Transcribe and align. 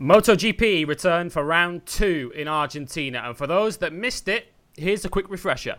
MotoGP 0.00 0.86
returned 0.86 1.32
for 1.32 1.42
round 1.42 1.84
two 1.84 2.32
in 2.36 2.46
Argentina, 2.46 3.20
and 3.24 3.36
for 3.36 3.48
those 3.48 3.78
that 3.78 3.92
missed 3.92 4.28
it, 4.28 4.52
here's 4.76 5.04
a 5.04 5.08
quick 5.08 5.28
refresher. 5.28 5.78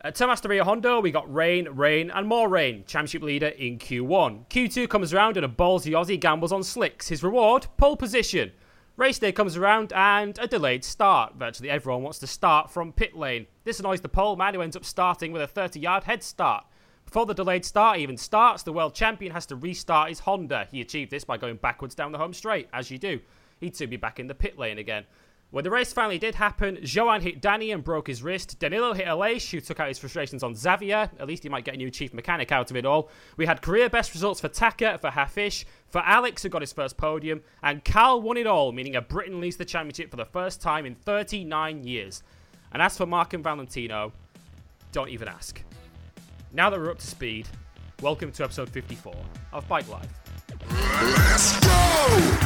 At 0.00 0.16
Termas 0.16 0.40
de 0.40 0.48
Rio 0.48 0.64
Hondo, 0.64 1.00
we 1.00 1.12
got 1.12 1.32
rain, 1.32 1.68
rain, 1.68 2.10
and 2.10 2.26
more 2.26 2.48
rain. 2.48 2.82
Championship 2.84 3.22
leader 3.22 3.46
in 3.46 3.78
Q1. 3.78 4.48
Q2 4.48 4.88
comes 4.88 5.14
around 5.14 5.36
and 5.36 5.46
a 5.46 5.48
ballsy 5.48 5.92
Aussie 5.92 6.18
gambles 6.18 6.50
on 6.50 6.64
slicks. 6.64 7.06
His 7.06 7.22
reward, 7.22 7.68
pole 7.76 7.96
position. 7.96 8.50
Race 8.96 9.20
day 9.20 9.30
comes 9.30 9.56
around 9.56 9.92
and 9.92 10.36
a 10.40 10.48
delayed 10.48 10.82
start. 10.84 11.36
Virtually 11.36 11.70
everyone 11.70 12.02
wants 12.02 12.18
to 12.18 12.26
start 12.26 12.72
from 12.72 12.92
pit 12.92 13.16
lane. 13.16 13.46
This 13.62 13.78
annoys 13.78 14.00
the 14.00 14.08
pole 14.08 14.34
man 14.34 14.54
who 14.54 14.62
ends 14.62 14.74
up 14.74 14.84
starting 14.84 15.30
with 15.30 15.42
a 15.42 15.46
30 15.46 15.78
yard 15.78 16.02
head 16.02 16.24
start. 16.24 16.66
Before 17.12 17.26
the 17.26 17.34
delayed 17.34 17.66
start 17.66 17.98
even 17.98 18.16
starts, 18.16 18.62
the 18.62 18.72
world 18.72 18.94
champion 18.94 19.32
has 19.32 19.44
to 19.44 19.56
restart 19.56 20.08
his 20.08 20.20
Honda. 20.20 20.66
He 20.70 20.80
achieved 20.80 21.10
this 21.10 21.24
by 21.24 21.36
going 21.36 21.56
backwards 21.56 21.94
down 21.94 22.10
the 22.10 22.16
home 22.16 22.32
straight, 22.32 22.70
as 22.72 22.90
you 22.90 22.96
do. 22.96 23.20
He'd 23.60 23.76
soon 23.76 23.90
be 23.90 23.98
back 23.98 24.18
in 24.18 24.28
the 24.28 24.34
pit 24.34 24.58
lane 24.58 24.78
again. 24.78 25.04
When 25.50 25.62
the 25.62 25.68
race 25.68 25.92
finally 25.92 26.18
did 26.18 26.34
happen, 26.34 26.78
Johann 26.80 27.20
hit 27.20 27.42
Danny 27.42 27.70
and 27.70 27.84
broke 27.84 28.06
his 28.06 28.22
wrist. 28.22 28.58
Danilo 28.58 28.94
hit 28.94 29.04
Aleix, 29.04 29.50
who 29.50 29.60
took 29.60 29.78
out 29.78 29.88
his 29.88 29.98
frustrations 29.98 30.42
on 30.42 30.54
Xavier. 30.54 31.10
At 31.20 31.28
least 31.28 31.42
he 31.42 31.50
might 31.50 31.66
get 31.66 31.74
a 31.74 31.76
new 31.76 31.90
chief 31.90 32.14
mechanic 32.14 32.50
out 32.50 32.70
of 32.70 32.78
it 32.78 32.86
all. 32.86 33.10
We 33.36 33.44
had 33.44 33.60
career 33.60 33.90
best 33.90 34.14
results 34.14 34.40
for 34.40 34.48
Taka, 34.48 34.96
for 34.96 35.10
Hafizh, 35.10 35.66
for 35.88 36.00
Alex, 36.06 36.42
who 36.42 36.48
got 36.48 36.62
his 36.62 36.72
first 36.72 36.96
podium, 36.96 37.42
and 37.62 37.84
Cal 37.84 38.22
won 38.22 38.38
it 38.38 38.46
all, 38.46 38.72
meaning 38.72 38.96
a 38.96 39.02
Britain 39.02 39.38
leads 39.38 39.58
the 39.58 39.66
championship 39.66 40.10
for 40.10 40.16
the 40.16 40.24
first 40.24 40.62
time 40.62 40.86
in 40.86 40.94
39 40.94 41.84
years. 41.84 42.22
And 42.72 42.80
as 42.80 42.96
for 42.96 43.04
Marc 43.04 43.34
and 43.34 43.44
Valentino, 43.44 44.14
don't 44.92 45.10
even 45.10 45.28
ask. 45.28 45.62
Now 46.54 46.68
that 46.68 46.78
we're 46.78 46.90
up 46.90 46.98
to 46.98 47.06
speed, 47.06 47.48
welcome 48.02 48.30
to 48.30 48.44
episode 48.44 48.68
54 48.68 49.14
of 49.54 49.66
Bike 49.68 49.88
Life. 49.88 50.06
Let's 50.70 51.58
go! 51.60 52.38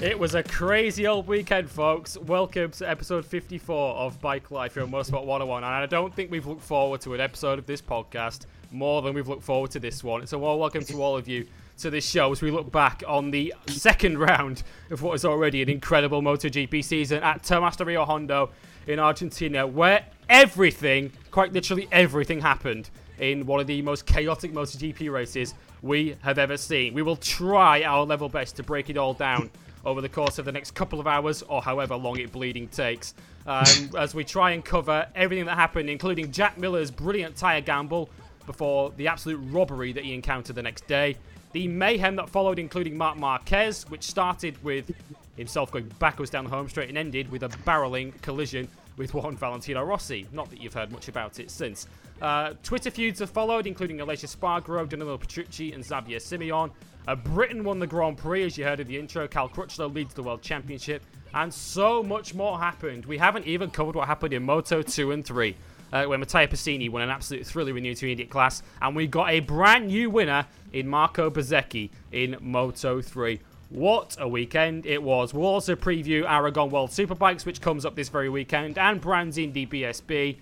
It 0.00 0.18
was 0.18 0.34
a 0.34 0.42
crazy 0.42 1.06
old 1.06 1.26
weekend, 1.26 1.70
folks. 1.70 2.18
Welcome 2.18 2.72
to 2.72 2.86
episode 2.86 3.24
54 3.24 3.94
of 3.94 4.20
Bike 4.20 4.50
Life 4.50 4.74
here 4.74 4.82
on 4.82 4.90
Motorsport 4.90 5.24
101. 5.24 5.64
And 5.64 5.72
I 5.72 5.86
don't 5.86 6.14
think 6.14 6.30
we've 6.30 6.46
looked 6.46 6.60
forward 6.60 7.00
to 7.00 7.14
an 7.14 7.22
episode 7.22 7.58
of 7.58 7.64
this 7.64 7.80
podcast 7.80 8.44
more 8.70 9.00
than 9.00 9.14
we've 9.14 9.28
looked 9.28 9.44
forward 9.44 9.70
to 9.70 9.80
this 9.80 10.04
one. 10.04 10.26
So, 10.26 10.36
well, 10.36 10.58
welcome 10.58 10.84
to 10.84 11.02
all 11.02 11.16
of 11.16 11.26
you 11.26 11.46
to 11.78 11.90
this 11.90 12.08
show 12.08 12.32
as 12.32 12.42
we 12.42 12.50
look 12.50 12.70
back 12.72 13.02
on 13.06 13.30
the 13.30 13.54
second 13.68 14.18
round 14.28 14.62
of 14.90 15.02
what 15.02 15.14
is 15.14 15.24
already 15.24 15.62
an 15.62 15.68
incredible 15.68 16.20
MotoGP 16.20 16.84
season 16.84 17.22
at 17.22 17.42
Termas 17.42 17.76
de 17.76 17.84
Rio 17.84 18.04
Hondo 18.04 18.50
in 18.86 18.98
Argentina, 18.98 19.66
where 19.66 20.04
everything, 20.28 21.12
quite 21.30 21.52
literally 21.52 21.88
everything, 21.92 22.40
happened 22.40 22.90
in 23.18 23.46
one 23.46 23.60
of 23.60 23.66
the 23.66 23.80
most 23.82 24.06
chaotic 24.06 24.52
MotoGP 24.52 25.10
races 25.12 25.54
we 25.82 26.16
have 26.22 26.38
ever 26.38 26.56
seen. 26.56 26.94
We 26.94 27.02
will 27.02 27.16
try 27.16 27.84
our 27.84 28.04
level 28.04 28.28
best 28.28 28.56
to 28.56 28.62
break 28.62 28.90
it 28.90 28.96
all 28.96 29.14
down 29.14 29.50
over 29.84 30.00
the 30.00 30.08
course 30.08 30.38
of 30.38 30.44
the 30.44 30.52
next 30.52 30.72
couple 30.72 30.98
of 30.98 31.06
hours 31.06 31.42
or 31.42 31.62
however 31.62 31.94
long 31.94 32.18
it 32.18 32.32
bleeding 32.32 32.66
takes. 32.68 33.14
Um, 33.46 33.64
as 33.98 34.14
we 34.14 34.24
try 34.24 34.50
and 34.50 34.64
cover 34.64 35.06
everything 35.14 35.46
that 35.46 35.54
happened, 35.54 35.88
including 35.88 36.32
Jack 36.32 36.58
Miller's 36.58 36.90
brilliant 36.90 37.36
tyre 37.36 37.60
gamble 37.60 38.10
before 38.46 38.92
the 38.96 39.06
absolute 39.06 39.36
robbery 39.50 39.92
that 39.92 40.04
he 40.04 40.14
encountered 40.14 40.56
the 40.56 40.62
next 40.62 40.86
day. 40.88 41.16
The 41.52 41.66
mayhem 41.66 42.16
that 42.16 42.28
followed, 42.28 42.58
including 42.58 42.96
Marc 42.96 43.16
Marquez, 43.16 43.88
which 43.88 44.02
started 44.02 44.62
with 44.62 44.90
himself 45.36 45.70
going 45.70 45.90
backwards 45.98 46.30
down 46.30 46.44
the 46.44 46.50
home 46.50 46.68
straight 46.68 46.88
and 46.88 46.98
ended 46.98 47.30
with 47.30 47.42
a 47.42 47.48
barreling 47.48 48.20
collision 48.22 48.68
with 48.96 49.14
Juan 49.14 49.36
Valentino 49.36 49.82
Rossi. 49.82 50.26
Not 50.32 50.50
that 50.50 50.60
you've 50.60 50.74
heard 50.74 50.92
much 50.92 51.08
about 51.08 51.40
it 51.40 51.50
since. 51.50 51.86
Uh, 52.20 52.54
Twitter 52.62 52.90
feuds 52.90 53.20
have 53.20 53.30
followed, 53.30 53.66
including 53.66 53.98
Aleix 53.98 54.24
Espargaro, 54.24 54.88
Danilo 54.88 55.16
Petrucci, 55.16 55.72
and 55.72 55.84
Xavier 55.84 56.18
Simeon. 56.18 56.70
Uh, 57.06 57.14
Britain 57.14 57.64
won 57.64 57.78
the 57.78 57.86
Grand 57.86 58.18
Prix, 58.18 58.44
as 58.44 58.58
you 58.58 58.64
heard 58.64 58.80
in 58.80 58.88
the 58.88 58.98
intro. 58.98 59.26
Cal 59.26 59.48
Crutchlow 59.48 59.94
leads 59.94 60.12
the 60.14 60.22
World 60.22 60.42
Championship. 60.42 61.02
And 61.32 61.52
so 61.54 62.02
much 62.02 62.34
more 62.34 62.58
happened. 62.58 63.06
We 63.06 63.16
haven't 63.16 63.46
even 63.46 63.70
covered 63.70 63.94
what 63.94 64.06
happened 64.06 64.34
in 64.34 64.42
Moto 64.42 64.82
2 64.82 65.12
and 65.12 65.24
3 65.24 65.54
uh, 65.92 66.04
where 66.04 66.18
Matteo 66.18 66.46
Pasini 66.46 66.90
won 66.90 67.02
an 67.02 67.10
absolute 67.10 67.46
thriller 67.46 67.76
in 67.76 67.82
the 67.82 67.88
intermediate 67.88 68.30
class, 68.30 68.62
and 68.80 68.94
we 68.94 69.06
got 69.06 69.30
a 69.30 69.40
brand 69.40 69.88
new 69.88 70.10
winner 70.10 70.46
in 70.72 70.88
Marco 70.88 71.30
Bezzecchi 71.30 71.90
in 72.12 72.36
Moto 72.40 73.00
3. 73.00 73.40
What 73.70 74.16
a 74.18 74.26
weekend 74.26 74.86
it 74.86 75.02
was. 75.02 75.34
We'll 75.34 75.46
also 75.46 75.74
preview 75.76 76.24
Aragon 76.24 76.70
World 76.70 76.90
Superbikes, 76.90 77.44
which 77.44 77.60
comes 77.60 77.84
up 77.84 77.94
this 77.94 78.08
very 78.08 78.28
weekend, 78.28 78.78
and 78.78 79.00
Brands 79.00 79.36
Indy 79.36 79.66
BSB. 79.66 80.36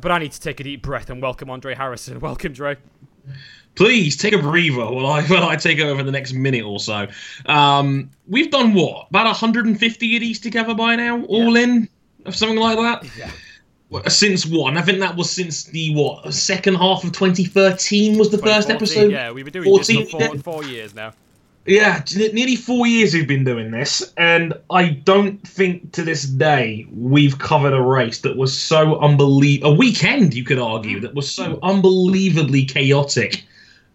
But 0.00 0.10
I 0.10 0.18
need 0.18 0.32
to 0.32 0.40
take 0.40 0.60
a 0.60 0.64
deep 0.64 0.82
breath 0.82 1.10
and 1.10 1.20
welcome 1.20 1.50
Andre 1.50 1.74
Harrison. 1.74 2.20
Welcome, 2.28 2.52
Dre. 2.52 2.76
Please 3.74 4.16
take 4.16 4.34
a 4.34 4.38
breather 4.38 4.90
while 4.90 5.06
I 5.06 5.22
while 5.26 5.44
I 5.44 5.56
take 5.56 5.80
over 5.80 6.02
the 6.02 6.12
next 6.12 6.32
minute 6.32 6.64
or 6.64 6.78
so. 6.78 7.08
Um, 7.46 8.10
we've 8.28 8.50
done 8.50 8.74
what 8.74 9.08
about 9.10 9.26
150 9.26 10.16
of 10.16 10.20
these 10.20 10.40
together 10.40 10.74
by 10.74 10.96
now, 10.96 11.24
all 11.24 11.56
yeah. 11.56 11.64
in, 11.64 11.88
something 12.30 12.58
like 12.58 12.78
that. 12.78 13.16
Yeah 13.16 13.30
since 14.08 14.46
one. 14.46 14.76
I 14.76 14.82
think 14.82 15.00
that 15.00 15.16
was 15.16 15.30
since 15.30 15.64
the 15.64 15.94
what 15.94 16.32
second 16.32 16.74
half 16.74 17.04
of 17.04 17.12
2013 17.12 18.18
was 18.18 18.30
the 18.30 18.38
first 18.38 18.70
episode. 18.70 19.12
Yeah, 19.12 19.30
we've 19.32 19.44
been 19.44 19.52
doing 19.52 19.64
14, 19.64 20.00
this 20.00 20.10
for 20.10 20.20
four, 20.20 20.38
four 20.38 20.64
years 20.64 20.94
now. 20.94 21.12
Yeah, 21.66 22.02
nearly 22.16 22.56
four 22.56 22.86
years 22.86 23.12
we've 23.12 23.28
been 23.28 23.44
doing 23.44 23.70
this, 23.70 24.14
and 24.16 24.54
I 24.70 24.88
don't 24.88 25.46
think 25.46 25.92
to 25.92 26.02
this 26.02 26.22
day 26.22 26.86
we've 26.90 27.38
covered 27.38 27.74
a 27.74 27.82
race 27.82 28.20
that 28.22 28.38
was 28.38 28.58
so 28.58 28.98
unbelievable. 29.00 29.72
A 29.72 29.74
weekend, 29.74 30.32
you 30.32 30.44
could 30.44 30.58
argue, 30.58 30.98
that 31.00 31.14
was 31.14 31.30
so 31.30 31.58
unbelievably 31.62 32.64
chaotic 32.64 33.44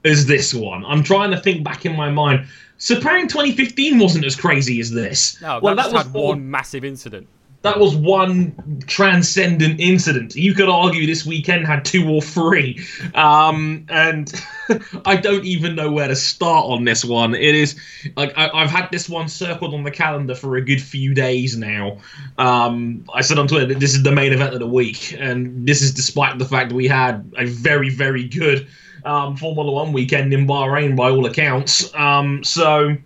as 0.05 0.27
this 0.27 0.53
one. 0.53 0.85
I'm 0.85 1.01
trying 1.01 1.31
to 1.31 1.39
think 1.39 1.63
back 1.63 1.83
in 1.83 1.95
my 1.95 2.11
mind. 2.11 2.45
Sepang 2.77 3.27
2015 3.27 3.97
wasn't 3.97 4.25
as 4.25 4.35
crazy 4.35 4.79
as 4.79 4.91
this. 4.91 5.41
No, 5.41 5.59
well, 5.59 5.75
that 5.75 5.91
just 5.91 5.95
had 5.95 6.13
one 6.13 6.51
massive 6.51 6.85
incident 6.85 7.27
that 7.63 7.79
was 7.79 7.95
one 7.95 8.83
transcendent 8.87 9.79
incident. 9.79 10.35
You 10.35 10.53
could 10.53 10.67
argue 10.67 11.07
this 11.07 11.25
weekend 11.25 11.65
had 11.65 11.85
two 11.85 12.07
or 12.09 12.21
three, 12.21 12.85
um, 13.15 13.85
and 13.89 14.31
I 15.05 15.15
don't 15.15 15.45
even 15.45 15.75
know 15.75 15.89
where 15.89 16.09
to 16.09 16.15
start 16.15 16.65
on 16.65 16.83
this 16.83 17.05
one. 17.05 17.33
It 17.33 17.55
is 17.55 17.79
like 18.17 18.37
I, 18.37 18.49
have 18.59 18.69
had 18.69 18.91
this 18.91 19.07
one 19.07 19.29
circled 19.29 19.73
on 19.73 19.83
the 19.83 19.91
calendar 19.91 20.35
for 20.35 20.57
a 20.57 20.61
good 20.61 20.81
few 20.81 21.13
days 21.13 21.55
now. 21.57 21.99
Um, 22.37 23.05
I 23.13 23.21
said 23.21 23.39
on 23.39 23.47
Twitter 23.47 23.67
that 23.67 23.79
this 23.79 23.95
is 23.95 24.03
the 24.03 24.11
main 24.11 24.33
event 24.33 24.53
of 24.53 24.59
the 24.59 24.67
week, 24.67 25.15
and 25.17 25.65
this 25.65 25.81
is 25.81 25.93
despite 25.93 26.37
the 26.39 26.45
fact 26.45 26.69
that 26.69 26.75
we 26.75 26.87
had 26.87 27.33
a 27.37 27.45
very, 27.45 27.89
very 27.89 28.25
good 28.25 28.67
um, 29.05 29.37
Formula 29.37 29.71
One 29.71 29.93
weekend 29.93 30.33
in 30.33 30.45
Bahrain 30.45 30.97
by 30.97 31.09
all 31.09 31.25
accounts. 31.25 31.93
Um, 31.95 32.43
so 32.43 32.97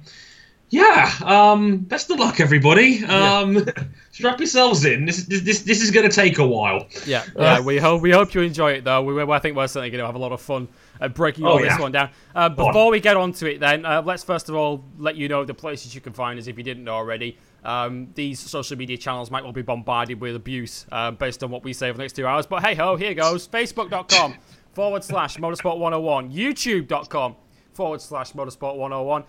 yeah, 0.69 1.13
um, 1.23 1.77
best 1.77 2.09
of 2.11 2.19
luck, 2.19 2.39
everybody. 2.39 3.03
Um, 3.05 3.55
yeah. 3.55 3.63
strap 4.11 4.39
yourselves 4.39 4.83
in. 4.83 5.05
This 5.05 5.23
this 5.23 5.61
this, 5.61 5.81
is 5.81 5.91
going 5.91 6.09
to 6.09 6.13
take 6.13 6.39
a 6.39 6.45
while. 6.45 6.87
Yeah, 7.05 7.23
yeah. 7.35 7.59
Uh, 7.59 7.61
we 7.61 7.77
hope 7.77 8.01
we 8.01 8.11
hope 8.11 8.33
you 8.33 8.41
enjoy 8.41 8.73
it 8.73 8.83
though. 8.83 9.01
We, 9.01 9.21
I 9.21 9.39
think 9.39 9.55
we're 9.55 9.67
certainly 9.67 9.91
going 9.91 10.01
to 10.01 10.05
have 10.05 10.15
a 10.15 10.19
lot 10.19 10.33
of 10.33 10.41
fun 10.41 10.67
uh, 10.99 11.07
breaking 11.07 11.45
oh, 11.45 11.51
all 11.51 11.61
yeah. 11.61 11.69
this 11.69 11.79
one 11.79 11.93
down. 11.93 12.09
Uh, 12.35 12.49
before 12.49 12.91
we 12.91 12.99
get 12.99 13.15
on 13.15 13.31
to 13.33 13.49
it, 13.49 13.59
then 13.59 13.85
uh, 13.85 14.01
let's 14.05 14.23
first 14.23 14.49
of 14.49 14.55
all 14.55 14.83
let 14.97 15.15
you 15.15 15.29
know 15.29 15.45
the 15.45 15.53
places 15.53 15.95
you 15.95 16.01
can 16.01 16.11
find 16.11 16.37
us 16.37 16.47
if 16.47 16.57
you 16.57 16.63
didn't 16.63 16.83
know 16.83 16.95
already. 16.95 17.37
Um, 17.63 18.09
these 18.13 18.39
social 18.39 18.77
media 18.77 18.97
channels 18.97 19.31
might 19.31 19.43
well 19.43 19.53
be 19.53 19.61
bombarded 19.61 20.19
with 20.19 20.35
abuse 20.35 20.85
uh, 20.91 21.11
based 21.11 21.43
on 21.43 21.51
what 21.51 21.63
we 21.63 21.73
say 21.73 21.89
for 21.91 21.97
the 21.97 22.03
next 22.03 22.13
two 22.13 22.27
hours. 22.27 22.45
But 22.45 22.63
hey 22.63 22.75
ho, 22.75 22.97
here 22.97 23.13
goes. 23.13 23.47
Facebook.com 23.47 24.35
forward 24.73 25.03
slash 25.03 25.37
motorsport 25.37 25.77
101. 25.77 26.31
YouTube.com 26.31 27.35
forward 27.73 28.01
slash 28.01 28.33
motorsport 28.33 28.75
101. 28.75 29.23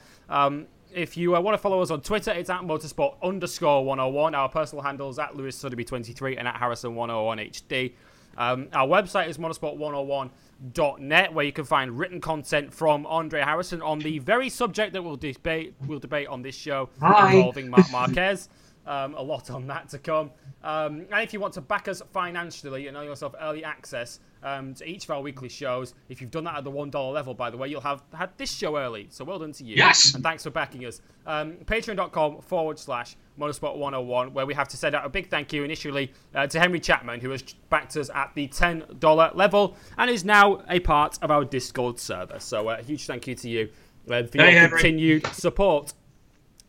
If 0.92 1.16
you 1.16 1.36
uh, 1.36 1.40
want 1.40 1.54
to 1.54 1.58
follow 1.58 1.80
us 1.82 1.90
on 1.90 2.00
Twitter, 2.00 2.30
it's 2.30 2.50
at 2.50 2.62
motorsport 2.62 3.16
underscore 3.22 3.84
101. 3.84 4.34
Our 4.34 4.48
personal 4.48 4.82
handles 4.82 5.18
at 5.18 5.36
Lewis 5.36 5.62
Sotheby23 5.62 6.38
and 6.38 6.48
at 6.48 6.54
Harrison101HD. 6.54 7.92
Um, 8.38 8.68
our 8.72 8.86
website 8.86 9.28
is 9.28 9.36
motorsport101.net, 9.36 11.34
where 11.34 11.44
you 11.44 11.52
can 11.52 11.64
find 11.64 11.98
written 11.98 12.20
content 12.20 12.72
from 12.72 13.04
Andre 13.06 13.40
Harrison 13.42 13.82
on 13.82 13.98
the 13.98 14.20
very 14.20 14.48
subject 14.48 14.92
that 14.92 15.02
we'll 15.02 15.16
debate 15.16 15.74
we'll 15.86 15.98
debate 15.98 16.28
on 16.28 16.42
this 16.42 16.54
show 16.54 16.88
Hi. 17.00 17.34
involving 17.34 17.68
Marc 17.68 17.90
Marquez. 17.92 18.48
Um, 18.88 19.14
a 19.16 19.22
lot 19.22 19.50
on 19.50 19.66
that 19.66 19.90
to 19.90 19.98
come. 19.98 20.30
Um, 20.64 21.06
and 21.12 21.22
if 21.22 21.34
you 21.34 21.40
want 21.40 21.52
to 21.54 21.60
back 21.60 21.88
us 21.88 22.00
financially 22.10 22.86
and 22.86 22.94
know 22.94 23.02
yourself 23.02 23.34
early 23.38 23.62
access 23.62 24.18
um, 24.42 24.72
to 24.74 24.88
each 24.88 25.04
of 25.04 25.10
our 25.10 25.20
weekly 25.20 25.50
shows, 25.50 25.92
if 26.08 26.22
you've 26.22 26.30
done 26.30 26.44
that 26.44 26.56
at 26.56 26.64
the 26.64 26.70
$1 26.70 27.12
level, 27.12 27.34
by 27.34 27.50
the 27.50 27.56
way, 27.58 27.68
you'll 27.68 27.82
have 27.82 28.02
had 28.14 28.30
this 28.38 28.50
show 28.50 28.78
early. 28.78 29.06
So 29.10 29.26
well 29.26 29.38
done 29.40 29.52
to 29.52 29.64
you. 29.64 29.76
Yes. 29.76 30.14
And 30.14 30.22
thanks 30.22 30.42
for 30.42 30.48
backing 30.48 30.86
us. 30.86 31.02
Um, 31.26 31.56
Patreon.com 31.66 32.40
forward 32.40 32.78
slash 32.78 33.16
Motorsport 33.38 33.76
101, 33.76 34.32
where 34.32 34.46
we 34.46 34.54
have 34.54 34.68
to 34.68 34.78
send 34.78 34.94
out 34.94 35.04
a 35.04 35.10
big 35.10 35.28
thank 35.28 35.52
you 35.52 35.64
initially 35.64 36.10
uh, 36.34 36.46
to 36.46 36.58
Henry 36.58 36.80
Chapman, 36.80 37.20
who 37.20 37.28
has 37.28 37.42
backed 37.68 37.94
us 37.98 38.08
at 38.14 38.32
the 38.34 38.48
$10 38.48 39.34
level 39.34 39.76
and 39.98 40.10
is 40.10 40.24
now 40.24 40.62
a 40.70 40.80
part 40.80 41.18
of 41.20 41.30
our 41.30 41.44
Discord 41.44 42.00
server. 42.00 42.40
So 42.40 42.70
a 42.70 42.72
uh, 42.72 42.82
huge 42.82 43.04
thank 43.04 43.26
you 43.26 43.34
to 43.34 43.50
you 43.50 43.68
uh, 44.10 44.22
for 44.22 44.38
your 44.38 44.46
hey, 44.46 44.66
continued 44.66 45.26
support. 45.26 45.92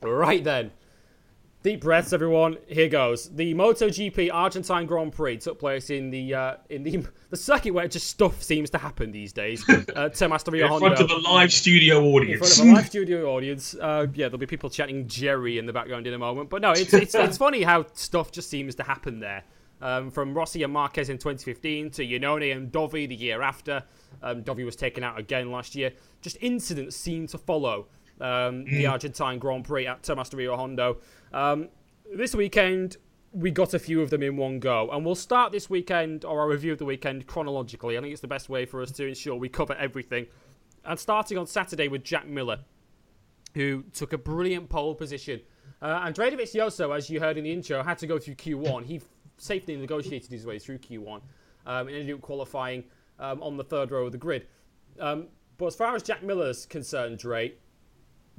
Right 0.01 0.43
then 0.43 0.71
Deep 1.61 1.81
breaths, 1.81 2.13
everyone. 2.13 2.57
Here 2.67 2.87
goes. 2.87 3.27
The 3.35 3.53
MotoGP 3.53 4.29
Argentine 4.31 4.85
Grand 4.85 5.11
Prix 5.11 5.39
took 5.39 5.59
place 5.59 5.89
in 5.89 6.09
the 6.09 6.33
uh, 6.33 6.55
in 6.69 6.83
the 6.83 7.03
the 7.29 7.35
circuit 7.35 7.73
where 7.73 7.85
just 7.85 8.07
stuff 8.07 8.41
seems 8.41 8.69
to 8.69 8.77
happen 8.77 9.11
these 9.11 9.33
days. 9.33 9.65
Uh, 9.95 10.09
Rio 10.51 10.73
In 10.73 10.79
front 10.79 10.99
of 10.99 11.11
a 11.11 11.17
live 11.17 11.51
studio 11.51 11.99
in 11.99 12.05
audience. 12.05 12.55
front 12.55 12.69
of 12.69 12.73
a 12.73 12.77
live 12.77 12.85
studio 12.87 13.35
audience. 13.35 13.75
Uh, 13.75 14.07
yeah, 14.13 14.27
there'll 14.27 14.37
be 14.37 14.45
people 14.45 14.69
chatting 14.69 15.07
Jerry 15.07 15.57
in 15.57 15.65
the 15.65 15.73
background 15.73 16.07
in 16.07 16.13
a 16.13 16.17
moment. 16.17 16.49
But 16.49 16.61
no, 16.61 16.71
it's 16.71 16.93
it's, 16.93 17.15
it's 17.15 17.37
funny 17.37 17.63
how 17.63 17.85
stuff 17.93 18.31
just 18.31 18.49
seems 18.49 18.75
to 18.75 18.83
happen 18.83 19.19
there. 19.19 19.43
Um, 19.81 20.11
from 20.11 20.33
Rossi 20.33 20.63
and 20.63 20.71
Marquez 20.71 21.09
in 21.09 21.17
2015 21.17 21.91
to 21.91 22.05
Iannone 22.05 22.55
and 22.55 22.71
Dovi 22.71 23.07
the 23.07 23.15
year 23.15 23.41
after. 23.41 23.83
Um, 24.21 24.43
Dovi 24.43 24.63
was 24.63 24.75
taken 24.75 25.03
out 25.03 25.19
again 25.19 25.51
last 25.51 25.75
year. 25.75 25.91
Just 26.21 26.37
incidents 26.41 26.95
seem 26.95 27.27
to 27.27 27.37
follow 27.37 27.87
um, 28.21 28.65
the 28.65 28.85
Argentine 28.85 29.39
Grand 29.39 29.65
Prix 29.65 29.87
at 29.87 30.03
Termas 30.03 30.29
de 30.29 30.37
Rio 30.37 30.55
Hondo. 30.55 30.97
Um, 31.33 31.69
this 32.13 32.35
weekend, 32.35 32.97
we 33.31 33.51
got 33.51 33.73
a 33.73 33.79
few 33.79 34.01
of 34.01 34.09
them 34.09 34.23
in 34.23 34.37
one 34.37 34.59
go. 34.59 34.89
And 34.91 35.05
we'll 35.05 35.15
start 35.15 35.51
this 35.51 35.69
weekend, 35.69 36.25
or 36.25 36.41
our 36.41 36.47
review 36.47 36.71
of 36.71 36.79
the 36.79 36.85
weekend, 36.85 37.27
chronologically. 37.27 37.97
I 37.97 38.01
think 38.01 38.11
it's 38.11 38.21
the 38.21 38.27
best 38.27 38.49
way 38.49 38.65
for 38.65 38.81
us 38.81 38.91
to 38.91 39.05
ensure 39.05 39.35
we 39.35 39.49
cover 39.49 39.75
everything. 39.75 40.27
And 40.85 40.99
starting 40.99 41.37
on 41.37 41.45
Saturday 41.45 41.87
with 41.87 42.03
Jack 42.03 42.27
Miller, 42.27 42.59
who 43.53 43.83
took 43.93 44.13
a 44.13 44.17
brilliant 44.17 44.69
pole 44.69 44.95
position. 44.95 45.41
Uh, 45.81 46.01
and 46.03 46.15
Dovizioso, 46.15 46.95
as 46.95 47.09
you 47.09 47.19
heard 47.19 47.37
in 47.37 47.43
the 47.43 47.51
intro, 47.51 47.83
had 47.83 47.97
to 47.99 48.07
go 48.07 48.19
through 48.19 48.35
Q1. 48.35 48.85
He 48.85 49.01
safely 49.37 49.75
negotiated 49.75 50.31
his 50.31 50.45
way 50.45 50.59
through 50.59 50.79
Q1 50.79 51.21
um, 51.65 51.87
and 51.87 51.95
ended 51.95 52.15
up 52.15 52.21
qualifying 52.21 52.83
um, 53.19 53.41
on 53.41 53.57
the 53.57 53.63
third 53.63 53.91
row 53.91 54.05
of 54.05 54.11
the 54.11 54.17
grid. 54.17 54.47
Um, 54.99 55.27
but 55.57 55.67
as 55.67 55.75
far 55.75 55.95
as 55.95 56.03
Jack 56.03 56.23
Miller's 56.23 56.65
concerned, 56.65 57.19
Dre, 57.19 57.53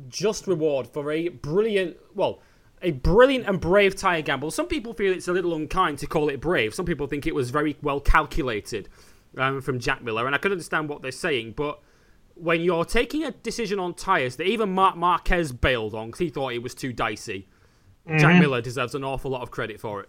just 0.08 0.46
reward 0.46 0.86
for 0.86 1.10
a 1.12 1.28
brilliant, 1.28 1.96
well, 2.14 2.40
a 2.82 2.92
brilliant 2.92 3.46
and 3.46 3.60
brave 3.60 3.94
tyre 3.94 4.22
gamble. 4.22 4.50
Some 4.50 4.66
people 4.66 4.92
feel 4.92 5.12
it's 5.12 5.28
a 5.28 5.32
little 5.32 5.54
unkind 5.54 5.98
to 5.98 6.06
call 6.06 6.28
it 6.28 6.40
brave. 6.40 6.74
Some 6.74 6.86
people 6.86 7.06
think 7.06 7.26
it 7.26 7.34
was 7.34 7.50
very 7.50 7.76
well 7.82 8.00
calculated 8.00 8.88
um, 9.36 9.60
from 9.60 9.78
Jack 9.78 10.02
Miller, 10.02 10.26
and 10.26 10.34
I 10.34 10.38
can 10.38 10.52
understand 10.52 10.88
what 10.88 11.02
they're 11.02 11.12
saying. 11.12 11.54
But 11.56 11.80
when 12.34 12.62
you're 12.62 12.84
taking 12.84 13.24
a 13.24 13.32
decision 13.32 13.78
on 13.78 13.94
tyres 13.94 14.36
that 14.36 14.44
even 14.44 14.72
Marc 14.72 14.96
Marquez 14.96 15.52
bailed 15.52 15.94
on 15.94 16.08
because 16.08 16.20
he 16.20 16.30
thought 16.30 16.52
it 16.52 16.62
was 16.62 16.74
too 16.74 16.92
dicey, 16.92 17.46
Jack 18.18 18.40
Miller 18.40 18.60
deserves 18.60 18.94
an 18.94 19.04
awful 19.04 19.30
lot 19.30 19.42
of 19.42 19.50
credit 19.50 19.80
for 19.80 20.00
it. 20.00 20.08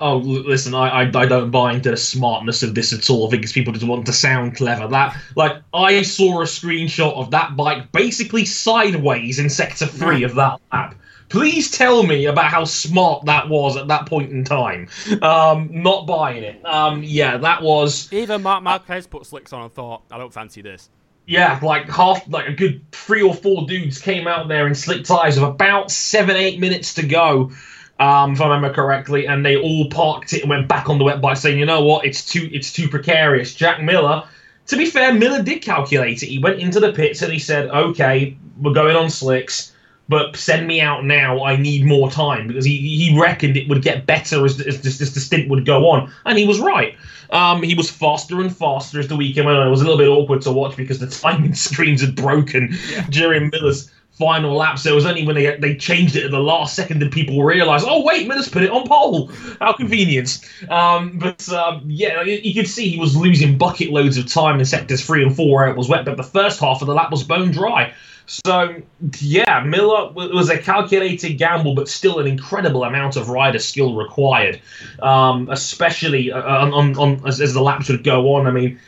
Oh, 0.00 0.16
listen, 0.18 0.74
I, 0.74 0.88
I 0.88 1.00
I 1.02 1.26
don't 1.26 1.50
buy 1.50 1.72
into 1.72 1.90
the 1.90 1.96
smartness 1.96 2.62
of 2.62 2.74
this 2.74 2.92
at 2.92 3.08
all. 3.08 3.28
I 3.28 3.30
think 3.30 3.44
it's 3.44 3.52
people 3.52 3.72
just 3.72 3.86
want 3.86 4.04
to 4.06 4.12
sound 4.12 4.56
clever. 4.56 4.88
That 4.88 5.16
like 5.36 5.62
I 5.72 6.02
saw 6.02 6.40
a 6.40 6.44
screenshot 6.44 7.14
of 7.14 7.30
that 7.30 7.56
bike 7.56 7.92
basically 7.92 8.44
sideways 8.44 9.38
in 9.38 9.48
sector 9.48 9.86
three 9.86 10.24
of 10.24 10.34
that 10.34 10.60
lap. 10.72 10.96
Please 11.34 11.68
tell 11.70 12.04
me 12.04 12.26
about 12.26 12.44
how 12.46 12.64
smart 12.64 13.24
that 13.24 13.48
was 13.48 13.76
at 13.76 13.88
that 13.88 14.06
point 14.06 14.30
in 14.30 14.44
time. 14.44 14.88
Um, 15.20 15.68
not 15.72 16.06
buying 16.06 16.44
it. 16.44 16.64
Um, 16.64 17.02
yeah, 17.02 17.36
that 17.38 17.60
was 17.60 18.12
Even 18.12 18.42
Marc 18.42 18.62
Marquez 18.62 19.08
put 19.08 19.26
slicks 19.26 19.52
on 19.52 19.62
and 19.62 19.72
thought, 19.72 20.02
I 20.12 20.18
don't 20.18 20.32
fancy 20.32 20.62
this. 20.62 20.90
yeah, 21.26 21.58
like 21.60 21.88
half 21.90 22.26
like 22.28 22.46
a 22.48 22.52
good 22.52 22.82
three 22.92 23.20
or 23.22 23.34
four 23.34 23.66
dudes 23.66 24.00
came 24.00 24.28
out 24.28 24.46
there 24.46 24.68
in 24.68 24.76
slick 24.76 25.02
tires 25.04 25.34
with 25.34 25.48
about 25.48 25.90
seven 25.90 26.36
eight 26.36 26.60
minutes 26.60 26.94
to 26.94 27.06
go. 27.06 27.50
Um, 27.98 28.34
if 28.34 28.40
I 28.40 28.46
remember 28.46 28.72
correctly, 28.72 29.26
and 29.26 29.44
they 29.44 29.56
all 29.56 29.88
parked 29.88 30.32
it 30.34 30.42
and 30.42 30.50
went 30.50 30.68
back 30.68 30.88
on 30.88 30.98
the 30.98 31.04
wet 31.04 31.20
bike, 31.20 31.36
saying, 31.36 31.58
"You 31.58 31.66
know 31.66 31.82
what? 31.82 32.04
It's 32.06 32.24
too, 32.24 32.48
it's 32.52 32.72
too 32.72 32.88
precarious." 32.88 33.54
Jack 33.54 33.82
Miller, 33.82 34.22
to 34.68 34.76
be 34.76 34.86
fair, 34.86 35.12
Miller 35.12 35.42
did 35.42 35.62
calculate 35.62 36.22
it. 36.22 36.26
He 36.26 36.38
went 36.38 36.60
into 36.60 36.78
the 36.78 36.92
pits 36.92 37.22
and 37.22 37.32
he 37.32 37.38
said, 37.40 37.70
"Okay, 37.70 38.36
we're 38.60 38.72
going 38.72 38.94
on 38.96 39.10
slicks, 39.10 39.72
but 40.08 40.36
send 40.36 40.66
me 40.66 40.80
out 40.80 41.04
now. 41.04 41.44
I 41.44 41.56
need 41.56 41.84
more 41.84 42.10
time 42.10 42.46
because 42.48 42.64
he 42.64 42.76
he 42.78 43.18
reckoned 43.18 43.56
it 43.56 43.68
would 43.68 43.82
get 43.82 44.06
better 44.06 44.44
as 44.44 44.60
as, 44.60 44.84
as, 44.86 45.00
as 45.00 45.14
the 45.14 45.20
stint 45.20 45.48
would 45.48 45.64
go 45.64 45.90
on, 45.90 46.12
and 46.26 46.38
he 46.38 46.46
was 46.46 46.60
right. 46.60 46.96
Um, 47.30 47.62
he 47.62 47.74
was 47.74 47.90
faster 47.90 48.40
and 48.40 48.54
faster 48.54 49.00
as 49.00 49.08
the 49.08 49.16
weekend 49.16 49.46
went 49.46 49.58
on. 49.58 49.66
It 49.66 49.70
was 49.70 49.80
a 49.80 49.84
little 49.84 49.98
bit 49.98 50.08
awkward 50.08 50.42
to 50.42 50.52
watch 50.52 50.76
because 50.76 50.98
the 50.98 51.06
timing 51.22 51.54
screens 51.54 52.00
had 52.00 52.16
broken 52.16 52.76
during 53.10 53.50
Miller's 53.50 53.90
final 54.14 54.54
laps. 54.54 54.86
It 54.86 54.94
was 54.94 55.06
only 55.06 55.26
when 55.26 55.34
they 55.34 55.56
they 55.56 55.76
changed 55.76 56.16
it 56.16 56.24
at 56.24 56.30
the 56.30 56.38
last 56.38 56.76
second 56.76 57.00
that 57.00 57.12
people 57.12 57.42
realised, 57.42 57.84
oh 57.88 58.02
wait, 58.04 58.26
Miller's 58.28 58.48
put 58.48 58.62
it 58.62 58.70
on 58.70 58.86
pole. 58.86 59.30
How 59.60 59.72
convenient. 59.72 60.38
Um, 60.68 61.18
but 61.18 61.48
um, 61.50 61.82
yeah, 61.86 62.22
you, 62.22 62.40
you 62.42 62.54
could 62.54 62.68
see 62.68 62.88
he 62.88 62.98
was 62.98 63.16
losing 63.16 63.58
bucket 63.58 63.90
loads 63.90 64.16
of 64.16 64.26
time 64.26 64.58
in 64.58 64.64
sectors 64.64 65.04
three 65.04 65.22
and 65.22 65.34
four 65.34 65.54
where 65.54 65.68
it 65.68 65.76
was 65.76 65.88
wet, 65.88 66.04
but 66.04 66.16
the 66.16 66.22
first 66.22 66.60
half 66.60 66.80
of 66.80 66.86
the 66.86 66.94
lap 66.94 67.10
was 67.10 67.24
bone 67.24 67.50
dry. 67.50 67.92
So 68.26 68.82
yeah, 69.20 69.60
Miller 69.64 70.10
was 70.12 70.48
a 70.48 70.58
calculated 70.58 71.34
gamble, 71.34 71.74
but 71.74 71.88
still 71.88 72.20
an 72.20 72.26
incredible 72.26 72.84
amount 72.84 73.16
of 73.16 73.28
rider 73.28 73.58
skill 73.58 73.94
required, 73.94 74.60
um, 75.02 75.50
especially 75.50 76.32
uh, 76.32 76.40
on, 76.40 76.72
on, 76.72 76.96
on 76.96 77.26
as, 77.26 77.40
as 77.40 77.52
the 77.52 77.60
laps 77.60 77.90
would 77.90 78.02
go 78.02 78.34
on. 78.34 78.46
I 78.46 78.50
mean, 78.50 78.80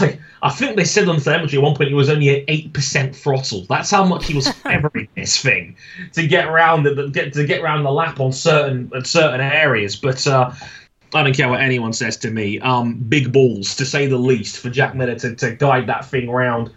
like 0.00 0.20
I 0.42 0.50
think 0.50 0.76
they 0.76 0.84
said 0.84 1.08
on 1.08 1.20
telemetry 1.20 1.58
at 1.58 1.62
one 1.62 1.74
point 1.74 1.88
he 1.88 1.94
was 1.94 2.08
only 2.08 2.28
at 2.30 2.44
eight 2.48 2.72
percent 2.72 3.14
throttle. 3.14 3.66
That's 3.68 3.90
how 3.90 4.04
much 4.04 4.26
he 4.26 4.34
was 4.34 4.48
fevering 4.62 5.08
this 5.14 5.40
thing 5.40 5.76
to 6.12 6.26
get 6.26 6.46
around 6.46 6.84
the 6.84 7.08
get 7.08 7.32
to 7.34 7.44
get 7.46 7.60
around 7.60 7.84
the 7.84 7.92
lap 7.92 8.20
on 8.20 8.32
certain 8.32 8.90
at 8.94 9.06
certain 9.06 9.40
areas. 9.40 9.96
But 9.96 10.26
uh, 10.26 10.52
I 11.14 11.22
don't 11.22 11.34
care 11.34 11.48
what 11.48 11.60
anyone 11.60 11.92
says 11.92 12.16
to 12.18 12.30
me. 12.30 12.60
Um, 12.60 12.94
big 12.94 13.32
balls 13.32 13.74
to 13.76 13.84
say 13.84 14.06
the 14.06 14.18
least 14.18 14.58
for 14.58 14.70
Jack 14.70 14.94
Miller 14.94 15.16
to, 15.16 15.34
to 15.34 15.52
guide 15.52 15.86
that 15.88 16.04
thing 16.04 16.28
around 16.28 16.70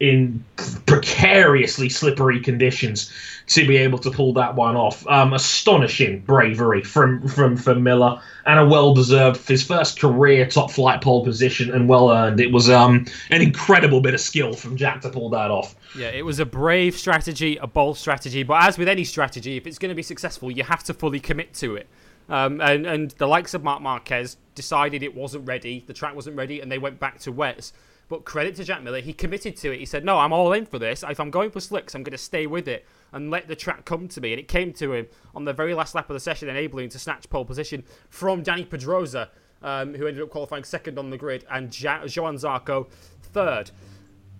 in 0.00 0.44
precariously 0.86 1.88
slippery 1.88 2.40
conditions 2.40 3.12
to 3.48 3.66
be 3.66 3.76
able 3.76 3.98
to 3.98 4.10
pull 4.10 4.32
that 4.34 4.54
one 4.54 4.76
off. 4.76 5.06
Um, 5.06 5.32
astonishing 5.32 6.20
bravery 6.20 6.82
from 6.82 7.26
from 7.28 7.56
from 7.56 7.82
Miller 7.82 8.20
and 8.46 8.60
a 8.60 8.66
well 8.66 8.94
deserved 8.94 9.46
his 9.48 9.64
first 9.64 9.98
career 9.98 10.46
top 10.46 10.70
flight 10.70 11.02
pole 11.02 11.24
position 11.24 11.72
and 11.72 11.88
well 11.88 12.10
earned. 12.10 12.40
It 12.40 12.52
was 12.52 12.70
um 12.70 13.06
an 13.30 13.42
incredible 13.42 14.00
bit 14.00 14.14
of 14.14 14.20
skill 14.20 14.52
from 14.52 14.76
Jack 14.76 15.00
to 15.02 15.10
pull 15.10 15.30
that 15.30 15.50
off. 15.50 15.74
Yeah, 15.96 16.08
it 16.08 16.24
was 16.24 16.38
a 16.38 16.46
brave 16.46 16.96
strategy, 16.96 17.56
a 17.56 17.66
bold 17.66 17.96
strategy, 17.96 18.42
but 18.42 18.62
as 18.62 18.78
with 18.78 18.88
any 18.88 19.04
strategy, 19.04 19.56
if 19.56 19.66
it's 19.66 19.78
going 19.78 19.90
to 19.90 19.94
be 19.94 20.02
successful, 20.02 20.50
you 20.50 20.64
have 20.64 20.84
to 20.84 20.94
fully 20.94 21.20
commit 21.20 21.54
to 21.54 21.76
it. 21.76 21.88
Um, 22.28 22.60
and, 22.60 22.86
and 22.86 23.10
the 23.12 23.26
likes 23.26 23.54
of 23.54 23.64
Marc 23.64 23.80
Marquez 23.80 24.36
decided 24.54 25.02
it 25.02 25.14
wasn't 25.14 25.46
ready, 25.46 25.82
the 25.86 25.94
track 25.94 26.14
wasn't 26.14 26.36
ready, 26.36 26.60
and 26.60 26.70
they 26.70 26.78
went 26.78 27.00
back 27.00 27.18
to 27.20 27.32
wets. 27.32 27.72
But 28.08 28.24
credit 28.24 28.56
to 28.56 28.64
Jack 28.64 28.82
Miller, 28.82 29.00
he 29.00 29.12
committed 29.12 29.56
to 29.58 29.72
it. 29.72 29.78
He 29.78 29.84
said, 29.84 30.04
No, 30.04 30.18
I'm 30.18 30.32
all 30.32 30.52
in 30.52 30.64
for 30.64 30.78
this. 30.78 31.04
If 31.06 31.20
I'm 31.20 31.30
going 31.30 31.50
for 31.50 31.60
slicks, 31.60 31.94
I'm 31.94 32.02
going 32.02 32.12
to 32.12 32.18
stay 32.18 32.46
with 32.46 32.66
it 32.66 32.86
and 33.12 33.30
let 33.30 33.48
the 33.48 33.56
track 33.56 33.84
come 33.84 34.08
to 34.08 34.20
me. 34.20 34.32
And 34.32 34.40
it 34.40 34.48
came 34.48 34.72
to 34.74 34.92
him 34.92 35.06
on 35.34 35.44
the 35.44 35.52
very 35.52 35.74
last 35.74 35.94
lap 35.94 36.08
of 36.08 36.14
the 36.14 36.20
session, 36.20 36.48
enabling 36.48 36.84
him 36.84 36.90
to 36.90 36.98
snatch 36.98 37.28
pole 37.28 37.44
position 37.44 37.84
from 38.08 38.42
Danny 38.42 38.64
Pedrosa, 38.64 39.30
um, 39.62 39.94
who 39.94 40.06
ended 40.06 40.22
up 40.22 40.30
qualifying 40.30 40.64
second 40.64 40.98
on 40.98 41.10
the 41.10 41.18
grid, 41.18 41.44
and 41.50 41.78
ja- 41.78 42.04
Johann 42.06 42.36
Zarco 42.36 42.88
third. 43.22 43.70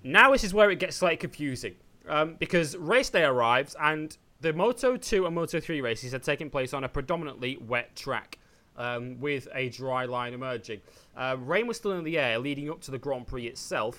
Now 0.02 0.32
this 0.32 0.44
is 0.44 0.54
where 0.54 0.70
it 0.70 0.78
gets 0.78 0.96
slightly 0.96 1.16
confusing 1.16 1.74
um, 2.08 2.36
because 2.38 2.76
race 2.76 3.10
day 3.10 3.24
arrives 3.24 3.76
and 3.80 4.16
the 4.40 4.52
Moto 4.52 4.96
2 4.96 5.26
and 5.26 5.34
Moto 5.34 5.60
3 5.60 5.80
races 5.80 6.14
are 6.14 6.20
taking 6.20 6.48
place 6.48 6.72
on 6.72 6.84
a 6.84 6.88
predominantly 6.88 7.56
wet 7.56 7.96
track 7.96 8.38
um, 8.76 9.18
with 9.20 9.48
a 9.52 9.68
dry 9.70 10.04
line 10.04 10.32
emerging. 10.32 10.80
Uh, 11.18 11.36
rain 11.40 11.66
was 11.66 11.76
still 11.76 11.92
in 11.92 12.04
the 12.04 12.16
air 12.16 12.38
leading 12.38 12.70
up 12.70 12.80
to 12.80 12.92
the 12.92 12.98
Grand 12.98 13.26
Prix 13.26 13.46
itself, 13.46 13.98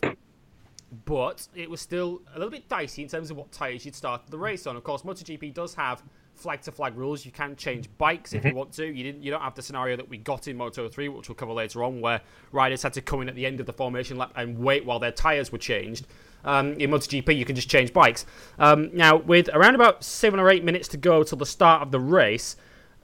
but 1.05 1.47
it 1.53 1.69
was 1.69 1.81
still 1.81 2.21
a 2.33 2.39
little 2.39 2.49
bit 2.49 2.69
dicey 2.69 3.03
in 3.03 3.09
terms 3.09 3.29
of 3.29 3.35
what 3.35 3.51
tyres 3.51 3.85
you'd 3.85 3.95
start 3.95 4.21
the 4.27 4.37
race 4.37 4.65
on. 4.65 4.77
Of 4.77 4.83
course, 4.85 5.01
MotoGP 5.01 5.53
does 5.53 5.75
have 5.75 6.01
flag 6.33 6.61
to 6.61 6.71
flag 6.71 6.95
rules. 6.95 7.25
You 7.25 7.31
can 7.33 7.57
change 7.57 7.89
bikes 7.97 8.33
if 8.33 8.45
you 8.45 8.55
want 8.55 8.71
to. 8.73 8.85
You 8.85 9.03
didn't. 9.03 9.21
You 9.21 9.31
don't 9.31 9.41
have 9.41 9.53
the 9.53 9.61
scenario 9.61 9.97
that 9.97 10.07
we 10.07 10.17
got 10.17 10.47
in 10.47 10.55
Moto 10.55 10.87
3, 10.87 11.09
which 11.09 11.27
we'll 11.27 11.35
cover 11.35 11.51
later 11.51 11.83
on, 11.83 11.99
where 11.99 12.21
riders 12.53 12.81
had 12.81 12.93
to 12.93 13.01
come 13.01 13.21
in 13.21 13.29
at 13.29 13.35
the 13.35 13.45
end 13.45 13.59
of 13.59 13.65
the 13.65 13.73
formation 13.73 14.17
lap 14.17 14.31
and 14.37 14.57
wait 14.57 14.85
while 14.85 14.99
their 14.99 15.11
tyres 15.11 15.51
were 15.51 15.57
changed. 15.57 16.07
Um, 16.45 16.73
in 16.75 16.89
MotoGP, 16.89 17.35
you 17.35 17.43
can 17.43 17.57
just 17.57 17.69
change 17.69 17.91
bikes. 17.91 18.25
Um, 18.57 18.89
now, 18.93 19.17
with 19.17 19.49
around 19.53 19.75
about 19.75 20.05
seven 20.05 20.39
or 20.39 20.49
eight 20.49 20.63
minutes 20.63 20.87
to 20.89 20.97
go 20.97 21.23
till 21.23 21.37
the 21.37 21.45
start 21.45 21.81
of 21.81 21.91
the 21.91 21.99
race, 21.99 22.55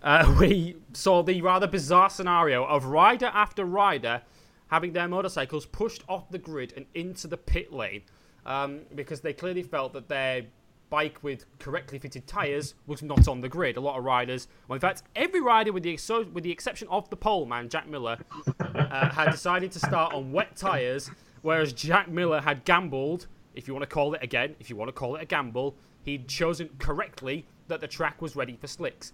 uh, 0.05 0.33
we 0.39 0.77
saw 0.93 1.21
the 1.21 1.41
rather 1.41 1.67
bizarre 1.67 2.09
scenario 2.09 2.63
of 2.63 2.85
rider 2.85 3.31
after 3.33 3.65
rider 3.65 4.21
having 4.67 4.93
their 4.93 5.07
motorcycles 5.07 5.65
pushed 5.65 6.03
off 6.07 6.29
the 6.29 6.38
grid 6.38 6.74
and 6.77 6.85
into 6.93 7.27
the 7.27 7.38
pit 7.38 7.74
lane 7.74 8.01
um, 8.45 8.81
because 8.93 9.21
they 9.21 9.33
clearly 9.33 9.63
felt 9.63 9.93
that 9.93 10.07
their 10.07 10.43
bike 10.89 11.24
with 11.24 11.45
correctly 11.59 12.00
fitted 12.00 12.27
tyres 12.27 12.75
was 12.85 13.01
not 13.01 13.27
on 13.27 13.41
the 13.41 13.50
grid. 13.50 13.75
A 13.75 13.81
lot 13.81 13.97
of 13.97 14.03
riders, 14.03 14.47
well, 14.67 14.75
in 14.75 14.81
fact, 14.81 15.03
every 15.15 15.41
rider 15.41 15.74
with 15.74 15.83
the 15.83 16.00
with 16.31 16.43
the 16.43 16.51
exception 16.51 16.88
of 16.89 17.09
the 17.09 17.15
pole 17.15 17.45
man, 17.45 17.69
Jack 17.69 17.88
Miller, 17.88 18.17
uh, 18.59 19.09
had 19.09 19.31
decided 19.31 19.71
to 19.71 19.79
start 19.79 20.13
on 20.13 20.31
wet 20.31 20.55
tyres, 20.55 21.09
whereas 21.41 21.74
Jack 21.74 22.07
Miller 22.07 22.39
had 22.39 22.63
gambled, 22.65 23.27
if 23.55 23.67
you 23.67 23.74
want 23.74 23.81
to 23.81 23.93
call 23.93 24.13
it 24.13 24.24
again, 24.24 24.55
if 24.59 24.69
you 24.69 24.75
want 24.75 24.89
to 24.89 24.93
call 24.93 25.15
it 25.15 25.24
a 25.24 25.25
gamble, 25.25 25.75
he'd 26.03 26.27
chosen 26.27 26.69
correctly 26.77 27.45
that 27.67 27.81
the 27.81 27.88
track 27.88 28.21
was 28.21 28.35
ready 28.35 28.55
for 28.55 28.67
slicks. 28.67 29.12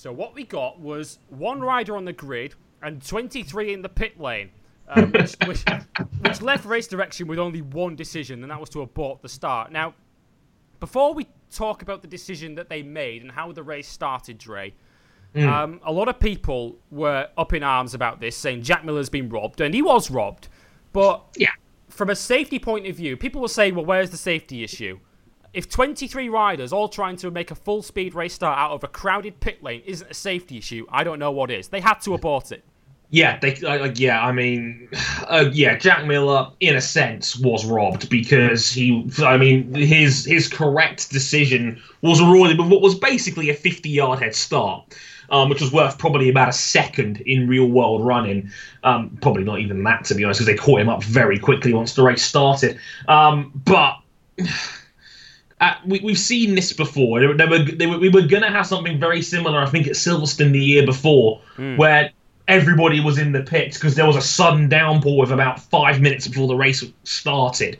So 0.00 0.10
what 0.10 0.34
we 0.34 0.44
got 0.44 0.80
was 0.80 1.18
one 1.28 1.60
rider 1.60 1.94
on 1.94 2.06
the 2.06 2.12
grid 2.14 2.54
and 2.80 3.06
23 3.06 3.74
in 3.74 3.82
the 3.82 3.88
pit 3.90 4.18
lane. 4.18 4.48
Um, 4.88 5.12
which, 5.12 5.36
which, 5.46 5.62
which 6.20 6.40
left 6.40 6.64
race 6.64 6.86
direction 6.86 7.26
with 7.26 7.38
only 7.38 7.60
one 7.60 7.96
decision, 7.96 8.42
and 8.42 8.50
that 8.50 8.58
was 8.58 8.70
to 8.70 8.80
abort 8.80 9.20
the 9.20 9.28
start. 9.28 9.70
Now, 9.70 9.92
before 10.80 11.12
we 11.12 11.26
talk 11.50 11.82
about 11.82 12.00
the 12.00 12.08
decision 12.08 12.54
that 12.54 12.70
they 12.70 12.82
made 12.82 13.20
and 13.20 13.30
how 13.30 13.52
the 13.52 13.62
race 13.62 13.88
started, 13.88 14.38
Dre. 14.38 14.72
Mm. 15.34 15.46
Um, 15.46 15.80
a 15.84 15.92
lot 15.92 16.08
of 16.08 16.18
people 16.18 16.78
were 16.90 17.28
up 17.36 17.52
in 17.52 17.62
arms 17.62 17.92
about 17.92 18.20
this, 18.20 18.34
saying 18.38 18.62
Jack 18.62 18.86
Miller's 18.86 19.10
been 19.10 19.28
robbed, 19.28 19.60
and 19.60 19.74
he 19.74 19.82
was 19.82 20.10
robbed. 20.10 20.48
But 20.94 21.22
yeah. 21.36 21.50
from 21.90 22.08
a 22.08 22.16
safety 22.16 22.58
point 22.58 22.86
of 22.86 22.96
view, 22.96 23.18
people 23.18 23.42
will 23.42 23.48
say, 23.48 23.70
well, 23.70 23.84
where's 23.84 24.08
the 24.08 24.16
safety 24.16 24.64
issue? 24.64 24.98
If 25.52 25.68
23 25.68 26.28
riders 26.28 26.72
all 26.72 26.88
trying 26.88 27.16
to 27.16 27.30
make 27.30 27.50
a 27.50 27.54
full 27.54 27.82
speed 27.82 28.14
race 28.14 28.34
start 28.34 28.58
out 28.58 28.70
of 28.70 28.84
a 28.84 28.88
crowded 28.88 29.40
pit 29.40 29.62
lane 29.62 29.82
isn't 29.84 30.10
a 30.10 30.14
safety 30.14 30.58
issue, 30.58 30.86
I 30.90 31.02
don't 31.02 31.18
know 31.18 31.32
what 31.32 31.50
is. 31.50 31.68
They 31.68 31.80
had 31.80 32.00
to 32.02 32.14
abort 32.14 32.52
it. 32.52 32.62
Yeah, 33.12 33.40
they 33.40 33.56
like 33.56 33.98
yeah. 33.98 34.24
I 34.24 34.30
mean, 34.30 34.88
uh, 35.26 35.50
yeah. 35.52 35.76
Jack 35.76 36.06
Miller, 36.06 36.50
in 36.60 36.76
a 36.76 36.80
sense, 36.80 37.36
was 37.36 37.64
robbed 37.64 38.08
because 38.08 38.70
he. 38.70 39.10
I 39.18 39.36
mean, 39.36 39.74
his 39.74 40.24
his 40.24 40.46
correct 40.46 41.10
decision 41.10 41.82
was 42.02 42.22
rewarded 42.22 42.58
with 42.58 42.68
what 42.68 42.80
was 42.80 42.94
basically 42.94 43.50
a 43.50 43.54
fifty-yard 43.54 44.20
head 44.20 44.36
start 44.36 44.94
um, 45.30 45.48
which 45.48 45.60
was 45.60 45.72
worth 45.72 45.98
probably 45.98 46.28
about 46.28 46.48
a 46.48 46.52
second 46.52 47.20
in 47.22 47.48
real 47.48 47.66
world 47.66 48.04
running. 48.04 48.50
Um, 48.84 49.16
probably 49.20 49.44
not 49.44 49.60
even 49.60 49.82
that, 49.84 50.04
to 50.06 50.14
be 50.14 50.24
honest, 50.24 50.40
because 50.40 50.46
they 50.46 50.60
caught 50.60 50.80
him 50.80 50.88
up 50.88 51.02
very 51.04 51.38
quickly 51.38 51.72
once 51.72 51.94
the 51.94 52.02
race 52.02 52.22
started. 52.22 52.78
Um, 53.08 53.52
but. 53.64 53.96
Uh, 55.60 55.74
we, 55.84 55.98
have 55.98 56.18
seen 56.18 56.54
this 56.54 56.72
before. 56.72 57.20
They, 57.20 57.32
they 57.34 57.46
were, 57.46 57.58
they 57.58 57.86
were, 57.86 57.98
we 57.98 58.08
were 58.08 58.22
going 58.22 58.42
to 58.42 58.48
have 58.48 58.66
something 58.66 58.98
very 58.98 59.20
similar, 59.20 59.60
I 59.60 59.66
think, 59.66 59.86
at 59.86 59.92
Silverstone 59.92 60.52
the 60.52 60.58
year 60.58 60.86
before, 60.86 61.42
mm. 61.58 61.76
where 61.76 62.10
everybody 62.48 62.98
was 62.98 63.18
in 63.18 63.32
the 63.32 63.42
pits 63.42 63.76
because 63.76 63.94
there 63.94 64.06
was 64.06 64.16
a 64.16 64.22
sudden 64.22 64.68
downpour 64.68 65.18
with 65.18 65.30
about 65.30 65.60
five 65.60 66.00
minutes 66.00 66.26
before 66.26 66.48
the 66.48 66.56
race 66.56 66.82
started. 67.04 67.78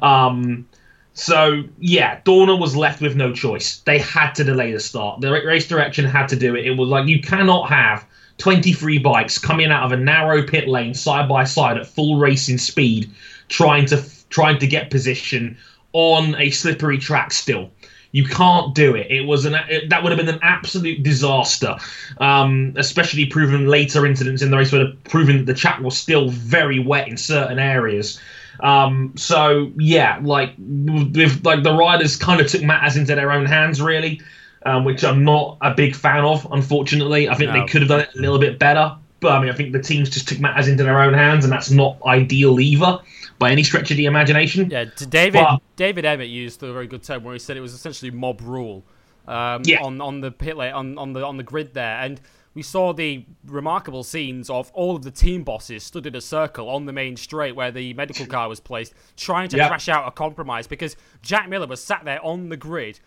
Um, 0.00 0.68
so 1.14 1.64
yeah, 1.78 2.20
Dorna 2.20 2.58
was 2.58 2.76
left 2.76 3.00
with 3.00 3.16
no 3.16 3.32
choice. 3.32 3.78
They 3.80 3.98
had 3.98 4.32
to 4.34 4.44
delay 4.44 4.72
the 4.72 4.80
start. 4.80 5.20
The 5.20 5.30
race 5.30 5.66
direction 5.66 6.04
had 6.04 6.28
to 6.28 6.36
do 6.36 6.54
it. 6.54 6.66
It 6.66 6.76
was 6.76 6.88
like 6.88 7.08
you 7.08 7.20
cannot 7.20 7.68
have 7.68 8.06
23 8.38 8.98
bikes 8.98 9.38
coming 9.38 9.70
out 9.70 9.84
of 9.84 9.92
a 9.92 9.96
narrow 9.96 10.42
pit 10.42 10.68
lane 10.68 10.94
side 10.94 11.28
by 11.28 11.44
side 11.44 11.76
at 11.76 11.86
full 11.86 12.16
racing 12.16 12.58
speed, 12.58 13.10
trying 13.48 13.86
to 13.86 14.02
trying 14.30 14.58
to 14.58 14.66
get 14.66 14.90
position 14.90 15.58
on 15.92 16.34
a 16.36 16.50
slippery 16.50 16.98
track. 16.98 17.32
Still, 17.32 17.70
you 18.12 18.24
can't 18.24 18.74
do 18.74 18.94
it. 18.94 19.10
It 19.10 19.26
was 19.26 19.44
an 19.44 19.54
it, 19.68 19.88
that 19.90 20.02
would 20.02 20.12
have 20.12 20.18
been 20.18 20.32
an 20.32 20.40
absolute 20.42 21.02
disaster, 21.02 21.76
um, 22.18 22.74
especially 22.76 23.26
proven 23.26 23.66
later 23.66 24.06
incidents 24.06 24.42
in 24.42 24.50
the 24.50 24.56
race 24.56 24.70
would 24.70 24.82
have 24.82 25.04
proven 25.04 25.38
that 25.38 25.46
the 25.46 25.54
track 25.54 25.80
was 25.80 25.96
still 25.96 26.28
very 26.28 26.78
wet 26.78 27.08
in 27.08 27.16
certain 27.16 27.58
areas. 27.58 28.20
Um, 28.60 29.14
so 29.16 29.72
yeah, 29.78 30.20
like 30.22 30.54
with, 30.58 31.44
like 31.44 31.62
the 31.62 31.72
riders 31.72 32.16
kind 32.16 32.40
of 32.40 32.48
took 32.48 32.62
matters 32.62 32.96
into 32.96 33.14
their 33.14 33.32
own 33.32 33.46
hands, 33.46 33.80
really, 33.80 34.20
um, 34.66 34.84
which 34.84 35.02
I'm 35.04 35.24
not 35.24 35.56
a 35.62 35.74
big 35.74 35.96
fan 35.96 36.24
of. 36.24 36.46
Unfortunately, 36.52 37.28
I 37.28 37.34
think 37.34 37.52
no. 37.52 37.60
they 37.60 37.66
could 37.66 37.82
have 37.82 37.88
done 37.88 38.00
it 38.00 38.10
a 38.14 38.20
little 38.20 38.38
bit 38.38 38.58
better. 38.58 38.96
But 39.22 39.32
I 39.32 39.40
mean, 39.40 39.50
I 39.50 39.54
think 39.54 39.72
the 39.72 39.80
teams 39.80 40.10
just 40.10 40.28
took 40.28 40.40
matters 40.40 40.68
into 40.68 40.84
their 40.84 41.00
own 41.00 41.14
hands, 41.14 41.44
and 41.44 41.52
that's 41.52 41.70
not 41.70 41.96
ideal 42.04 42.60
either 42.60 42.98
by 43.38 43.50
any 43.50 43.62
stretch 43.62 43.90
of 43.90 43.96
the 43.96 44.06
imagination. 44.06 44.68
Yeah, 44.68 44.86
David 45.08 45.40
but, 45.40 45.62
David 45.76 46.04
Emmett 46.04 46.28
used 46.28 46.62
a 46.62 46.72
very 46.72 46.86
good 46.86 47.02
term 47.02 47.24
where 47.24 47.32
he 47.32 47.38
said 47.38 47.56
it 47.56 47.60
was 47.60 47.72
essentially 47.72 48.10
mob 48.10 48.40
rule 48.42 48.84
um, 49.26 49.62
yeah. 49.64 49.82
on 49.82 50.00
on 50.00 50.20
the 50.20 50.30
pit 50.30 50.56
lane 50.56 50.74
on, 50.74 50.98
on 50.98 51.12
the 51.12 51.24
on 51.24 51.36
the 51.36 51.42
grid 51.42 51.72
there, 51.72 51.98
and 52.00 52.20
we 52.54 52.62
saw 52.62 52.92
the 52.92 53.24
remarkable 53.46 54.02
scenes 54.02 54.50
of 54.50 54.70
all 54.74 54.96
of 54.96 55.02
the 55.02 55.10
team 55.10 55.42
bosses 55.42 55.82
stood 55.82 56.06
in 56.06 56.14
a 56.14 56.20
circle 56.20 56.68
on 56.68 56.84
the 56.84 56.92
main 56.92 57.16
straight 57.16 57.56
where 57.56 57.70
the 57.70 57.94
medical 57.94 58.26
car 58.26 58.48
was 58.48 58.60
placed, 58.60 58.92
trying 59.16 59.48
to 59.48 59.56
yep. 59.56 59.68
crash 59.68 59.88
out 59.88 60.06
a 60.06 60.10
compromise 60.10 60.66
because 60.66 60.96
Jack 61.22 61.48
Miller 61.48 61.66
was 61.66 61.82
sat 61.82 62.04
there 62.04 62.22
on 62.24 62.48
the 62.48 62.56
grid, 62.56 63.00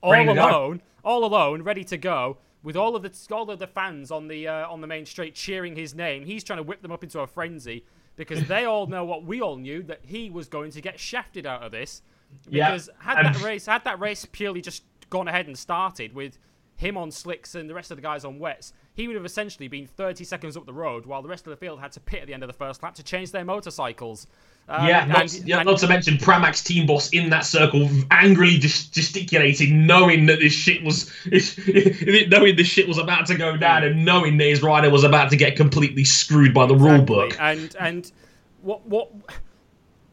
all 0.00 0.12
ready 0.12 0.30
alone, 0.30 0.80
all 1.04 1.24
alone, 1.24 1.62
ready 1.62 1.84
to 1.84 1.96
go, 1.96 2.38
with 2.66 2.76
all 2.76 2.96
of 2.96 3.02
the 3.02 3.34
all 3.34 3.48
of 3.48 3.60
the 3.60 3.66
fans 3.66 4.10
on 4.10 4.26
the 4.26 4.48
uh, 4.48 4.68
on 4.68 4.80
the 4.80 4.88
main 4.88 5.06
straight 5.06 5.36
cheering 5.36 5.76
his 5.76 5.94
name. 5.94 6.24
He's 6.24 6.42
trying 6.42 6.56
to 6.56 6.64
whip 6.64 6.82
them 6.82 6.90
up 6.90 7.04
into 7.04 7.20
a 7.20 7.26
frenzy 7.26 7.84
because 8.16 8.44
they 8.48 8.64
all 8.64 8.88
know 8.88 9.04
what 9.04 9.24
we 9.24 9.40
all 9.40 9.56
knew 9.56 9.84
that 9.84 10.00
he 10.02 10.30
was 10.30 10.48
going 10.48 10.72
to 10.72 10.80
get 10.80 10.98
shafted 10.98 11.46
out 11.46 11.62
of 11.62 11.70
this. 11.70 12.02
Because 12.50 12.88
yep. 12.88 12.96
had 12.98 13.24
that 13.24 13.40
race 13.40 13.66
had 13.66 13.84
that 13.84 14.00
race 14.00 14.26
purely 14.32 14.60
just 14.60 14.82
gone 15.10 15.28
ahead 15.28 15.46
and 15.46 15.56
started 15.56 16.12
with 16.12 16.38
him 16.74 16.96
on 16.96 17.12
slicks 17.12 17.54
and 17.54 17.70
the 17.70 17.74
rest 17.74 17.92
of 17.92 17.98
the 17.98 18.02
guys 18.02 18.24
on 18.24 18.40
wets, 18.40 18.72
he 18.94 19.06
would 19.06 19.14
have 19.14 19.24
essentially 19.24 19.68
been 19.68 19.86
30 19.86 20.24
seconds 20.24 20.56
up 20.56 20.66
the 20.66 20.72
road 20.72 21.06
while 21.06 21.22
the 21.22 21.28
rest 21.28 21.46
of 21.46 21.52
the 21.52 21.56
field 21.56 21.78
had 21.78 21.92
to 21.92 22.00
pit 22.00 22.22
at 22.22 22.26
the 22.26 22.34
end 22.34 22.42
of 22.42 22.48
the 22.48 22.52
first 22.52 22.82
lap 22.82 22.96
to 22.96 23.04
change 23.04 23.30
their 23.30 23.44
motorcycles. 23.44 24.26
Um, 24.68 24.88
yeah, 24.88 25.04
not, 25.04 25.20
and, 25.20 25.48
yeah 25.48 25.58
and, 25.58 25.66
not 25.66 25.78
to 25.78 25.86
mention 25.86 26.18
Pramac's 26.18 26.62
team 26.62 26.86
boss 26.86 27.10
in 27.10 27.30
that 27.30 27.44
circle, 27.46 27.88
angrily 28.10 28.58
just 28.58 28.92
gesticulating, 28.92 29.86
knowing 29.86 30.26
that 30.26 30.40
this 30.40 30.52
shit 30.52 30.82
was, 30.82 31.08
knowing 32.28 32.56
this 32.56 32.66
shit 32.66 32.88
was 32.88 32.98
about 32.98 33.26
to 33.26 33.36
go 33.36 33.56
down, 33.56 33.84
and 33.84 34.04
knowing 34.04 34.38
that 34.38 34.48
his 34.48 34.62
rider 34.62 34.90
was 34.90 35.04
about 35.04 35.30
to 35.30 35.36
get 35.36 35.54
completely 35.54 36.02
screwed 36.02 36.52
by 36.52 36.66
the 36.66 36.74
exactly. 36.74 36.96
rule 36.96 37.04
book. 37.04 37.36
And 37.38 37.76
and 37.78 38.10
what 38.62 38.84
what 38.86 39.12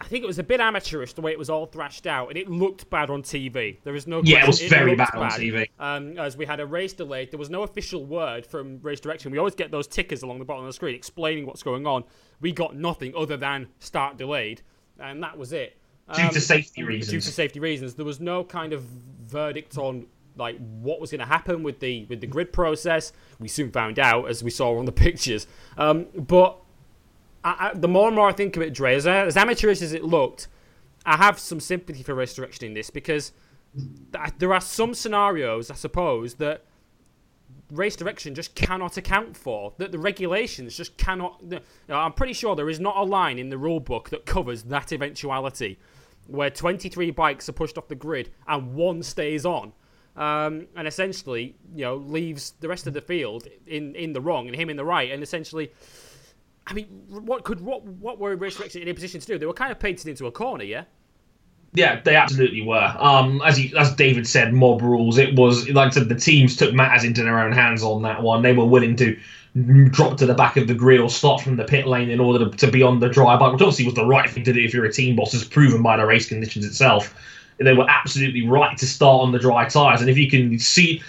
I 0.03 0.07
think 0.07 0.23
it 0.23 0.27
was 0.27 0.37
a 0.37 0.43
bit 0.43 0.59
amateurish 0.59 1.13
the 1.13 1.21
way 1.21 1.31
it 1.31 1.39
was 1.39 1.49
all 1.49 1.65
thrashed 1.65 2.05
out, 2.05 2.27
and 2.27 2.37
it 2.37 2.49
looked 2.49 2.89
bad 2.89 3.09
on 3.09 3.23
TV. 3.23 3.77
There 3.83 3.95
is 3.95 4.05
no 4.05 4.21
yeah, 4.23 4.43
it 4.43 4.47
was 4.47 4.61
very 4.61 4.95
bad, 4.95 5.11
bad, 5.13 5.21
on 5.21 5.31
TV. 5.31 5.69
Um, 5.79 6.17
as 6.19 6.35
we 6.35 6.45
had 6.45 6.59
a 6.59 6.65
race 6.65 6.91
delayed, 6.91 7.31
there 7.31 7.39
was 7.39 7.49
no 7.49 7.63
official 7.63 8.05
word 8.05 8.45
from 8.45 8.79
race 8.81 8.99
direction. 8.99 9.31
We 9.31 9.37
always 9.37 9.55
get 9.55 9.71
those 9.71 9.87
tickers 9.87 10.21
along 10.21 10.39
the 10.39 10.45
bottom 10.45 10.65
of 10.65 10.67
the 10.69 10.73
screen 10.73 10.93
explaining 10.93 11.45
what's 11.45 11.63
going 11.63 11.87
on. 11.87 12.03
We 12.41 12.51
got 12.51 12.75
nothing 12.75 13.13
other 13.15 13.37
than 13.37 13.69
start 13.79 14.17
delayed, 14.17 14.61
and 14.99 15.23
that 15.23 15.37
was 15.37 15.53
it. 15.53 15.77
Um, 16.09 16.15
due 16.17 16.29
to 16.29 16.35
um, 16.35 16.41
safety 16.41 16.83
reasons. 16.83 17.11
Due 17.11 17.21
to 17.21 17.33
safety 17.33 17.59
reasons, 17.61 17.93
there 17.93 18.05
was 18.05 18.19
no 18.19 18.43
kind 18.43 18.73
of 18.73 18.83
verdict 18.83 19.77
on 19.77 20.07
like 20.35 20.57
what 20.57 20.99
was 20.99 21.11
going 21.11 21.19
to 21.19 21.25
happen 21.25 21.63
with 21.63 21.79
the 21.79 22.05
with 22.09 22.19
the 22.19 22.27
grid 22.27 22.51
process. 22.51 23.13
We 23.39 23.47
soon 23.47 23.71
found 23.71 23.99
out, 23.99 24.29
as 24.29 24.43
we 24.43 24.49
saw 24.49 24.77
on 24.77 24.85
the 24.85 24.91
pictures. 25.05 25.47
Um, 25.77 26.07
but 26.13 26.59
I, 27.43 27.71
the 27.73 27.87
more 27.87 28.07
and 28.07 28.15
more 28.15 28.29
I 28.29 28.33
think 28.33 28.55
of 28.55 28.61
it, 28.61 28.73
Dre, 28.73 28.95
as, 28.95 29.05
as 29.05 29.35
amateurish 29.35 29.81
as 29.81 29.93
it 29.93 30.03
looked, 30.03 30.47
I 31.05 31.17
have 31.17 31.39
some 31.39 31.59
sympathy 31.59 32.03
for 32.03 32.15
race 32.15 32.33
direction 32.33 32.67
in 32.67 32.73
this 32.73 32.89
because 32.89 33.33
th- 33.75 34.33
there 34.37 34.53
are 34.53 34.61
some 34.61 34.93
scenarios, 34.93 35.69
I 35.69 35.75
suppose, 35.75 36.35
that 36.35 36.63
race 37.71 37.95
direction 37.95 38.35
just 38.35 38.55
cannot 38.55 38.97
account 38.97 39.35
for. 39.35 39.73
That 39.77 39.91
the 39.91 39.99
regulations 39.99 40.77
just 40.77 40.97
cannot. 40.97 41.41
You 41.41 41.59
know, 41.89 41.97
I'm 41.97 42.13
pretty 42.13 42.33
sure 42.33 42.55
there 42.55 42.69
is 42.69 42.79
not 42.79 42.95
a 42.95 43.03
line 43.03 43.39
in 43.39 43.49
the 43.49 43.57
rule 43.57 43.79
book 43.79 44.09
that 44.11 44.25
covers 44.25 44.63
that 44.63 44.93
eventuality, 44.93 45.79
where 46.27 46.49
23 46.49 47.11
bikes 47.11 47.49
are 47.49 47.53
pushed 47.53 47.77
off 47.77 47.87
the 47.87 47.95
grid 47.95 48.29
and 48.47 48.73
one 48.73 49.03
stays 49.03 49.45
on. 49.45 49.73
Um, 50.15 50.67
and 50.75 50.87
essentially, 50.87 51.55
you 51.73 51.83
know, 51.85 51.95
leaves 51.95 52.53
the 52.59 52.69
rest 52.69 52.85
of 52.85 52.93
the 52.93 53.01
field 53.01 53.47
in, 53.65 53.95
in 53.95 54.13
the 54.13 54.21
wrong 54.21 54.47
and 54.47 54.55
him 54.55 54.69
in 54.69 54.77
the 54.77 54.85
right, 54.85 55.11
and 55.11 55.23
essentially 55.23 55.71
I 56.65 56.73
mean, 56.73 56.87
what 57.09 57.43
could 57.43 57.61
what 57.61 57.83
what 57.83 58.19
were 58.19 58.35
Resurrection 58.35 58.81
in 58.81 58.87
a 58.87 58.93
position 58.93 59.19
to 59.19 59.27
do? 59.27 59.37
They 59.37 59.45
were 59.45 59.53
kind 59.53 59.71
of 59.71 59.79
painted 59.79 60.07
into 60.07 60.27
a 60.27 60.31
corner, 60.31 60.63
yeah. 60.63 60.83
Yeah, 61.75 62.01
they 62.01 62.15
absolutely 62.15 62.61
were. 62.61 62.95
Um, 62.97 63.41
as 63.43 63.59
as 63.77 63.95
David 63.95 64.27
said, 64.27 64.53
mob 64.53 64.81
rules. 64.81 65.17
It 65.17 65.35
was 65.35 65.67
like 65.69 65.87
I 65.87 65.89
said, 65.89 66.09
the 66.09 66.15
teams 66.15 66.55
took 66.55 66.73
matters 66.73 67.03
into 67.03 67.23
their 67.23 67.39
own 67.39 67.51
hands 67.51 67.83
on 67.83 68.03
that 68.03 68.21
one. 68.21 68.43
They 68.43 68.53
were 68.53 68.65
willing 68.65 68.95
to 68.97 69.17
drop 69.89 70.17
to 70.17 70.25
the 70.25 70.33
back 70.33 70.57
of 70.57 70.67
the 70.67 70.73
grid 70.73 70.99
or 70.99 71.09
start 71.09 71.41
from 71.41 71.57
the 71.57 71.63
pit 71.63 71.85
lane 71.85 72.09
in 72.09 72.19
order 72.19 72.49
to, 72.49 72.57
to 72.57 72.71
be 72.71 72.81
on 72.81 72.99
the 72.99 73.09
dry 73.09 73.37
bike, 73.37 73.53
which 73.53 73.61
obviously 73.61 73.85
was 73.85 73.93
the 73.95 74.05
right 74.05 74.29
thing 74.29 74.43
to 74.43 74.53
do 74.53 74.59
if 74.59 74.73
you're 74.73 74.85
a 74.85 74.91
team 74.91 75.15
boss, 75.15 75.33
as 75.33 75.43
proven 75.43 75.81
by 75.81 75.97
the 75.97 76.05
race 76.05 76.27
conditions 76.27 76.65
itself. 76.65 77.13
They 77.59 77.73
were 77.73 77.89
absolutely 77.89 78.47
right 78.47 78.75
to 78.77 78.85
start 78.85 79.21
on 79.21 79.31
the 79.31 79.39
dry 79.39 79.67
tyres, 79.67 80.01
and 80.01 80.09
if 80.09 80.17
you 80.17 80.29
can 80.29 80.57
see 80.59 81.01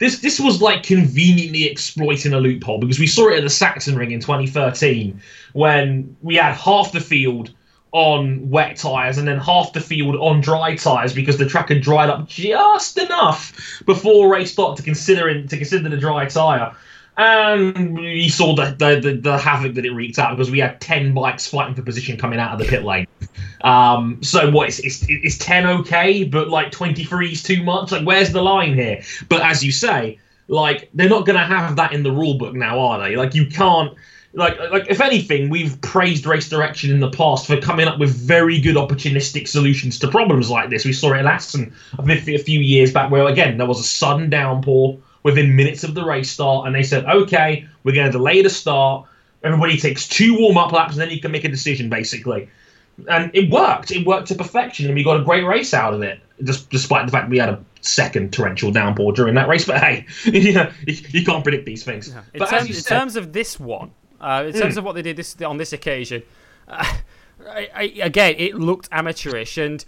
this 0.00 0.18
this 0.20 0.40
was 0.40 0.60
like 0.60 0.82
conveniently 0.82 1.64
exploiting 1.64 2.32
a 2.32 2.40
loophole 2.40 2.78
because 2.78 2.98
we 2.98 3.06
saw 3.06 3.28
it 3.28 3.36
at 3.36 3.42
the 3.42 3.48
Sachsenring 3.48 4.10
in 4.10 4.18
2013 4.18 5.20
when 5.52 6.16
we 6.22 6.34
had 6.34 6.54
half 6.54 6.90
the 6.90 7.00
field 7.00 7.50
on 7.92 8.48
wet 8.50 8.76
tyres 8.76 9.18
and 9.18 9.28
then 9.28 9.38
half 9.38 9.72
the 9.72 9.80
field 9.80 10.16
on 10.16 10.40
dry 10.40 10.74
tyres 10.74 11.12
because 11.12 11.38
the 11.38 11.46
track 11.46 11.68
had 11.68 11.82
dried 11.82 12.08
up 12.08 12.26
just 12.26 12.98
enough 12.98 13.82
before 13.84 14.32
race 14.32 14.52
start 14.52 14.76
to 14.76 14.82
consider 14.82 15.42
to 15.46 15.56
consider 15.56 15.88
the 15.88 15.96
dry 15.96 16.26
tyre. 16.26 16.74
And 17.16 17.94
we 17.94 18.28
saw 18.28 18.54
the, 18.54 18.74
the, 18.78 19.00
the, 19.00 19.16
the, 19.16 19.38
havoc 19.38 19.74
that 19.74 19.84
it 19.84 19.90
wreaked 19.90 20.18
out 20.18 20.36
because 20.36 20.50
we 20.50 20.58
had 20.58 20.80
10 20.80 21.12
bikes 21.12 21.46
fighting 21.46 21.74
for 21.74 21.82
position 21.82 22.16
coming 22.16 22.38
out 22.38 22.52
of 22.52 22.58
the 22.58 22.64
pit 22.64 22.82
lane. 22.82 23.06
Um, 23.62 24.22
so 24.22 24.50
what, 24.50 24.68
is, 24.68 24.80
is, 24.80 25.06
is 25.08 25.36
10 25.38 25.66
okay, 25.66 26.24
but 26.24 26.48
like 26.48 26.72
23 26.72 27.32
is 27.32 27.42
too 27.42 27.62
much? 27.62 27.92
Like, 27.92 28.06
where's 28.06 28.32
the 28.32 28.40
line 28.40 28.74
here? 28.74 29.02
But 29.28 29.42
as 29.42 29.62
you 29.62 29.72
say, 29.72 30.18
like, 30.48 30.88
they're 30.94 31.10
not 31.10 31.26
going 31.26 31.38
to 31.38 31.44
have 31.44 31.76
that 31.76 31.92
in 31.92 32.02
the 32.02 32.12
rule 32.12 32.38
book 32.38 32.54
now, 32.54 32.78
are 32.80 32.98
they? 33.00 33.16
Like, 33.16 33.34
you 33.34 33.46
can't 33.46 33.94
like 34.32 34.58
like 34.70 34.88
if 34.88 35.00
anything, 35.00 35.50
we've 35.50 35.80
praised 35.80 36.24
race 36.24 36.48
direction 36.48 36.90
in 36.90 37.00
the 37.00 37.10
past 37.10 37.46
for 37.46 37.56
coming 37.60 37.88
up 37.88 37.98
with 37.98 38.14
very 38.14 38.60
good 38.60 38.76
opportunistic 38.76 39.48
solutions 39.48 39.98
to 39.98 40.08
problems 40.08 40.48
like 40.48 40.70
this. 40.70 40.84
We 40.84 40.92
saw 40.92 41.14
it 41.14 41.18
at 41.18 41.26
Assen 41.26 41.74
a 41.98 42.38
few 42.38 42.60
years 42.60 42.92
back, 42.92 43.10
where 43.10 43.26
again 43.26 43.58
there 43.58 43.66
was 43.66 43.80
a 43.80 43.84
sudden 43.84 44.30
downpour 44.30 44.98
within 45.22 45.54
minutes 45.54 45.84
of 45.84 45.94
the 45.94 46.04
race 46.04 46.30
start, 46.30 46.66
and 46.66 46.74
they 46.74 46.82
said, 46.82 47.04
okay, 47.04 47.66
we're 47.84 47.94
going 47.94 48.06
to 48.06 48.12
delay 48.12 48.42
the 48.42 48.50
start. 48.50 49.06
Everybody 49.42 49.78
takes 49.78 50.08
two 50.08 50.38
warm 50.38 50.58
up 50.58 50.72
laps, 50.72 50.92
and 50.92 51.00
then 51.00 51.10
you 51.10 51.20
can 51.20 51.32
make 51.32 51.44
a 51.44 51.48
decision, 51.48 51.88
basically. 51.88 52.48
And 53.08 53.30
it 53.34 53.50
worked. 53.50 53.90
It 53.90 54.06
worked 54.06 54.28
to 54.28 54.34
perfection, 54.34 54.86
and 54.86 54.94
we 54.94 55.02
got 55.02 55.20
a 55.20 55.24
great 55.24 55.44
race 55.44 55.72
out 55.72 55.94
of 55.94 56.02
it, 56.02 56.20
just 56.44 56.70
despite 56.70 57.06
the 57.06 57.12
fact 57.12 57.30
we 57.30 57.38
had 57.38 57.48
a 57.48 57.64
second 57.80 58.32
torrential 58.32 58.70
downpour 58.70 59.12
during 59.12 59.34
that 59.34 59.48
race. 59.48 59.64
But 59.70 59.80
hey, 59.80 60.06
you, 60.24 60.66
you 60.86 61.24
can't 61.24 61.42
predict 61.42 61.66
these 61.66 61.84
things. 61.84 62.08
In, 62.08 62.22
but 62.38 62.48
terms, 62.48 62.68
in 62.68 62.74
said, 62.74 62.98
terms 62.98 63.16
of 63.16 63.32
this 63.32 63.58
one, 63.58 63.92
uh, 64.20 64.44
in 64.46 64.52
terms 64.52 64.74
mm. 64.74 64.78
of 64.78 64.84
what 64.84 64.94
they 64.94 65.02
did 65.02 65.16
this 65.16 65.40
on 65.42 65.56
this 65.56 65.72
occasion, 65.72 66.22
uh, 66.68 66.84
I, 67.48 67.68
I, 67.74 67.82
again, 68.02 68.34
it 68.36 68.54
looked 68.54 68.88
amateurish 68.92 69.56
and 69.56 69.84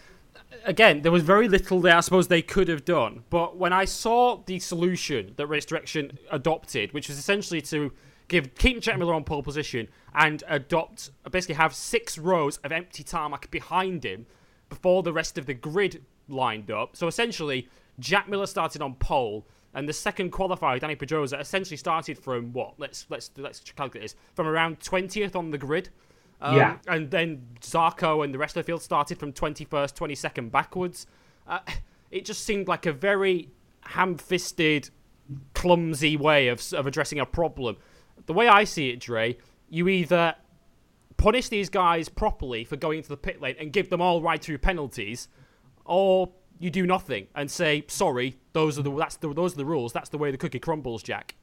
again, 0.65 1.03
there 1.03 1.13
was 1.13 1.23
very 1.23 1.49
little 1.49 1.81
that 1.81 1.97
I 1.97 2.01
suppose 2.01 2.29
they 2.29 2.43
could 2.43 2.69
have 2.69 2.85
done. 2.85 3.25
But 3.31 3.57
when 3.57 3.73
I 3.73 3.85
saw 3.85 4.43
the 4.45 4.59
solution 4.59 5.35
that 5.37 5.47
Race 5.47 5.65
Direction 5.65 6.19
adopted, 6.31 6.93
which 6.93 7.09
was 7.09 7.19
essentially 7.19 7.61
to 7.63 7.93
give 8.29 8.55
keep 8.55 8.81
Jack 8.81 8.99
Miller 8.99 9.15
on 9.15 9.25
pole 9.25 9.43
position 9.43 9.89
and 10.15 10.43
adopt 10.49 11.11
basically 11.31 11.57
have 11.57 11.75
six 11.75 12.17
rows 12.17 12.57
of 12.59 12.73
empty 12.73 13.03
tarmac 13.03 13.51
behind 13.51 14.05
him 14.05 14.27
before 14.69 15.03
the 15.03 15.13
rest 15.13 15.37
of 15.37 15.47
the 15.47 15.55
grid 15.55 16.05
lined 16.29 16.71
up. 16.71 16.97
So 16.97 17.07
essentially, 17.07 17.69
Jack 17.99 18.29
Miller 18.29 18.47
started 18.47 18.81
on 18.81 18.95
pole, 18.95 19.47
and 19.75 19.89
the 19.89 19.93
second 19.93 20.33
qualifier, 20.33 20.81
Danny 20.81 20.95
Pedrosa, 20.95 21.39
essentially 21.39 21.77
started 21.77 22.19
from 22.19 22.53
what? 22.53 22.75
Let's 22.79 23.07
let's 23.11 23.31
let's 23.37 23.61
calculate 23.61 24.11
this 24.11 24.17
from 24.35 24.47
around 24.47 24.81
twentieth 24.81 25.37
on 25.37 25.51
the 25.51 25.59
grid. 25.59 25.91
Um, 26.43 26.57
yeah. 26.57 26.77
And 26.89 27.11
then 27.11 27.47
Zarko 27.61 28.25
and 28.25 28.35
the 28.35 28.39
rest 28.39 28.57
of 28.57 28.65
the 28.65 28.67
field 28.67 28.83
started 28.83 29.19
from 29.19 29.33
21st, 29.33 29.95
22nd 29.95 30.51
backwards. 30.51 31.07
Uh, 31.47 31.61
it 32.11 32.25
just 32.25 32.45
seemed 32.45 32.69
like 32.69 32.85
a 32.85 32.93
very 32.93 33.49
ham 33.83 34.19
fisted, 34.19 34.91
clumsy 35.55 36.17
way 36.17 36.49
of, 36.49 36.61
of 36.73 36.87
addressing 36.87 37.21
a 37.21 37.27
problem. 37.27 37.77
The 38.27 38.33
way 38.33 38.49
I 38.49 38.65
see 38.65 38.91
it, 38.91 39.01
Dre, 39.01 39.39
you 39.71 39.89
either 39.89 40.35
punish 41.17 41.49
these 41.49 41.69
guys 41.69 42.09
properly 42.09 42.65
for 42.65 42.77
going 42.77 42.99
into 42.99 43.09
the 43.09 43.17
pit 43.17 43.41
lane 43.41 43.55
and 43.59 43.73
give 43.73 43.89
them 43.89 44.03
all 44.03 44.21
right 44.21 44.43
through 44.43 44.59
penalties, 44.59 45.29
or 45.85 46.33
you 46.59 46.71
do 46.71 46.87
nothing 46.87 47.29
and 47.37 47.51
say 47.51 47.85
sorry. 47.87 48.37
Those 48.53 48.79
are 48.79 48.83
the 48.83 48.95
that's 48.95 49.17
the, 49.17 49.33
those 49.33 49.55
are 49.55 49.59
the 49.59 49.65
rules. 49.65 49.93
That's 49.93 50.09
the 50.09 50.19
way 50.19 50.31
the 50.31 50.39
cookie 50.39 50.59
crumbles, 50.59 51.03
Jack 51.03 51.35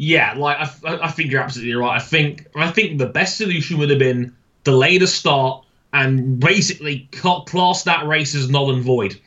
yeah, 0.00 0.32
like 0.32 0.56
I, 0.56 0.98
I 1.02 1.10
think 1.10 1.30
you're 1.30 1.42
absolutely 1.42 1.74
right. 1.74 1.94
I 1.94 2.02
think 2.02 2.46
I 2.56 2.70
think 2.70 2.96
the 2.96 3.04
best 3.04 3.36
solution 3.36 3.76
would 3.76 3.90
have 3.90 3.98
been 3.98 4.34
delay 4.64 4.96
the 4.96 5.06
start 5.06 5.62
and 5.92 6.40
basically 6.40 7.06
cut, 7.12 7.44
class 7.44 7.82
that 7.82 8.06
race 8.06 8.34
as 8.34 8.48
null 8.48 8.70
and 8.70 8.82
void 8.82 9.20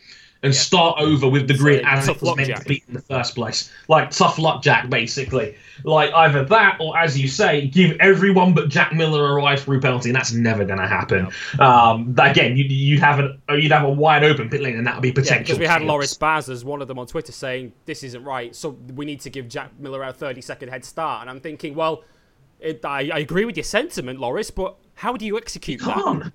and 0.43 0.53
yeah. 0.53 0.59
start 0.59 0.99
over 0.99 1.27
with 1.27 1.47
the 1.47 1.53
grid 1.53 1.83
as 1.85 2.07
it 2.07 2.21
was 2.21 2.35
meant 2.35 2.49
Jack. 2.49 2.63
to 2.63 2.69
be 2.69 2.83
in 2.87 2.93
the 2.93 3.01
first 3.01 3.33
place. 3.33 3.71
Like 3.87 4.11
tough 4.11 4.37
luck, 4.37 4.61
Jack, 4.61 4.89
basically. 4.89 5.55
Like 5.85 6.13
either 6.13 6.43
that 6.45 6.77
or, 6.79 6.97
as 6.97 7.19
you 7.19 7.27
say, 7.27 7.67
give 7.67 7.97
everyone 7.99 8.53
but 8.53 8.69
Jack 8.69 8.93
Miller 8.93 9.31
a 9.31 9.33
ride 9.35 9.59
through 9.59 9.79
penalty, 9.79 10.09
and 10.09 10.15
that's 10.15 10.33
never 10.33 10.65
going 10.65 10.79
to 10.79 10.87
happen. 10.87 11.29
No. 11.57 11.65
Um, 11.65 12.15
again, 12.19 12.57
you'd, 12.57 12.71
you'd 12.71 12.99
have 12.99 13.19
an 13.19 13.41
you'd 13.51 13.71
have 13.71 13.85
a 13.85 13.89
wide 13.89 14.23
open 14.23 14.49
pit 14.49 14.61
lane, 14.61 14.77
and 14.77 14.85
that 14.85 14.95
would 14.95 15.01
be 15.01 15.11
potential. 15.11 15.55
Because 15.55 15.57
yeah, 15.57 15.77
we 15.77 15.81
had 15.81 15.81
Loris 15.81 16.13
Baz 16.13 16.49
as 16.49 16.65
one 16.65 16.81
of 16.81 16.87
them 16.87 16.99
on 16.99 17.07
Twitter 17.07 17.31
saying 17.31 17.71
this 17.85 18.03
isn't 18.03 18.23
right, 18.23 18.55
so 18.55 18.77
we 18.95 19.05
need 19.05 19.21
to 19.21 19.29
give 19.29 19.47
Jack 19.47 19.71
Miller 19.79 20.03
a 20.03 20.11
30 20.11 20.41
second 20.41 20.69
head 20.69 20.83
start. 20.83 21.21
And 21.21 21.29
I'm 21.29 21.39
thinking, 21.39 21.73
well, 21.73 22.03
it, 22.59 22.83
I, 22.83 23.09
I 23.13 23.19
agree 23.19 23.45
with 23.45 23.55
your 23.55 23.63
sentiment, 23.63 24.19
Loris, 24.19 24.51
but 24.51 24.75
how 24.95 25.15
do 25.15 25.25
you 25.25 25.37
execute 25.37 25.81
you 25.81 25.87
that? 25.87 26.31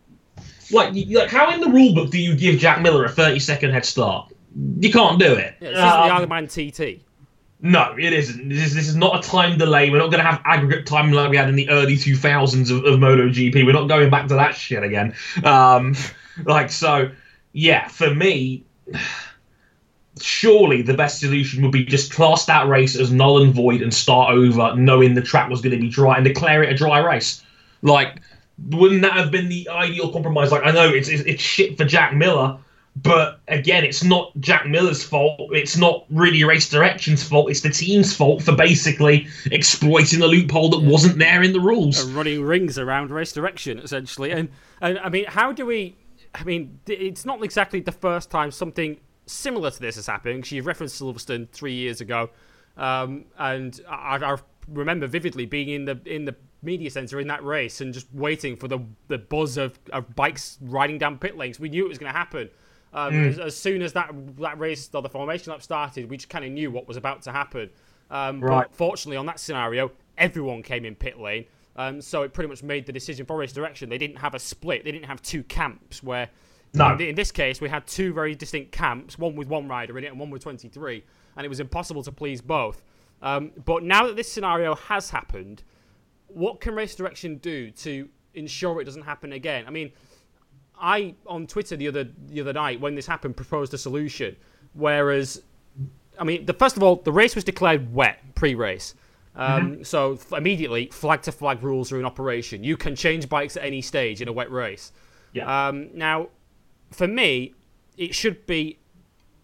Like, 0.71 0.95
like, 1.09 1.31
how 1.31 1.51
in 1.53 1.61
the 1.61 1.67
rulebook 1.67 2.11
do 2.11 2.19
you 2.19 2.37
give 2.37 2.59
Jack 2.59 2.83
Miller 2.83 3.05
a 3.05 3.09
30 3.09 3.39
second 3.39 3.73
head 3.73 3.85
start? 3.85 4.33
You 4.81 4.93
can't 4.93 5.19
do 5.19 5.33
it. 5.33 5.55
Yeah, 5.61 5.71
this 5.71 5.79
um, 5.79 6.09
the 6.09 6.15
Isle 6.15 6.23
of 6.25 6.29
Man 6.29 6.47
TT. 6.47 7.03
No, 7.61 7.95
it 7.99 8.13
isn't. 8.13 8.49
This 8.49 8.67
is, 8.67 8.75
this 8.75 8.89
is 8.89 8.95
not 8.95 9.25
a 9.25 9.29
time 9.29 9.59
delay. 9.59 9.91
We're 9.91 9.99
not 9.99 10.11
going 10.11 10.23
to 10.23 10.31
have 10.31 10.41
aggregate 10.45 10.87
time 10.87 11.11
like 11.11 11.31
we 11.31 11.37
had 11.37 11.49
in 11.49 11.57
the 11.57 11.69
early 11.71 11.97
2000s 11.97 12.71
of, 12.71 12.85
of 12.85 13.01
MotoGP. 13.01 13.67
We're 13.67 13.73
not 13.73 13.89
going 13.89 14.11
back 14.11 14.29
to 14.29 14.35
that 14.35 14.55
shit 14.55 14.83
again. 14.83 15.15
Um, 15.43 15.97
like, 16.45 16.71
so, 16.71 17.11
yeah, 17.53 17.89
for 17.89 18.15
me, 18.15 18.65
surely 20.21 20.83
the 20.83 20.95
best 20.95 21.19
solution 21.19 21.63
would 21.63 21.73
be 21.73 21.85
just 21.85 22.13
class 22.13 22.45
that 22.47 22.69
race 22.69 22.97
as 22.97 23.11
null 23.11 23.43
and 23.43 23.53
void 23.53 23.83
and 23.83 23.93
start 23.93 24.33
over 24.33 24.75
knowing 24.77 25.15
the 25.15 25.23
track 25.23 25.51
was 25.51 25.61
going 25.61 25.75
to 25.75 25.81
be 25.81 25.89
dry 25.89 26.17
and 26.17 26.25
declare 26.25 26.63
it 26.63 26.71
a 26.73 26.77
dry 26.77 26.99
race. 26.99 27.43
Like, 27.83 28.21
wouldn't 28.67 29.03
that 29.03 29.13
have 29.13 29.31
been 29.31 29.49
the 29.49 29.69
ideal 29.69 30.13
compromise? 30.13 30.51
Like, 30.51 30.65
I 30.65 30.71
know 30.71 30.89
it's, 30.89 31.09
it's, 31.09 31.23
it's 31.23 31.43
shit 31.43 31.77
for 31.77 31.85
Jack 31.85 32.15
Miller, 32.15 32.59
but 32.97 33.41
again, 33.47 33.85
it's 33.85 34.03
not 34.03 34.33
Jack 34.41 34.67
Miller's 34.67 35.05
fault. 35.05 35.51
It's 35.53 35.77
not 35.77 36.05
really 36.11 36.43
Race 36.43 36.69
Direction's 36.69 37.23
fault. 37.23 37.51
It's 37.51 37.61
the 37.61 37.71
team's 37.71 38.15
fault 38.15 38.43
for 38.43 38.57
basically 38.57 39.29
exploiting 39.53 40.23
a 40.23 40.27
loophole 40.27 40.71
that 40.71 40.83
wasn't 40.83 41.19
there 41.19 41.43
in 41.43 41.53
the 41.53 41.61
rules. 41.61 42.01
And 42.01 42.15
running 42.15 42.43
rings 42.43 42.79
around 42.79 43.11
Race 43.11 43.33
Direction, 43.33 43.79
essentially. 43.79 44.33
And, 44.33 44.49
and 44.81 44.99
I 44.99 45.09
mean, 45.09 45.27
how 45.29 45.53
do 45.53 45.67
we. 45.67 45.97
I 46.35 46.45
mean, 46.45 46.79
it's 46.87 47.25
not 47.25 47.43
exactly 47.43 47.81
the 47.81 47.93
first 47.93 48.31
time 48.31 48.51
something 48.51 49.01
similar 49.27 49.71
to 49.71 49.81
this 49.81 49.97
has 49.97 50.07
happened. 50.07 50.45
She 50.45 50.61
referenced 50.61 51.01
Silverstone 51.01 51.49
three 51.51 51.73
years 51.75 52.01
ago. 52.01 52.31
Um, 52.77 53.25
and 53.39 53.81
I, 53.89 54.17
I 54.17 54.37
remember 54.69 55.07
vividly 55.07 55.47
being 55.47 55.69
in 55.71 55.85
the 55.85 56.01
in 56.05 56.25
the 56.27 56.37
media 56.63 56.91
center 56.91 57.21
in 57.21 57.29
that 57.29 57.45
race 57.45 57.81
and 57.81 57.95
just 57.95 58.07
waiting 58.13 58.57
for 58.57 58.69
the 58.69 58.81
the 59.09 59.19
buzz 59.19 59.57
of, 59.57 59.79
of 59.93 60.15
bikes 60.15 60.59
riding 60.63 60.99
down 60.99 61.19
pit 61.19 61.37
lanes. 61.37 61.61
We 61.61 61.69
knew 61.69 61.85
it 61.85 61.89
was 61.89 61.99
going 61.99 62.13
to 62.13 62.19
happen. 62.19 62.51
Um, 62.93 63.13
mm. 63.13 63.29
as, 63.29 63.39
as, 63.39 63.57
soon 63.57 63.83
as 63.83 63.93
that 63.93 64.11
that 64.39 64.59
race 64.59 64.89
or 64.93 65.03
the 65.03 65.09
formation 65.09 65.53
lap 65.53 65.63
started, 65.63 66.09
we 66.09 66.17
just 66.17 66.31
kind 66.31 66.45
of 66.45 66.51
knew 66.51 66.71
what 66.71 66.89
was 66.89 66.97
about 66.97 67.23
to 67.23 67.33
happen. 67.33 67.71
Um, 68.11 68.41
right. 68.41 68.63
But 68.63 68.75
fortunately, 68.75 69.19
on 69.19 69.27
that 69.27 69.39
scenario, 69.39 69.93
everyone 70.17 70.63
came 70.63 70.85
in 70.85 70.95
pit 70.95 71.19
lane. 71.19 71.45
Um, 71.77 72.01
so 72.01 72.23
it 72.23 72.33
pretty 72.33 72.49
much 72.49 72.63
made 72.63 72.87
the 72.87 72.93
decision 72.93 73.25
for 73.25 73.37
race 73.37 73.53
direction. 73.53 73.89
They 73.89 73.99
didn't 73.99 74.17
have 74.17 74.35
a 74.35 74.39
split. 74.39 74.85
They 74.85 74.91
didn't 74.91 75.07
have 75.07 75.23
two 75.23 75.43
camps 75.45 76.03
where. 76.03 76.29
No. 76.75 76.93
In, 76.95 77.01
in 77.01 77.15
this 77.15 77.33
case, 77.33 77.63
we 77.63 77.69
had 77.69 77.87
two 77.87 78.13
very 78.13 78.35
distinct 78.35 78.73
camps, 78.73 79.19
one 79.19 79.37
with 79.37 79.49
one 79.49 79.69
rider 79.69 79.97
in 79.97 80.05
it 80.05 80.09
and 80.09 80.21
one 80.21 80.29
with 80.29 80.43
23, 80.43 81.03
and 81.37 81.47
it 81.47 81.49
was 81.49 81.61
impossible 81.61 82.03
to 82.03 82.13
please 82.13 82.43
both. 82.43 82.83
Um, 83.23 83.53
but 83.65 83.83
now 83.83 84.07
that 84.07 84.17
this 84.17 84.31
scenario 84.31 84.75
has 84.75 85.09
happened, 85.09 85.63
what 86.39 86.61
can 86.61 86.75
race 86.75 86.95
direction 86.95 87.37
do 87.39 87.71
to 87.73 88.09
ensure 88.35 88.81
it 88.81 88.85
doesn't 88.85 89.03
happen 89.03 89.33
again? 89.33 89.65
I 89.67 89.71
mean, 89.71 89.91
I 90.81 91.15
on 91.27 91.49
Twitter 91.49 91.77
the 91.77 91.89
other 91.89 92.05
the 92.29 92.41
other 92.41 92.53
night 92.53 92.81
when 92.81 92.95
this 92.95 93.07
happened 93.07 93.37
proposed 93.37 93.75
a 93.75 93.79
solution. 93.79 94.37
Whereas, 94.75 95.43
I 96.19 96.25
mean, 96.25 96.47
the 96.47 96.53
first 96.53 96.77
of 96.77 96.83
all, 96.83 96.97
the 96.97 97.11
race 97.11 97.35
was 97.35 97.43
declared 97.43 97.93
wet 97.93 98.21
pre-race. 98.37 98.95
Um, 99.35 99.73
mm-hmm. 99.73 99.83
So 99.83 100.13
f- 100.13 100.33
immediately, 100.33 100.87
flag 100.93 101.23
to 101.23 101.33
flag 101.33 101.63
rules 101.63 101.91
are 101.91 101.99
in 101.99 102.05
operation. 102.05 102.63
You 102.63 102.77
can 102.77 102.95
change 102.95 103.29
bikes 103.29 103.57
at 103.57 103.65
any 103.65 103.83
stage 103.83 104.23
in 104.23 104.29
a 104.29 104.33
wet 104.33 104.51
race. 104.51 104.93
Yeah. 105.33 105.69
Um, 105.69 105.91
now, 105.95 106.29
for 106.93 107.09
me, 107.09 107.55
it 107.97 108.15
should 108.15 108.47
be 108.47 108.79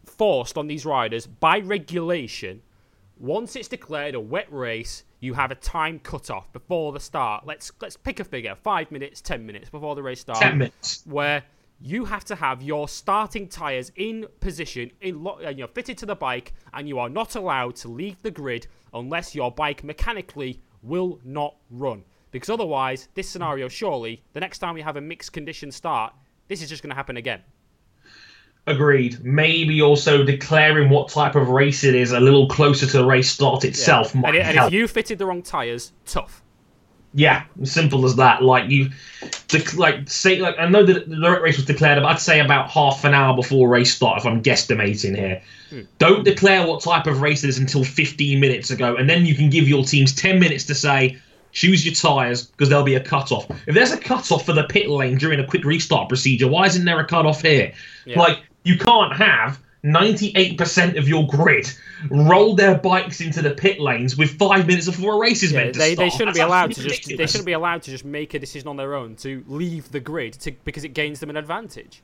forced 0.04 0.56
on 0.56 0.68
these 0.68 0.86
riders 0.86 1.26
by 1.26 1.58
regulation. 1.58 2.62
Once 3.18 3.56
it's 3.56 3.68
declared 3.68 4.14
a 4.14 4.20
wet 4.20 4.46
race, 4.52 5.04
you 5.24 5.34
have 5.34 5.50
a 5.50 5.54
time 5.56 5.98
cut 5.98 6.30
off 6.30 6.52
before 6.52 6.92
the 6.92 7.00
start. 7.00 7.46
Let's 7.46 7.72
let's 7.80 7.96
pick 7.96 8.20
a 8.20 8.24
figure: 8.24 8.54
five 8.54 8.90
minutes, 8.92 9.20
ten 9.20 9.44
minutes 9.46 9.70
before 9.70 9.94
the 9.94 10.02
race 10.02 10.20
starts. 10.20 10.40
Ten 10.40 10.58
minutes. 10.58 11.02
Where 11.06 11.42
you 11.80 12.04
have 12.04 12.24
to 12.26 12.34
have 12.34 12.62
your 12.62 12.88
starting 12.88 13.48
tires 13.48 13.90
in 13.96 14.26
position, 14.40 14.90
in 15.00 15.22
lo- 15.22 15.38
and 15.42 15.58
you're 15.58 15.68
fitted 15.68 15.98
to 15.98 16.06
the 16.06 16.14
bike, 16.14 16.52
and 16.72 16.88
you 16.88 16.98
are 16.98 17.08
not 17.08 17.34
allowed 17.34 17.74
to 17.76 17.88
leave 17.88 18.20
the 18.22 18.30
grid 18.30 18.66
unless 18.92 19.34
your 19.34 19.50
bike 19.50 19.82
mechanically 19.82 20.60
will 20.82 21.18
not 21.24 21.56
run. 21.70 22.04
Because 22.30 22.50
otherwise, 22.50 23.08
this 23.14 23.28
scenario 23.28 23.68
surely 23.68 24.22
the 24.32 24.40
next 24.40 24.58
time 24.58 24.74
we 24.74 24.82
have 24.82 24.96
a 24.96 25.00
mixed 25.00 25.32
condition 25.32 25.70
start, 25.70 26.12
this 26.48 26.62
is 26.62 26.68
just 26.68 26.82
going 26.82 26.90
to 26.90 26.96
happen 26.96 27.16
again. 27.16 27.40
Agreed. 28.66 29.22
Maybe 29.22 29.82
also 29.82 30.24
declaring 30.24 30.88
what 30.88 31.10
type 31.10 31.34
of 31.34 31.48
race 31.48 31.84
it 31.84 31.94
is 31.94 32.12
a 32.12 32.20
little 32.20 32.48
closer 32.48 32.86
to 32.86 32.98
the 32.98 33.04
race 33.04 33.30
start 33.30 33.64
itself 33.64 34.14
yeah. 34.14 34.20
might 34.22 34.36
and, 34.36 34.58
and 34.58 34.66
if 34.66 34.72
you 34.72 34.88
fitted 34.88 35.18
the 35.18 35.26
wrong 35.26 35.42
tires, 35.42 35.92
tough. 36.06 36.42
Yeah, 37.16 37.44
simple 37.62 38.06
as 38.06 38.16
that. 38.16 38.42
Like 38.42 38.70
you, 38.70 38.90
like 39.76 40.08
say, 40.08 40.40
like 40.40 40.58
I 40.58 40.68
know 40.68 40.82
that 40.84 41.08
the 41.08 41.40
race 41.40 41.56
was 41.56 41.66
declared, 41.66 42.02
but 42.02 42.08
I'd 42.08 42.18
say 42.18 42.40
about 42.40 42.70
half 42.70 43.04
an 43.04 43.14
hour 43.14 43.36
before 43.36 43.68
race 43.68 43.94
start, 43.94 44.18
if 44.18 44.26
I'm 44.26 44.42
guesstimating 44.42 45.16
here. 45.16 45.42
Hmm. 45.70 45.82
Don't 45.98 46.24
declare 46.24 46.66
what 46.66 46.82
type 46.82 47.06
of 47.06 47.20
race 47.20 47.44
it 47.44 47.50
is 47.50 47.58
until 47.58 47.84
15 47.84 48.40
minutes 48.40 48.70
ago, 48.70 48.96
and 48.96 49.08
then 49.08 49.26
you 49.26 49.36
can 49.36 49.48
give 49.48 49.68
your 49.68 49.84
teams 49.84 50.12
10 50.14 50.40
minutes 50.40 50.64
to 50.64 50.74
say, 50.74 51.18
choose 51.52 51.86
your 51.86 51.94
tyres 51.94 52.46
because 52.46 52.68
there'll 52.68 52.84
be 52.84 52.96
a 52.96 53.00
cut 53.00 53.30
off. 53.30 53.48
If 53.68 53.74
there's 53.74 53.92
a 53.92 53.96
cut 53.96 54.32
off 54.32 54.44
for 54.44 54.52
the 54.52 54.64
pit 54.64 54.88
lane 54.88 55.16
during 55.16 55.38
a 55.38 55.46
quick 55.46 55.64
restart 55.64 56.08
procedure, 56.08 56.48
why 56.48 56.66
isn't 56.66 56.84
there 56.84 56.98
a 56.98 57.06
cut 57.06 57.26
off 57.26 57.42
here? 57.42 57.72
Yeah. 58.06 58.18
Like 58.18 58.40
you 58.64 58.76
can't 58.76 59.14
have 59.14 59.60
98% 59.84 60.98
of 60.98 61.06
your 61.06 61.26
grid 61.26 61.70
roll 62.10 62.56
their 62.56 62.76
bikes 62.78 63.20
into 63.20 63.42
the 63.42 63.50
pit 63.50 63.78
lanes 63.78 64.16
with 64.16 64.30
five 64.38 64.66
minutes 64.66 64.86
before 64.86 65.14
a 65.14 65.18
race 65.18 65.42
is 65.42 65.52
yeah, 65.52 65.60
meant 65.60 65.74
to 65.74 65.78
they, 65.78 65.94
start. 65.94 66.06
They 66.06 66.10
shouldn't 66.10 66.28
That's 66.28 66.38
be 66.38 66.42
allowed 66.42 66.72
to 66.72 66.82
just. 66.82 67.16
They 67.16 67.26
shouldn't 67.26 67.46
be 67.46 67.52
allowed 67.52 67.82
to 67.82 67.90
just 67.90 68.04
make 68.04 68.32
a 68.34 68.38
decision 68.38 68.66
on 68.68 68.76
their 68.76 68.94
own 68.94 69.14
to 69.16 69.44
leave 69.46 69.90
the 69.92 70.00
grid 70.00 70.32
to, 70.34 70.52
because 70.64 70.84
it 70.84 70.94
gains 70.94 71.20
them 71.20 71.30
an 71.30 71.36
advantage. 71.36 72.02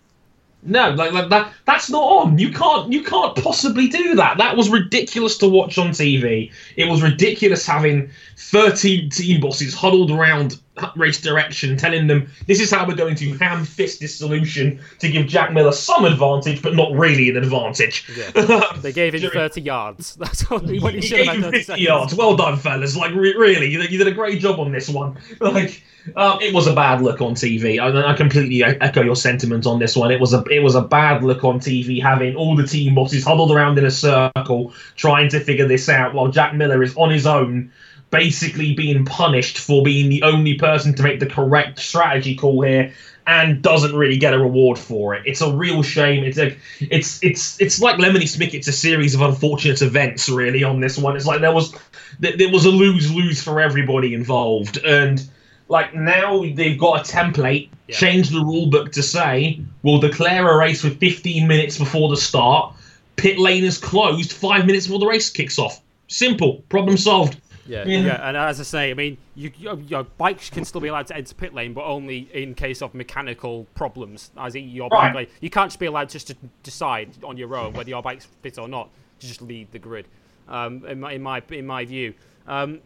No, 0.62 0.90
like, 0.90 1.12
like 1.12 1.30
that. 1.30 1.54
That's 1.64 1.88
not 1.88 2.02
on. 2.02 2.38
You 2.38 2.52
can't. 2.52 2.92
You 2.92 3.02
can't 3.02 3.34
possibly 3.42 3.88
do 3.88 4.14
that. 4.16 4.36
That 4.36 4.58
was 4.58 4.68
ridiculous 4.68 5.38
to 5.38 5.48
watch 5.48 5.78
on 5.78 5.88
TV. 5.88 6.52
It 6.76 6.84
was 6.84 7.02
ridiculous 7.02 7.64
having 7.66 8.10
thirteen 8.36 9.08
team 9.08 9.40
bosses 9.40 9.72
huddled 9.72 10.10
around 10.10 10.60
race 10.96 11.20
direction, 11.20 11.76
telling 11.76 12.06
them 12.06 12.28
this 12.46 12.60
is 12.60 12.70
how 12.70 12.86
we're 12.86 12.94
going 12.94 13.14
to 13.16 13.36
ham 13.38 13.64
fist 13.64 14.00
this 14.00 14.16
solution 14.16 14.80
to 14.98 15.10
give 15.10 15.26
Jack 15.26 15.52
Miller 15.52 15.72
some 15.72 16.04
advantage, 16.04 16.62
but 16.62 16.74
not 16.74 16.92
really 16.92 17.28
an 17.28 17.36
advantage. 17.36 18.08
Yeah. 18.16 18.72
they 18.76 18.92
gave 18.92 19.14
him 19.14 19.30
30 19.30 19.60
yards. 19.60 20.14
That's 20.20 20.48
what 20.50 20.68
he, 20.68 20.78
he 20.78 21.00
should 21.00 21.26
have 21.26 21.42
50 21.42 21.62
seconds. 21.62 21.80
yards. 21.80 22.14
Well 22.14 22.36
done, 22.36 22.56
fellas. 22.56 22.96
Like, 22.96 23.12
re- 23.14 23.36
really, 23.36 23.68
you, 23.68 23.80
you, 23.82 23.98
did 23.98 24.06
a 24.06 24.12
great 24.12 24.40
job 24.40 24.58
on 24.60 24.72
this 24.72 24.88
one. 24.88 25.16
Like, 25.40 25.82
um, 26.16 26.38
it 26.40 26.54
was 26.54 26.66
a 26.66 26.74
bad 26.74 27.02
look 27.02 27.20
on 27.20 27.34
TV. 27.34 27.80
I, 27.80 28.12
I 28.12 28.14
completely 28.14 28.62
echo 28.62 29.02
your 29.02 29.16
sentiments 29.16 29.66
on 29.66 29.78
this 29.78 29.96
one. 29.96 30.10
It 30.10 30.20
was 30.20 30.32
a 30.32 30.44
it 30.44 30.60
was 30.62 30.74
a 30.74 30.82
bad 30.82 31.24
look 31.24 31.44
on 31.44 31.58
TV, 31.58 32.00
having 32.00 32.36
all 32.36 32.54
the 32.54 32.66
team 32.66 32.94
bosses 32.94 33.24
huddled 33.24 33.50
around 33.50 33.78
in 33.78 33.84
a 33.84 33.90
circle 33.90 34.72
trying 34.96 35.28
to 35.30 35.40
figure 35.40 35.66
this 35.66 35.88
out, 35.88 36.14
while 36.14 36.28
Jack 36.28 36.54
Miller 36.54 36.82
is 36.82 36.96
on 36.96 37.10
his 37.10 37.26
own 37.26 37.72
basically 38.10 38.74
being 38.74 39.04
punished 39.04 39.58
for 39.58 39.82
being 39.82 40.08
the 40.08 40.22
only 40.22 40.54
person 40.54 40.94
to 40.94 41.02
make 41.02 41.20
the 41.20 41.26
correct 41.26 41.78
strategy 41.78 42.34
call 42.34 42.62
here 42.62 42.92
and 43.26 43.62
doesn't 43.62 43.94
really 43.94 44.16
get 44.16 44.34
a 44.34 44.38
reward 44.38 44.78
for 44.78 45.14
it. 45.14 45.22
It's 45.24 45.40
a 45.40 45.52
real 45.52 45.82
shame. 45.82 46.24
It's 46.24 46.36
like 46.36 46.58
it's 46.80 47.22
it's 47.22 47.60
it's 47.60 47.80
like 47.80 47.96
Lemony 47.96 48.24
Snicket. 48.24 48.54
It's 48.54 48.68
a 48.68 48.72
series 48.72 49.14
of 49.14 49.20
unfortunate 49.20 49.82
events, 49.82 50.28
really. 50.28 50.64
On 50.64 50.80
this 50.80 50.98
one, 50.98 51.16
it's 51.16 51.26
like 51.26 51.40
there 51.40 51.54
was 51.54 51.74
there 52.18 52.50
was 52.50 52.64
a 52.64 52.70
lose 52.70 53.12
lose 53.12 53.42
for 53.42 53.60
everybody 53.60 54.14
involved, 54.14 54.78
and 54.78 55.22
like 55.68 55.94
now 55.94 56.40
they've 56.40 56.78
got 56.78 57.08
a 57.08 57.12
template. 57.12 57.68
Yeah. 57.86 57.96
Change 57.96 58.30
the 58.30 58.40
rule 58.40 58.66
book 58.68 58.92
to 58.92 59.02
say 59.02 59.60
we'll 59.82 60.00
declare 60.00 60.48
a 60.48 60.56
race 60.56 60.82
with 60.82 60.98
15 60.98 61.46
minutes 61.46 61.78
before 61.78 62.08
the 62.08 62.16
start. 62.16 62.74
Pit 63.16 63.38
lane 63.38 63.64
is 63.64 63.78
closed 63.78 64.32
five 64.32 64.66
minutes 64.66 64.86
before 64.86 65.00
the 65.00 65.06
race 65.06 65.30
kicks 65.30 65.58
off. 65.58 65.80
Simple. 66.08 66.64
Problem 66.68 66.96
solved. 66.96 67.39
Yeah, 67.70 67.84
yeah, 67.86 67.98
yeah, 68.00 68.28
and 68.28 68.36
as 68.36 68.58
I 68.58 68.64
say, 68.64 68.90
I 68.90 68.94
mean, 68.94 69.16
you, 69.36 69.52
your, 69.56 69.78
your 69.78 70.02
bikes 70.02 70.50
can 70.50 70.64
still 70.64 70.80
be 70.80 70.88
allowed 70.88 71.06
to 71.06 71.16
enter 71.16 71.34
pit 71.36 71.54
lane, 71.54 71.72
but 71.72 71.84
only 71.84 72.28
in 72.34 72.54
case 72.54 72.82
of 72.82 72.94
mechanical 72.94 73.68
problems. 73.76 74.32
As 74.36 74.56
in 74.56 74.68
your 74.68 74.88
right. 74.88 75.14
bike, 75.14 75.30
you 75.40 75.50
can't 75.50 75.70
just 75.70 75.78
be 75.78 75.86
allowed 75.86 76.08
just 76.08 76.26
to 76.26 76.36
decide 76.64 77.10
on 77.22 77.36
your 77.36 77.54
own 77.54 77.72
whether 77.74 77.88
your 77.88 78.02
bike's 78.02 78.26
fit 78.42 78.58
or 78.58 78.66
not 78.66 78.90
to 79.20 79.26
just 79.28 79.40
leave 79.40 79.70
the 79.70 79.78
grid. 79.78 80.08
Um, 80.48 80.84
in 80.84 80.98
my 80.98 81.12
in 81.12 81.22
my 81.22 81.42
in 81.50 81.64
my 81.64 81.84
view, 81.84 82.12
um, 82.48 82.80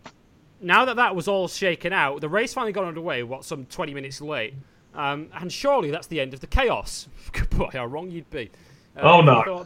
now 0.60 0.84
that 0.84 0.96
that 0.96 1.16
was 1.16 1.28
all 1.28 1.48
shaken 1.48 1.94
out, 1.94 2.20
the 2.20 2.28
race 2.28 2.52
finally 2.52 2.72
got 2.72 2.84
underway. 2.84 3.22
What 3.22 3.46
some 3.46 3.64
20 3.64 3.94
minutes 3.94 4.20
late, 4.20 4.52
um, 4.94 5.30
and 5.32 5.50
surely 5.50 5.90
that's 5.90 6.08
the 6.08 6.20
end 6.20 6.34
of 6.34 6.40
the 6.40 6.46
chaos. 6.46 7.08
Boy, 7.50 7.70
how 7.72 7.86
wrong 7.86 8.10
you'd 8.10 8.28
be. 8.28 8.50
Uh, 8.96 9.00
oh 9.00 9.20
no! 9.22 9.64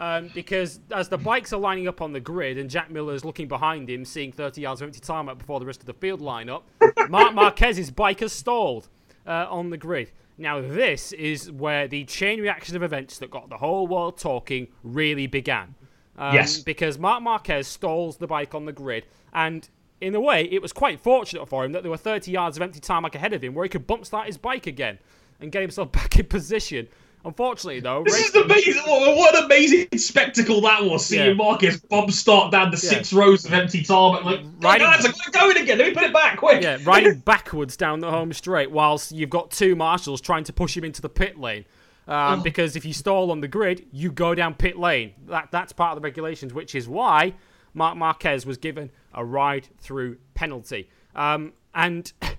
Um, 0.00 0.30
because 0.34 0.80
as 0.90 1.10
the 1.10 1.18
bikes 1.18 1.52
are 1.52 1.60
lining 1.60 1.86
up 1.86 2.00
on 2.00 2.14
the 2.14 2.20
grid 2.20 2.56
and 2.56 2.70
Jack 2.70 2.90
Miller's 2.90 3.22
looking 3.22 3.48
behind 3.48 3.90
him, 3.90 4.06
seeing 4.06 4.32
30 4.32 4.62
yards 4.62 4.80
of 4.80 4.86
empty 4.86 4.98
tarmac 4.98 5.36
before 5.36 5.60
the 5.60 5.66
rest 5.66 5.80
of 5.80 5.86
the 5.86 5.92
field 5.92 6.22
line 6.22 6.48
up, 6.48 6.66
Marc 7.10 7.34
Marquez's 7.34 7.90
bike 7.90 8.20
has 8.20 8.32
stalled 8.32 8.88
uh, 9.26 9.46
on 9.50 9.68
the 9.68 9.76
grid. 9.76 10.10
Now, 10.38 10.62
this 10.62 11.12
is 11.12 11.52
where 11.52 11.86
the 11.86 12.04
chain 12.04 12.40
reaction 12.40 12.76
of 12.76 12.82
events 12.82 13.18
that 13.18 13.30
got 13.30 13.50
the 13.50 13.58
whole 13.58 13.86
world 13.86 14.16
talking 14.16 14.68
really 14.82 15.26
began. 15.26 15.74
Um, 16.16 16.34
yes. 16.34 16.60
Because 16.60 16.98
Marc 16.98 17.22
Marquez 17.22 17.68
stalls 17.68 18.16
the 18.16 18.26
bike 18.26 18.54
on 18.54 18.64
the 18.64 18.72
grid, 18.72 19.04
and 19.34 19.68
in 20.00 20.14
a 20.14 20.20
way, 20.20 20.44
it 20.50 20.62
was 20.62 20.72
quite 20.72 20.98
fortunate 20.98 21.46
for 21.46 21.62
him 21.62 21.72
that 21.72 21.82
there 21.82 21.90
were 21.90 21.98
30 21.98 22.30
yards 22.30 22.56
of 22.56 22.62
empty 22.62 22.80
tarmac 22.80 23.14
ahead 23.14 23.34
of 23.34 23.44
him 23.44 23.52
where 23.52 23.64
he 23.64 23.68
could 23.68 23.86
bump 23.86 24.06
start 24.06 24.28
his 24.28 24.38
bike 24.38 24.66
again 24.66 24.98
and 25.40 25.52
get 25.52 25.60
himself 25.60 25.92
back 25.92 26.18
in 26.18 26.24
position. 26.24 26.88
Unfortunately, 27.24 27.80
though, 27.80 28.02
this 28.04 28.28
is 28.28 28.34
amazing. 28.34 28.82
What 28.86 29.36
an 29.36 29.44
amazing 29.44 29.98
spectacle 29.98 30.62
that 30.62 30.84
was! 30.84 31.04
Seeing 31.04 31.26
yeah. 31.26 31.32
Marquez 31.34 31.78
bomb 31.78 32.10
start 32.10 32.50
down 32.50 32.70
the 32.70 32.80
yeah. 32.82 32.90
six 32.90 33.12
rows 33.12 33.44
of 33.44 33.52
empty 33.52 33.82
tarmac, 33.82 34.24
like 34.24 34.40
riding, 34.60 34.86
guys, 34.86 35.04
I'm 35.04 35.12
going 35.32 35.58
again. 35.58 35.76
Let 35.78 35.88
me 35.88 35.94
put 35.94 36.04
it 36.04 36.14
back 36.14 36.38
quick. 36.38 36.62
Yeah, 36.62 36.78
riding 36.82 37.18
backwards 37.24 37.76
down 37.76 38.00
the 38.00 38.10
home 38.10 38.32
straight, 38.32 38.70
whilst 38.70 39.12
you've 39.12 39.28
got 39.28 39.50
two 39.50 39.76
marshals 39.76 40.22
trying 40.22 40.44
to 40.44 40.52
push 40.52 40.74
him 40.74 40.84
into 40.84 41.02
the 41.02 41.10
pit 41.10 41.38
lane. 41.38 41.66
Um, 42.08 42.40
oh. 42.40 42.42
Because 42.42 42.74
if 42.74 42.86
you 42.86 42.92
stall 42.94 43.30
on 43.30 43.40
the 43.40 43.48
grid, 43.48 43.86
you 43.92 44.10
go 44.10 44.34
down 44.34 44.54
pit 44.54 44.78
lane. 44.78 45.12
That 45.28 45.50
that's 45.50 45.72
part 45.72 45.96
of 45.96 46.02
the 46.02 46.06
regulations, 46.06 46.54
which 46.54 46.74
is 46.74 46.88
why 46.88 47.34
Marc 47.74 47.96
Marquez 47.96 48.46
was 48.46 48.56
given 48.56 48.90
a 49.14 49.24
ride 49.24 49.68
through 49.78 50.16
penalty. 50.34 50.88
Um, 51.14 51.52
and 51.74 52.12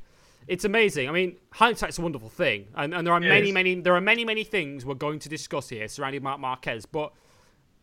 it's 0.47 0.65
amazing. 0.65 1.07
I 1.07 1.11
mean, 1.11 1.37
hindsight's 1.51 1.99
a 1.99 2.01
wonderful 2.01 2.29
thing, 2.29 2.67
and, 2.75 2.93
and 2.93 3.05
there 3.05 3.13
are 3.13 3.19
many, 3.19 3.51
many, 3.51 3.75
there 3.75 3.95
are 3.95 4.01
many, 4.01 4.25
many 4.25 4.43
things 4.43 4.85
we're 4.85 4.95
going 4.95 5.19
to 5.19 5.29
discuss 5.29 5.69
here 5.69 5.87
surrounding 5.87 6.23
Marc 6.23 6.39
Marquez. 6.39 6.85
But 6.85 7.13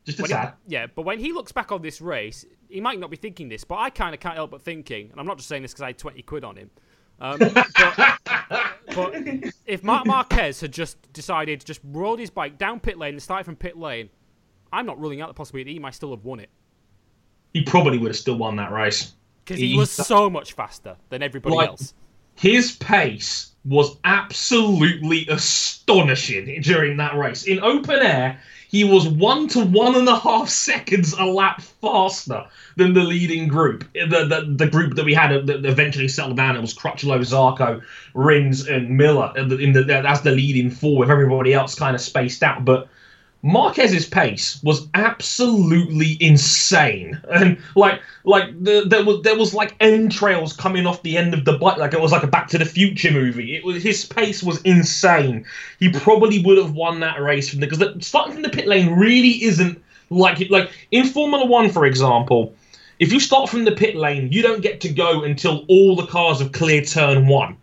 just 0.05 0.21
a 0.21 0.27
sad. 0.27 0.55
He, 0.67 0.75
yeah, 0.75 0.87
but 0.87 1.03
when 1.03 1.19
he 1.19 1.33
looks 1.33 1.53
back 1.53 1.73
on 1.73 1.83
this 1.83 2.01
race, 2.01 2.45
he 2.69 2.81
might 2.81 2.99
not 2.99 3.11
be 3.11 3.17
thinking 3.17 3.49
this, 3.49 3.65
but 3.65 3.77
I 3.77 3.91
kind 3.91 4.15
of 4.15 4.21
can't 4.21 4.35
help 4.35 4.51
but 4.51 4.63
thinking, 4.63 5.11
and 5.11 5.21
I'm 5.21 5.27
not 5.27 5.37
just 5.37 5.49
saying 5.49 5.63
this 5.63 5.73
because 5.73 5.83
I 5.83 5.87
had 5.89 5.99
20 5.99 6.23
quid 6.23 6.45
on 6.45 6.57
him. 6.57 6.71
Um, 7.21 7.39
but, 7.39 7.53
but, 8.95 9.15
if 9.67 9.83
Marc 9.83 10.07
Marquez 10.07 10.61
had 10.61 10.73
just 10.73 11.13
decided 11.13 11.61
to 11.61 11.67
just 11.67 11.81
rolled 11.85 12.21
his 12.21 12.31
bike 12.31 12.59
down 12.59 12.79
pit 12.79 12.97
lane 12.97 13.15
and 13.15 13.23
started 13.23 13.45
from 13.45 13.57
pit 13.57 13.77
lane, 13.77 14.09
I'm 14.73 14.87
not 14.87 15.01
ruling 15.01 15.21
out 15.21 15.29
the 15.29 15.35
possibility 15.35 15.73
he 15.73 15.79
might 15.79 15.95
still 15.95 16.11
have 16.11 16.25
won 16.25 16.41
it. 16.41 16.51
He 17.55 17.63
probably 17.63 17.99
would 17.99 18.09
have 18.09 18.17
still 18.17 18.37
won 18.37 18.57
that 18.57 18.71
race 18.71 19.15
because 19.45 19.59
he, 19.59 19.69
he, 19.69 19.79
was 19.79 19.91
so 19.91 20.29
much 20.31 20.53
faster 20.53 20.97
than 21.09 21.23
everybody 21.23 21.57
like, 21.57 21.69
else 21.71 21.95
his 22.39 22.73
pace 22.73 23.51
was 23.65 23.97
absolutely 24.05 25.27
astonishing 25.29 26.63
during 26.63 26.97
that 26.97 27.17
race. 27.17 27.45
In 27.45 27.61
open 27.61 27.99
air, 27.99 28.41
he 28.69 28.85
was 28.85 29.09
one 29.09 29.49
to 29.49 29.65
one 29.65 29.97
and 29.97 30.09
a 30.09 30.17
half 30.17 30.49
seconds 30.49 31.15
a 31.15 31.25
lap 31.25 31.61
faster 31.61 32.47
than 32.77 32.95
the 32.95 33.03
leading 33.03 33.49
group. 33.49 33.85
The, 33.93 34.25
the, 34.25 34.55
the 34.57 34.71
group 34.71 34.95
that 34.95 35.05
we 35.05 35.15
had 35.15 35.47
that 35.49 35.65
eventually 35.65 36.07
settled 36.07 36.37
down, 36.37 36.55
it 36.55 36.61
was 36.61 36.75
Crutchlow, 36.75 37.21
Zarco, 37.21 37.83
Rins, 38.15 38.69
and 38.69 38.97
Miller 38.97 39.33
in 39.37 39.49
the, 39.49 39.59
in 39.59 39.73
the, 39.73 40.09
as 40.09 40.23
the 40.23 40.31
leading 40.31 40.71
four, 40.71 40.99
with 40.99 41.11
everybody 41.11 41.55
else 41.55 41.75
kind 41.75 41.97
of 41.97 42.01
spaced 42.01 42.45
out. 42.45 42.65
But 42.65 42.89
Marquez's 43.43 44.07
pace 44.07 44.61
was 44.65 44.89
absolutely 44.95 46.17
insane, 46.21 47.21
and 47.31 47.57
like 47.77 48.01
like 48.25 48.49
the, 48.65 48.85
there 48.85 49.05
was 49.05 49.23
there 49.23 49.39
was 49.39 49.55
like 49.55 49.77
entrails 49.79 50.53
coming 50.53 50.87
off 50.87 51.03
the 51.05 51.17
end 51.17 51.35
of 51.35 51.45
the 51.45 51.53
bike, 51.53 51.79
like 51.79 51.95
it 51.95 52.01
was 52.01 52.11
like 52.11 52.25
a 52.25 52.29
Back 52.29 52.49
to 52.49 52.59
the 52.59 52.65
Future 52.65 53.13
movie. 53.13 53.55
It 53.55 53.65
was 53.65 53.81
his 53.81 54.05
pace 54.05 54.43
was 54.43 54.61
insane. 54.63 55.45
He 55.79 55.89
probably 55.91 56.41
would 56.41 56.59
have 56.59 56.73
won 56.73 56.99
that 57.01 57.21
race 57.21 57.49
from 57.49 57.61
because 57.61 57.79
starting 58.05 58.35
from 58.35 58.43
the 58.43 58.49
pit 58.49 58.67
lane 58.67 58.91
really 58.95 59.45
isn't 59.45 59.81
like 60.11 60.51
like 60.51 60.73
in 60.91 61.07
Formula 61.07 61.47
One, 61.47 61.71
for 61.71 61.87
example. 61.87 62.55
If 62.99 63.13
you 63.13 63.21
start 63.21 63.49
from 63.49 63.65
the 63.65 63.71
pit 63.71 63.95
lane, 63.95 64.33
you 64.33 64.43
don't 64.43 64.63
get 64.63 64.81
to 64.81 64.89
go 64.89 65.23
until 65.23 65.65
all 65.69 65.95
the 65.95 66.07
cars 66.07 66.41
have 66.41 66.51
cleared 66.51 66.89
turn 66.89 67.29
one. 67.29 67.57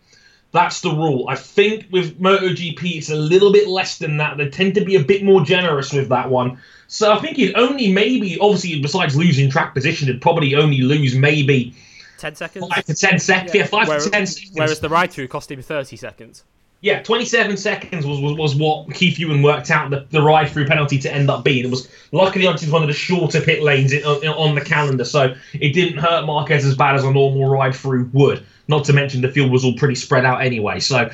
That's 0.56 0.80
the 0.80 0.91
rule. 0.91 1.26
I 1.28 1.36
think 1.36 1.88
with 1.91 2.18
MotoGP, 2.18 2.96
it's 2.96 3.10
a 3.10 3.15
little 3.15 3.52
bit 3.52 3.68
less 3.68 3.98
than 3.98 4.15
that. 4.18 4.38
They 4.38 4.48
tend 4.48 4.76
to 4.76 4.86
be 4.86 4.96
a 4.96 5.04
bit 5.04 5.22
more 5.22 5.44
generous 5.44 5.91
with 5.91 6.08
that 6.08 6.30
one. 6.30 6.60
So 6.88 7.12
I 7.12 7.20
think 7.20 7.36
he'd 7.36 7.56
only 7.56 7.91
maybe, 7.91 8.39
obviously, 8.39 8.80
besides 8.80 9.18
losing 9.18 9.50
track 9.50 9.74
position, 9.74 10.08
it'd 10.08 10.22
probably 10.22 10.56
only 10.56 10.80
lose 10.80 11.13
maybe 11.13 11.76
10 12.20 12.36
seconds? 12.36 12.68
5 12.74 12.86
to 12.86 12.94
10 12.94 13.20
seconds. 13.20 13.54
Yeah, 13.54 13.62
yeah 13.63 13.68
5 13.68 14.04
to 14.04 14.10
10 14.10 14.28
seconds. 14.28 14.52
Whereas 14.54 14.80
the 14.80 14.88
ride 14.88 15.12
through 15.12 15.28
cost 15.28 15.52
him 15.52 15.62
30 15.62 15.98
seconds. 15.98 16.46
Yeah, 16.80 17.04
27 17.04 17.58
seconds 17.58 18.06
was, 18.06 18.22
was, 18.22 18.38
was 18.38 18.56
what 18.56 18.94
Keith 18.94 19.18
Huewen 19.18 19.44
worked 19.44 19.72
out 19.72 19.89
the, 19.89 20.08
the 20.10 20.22
ride 20.22 20.50
through 20.50 20.68
penalty 20.68 21.00
to 21.00 21.13
end 21.13 21.30
up 21.30 21.44
being. 21.44 21.65
It 21.65 21.70
was 21.70 21.89
luckily 22.13 22.46
it 22.46 22.54
was 22.54 22.72
one 22.72 22.82
of 22.82 22.88
the 22.88 22.94
shorter 22.94 23.41
pit 23.41 23.62
lanes 23.62 23.91
in, 23.91 24.06
on, 24.06 24.26
on 24.26 24.56
the 24.56 24.62
calendar, 24.62 25.04
so 25.04 25.36
it 25.54 25.74
didn't 25.74 25.98
hurt 25.98 26.26
Marquez 26.26 26.63
as 26.63 26.78
bad 26.78 26.96
as 26.96 27.04
a 27.04 27.12
normal 27.12 27.50
ride 27.50 27.76
through 27.76 28.10
would. 28.13 28.46
Not 28.67 28.86
to 28.86 28.93
mention 28.93 29.21
the 29.21 29.30
field 29.30 29.51
was 29.51 29.63
all 29.63 29.75
pretty 29.75 29.95
spread 29.95 30.25
out 30.25 30.41
anyway. 30.41 30.80
So 30.80 31.10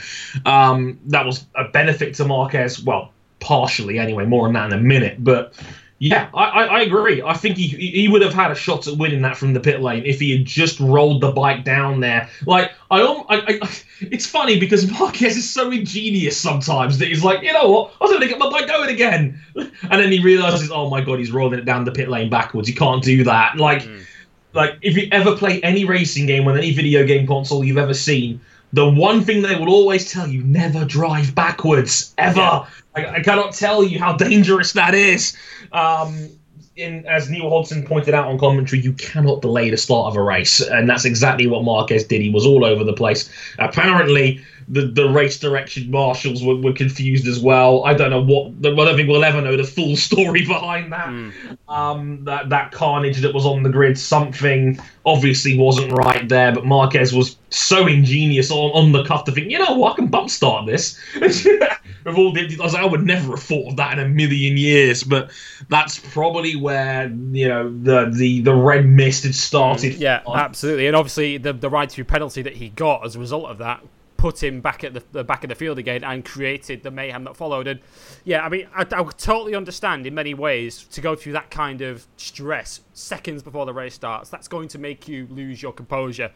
um, 0.45 0.99
that 1.07 1.25
was 1.25 1.45
a 1.55 1.65
benefit 1.65 2.13
to 2.15 2.25
Marquez. 2.25 2.81
Well, 2.81 3.11
partially 3.39 3.99
anyway. 3.99 4.25
More 4.25 4.47
on 4.47 4.53
that 4.53 4.71
in 4.71 4.79
a 4.79 4.81
minute. 4.81 5.23
But 5.23 5.53
yeah, 5.99 6.29
I, 6.33 6.45
I, 6.45 6.63
I, 6.63 6.81
agree. 6.81 7.21
I 7.21 7.33
think 7.33 7.57
he 7.57 7.67
he 7.67 8.07
would 8.07 8.23
have 8.23 8.33
had 8.33 8.49
a 8.49 8.55
shot 8.55 8.87
at 8.87 8.97
winning 8.97 9.21
that 9.21 9.37
from 9.37 9.53
the 9.53 9.59
pit 9.59 9.81
lane 9.81 10.03
if 10.03 10.19
he 10.19 10.35
had 10.35 10.47
just 10.47 10.79
rolled 10.79 11.21
the 11.21 11.31
bike 11.31 11.63
down 11.63 11.99
there. 11.99 12.27
Like 12.47 12.71
I, 12.89 13.01
I, 13.01 13.25
I 13.29 13.59
it's 13.99 14.25
funny 14.25 14.59
because 14.59 14.89
Marquez 14.89 15.37
is 15.37 15.47
so 15.47 15.69
ingenious 15.69 16.37
sometimes 16.37 16.97
that 16.97 17.09
he's 17.09 17.23
like, 17.23 17.43
you 17.43 17.53
know 17.53 17.69
what, 17.69 17.93
I 18.01 18.05
was 18.05 18.11
going 18.11 18.21
to 18.21 18.27
get 18.27 18.39
my 18.39 18.49
bike 18.49 18.67
going 18.67 18.89
again, 18.89 19.39
and 19.55 19.71
then 19.91 20.11
he 20.11 20.23
realizes, 20.23 20.71
oh 20.71 20.89
my 20.89 21.01
god, 21.01 21.19
he's 21.19 21.31
rolling 21.31 21.59
it 21.59 21.65
down 21.65 21.85
the 21.85 21.91
pit 21.91 22.09
lane 22.09 22.31
backwards. 22.31 22.67
He 22.67 22.73
can't 22.73 23.03
do 23.03 23.23
that. 23.25 23.57
Like. 23.57 23.83
Mm 23.83 24.05
like 24.53 24.77
if 24.81 24.97
you 24.97 25.07
ever 25.11 25.35
play 25.35 25.61
any 25.61 25.85
racing 25.85 26.25
game 26.25 26.47
on 26.47 26.57
any 26.57 26.73
video 26.73 27.05
game 27.05 27.27
console 27.27 27.63
you've 27.63 27.77
ever 27.77 27.93
seen, 27.93 28.41
the 28.73 28.89
one 28.89 29.23
thing 29.23 29.41
they 29.41 29.55
will 29.55 29.69
always 29.69 30.11
tell 30.11 30.27
you: 30.27 30.43
never 30.43 30.85
drive 30.85 31.35
backwards, 31.35 32.13
ever. 32.17 32.39
Yeah. 32.39 32.65
I, 32.95 33.05
I, 33.07 33.19
cannot 33.21 33.53
tell 33.53 33.83
you 33.83 33.99
how 33.99 34.15
dangerous 34.17 34.73
that 34.73 34.93
is. 34.93 35.35
Um, 35.71 36.29
in, 36.75 37.05
as 37.05 37.29
Neil 37.29 37.49
Hodgson 37.49 37.85
pointed 37.85 38.13
out 38.13 38.27
on 38.27 38.39
commentary, 38.39 38.81
you 38.81 38.93
cannot 38.93 39.41
delay 39.41 39.69
the 39.69 39.77
start 39.77 40.07
of 40.07 40.15
a 40.15 40.23
race, 40.23 40.61
and 40.61 40.89
that's 40.89 41.05
exactly 41.05 41.47
what 41.47 41.63
Marquez 41.63 42.05
did. 42.05 42.21
He 42.21 42.29
was 42.29 42.45
all 42.45 42.63
over 42.63 42.83
the 42.83 42.93
place. 42.93 43.29
Apparently, 43.59 44.41
the, 44.71 44.83
the 44.83 45.09
race 45.09 45.37
direction 45.37 45.91
marshals 45.91 46.41
were, 46.41 46.55
were 46.55 46.71
confused 46.71 47.27
as 47.27 47.39
well. 47.39 47.83
I 47.83 47.93
don't 47.93 48.09
know 48.09 48.23
what. 48.23 48.53
I 48.65 48.73
don't 48.73 48.95
think 48.95 49.09
we'll 49.09 49.23
ever 49.23 49.41
know 49.41 49.57
the 49.57 49.65
full 49.65 49.95
story 49.97 50.45
behind 50.45 50.93
that. 50.93 51.07
Mm. 51.07 51.57
Um, 51.67 52.23
that 52.23 52.49
that 52.49 52.71
carnage 52.71 53.19
that 53.21 53.33
was 53.33 53.45
on 53.45 53.63
the 53.63 53.69
grid, 53.69 53.99
something 53.99 54.79
obviously 55.05 55.57
wasn't 55.57 55.91
right 55.91 56.27
there. 56.29 56.53
But 56.53 56.65
Marquez 56.65 57.13
was 57.13 57.37
so 57.49 57.85
ingenious 57.85 58.49
on, 58.49 58.71
on 58.71 58.91
the 58.93 59.03
cuff 59.03 59.25
to 59.25 59.31
think, 59.33 59.51
you 59.51 59.59
know 59.59 59.73
what, 59.73 59.93
I 59.93 59.95
can 59.97 60.07
bump 60.07 60.29
start 60.29 60.65
this. 60.65 60.97
With 61.19 62.15
all 62.15 62.31
the, 62.31 62.57
I 62.59 62.63
was 62.63 62.73
like, 62.73 62.81
I 62.81 62.85
would 62.85 63.03
never 63.03 63.31
have 63.31 63.43
thought 63.43 63.71
of 63.71 63.75
that 63.75 63.99
in 63.99 64.03
a 64.03 64.07
million 64.07 64.57
years. 64.57 65.03
But 65.03 65.31
that's 65.67 65.99
probably 65.99 66.55
where 66.55 67.09
you 67.09 67.49
know 67.49 67.69
the 67.69 68.09
the 68.09 68.41
the 68.41 68.55
red 68.55 68.85
mist 68.85 69.25
had 69.25 69.35
started. 69.35 69.95
Yeah, 69.95 70.21
absolutely. 70.33 70.87
And 70.87 70.95
obviously 70.95 71.37
the 71.37 71.51
the 71.51 71.69
ride 71.69 71.91
through 71.91 72.05
penalty 72.05 72.41
that 72.41 72.55
he 72.55 72.69
got 72.69 73.05
as 73.05 73.17
a 73.17 73.19
result 73.19 73.45
of 73.45 73.57
that 73.57 73.83
put 74.21 74.43
him 74.43 74.61
back 74.61 74.83
at 74.83 74.93
the, 74.93 75.03
the, 75.13 75.23
back 75.23 75.43
of 75.43 75.49
the 75.49 75.55
field 75.55 75.79
again 75.79 76.03
and 76.03 76.23
created 76.23 76.83
the 76.83 76.91
mayhem 76.91 77.23
that 77.23 77.35
followed. 77.35 77.65
And 77.65 77.79
yeah, 78.23 78.45
I 78.45 78.49
mean, 78.49 78.67
I, 78.71 78.81
I 78.81 79.03
totally 79.17 79.55
understand 79.55 80.05
in 80.05 80.13
many 80.13 80.35
ways 80.35 80.83
to 80.91 81.01
go 81.01 81.15
through 81.15 81.33
that 81.33 81.49
kind 81.49 81.81
of 81.81 82.05
stress 82.17 82.81
seconds 82.93 83.41
before 83.41 83.65
the 83.65 83.73
race 83.73 83.95
starts. 83.95 84.29
That's 84.29 84.47
going 84.47 84.67
to 84.69 84.77
make 84.77 85.07
you 85.07 85.25
lose 85.31 85.63
your 85.63 85.73
composure. 85.73 86.31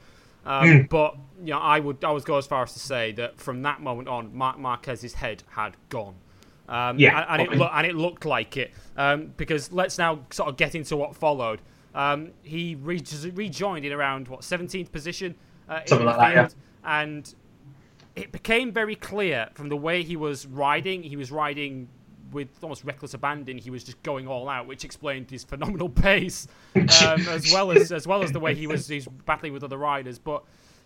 Um, 0.47 0.65
mm. 0.65 0.89
But 0.89 1.15
you 1.39 1.51
know, 1.51 1.59
I 1.59 1.79
would 1.79 2.03
I 2.03 2.11
would 2.11 2.25
go 2.25 2.37
as 2.37 2.47
far 2.47 2.63
as 2.63 2.73
to 2.73 2.79
say 2.79 3.11
that 3.13 3.39
from 3.39 3.61
that 3.61 3.81
moment 3.81 4.07
on, 4.07 4.35
Marc 4.35 4.57
Marquez's 4.57 5.13
head 5.13 5.43
had 5.49 5.77
gone. 5.89 6.15
Um, 6.67 6.97
yeah, 6.97 7.21
and, 7.21 7.41
and 7.41 7.49
okay. 7.49 7.55
it 7.55 7.59
lo- 7.59 7.71
and 7.71 7.85
it 7.85 7.95
looked 7.95 8.25
like 8.25 8.57
it 8.57 8.73
um, 8.97 9.31
because 9.37 9.71
let's 9.71 9.99
now 9.99 10.21
sort 10.31 10.49
of 10.49 10.57
get 10.57 10.73
into 10.73 10.97
what 10.97 11.15
followed. 11.15 11.61
Um, 11.93 12.31
he 12.41 12.75
re- 12.75 13.03
rejoined 13.33 13.85
in 13.85 13.93
around 13.93 14.27
what 14.27 14.41
17th 14.41 14.91
position 14.91 15.35
uh, 15.69 15.81
Something 15.85 16.07
like 16.07 16.15
field, 16.15 16.35
that, 16.35 16.53
yeah. 16.83 17.01
and 17.01 17.35
it 18.15 18.31
became 18.31 18.71
very 18.71 18.95
clear 18.95 19.49
from 19.53 19.69
the 19.69 19.75
way 19.75 20.03
he 20.03 20.15
was 20.15 20.45
riding. 20.45 21.03
He 21.03 21.15
was 21.15 21.31
riding 21.31 21.87
with 22.31 22.49
almost 22.61 22.83
reckless 22.83 23.13
abandon. 23.13 23.57
He 23.57 23.69
was 23.69 23.83
just 23.83 24.01
going 24.03 24.27
all 24.27 24.49
out, 24.49 24.67
which 24.67 24.83
explained 24.83 25.29
his 25.29 25.43
phenomenal 25.43 25.89
pace, 26.07 26.47
um, 26.75 27.27
as 27.27 27.51
well 27.51 27.71
as 27.71 27.91
as 27.91 28.07
well 28.07 28.23
as 28.23 28.31
the 28.31 28.39
way 28.39 28.55
he 28.55 28.67
was 28.67 28.87
he's 28.87 29.07
battling 29.25 29.53
with 29.53 29.63
other 29.63 29.77
riders. 29.77 30.19
But 30.19 30.43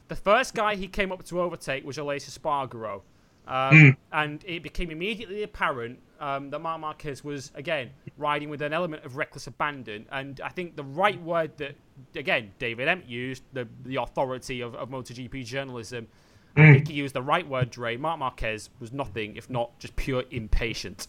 the 0.08 0.16
first 0.16 0.54
guy 0.54 0.76
he 0.76 0.88
came 0.88 1.12
up 1.12 1.24
to 1.26 1.42
overtake 1.42 1.86
was 1.86 1.98
Aleix 1.98 2.30
Espargaro. 2.30 3.02
Um, 3.48 3.74
mm. 3.74 3.98
And 4.12 4.44
it 4.46 4.62
became 4.62 4.92
immediately 4.92 5.42
apparent 5.42 6.00
um, 6.20 6.52
that 6.52 6.60
Marc 6.60 6.82
Marquez 6.82 7.24
was, 7.24 7.52
again, 7.56 7.90
riding 8.16 8.48
with 8.48 8.62
an 8.62 8.74
element 8.74 9.04
of 9.06 9.18
reckless 9.18 9.48
abandon. 9.48 10.06
And 10.12 10.40
I 10.42 10.50
think 10.50 10.76
the 10.76 10.84
right 10.84 11.20
word 11.20 11.58
that, 11.58 11.76
again, 12.16 12.52
David 12.60 12.88
Emmett 12.88 13.08
used, 13.08 13.42
the, 13.54 13.68
the 13.84 13.96
authority 13.96 14.62
of, 14.62 14.76
of 14.76 14.90
MotoGP 14.90 15.46
journalism, 15.46 16.08
Mm. 16.56 16.70
I 16.70 16.74
think 16.74 16.88
he 16.88 16.94
used 16.96 17.16
the 17.16 17.22
right 17.22 17.48
word, 17.48 17.70
Dre. 17.70 17.98
Marc 17.98 18.20
Marquez 18.20 18.70
was 18.80 18.92
nothing 18.92 19.36
if 19.36 19.50
not 19.50 19.78
just 19.80 19.96
pure 19.96 20.24
impatient. 20.32 21.08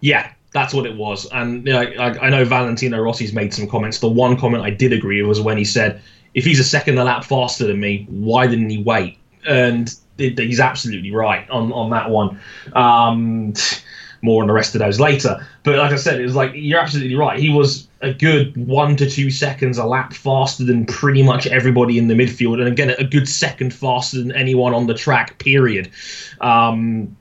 Yeah, 0.00 0.32
that's 0.52 0.72
what 0.72 0.86
it 0.86 0.96
was. 0.96 1.26
And 1.32 1.66
you 1.66 1.72
know, 1.72 1.80
I, 1.80 2.26
I, 2.26 2.30
know 2.30 2.44
Valentino 2.44 3.00
Rossi's 3.00 3.32
made 3.32 3.52
some 3.52 3.68
comments. 3.68 3.98
The 3.98 4.08
one 4.08 4.36
comment 4.36 4.62
I 4.62 4.70
did 4.70 4.92
agree 4.92 5.20
with 5.22 5.28
was 5.28 5.40
when 5.40 5.58
he 5.58 5.64
said, 5.64 6.00
if 6.34 6.44
he's 6.44 6.60
a 6.60 6.64
second 6.64 6.98
a 6.98 7.04
lap 7.04 7.24
faster 7.24 7.66
than 7.66 7.80
me, 7.80 8.06
why 8.08 8.46
didn't 8.46 8.70
he 8.70 8.82
wait? 8.82 9.18
And 9.46 9.92
he's 10.18 10.60
absolutely 10.60 11.10
right 11.10 11.48
on, 11.50 11.72
on 11.72 11.90
that 11.90 12.10
one. 12.10 12.40
Um, 12.74 13.54
more 14.22 14.42
on 14.42 14.48
the 14.48 14.54
rest 14.54 14.74
of 14.74 14.80
those 14.80 15.00
later. 15.00 15.46
But 15.62 15.76
like 15.76 15.92
I 15.92 15.96
said, 15.96 16.20
it 16.20 16.24
was 16.24 16.34
like, 16.34 16.52
you're 16.54 16.80
absolutely 16.80 17.14
right. 17.14 17.38
He 17.38 17.50
was 17.50 17.88
a 18.00 18.12
good 18.12 18.56
one 18.66 18.96
to 18.96 19.08
two 19.08 19.30
seconds 19.30 19.78
a 19.78 19.84
lap 19.84 20.12
faster 20.12 20.64
than 20.64 20.86
pretty 20.86 21.22
much 21.22 21.46
everybody 21.46 21.98
in 21.98 22.08
the 22.08 22.14
midfield, 22.14 22.60
and 22.60 22.68
again 22.68 22.90
a 22.90 23.04
good 23.04 23.28
second 23.28 23.74
faster 23.74 24.18
than 24.18 24.32
anyone 24.32 24.74
on 24.74 24.86
the 24.86 24.94
track. 24.94 25.38
Period. 25.38 25.90
Um, 26.40 27.16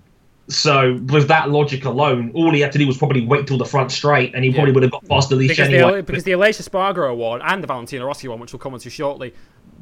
so 0.49 0.93
with 1.07 1.27
that 1.27 1.49
logic 1.49 1.83
alone, 1.83 2.31
all 2.33 2.53
he 2.53 2.61
had 2.61 2.71
to 2.71 2.77
do 2.77 2.87
was 2.87 2.97
probably 2.97 3.25
wait 3.25 3.47
till 3.47 3.57
the 3.57 3.65
front 3.65 3.91
straight, 3.91 4.33
and 4.33 4.43
he 4.43 4.51
yeah. 4.51 4.55
probably 4.55 4.73
would 4.73 4.83
have 4.83 4.91
got 4.91 5.05
past 5.07 5.29
the 5.29 5.35
leash 5.35 5.49
because 5.49 5.67
anyway. 5.67 5.97
The, 5.97 6.03
because 6.03 6.23
the 6.23 6.31
Espargaro 6.31 7.15
one 7.15 7.41
and 7.41 7.61
the 7.61 7.67
Valentino 7.67 8.05
Rossi 8.05 8.27
one, 8.27 8.39
which 8.39 8.53
we'll 8.53 8.59
come 8.59 8.73
on 8.73 8.79
to 8.79 8.89
shortly, 8.89 9.33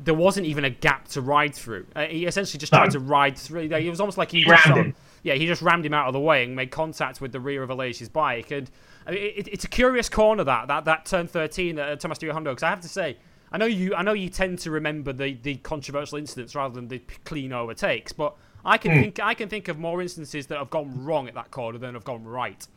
there 0.03 0.13
wasn't 0.13 0.45
even 0.47 0.65
a 0.65 0.69
gap 0.69 1.07
to 1.09 1.21
ride 1.21 1.53
through. 1.53 1.85
Uh, 1.95 2.05
he 2.05 2.25
essentially 2.25 2.59
just 2.59 2.73
tried 2.73 2.85
no. 2.85 2.91
to 2.91 2.99
ride 2.99 3.37
through. 3.37 3.61
It 3.61 3.89
was 3.89 3.99
almost 3.99 4.17
like 4.17 4.31
he, 4.31 4.41
he 4.41 4.51
him. 4.51 4.95
Yeah, 5.25 5.33
he 5.33 5.47
just 5.47 5.63
rammed 5.63 5.83
him 5.85 5.93
out 5.93 6.05
of 6.05 6.13
the 6.13 6.19
way 6.19 6.43
and 6.43 6.55
made 6.55 6.69
contact 6.69 7.19
with 7.19 7.31
the 7.31 7.39
rear 7.39 7.63
of 7.63 7.71
Aleix's 7.71 8.09
bike, 8.09 8.51
and 8.51 8.69
I 9.07 9.11
mean, 9.11 9.31
it, 9.35 9.47
it's 9.47 9.63
a 9.63 9.67
curious 9.67 10.07
corner 10.07 10.43
that 10.43 10.67
that 10.67 10.85
that 10.85 11.05
turn 11.07 11.27
13 11.27 11.79
at 11.79 11.99
Termas 11.99 12.19
de 12.19 12.31
Hondo 12.31 12.51
because 12.51 12.63
I 12.63 12.69
have 12.69 12.81
to 12.81 12.89
say. 12.89 13.17
I 13.51 13.57
know 13.57 13.65
you. 13.65 13.95
I 13.95 14.01
know 14.01 14.13
you 14.13 14.29
tend 14.29 14.59
to 14.59 14.71
remember 14.71 15.13
the, 15.13 15.37
the 15.41 15.55
controversial 15.57 16.17
incidents 16.17 16.55
rather 16.55 16.73
than 16.73 16.89
the 16.89 16.99
clean 17.23 17.53
overtakes, 17.53 18.11
but 18.11 18.35
I 18.65 18.77
can 18.77 18.91
mm. 18.91 19.01
think 19.01 19.19
I 19.19 19.33
can 19.33 19.47
think 19.49 19.67
of 19.67 19.77
more 19.77 20.01
instances 20.01 20.47
that 20.47 20.57
have 20.57 20.69
gone 20.71 21.05
wrong 21.05 21.27
at 21.27 21.35
that 21.35 21.51
corner 21.51 21.77
than 21.77 21.93
have 21.93 22.03
gone 22.03 22.25
right. 22.25 22.67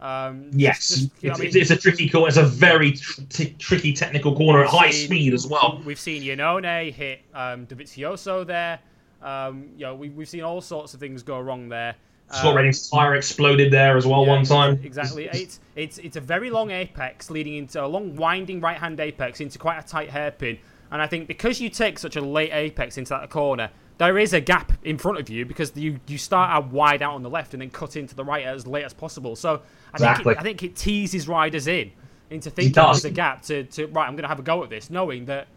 Um, 0.00 0.50
yes, 0.52 0.88
just, 0.88 1.10
it's, 1.22 1.38
I 1.38 1.42
mean, 1.42 1.50
it's, 1.52 1.70
a 1.70 1.76
tricky 1.76 2.08
corner. 2.08 2.28
It's 2.28 2.36
a 2.36 2.44
very 2.44 2.92
tr- 2.92 3.22
t- 3.28 3.56
tricky 3.58 3.92
technical 3.92 4.36
corner 4.36 4.62
at 4.62 4.68
high 4.68 4.90
seen, 4.90 5.06
speed 5.06 5.34
as 5.34 5.46
well. 5.46 5.82
We've 5.84 5.98
seen 5.98 6.22
Iannone 6.22 6.92
hit 6.92 7.22
um, 7.34 7.66
Dovizioso 7.66 8.46
there. 8.46 8.78
Um, 9.22 9.70
you 9.76 9.84
know, 9.84 9.94
we, 9.94 10.10
we've 10.10 10.28
seen 10.28 10.42
all 10.42 10.60
sorts 10.60 10.94
of 10.94 11.00
things 11.00 11.22
go 11.22 11.40
wrong 11.40 11.68
there. 11.68 11.96
Scott 12.30 12.58
um, 12.58 12.72
tire 12.92 13.14
exploded 13.14 13.72
there 13.72 13.96
as 13.96 14.06
well 14.06 14.24
yeah, 14.26 14.32
one 14.32 14.44
time. 14.44 14.78
Exactly. 14.82 15.28
It's 15.32 15.60
it's 15.76 15.96
it's 15.98 16.16
a 16.16 16.20
very 16.20 16.50
long 16.50 16.70
apex 16.70 17.30
leading 17.30 17.54
into 17.54 17.82
a 17.82 17.86
long 17.86 18.16
winding 18.16 18.60
right 18.60 18.76
hand 18.76 19.00
apex 19.00 19.40
into 19.40 19.58
quite 19.58 19.78
a 19.78 19.86
tight 19.86 20.10
hairpin. 20.10 20.58
And 20.90 21.00
I 21.00 21.06
think 21.06 21.26
because 21.26 21.60
you 21.60 21.70
take 21.70 21.98
such 21.98 22.16
a 22.16 22.20
late 22.20 22.50
apex 22.52 22.98
into 22.98 23.10
that 23.10 23.30
corner, 23.30 23.70
there 23.96 24.18
is 24.18 24.32
a 24.32 24.40
gap 24.40 24.72
in 24.84 24.98
front 24.98 25.18
of 25.18 25.30
you 25.30 25.46
because 25.46 25.74
you 25.74 26.00
you 26.06 26.18
start 26.18 26.50
out 26.50 26.70
wide 26.70 27.02
out 27.02 27.14
on 27.14 27.22
the 27.22 27.30
left 27.30 27.54
and 27.54 27.62
then 27.62 27.70
cut 27.70 27.96
into 27.96 28.14
the 28.14 28.24
right 28.24 28.44
as 28.44 28.66
late 28.66 28.84
as 28.84 28.92
possible. 28.92 29.34
So 29.34 29.62
I 29.92 29.96
exactly. 29.96 30.24
think 30.24 30.36
it, 30.36 30.40
I 30.40 30.42
think 30.42 30.62
it 30.62 30.76
teases 30.76 31.28
riders 31.28 31.66
in 31.66 31.92
into 32.30 32.50
thinking 32.50 32.74
there's 32.74 33.04
a 33.04 33.10
gap 33.10 33.42
to, 33.42 33.64
to 33.64 33.86
right. 33.86 34.06
I'm 34.06 34.14
going 34.14 34.22
to 34.22 34.28
have 34.28 34.38
a 34.38 34.42
go 34.42 34.62
at 34.62 34.70
this, 34.70 34.90
knowing 34.90 35.24
that 35.26 35.48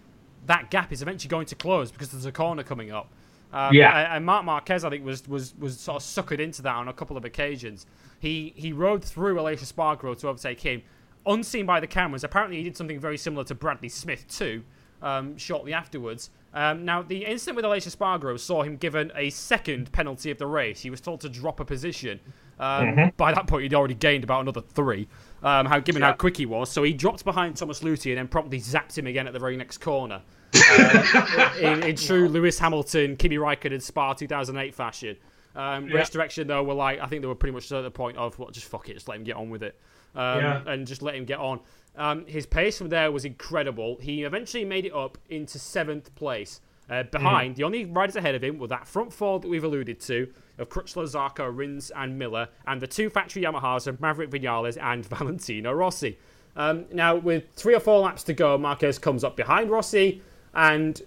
that 0.46 0.72
gap 0.72 0.92
is 0.92 1.02
eventually 1.02 1.30
going 1.30 1.46
to 1.48 1.56
close 1.56 1.92
because 1.92 2.12
there's 2.12 2.26
a 2.26 2.32
corner 2.32 2.64
coming 2.64 2.92
up. 2.92 3.10
Um, 3.54 3.74
yeah. 3.74 4.16
And 4.16 4.26
Marc 4.26 4.46
Marquez, 4.46 4.84
I 4.84 4.90
think, 4.90 5.06
was, 5.06 5.28
was 5.28 5.54
was 5.60 5.80
sort 5.80 6.02
of 6.02 6.08
suckered 6.08 6.40
into 6.40 6.62
that 6.62 6.76
on 6.76 6.88
a 6.88 6.94
couple 6.94 7.18
of 7.18 7.26
occasions. 7.26 7.86
He 8.20 8.54
he 8.56 8.72
rode 8.72 9.04
through 9.04 9.36
Aleix 9.36 9.60
Espargaro 9.60 10.18
to 10.20 10.28
overtake 10.28 10.62
him, 10.62 10.82
unseen 11.26 11.66
by 11.66 11.80
the 11.80 11.88
cameras. 11.88 12.24
Apparently, 12.24 12.58
he 12.58 12.64
did 12.64 12.78
something 12.78 13.00
very 13.00 13.18
similar 13.18 13.44
to 13.46 13.56
Bradley 13.56 13.90
Smith 13.90 14.28
too, 14.28 14.64
um, 15.02 15.38
shortly 15.38 15.74
afterwards. 15.74 16.30
Um, 16.54 16.84
now, 16.84 17.02
the 17.02 17.26
incident 17.26 17.56
with 17.56 17.66
Aleix 17.66 17.88
Espargaro 17.88 18.38
saw 18.40 18.64
him 18.64 18.76
given 18.76 19.12
a 19.16 19.30
second 19.30 19.92
penalty 19.92 20.32
of 20.32 20.38
the 20.38 20.48
race. 20.48 20.82
He 20.82 20.90
was 20.90 21.00
told 21.00 21.22
to 21.22 21.30
drop 21.30 21.60
a 21.60 21.66
position. 21.66 22.20
Um, 22.60 22.88
mm-hmm. 22.88 23.10
By 23.18 23.34
that 23.34 23.48
point, 23.48 23.64
he'd 23.64 23.74
already 23.74 23.96
gained 23.96 24.24
about 24.24 24.42
another 24.42 24.62
three, 24.62 25.08
um, 25.42 25.66
how 25.66 25.80
given 25.80 26.02
yeah. 26.02 26.10
how 26.10 26.14
quick 26.14 26.38
he 26.38 26.46
was. 26.46 26.70
So 26.70 26.84
he 26.84 26.94
dropped 26.94 27.24
behind 27.24 27.56
Thomas 27.56 27.80
Lüthi 27.80 28.12
and 28.12 28.18
then 28.18 28.28
promptly 28.28 28.60
zapped 28.60 28.98
him 28.98 29.08
again 29.08 29.28
at 29.28 29.34
the 29.34 29.40
very 29.40 29.58
next 29.58 29.80
corner 29.80 30.22
in, 31.60 31.84
in, 31.84 31.96
true 31.96 32.28
Lewis 32.28 32.60
Hamilton, 32.60 33.16
Kimi 33.16 33.38
Raikkonen 33.38 33.74
and 33.74 33.84
Spa 33.84 34.14
2008 34.14 34.74
fashion. 34.76 35.16
Um, 35.56 35.88
yeah. 35.88 35.96
Race 35.96 36.10
direction 36.10 36.48
though 36.48 36.64
were 36.64 36.74
like 36.74 37.00
I 37.00 37.08
think 37.08 37.22
they 37.22 37.28
were 37.28 37.36
pretty 37.36 37.54
much 37.54 37.72
at 37.72 37.82
the 37.82 37.92
point 37.92 38.18
of 38.18 38.38
well, 38.40 38.50
just 38.50 38.68
fuck 38.68 38.90
it, 38.90 38.94
just 38.94 39.08
let 39.08 39.18
him 39.18 39.24
get 39.24 39.36
on 39.36 39.50
with 39.50 39.64
it, 39.64 39.78
um, 40.16 40.40
yeah. 40.40 40.62
and 40.66 40.88
just 40.88 41.02
let 41.02 41.16
him 41.16 41.26
get 41.26 41.40
on. 41.40 41.60
Um, 41.98 42.26
his 42.26 42.46
pace 42.46 42.78
from 42.78 42.90
there 42.90 43.12
was 43.12 43.26
incredible. 43.26 43.98
He 44.00 44.24
eventually 44.24 44.64
made 44.64 44.86
it 44.86 44.94
up 44.94 45.18
into 45.30 45.60
seventh 45.60 46.14
place. 46.16 46.62
Uh, 46.90 47.04
behind, 47.04 47.54
mm. 47.54 47.58
the 47.58 47.64
only 47.64 47.86
riders 47.86 48.18
ahead 48.18 48.36
of 48.36 48.44
him 48.44 48.58
were 48.58 48.68
that 48.68 48.86
front 48.86 49.14
four 49.14 49.40
that 49.40 49.48
we've 49.48 49.64
alluded 49.64 49.98
to 49.98 50.28
of 50.58 50.70
Crutchlow, 50.70 51.04
Zarco, 51.04 51.50
Rins, 51.56 51.92
and 51.92 52.18
Miller, 52.18 52.48
and 52.68 52.82
the 52.82 52.88
two 52.88 53.10
factory 53.10 53.44
Yamahas 53.44 53.88
of 53.88 54.00
Maverick 54.02 54.30
Vinales 54.30 54.78
and 54.82 55.06
Valentino 55.10 55.72
Rossi. 55.72 56.18
Um, 56.56 56.86
now, 56.92 57.16
with 57.16 57.46
three 57.56 57.76
or 57.76 57.80
four 57.80 58.00
laps 58.00 58.24
to 58.24 58.34
go, 58.34 58.58
Marquez 58.58 59.00
comes 59.00 59.24
up 59.24 59.36
behind 59.36 59.70
Rossi, 59.70 60.22
and 60.54 61.02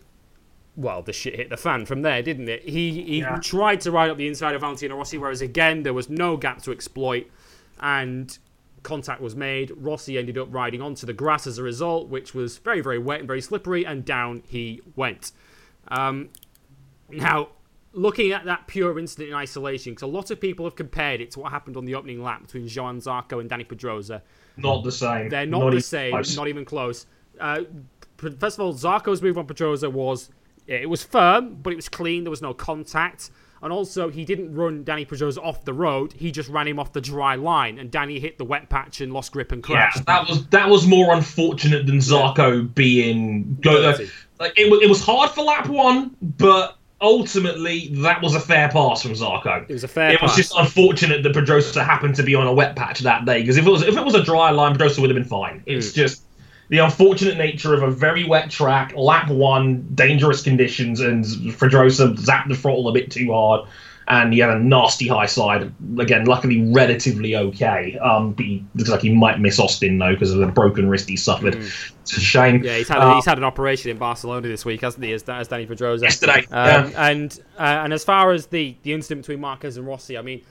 well, 0.76 1.02
the 1.02 1.12
shit 1.12 1.36
hit 1.36 1.50
the 1.50 1.56
fan 1.56 1.86
from 1.86 2.02
there, 2.02 2.22
didn't 2.22 2.48
it? 2.48 2.62
He 2.68 3.02
he 3.02 3.18
yeah. 3.20 3.38
tried 3.40 3.80
to 3.82 3.90
ride 3.90 4.10
up 4.10 4.16
the 4.16 4.26
inside 4.26 4.54
of 4.54 4.60
Valentino 4.60 4.96
Rossi, 4.96 5.18
whereas 5.18 5.40
again 5.40 5.82
there 5.82 5.94
was 5.94 6.08
no 6.08 6.36
gap 6.36 6.62
to 6.62 6.72
exploit, 6.72 7.30
and 7.80 8.36
contact 8.82 9.20
was 9.20 9.36
made. 9.36 9.72
Rossi 9.76 10.18
ended 10.18 10.36
up 10.36 10.48
riding 10.50 10.82
onto 10.82 11.06
the 11.06 11.12
grass 11.12 11.46
as 11.46 11.58
a 11.58 11.62
result, 11.62 12.08
which 12.08 12.34
was 12.34 12.58
very 12.58 12.80
very 12.80 12.98
wet 12.98 13.20
and 13.20 13.28
very 13.28 13.40
slippery, 13.40 13.84
and 13.84 14.04
down 14.04 14.42
he 14.46 14.80
went. 14.96 15.32
Um, 15.88 16.30
now, 17.08 17.48
looking 17.92 18.32
at 18.32 18.44
that 18.46 18.66
pure 18.66 18.98
incident 18.98 19.30
in 19.30 19.34
isolation, 19.34 19.92
because 19.92 20.02
a 20.02 20.06
lot 20.06 20.30
of 20.30 20.40
people 20.40 20.66
have 20.66 20.74
compared 20.74 21.20
it 21.20 21.30
to 21.32 21.40
what 21.40 21.52
happened 21.52 21.76
on 21.76 21.84
the 21.84 21.94
opening 21.94 22.22
lap 22.22 22.42
between 22.42 22.66
Johann 22.66 23.00
Zarco 23.00 23.40
and 23.40 23.48
Danny 23.48 23.64
Pedrosa. 23.64 24.22
Not 24.56 24.82
the 24.82 24.92
same. 24.92 25.28
They're 25.28 25.46
not, 25.46 25.60
not 25.60 25.70
the 25.70 25.80
same. 25.80 26.12
Close. 26.12 26.36
Not 26.36 26.48
even 26.48 26.64
close. 26.64 27.06
Uh, 27.40 27.62
first 28.18 28.58
of 28.58 28.60
all, 28.60 28.74
Zarco's 28.74 29.22
move 29.22 29.36
on 29.38 29.46
Pedrosa 29.46 29.90
was 29.90 30.30
it 30.66 30.88
was 30.88 31.02
firm, 31.02 31.56
but 31.62 31.72
it 31.72 31.76
was 31.76 31.88
clean. 31.88 32.24
There 32.24 32.30
was 32.30 32.42
no 32.42 32.54
contact. 32.54 33.30
And 33.62 33.72
also, 33.72 34.10
he 34.10 34.26
didn't 34.26 34.54
run 34.54 34.84
Danny 34.84 35.06
Pedrosa 35.06 35.40
off 35.40 35.64
the 35.64 35.72
road. 35.72 36.12
He 36.12 36.30
just 36.30 36.50
ran 36.50 36.68
him 36.68 36.78
off 36.78 36.92
the 36.92 37.00
dry 37.00 37.34
line, 37.34 37.78
and 37.78 37.90
Danny 37.90 38.20
hit 38.20 38.36
the 38.36 38.44
wet 38.44 38.68
patch 38.68 39.00
and 39.00 39.10
lost 39.10 39.32
grip 39.32 39.52
and 39.52 39.62
crashed. 39.62 39.96
Yeah, 39.98 40.02
that 40.06 40.28
was 40.28 40.46
that 40.48 40.68
was 40.68 40.86
more 40.86 41.14
unfortunate 41.14 41.86
than 41.86 41.96
Zarco 41.96 42.74
being 42.74 43.56
go, 43.62 43.82
uh, 43.82 43.96
like 44.38 44.52
it, 44.58 44.70
it 44.82 44.88
was 44.88 45.02
hard 45.02 45.30
for 45.30 45.44
lap 45.44 45.66
one, 45.68 46.14
but 46.20 46.76
ultimately 47.00 47.88
that 48.02 48.20
was 48.20 48.34
a 48.34 48.40
fair 48.40 48.68
pass 48.68 49.02
from 49.02 49.12
Zarco. 49.12 49.62
It 49.68 49.72
was 49.72 49.84
a 49.84 49.88
fair. 49.88 50.10
It 50.12 50.20
was 50.20 50.32
pass. 50.32 50.36
just 50.36 50.54
unfortunate 50.56 51.22
that 51.22 51.32
Pedrosa 51.32 51.82
happened 51.82 52.16
to 52.16 52.22
be 52.22 52.34
on 52.34 52.46
a 52.46 52.52
wet 52.52 52.76
patch 52.76 53.00
that 53.00 53.24
day 53.24 53.40
because 53.40 53.56
if 53.56 53.66
it 53.66 53.70
was 53.70 53.82
if 53.82 53.96
it 53.96 54.04
was 54.04 54.14
a 54.14 54.22
dry 54.22 54.50
line, 54.50 54.72
Pedrosa 54.72 55.00
would 55.00 55.08
have 55.08 55.16
been 55.16 55.24
fine. 55.28 55.62
It's 55.64 55.92
Mm. 55.92 55.94
just 55.94 56.23
the 56.68 56.78
unfortunate 56.78 57.36
nature 57.36 57.74
of 57.74 57.82
a 57.82 57.90
very 57.90 58.24
wet 58.24 58.50
track, 58.50 58.94
lap 58.96 59.28
one, 59.30 59.86
dangerous 59.94 60.42
conditions, 60.42 61.00
and 61.00 61.24
Pedrosa 61.58 62.08
zapped 62.14 62.48
the 62.48 62.54
throttle 62.56 62.88
a 62.88 62.92
bit 62.92 63.10
too 63.10 63.32
hard, 63.32 63.68
and 64.08 64.32
he 64.32 64.38
had 64.38 64.50
a 64.50 64.58
nasty 64.58 65.08
high 65.08 65.26
side. 65.26 65.72
Again, 65.98 66.24
luckily 66.24 66.62
relatively 66.72 67.36
okay. 67.36 67.98
Um, 67.98 68.32
but 68.32 68.44
he 68.44 68.64
looks 68.74 68.90
like 68.90 69.00
he 69.00 69.12
might 69.12 69.40
miss 69.40 69.58
Austin 69.58 69.98
though 69.98 70.12
because 70.12 70.32
of 70.32 70.38
the 70.38 70.46
broken 70.46 70.88
wrist 70.88 71.08
he 71.08 71.16
suffered. 71.16 71.54
It's 71.56 72.16
a 72.16 72.20
shame. 72.20 72.60
Mm. 72.60 72.64
Yeah, 72.64 72.76
he's 72.76 72.88
had 72.88 72.98
Uh, 72.98 73.14
he's 73.14 73.24
had 73.24 73.38
an 73.38 73.44
operation 73.44 73.90
in 73.90 73.96
Barcelona 73.96 74.46
this 74.48 74.64
week, 74.64 74.82
hasn't 74.82 75.04
he? 75.04 75.12
As, 75.12 75.22
as 75.28 75.48
Danny 75.48 75.66
Pedrosa. 75.66 76.04
yesterday. 76.04 76.46
Um, 76.50 76.90
yeah. 76.90 77.10
And 77.10 77.40
uh, 77.58 77.62
and 77.62 77.92
as 77.92 78.04
far 78.04 78.32
as 78.32 78.46
the 78.46 78.76
the 78.82 78.92
incident 78.92 79.22
between 79.22 79.40
Marquez 79.40 79.76
and 79.76 79.86
Rossi, 79.86 80.18
I 80.18 80.22
mean, 80.22 80.42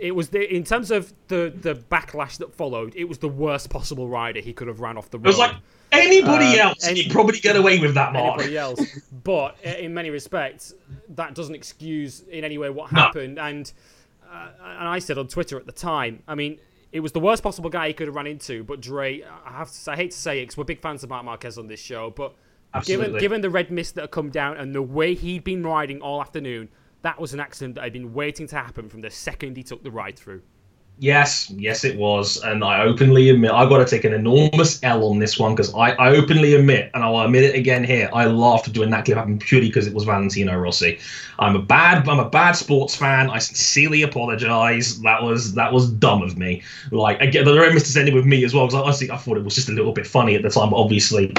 it 0.00 0.12
was 0.14 0.30
the 0.30 0.52
in 0.54 0.64
terms 0.64 0.90
of 0.90 1.12
the 1.28 1.52
the 1.60 1.74
backlash 1.74 2.38
that 2.38 2.54
followed. 2.54 2.94
It 2.96 3.04
was 3.04 3.18
the 3.18 3.28
worst 3.28 3.70
possible 3.70 4.08
rider 4.08 4.40
he 4.40 4.52
could 4.52 4.66
have 4.68 4.80
ran 4.80 4.96
off 4.98 5.10
the 5.10 5.18
road. 5.18 5.26
It 5.26 5.28
was 5.28 5.38
like 5.38 5.54
anybody 5.92 6.58
Uh, 6.58 6.68
else, 6.68 6.86
any- 6.86 7.02
you'd 7.02 7.12
probably 7.12 7.38
get 7.38 7.56
away 7.56 7.78
with 7.78 7.94
that, 7.94 8.12
Mark. 8.12 8.34
anybody 8.38 8.56
else. 8.58 8.80
But 9.24 9.56
in 9.64 9.92
many 9.94 10.10
respects, 10.10 10.74
that 11.10 11.34
doesn't 11.34 11.54
excuse 11.54 12.20
in 12.30 12.44
any 12.44 12.58
way 12.58 12.70
what 12.70 12.90
No. 12.92 13.00
happened. 13.02 13.38
And 13.38 13.72
uh, 14.32 14.48
and 14.78 14.88
I 14.88 14.98
said 15.00 15.18
on 15.18 15.26
Twitter 15.28 15.58
at 15.58 15.66
the 15.66 15.72
time, 15.72 16.22
I 16.28 16.34
mean, 16.34 16.58
it 16.92 17.00
was 17.00 17.12
the 17.12 17.20
worst 17.20 17.42
possible 17.42 17.68
guy 17.70 17.88
he 17.88 17.92
could 17.94 18.06
have 18.06 18.14
run 18.16 18.26
into. 18.28 18.62
But 18.64 18.80
Dre, 18.80 19.22
I 19.44 19.50
have 19.52 19.68
to, 19.68 19.74
say- 19.74 19.92
I 19.92 19.96
hate 19.96 20.12
to 20.12 20.16
say 20.16 20.38
it 20.38 20.42
because 20.42 20.56
we're 20.56 20.64
big 20.64 20.80
fans 20.80 21.02
of 21.02 21.10
Marc 21.10 21.24
Marquez 21.24 21.58
on 21.58 21.66
this 21.66 21.80
show, 21.80 22.10
but 22.10 22.34
given 22.84 23.18
given 23.18 23.40
the 23.40 23.50
red 23.50 23.70
mist 23.70 23.96
that 23.96 24.02
had 24.02 24.10
come 24.12 24.30
down 24.30 24.56
and 24.56 24.72
the 24.74 24.82
way 24.82 25.14
he'd 25.14 25.42
been 25.44 25.64
riding 25.64 26.00
all 26.00 26.20
afternoon, 26.20 26.68
that 27.02 27.20
was 27.20 27.32
an 27.34 27.40
accident 27.40 27.76
that 27.76 27.84
I'd 27.84 27.92
been 27.92 28.12
waiting 28.12 28.46
to 28.48 28.56
happen 28.56 28.88
from 28.88 29.00
the 29.00 29.10
second 29.10 29.56
he 29.56 29.62
took 29.62 29.82
the 29.82 29.90
ride 29.90 30.18
through. 30.18 30.42
Yes, 31.02 31.50
yes, 31.56 31.82
it 31.82 31.96
was, 31.96 32.36
and 32.44 32.62
I 32.62 32.82
openly 32.82 33.30
admit 33.30 33.52
I've 33.52 33.70
got 33.70 33.78
to 33.78 33.86
take 33.86 34.04
an 34.04 34.12
enormous 34.12 34.78
L 34.82 35.08
on 35.08 35.18
this 35.18 35.38
one 35.38 35.54
because 35.54 35.74
I, 35.74 35.92
I 35.92 36.14
openly 36.14 36.54
admit, 36.54 36.90
and 36.92 37.02
I'll 37.02 37.18
admit 37.20 37.44
it 37.44 37.54
again 37.54 37.84
here, 37.84 38.10
I 38.12 38.26
laughed 38.26 38.70
doing 38.70 38.90
that 38.90 39.06
clip 39.06 39.16
happen 39.16 39.38
purely 39.38 39.68
because 39.68 39.86
it 39.86 39.94
was 39.94 40.04
Valentino 40.04 40.54
Rossi. 40.58 40.98
I'm 41.38 41.56
a 41.56 41.62
bad, 41.62 42.06
I'm 42.06 42.18
a 42.18 42.28
bad 42.28 42.52
sports 42.52 42.94
fan. 42.94 43.30
I 43.30 43.38
sincerely 43.38 44.02
apologise. 44.02 44.96
That 44.98 45.22
was 45.22 45.54
that 45.54 45.72
was 45.72 45.90
dumb 45.90 46.20
of 46.20 46.36
me. 46.36 46.62
Like 46.90 47.18
again, 47.22 47.46
the 47.46 47.58
red 47.58 47.72
mist 47.72 47.96
ended 47.96 48.12
with 48.12 48.26
me 48.26 48.44
as 48.44 48.52
well 48.52 48.66
because 48.66 48.82
honestly 48.82 49.10
I 49.10 49.16
thought 49.16 49.38
it 49.38 49.44
was 49.44 49.54
just 49.54 49.70
a 49.70 49.72
little 49.72 49.94
bit 49.94 50.06
funny 50.06 50.34
at 50.34 50.42
the 50.42 50.50
time, 50.50 50.68
but 50.68 50.76
obviously. 50.76 51.32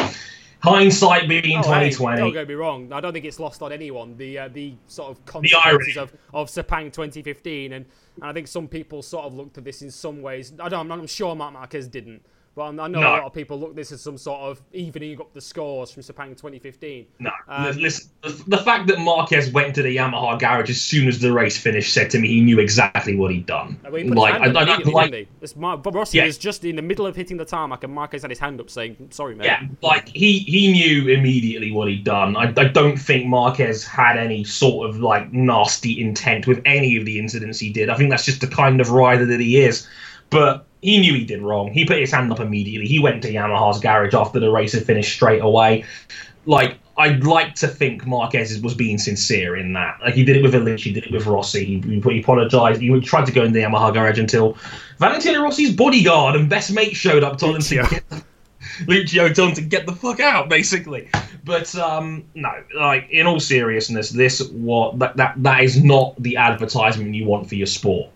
Hindsight 0.63 1.27
being 1.27 1.57
Oh, 1.57 1.73
hey, 1.73 1.89
2020. 1.89 2.17
don't 2.17 2.33
get 2.33 2.47
me 2.47 2.53
wrong. 2.53 2.93
I 2.93 2.99
don't 3.01 3.13
think 3.13 3.25
it's 3.25 3.39
lost 3.39 3.61
on 3.61 3.71
anyone. 3.71 4.15
The 4.17 4.37
uh, 4.39 4.47
the 4.47 4.75
sort 4.87 5.11
of 5.11 5.25
consequences 5.25 5.97
of, 5.97 6.13
of 6.33 6.49
Sepang 6.49 6.85
2015, 6.93 7.73
and, 7.73 7.85
and 8.17 8.23
I 8.23 8.31
think 8.33 8.47
some 8.47 8.67
people 8.67 9.01
sort 9.01 9.25
of 9.25 9.33
looked 9.33 9.57
at 9.57 9.63
this 9.63 9.81
in 9.81 9.89
some 9.91 10.21
ways. 10.21 10.53
I 10.59 10.69
don't. 10.69 10.91
I'm, 10.91 11.01
I'm 11.01 11.07
sure 11.07 11.35
Marc 11.35 11.53
Marquez 11.53 11.87
didn't, 11.87 12.23
but 12.55 12.63
I'm- 12.63 12.75
know 12.75 12.87
No. 12.87 12.99
a 12.99 13.01
lot 13.01 13.23
of 13.23 13.33
people 13.33 13.59
look 13.59 13.69
at 13.71 13.75
this 13.75 13.91
as 13.91 14.01
some 14.01 14.17
sort 14.17 14.41
of 14.41 14.61
evening 14.73 15.19
up 15.21 15.33
the 15.33 15.39
scores 15.41 15.89
from 15.91 16.03
Sepang 16.03 16.35
2015. 16.37 17.05
No, 17.19 17.31
Um, 17.47 17.75
listen. 17.77 18.09
The, 18.23 18.43
the 18.47 18.57
fact 18.57 18.87
that 18.87 18.99
Marquez 18.99 19.51
went 19.51 19.73
to 19.75 19.81
the 19.81 19.95
Yamaha 19.95 20.37
garage 20.37 20.69
as 20.69 20.79
soon 20.81 21.07
as 21.07 21.19
the 21.19 21.31
race 21.31 21.57
finished 21.57 21.93
said 21.93 22.09
to 22.11 22.19
me 22.19 22.27
he 22.27 22.41
knew 22.41 22.59
exactly 22.59 23.15
what 23.15 23.31
he'd 23.31 23.45
done. 23.45 23.79
I 23.85 23.89
mean, 23.89 24.05
he 24.05 24.11
like, 24.11 24.33
hand 24.33 24.57
I, 24.57 24.61
I 24.61 24.75
like. 24.91 25.27
Bob 25.83 25.95
Rossi 25.95 26.17
Yeah. 26.17 26.25
was 26.25 26.37
just 26.37 26.65
in 26.65 26.75
the 26.75 26.81
middle 26.81 27.05
of 27.07 27.15
hitting 27.15 27.37
the 27.37 27.45
tarmac, 27.45 27.83
and 27.83 27.93
Marquez 27.93 28.21
had 28.21 28.31
his 28.31 28.39
hand 28.39 28.59
up 28.59 28.69
saying, 28.69 28.97
"Sorry, 29.11 29.33
mate." 29.35 29.45
Yeah, 29.45 29.63
like 29.81 30.07
he 30.09 30.39
he 30.39 30.71
knew 30.71 31.07
immediately 31.09 31.71
what 31.71 31.87
he'd 31.87 32.03
done. 32.03 32.35
I, 32.35 32.53
I 32.57 32.65
don't 32.65 32.97
think 32.97 33.25
Marquez 33.27 33.85
had 33.85 34.17
any 34.17 34.43
sort 34.43 34.89
of 34.89 34.99
like 34.99 35.31
nasty 35.31 35.99
intent 36.01 36.47
with 36.47 36.61
any 36.65 36.97
of 36.97 37.05
the 37.05 37.17
incidents 37.19 37.59
he 37.59 37.69
did. 37.71 37.89
I 37.89 37.95
think 37.95 38.09
that's 38.09 38.25
just 38.25 38.41
the 38.41 38.47
kind 38.47 38.81
of 38.81 38.89
rider 38.91 39.25
that 39.25 39.39
he 39.39 39.61
is. 39.61 39.87
But 40.29 40.65
he 40.81 40.99
knew 40.99 41.13
he 41.13 41.25
did 41.25 41.41
wrong. 41.41 41.71
He 41.71 41.85
put 41.85 41.99
his 41.99 42.11
hand 42.11 42.31
up 42.31 42.39
immediately. 42.39 42.87
He 42.87 42.99
went 42.99 43.21
to 43.23 43.31
Yamaha's 43.31 43.79
garage 43.79 44.13
after 44.13 44.39
the 44.39 44.49
race 44.49 44.73
had 44.73 44.85
finished 44.85 45.13
straight 45.13 45.41
away. 45.41 45.85
Like 46.45 46.79
I'd 46.97 47.23
like 47.23 47.55
to 47.55 47.67
think 47.67 48.05
Marquez 48.05 48.59
was 48.61 48.73
being 48.73 48.97
sincere 48.97 49.55
in 49.55 49.73
that. 49.73 49.99
Like 50.01 50.13
he 50.13 50.23
did 50.23 50.35
it 50.35 50.43
with 50.43 50.53
Aleix, 50.53 50.79
he 50.79 50.91
did 50.91 51.05
it 51.05 51.11
with 51.11 51.25
Rossi. 51.25 51.65
He, 51.65 51.79
he, 51.79 51.99
he 51.99 52.19
apologized. 52.19 52.81
He 52.81 52.99
tried 53.01 53.25
to 53.27 53.31
go 53.31 53.43
in 53.43 53.53
the 53.53 53.59
Yamaha 53.59 53.93
garage 53.93 54.19
until 54.19 54.57
Valentino 54.97 55.41
Rossi's 55.41 55.75
bodyguard 55.75 56.35
and 56.35 56.49
best 56.49 56.73
mate 56.73 56.95
showed 56.95 57.23
up, 57.23 57.37
told 57.37 57.55
him 57.55 57.61
to 57.61 57.75
get 57.75 58.09
the, 58.09 58.23
Uccio 58.85 59.33
told 59.33 59.49
him 59.49 59.55
to 59.55 59.61
get 59.61 59.85
the 59.85 59.93
fuck 59.93 60.19
out, 60.19 60.49
basically. 60.49 61.09
But 61.43 61.73
um, 61.75 62.23
no, 62.35 62.51
like 62.75 63.07
in 63.09 63.25
all 63.25 63.39
seriousness, 63.39 64.09
this 64.09 64.47
what 64.49 64.99
that, 64.99 65.17
that 65.17 65.41
that 65.43 65.63
is 65.63 65.83
not 65.83 66.21
the 66.21 66.37
advertisement 66.37 67.15
you 67.15 67.25
want 67.25 67.47
for 67.47 67.55
your 67.55 67.67
sport. 67.67 68.11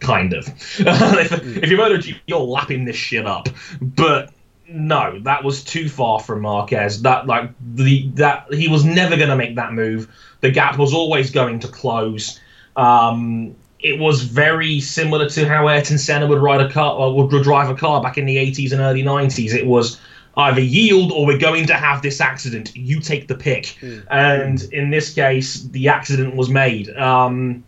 Kind 0.00 0.32
of. 0.32 0.48
if, 0.78 1.32
if 1.32 1.70
you're 1.70 1.78
MotoGP, 1.78 2.20
you're 2.26 2.40
lapping 2.40 2.84
this 2.84 2.96
shit 2.96 3.26
up. 3.26 3.48
But 3.80 4.32
no, 4.68 5.18
that 5.20 5.44
was 5.44 5.62
too 5.64 5.88
far 5.88 6.20
from 6.20 6.42
Marquez. 6.42 7.02
That 7.02 7.26
like 7.26 7.50
the 7.74 8.08
that 8.14 8.52
he 8.52 8.68
was 8.68 8.84
never 8.84 9.16
going 9.16 9.28
to 9.28 9.36
make 9.36 9.56
that 9.56 9.72
move. 9.72 10.08
The 10.40 10.50
gap 10.50 10.78
was 10.78 10.94
always 10.94 11.30
going 11.30 11.60
to 11.60 11.68
close. 11.68 12.40
Um, 12.76 13.56
it 13.80 13.98
was 13.98 14.22
very 14.22 14.80
similar 14.80 15.28
to 15.28 15.48
how 15.48 15.68
Ayrton 15.68 15.98
Senna 15.98 16.26
would 16.26 16.38
ride 16.38 16.60
a 16.60 16.70
car 16.70 16.94
or 16.94 17.14
would 17.16 17.42
drive 17.42 17.70
a 17.70 17.74
car 17.74 18.02
back 18.02 18.18
in 18.18 18.26
the 18.26 18.36
80s 18.36 18.72
and 18.72 18.80
early 18.80 19.02
90s. 19.02 19.54
It 19.54 19.66
was 19.66 19.98
either 20.36 20.60
yield 20.60 21.12
or 21.12 21.26
we're 21.26 21.38
going 21.38 21.66
to 21.66 21.74
have 21.74 22.02
this 22.02 22.20
accident. 22.20 22.76
You 22.76 23.00
take 23.00 23.26
the 23.28 23.34
pick. 23.34 23.76
And 24.10 24.62
in 24.72 24.90
this 24.90 25.14
case, 25.14 25.62
the 25.62 25.88
accident 25.88 26.36
was 26.36 26.48
made. 26.48 26.90
Um, 26.96 27.64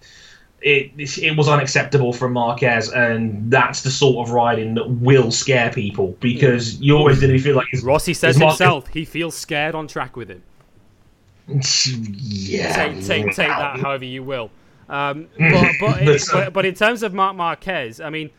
it 0.63 0.93
it 1.19 1.37
was 1.37 1.49
unacceptable 1.49 2.13
from 2.13 2.33
Marquez, 2.35 2.91
and 2.91 3.51
that's 3.51 3.83
the 3.83 3.91
sort 3.91 4.27
of 4.29 4.33
riding 4.33 4.75
that 4.75 4.89
will 4.89 5.31
scare 5.31 5.71
people 5.71 6.17
because 6.21 6.81
you 6.81 6.97
always 6.97 7.21
did 7.21 7.41
feel 7.43 7.57
like 7.57 7.67
his, 7.71 7.83
Rossi 7.83 8.15
says 8.15 8.37
his 8.37 8.41
Marquez- 8.41 8.59
himself 8.59 8.87
he 8.89 9.05
feels 9.05 9.37
scared 9.37 9.75
on 9.75 9.89
track 9.89 10.17
with 10.17 10.29
him. 10.29 10.43
yeah, 11.49 12.73
take, 12.75 13.05
take, 13.05 13.25
take 13.27 13.49
that 13.49 13.81
however 13.81 14.05
you 14.05 14.23
will. 14.23 14.51
Um, 14.89 15.29
Mm. 15.39 15.79
but, 15.81 15.95
but, 15.97 16.05
But, 16.05 16.23
uh, 16.23 16.45
but, 16.45 16.53
but 16.53 16.67
in 16.67 16.75
terms 16.75 17.03
of 17.03 17.15
Marc 17.15 17.37
Marquez, 17.37 18.01
I 18.01 18.11
mean, 18.11 18.31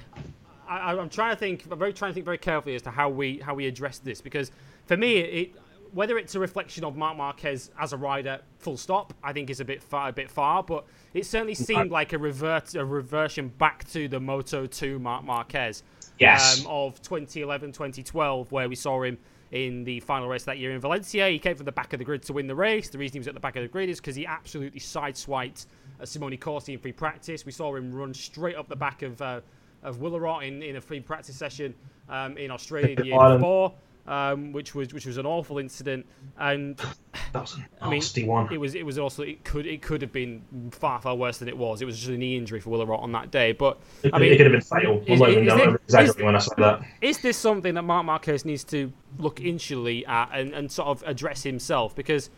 I, 0.68 0.92
I'm 0.92 1.08
trying 1.08 1.34
to 1.34 1.38
think. 1.38 1.64
I'm 1.70 1.78
very 1.78 1.92
trying 1.92 2.10
to 2.10 2.14
think 2.14 2.24
very 2.24 2.38
carefully 2.38 2.74
as 2.74 2.82
to 2.82 2.90
how 2.90 3.08
we 3.08 3.38
how 3.38 3.54
we 3.54 3.66
address 3.66 3.98
this 3.98 4.20
because 4.20 4.50
for 4.86 4.96
me, 4.96 5.18
it 5.18 5.54
whether 5.92 6.18
it's 6.18 6.34
a 6.34 6.40
reflection 6.40 6.84
of 6.84 6.96
Marc 6.96 7.16
Marquez 7.16 7.70
as 7.78 7.92
a 7.92 7.96
rider, 7.96 8.40
full 8.58 8.76
stop, 8.76 9.12
I 9.22 9.32
think 9.32 9.50
is 9.50 9.60
a 9.60 9.64
bit 9.64 9.82
far, 9.82 10.08
a 10.08 10.12
bit 10.12 10.30
far. 10.30 10.62
But 10.62 10.84
it 11.14 11.26
certainly 11.26 11.54
seemed 11.54 11.90
like 11.90 12.12
a 12.12 12.18
revert 12.18 12.74
a 12.74 12.84
reversion 12.84 13.48
back 13.48 13.88
to 13.90 14.08
the 14.08 14.20
Moto 14.20 14.66
2 14.66 14.98
Marc 14.98 15.24
Marquez 15.24 15.82
Yes. 16.18 16.64
um, 16.64 16.70
of 16.70 17.00
2011, 17.02 17.72
2012, 17.72 18.50
where 18.50 18.68
we 18.68 18.74
saw 18.74 19.02
him 19.02 19.18
in 19.52 19.84
the 19.84 20.00
final 20.00 20.28
race 20.28 20.44
that 20.44 20.58
year 20.58 20.72
in 20.72 20.80
Valencia. 20.80 21.28
He 21.28 21.38
came 21.38 21.56
from 21.56 21.64
the 21.64 21.72
back 21.72 21.92
of 21.92 21.98
the 21.98 22.04
grid 22.04 22.22
to 22.24 22.32
win 22.32 22.46
the 22.46 22.54
race. 22.54 22.88
The 22.88 22.98
reason 22.98 23.14
he 23.14 23.18
was 23.20 23.28
at 23.28 23.34
the 23.34 23.40
back 23.40 23.56
of 23.56 23.62
the 23.62 23.68
grid 23.68 23.88
is 23.88 24.00
because 24.00 24.16
he 24.16 24.26
absolutely 24.26 24.80
sideswiped 24.80 25.66
uh, 26.00 26.04
Simone 26.04 26.36
Corsi 26.36 26.74
in 26.74 26.78
free 26.78 26.92
practice. 26.92 27.46
We 27.46 27.52
saw 27.52 27.74
him 27.74 27.94
run 27.94 28.12
straight 28.12 28.56
up 28.56 28.68
the 28.68 28.76
back 28.76 29.02
of 29.02 29.20
uh, 29.22 29.40
of 29.84 29.98
Wilairot 29.98 30.46
in, 30.46 30.60
in 30.62 30.76
a 30.76 30.80
free 30.80 30.98
practice 31.00 31.36
session 31.36 31.72
um, 32.08 32.36
in 32.36 32.50
Australia 32.50 32.96
the 32.96 33.06
year 33.06 33.16
before, 33.36 33.72
um, 34.08 34.52
which 34.52 34.74
was 34.74 34.92
which 34.92 35.06
was 35.06 35.16
an 35.18 35.26
awful 35.26 35.58
incident. 35.58 36.06
And 36.38 36.76
that 37.32 37.40
was 37.42 37.58
I 37.80 37.90
mean, 37.90 38.02
one. 38.26 38.52
it 38.52 38.58
was 38.58 38.74
it 38.74 38.84
was 38.84 38.98
also 38.98 39.22
it 39.22 39.44
could 39.44 39.66
it 39.66 39.82
could 39.82 40.02
have 40.02 40.12
been 40.12 40.42
far 40.72 41.00
far 41.00 41.14
worse 41.14 41.38
than 41.38 41.48
it 41.48 41.56
was. 41.56 41.82
It 41.82 41.84
was 41.84 41.96
just 41.98 42.08
a 42.10 42.16
knee 42.16 42.36
injury 42.36 42.60
for 42.60 42.70
Wilairot 42.70 43.02
on 43.02 43.12
that 43.12 43.30
day. 43.30 43.52
But 43.52 43.78
It, 44.02 44.12
I 44.14 44.18
mean, 44.18 44.32
it 44.32 44.36
could 44.38 44.46
have 44.46 44.52
been 44.52 44.60
fatal. 44.60 45.02
is- 45.06 45.20
not 45.20 45.30
is 45.30 45.36
it- 45.36 45.80
exaggerating 45.84 46.20
is- 46.20 46.24
when 46.24 46.36
I 46.36 46.38
say 46.38 46.52
that. 46.58 46.80
is 47.00 47.18
this 47.18 47.36
something 47.36 47.74
that 47.74 47.82
Marc 47.82 48.04
Marquez 48.06 48.44
needs 48.44 48.64
to 48.64 48.92
look 49.18 49.40
initially 49.40 50.04
at 50.06 50.30
and, 50.32 50.52
and 50.54 50.72
sort 50.72 50.88
of 50.88 51.02
address 51.06 51.42
himself? 51.42 51.94
Because 51.94 52.30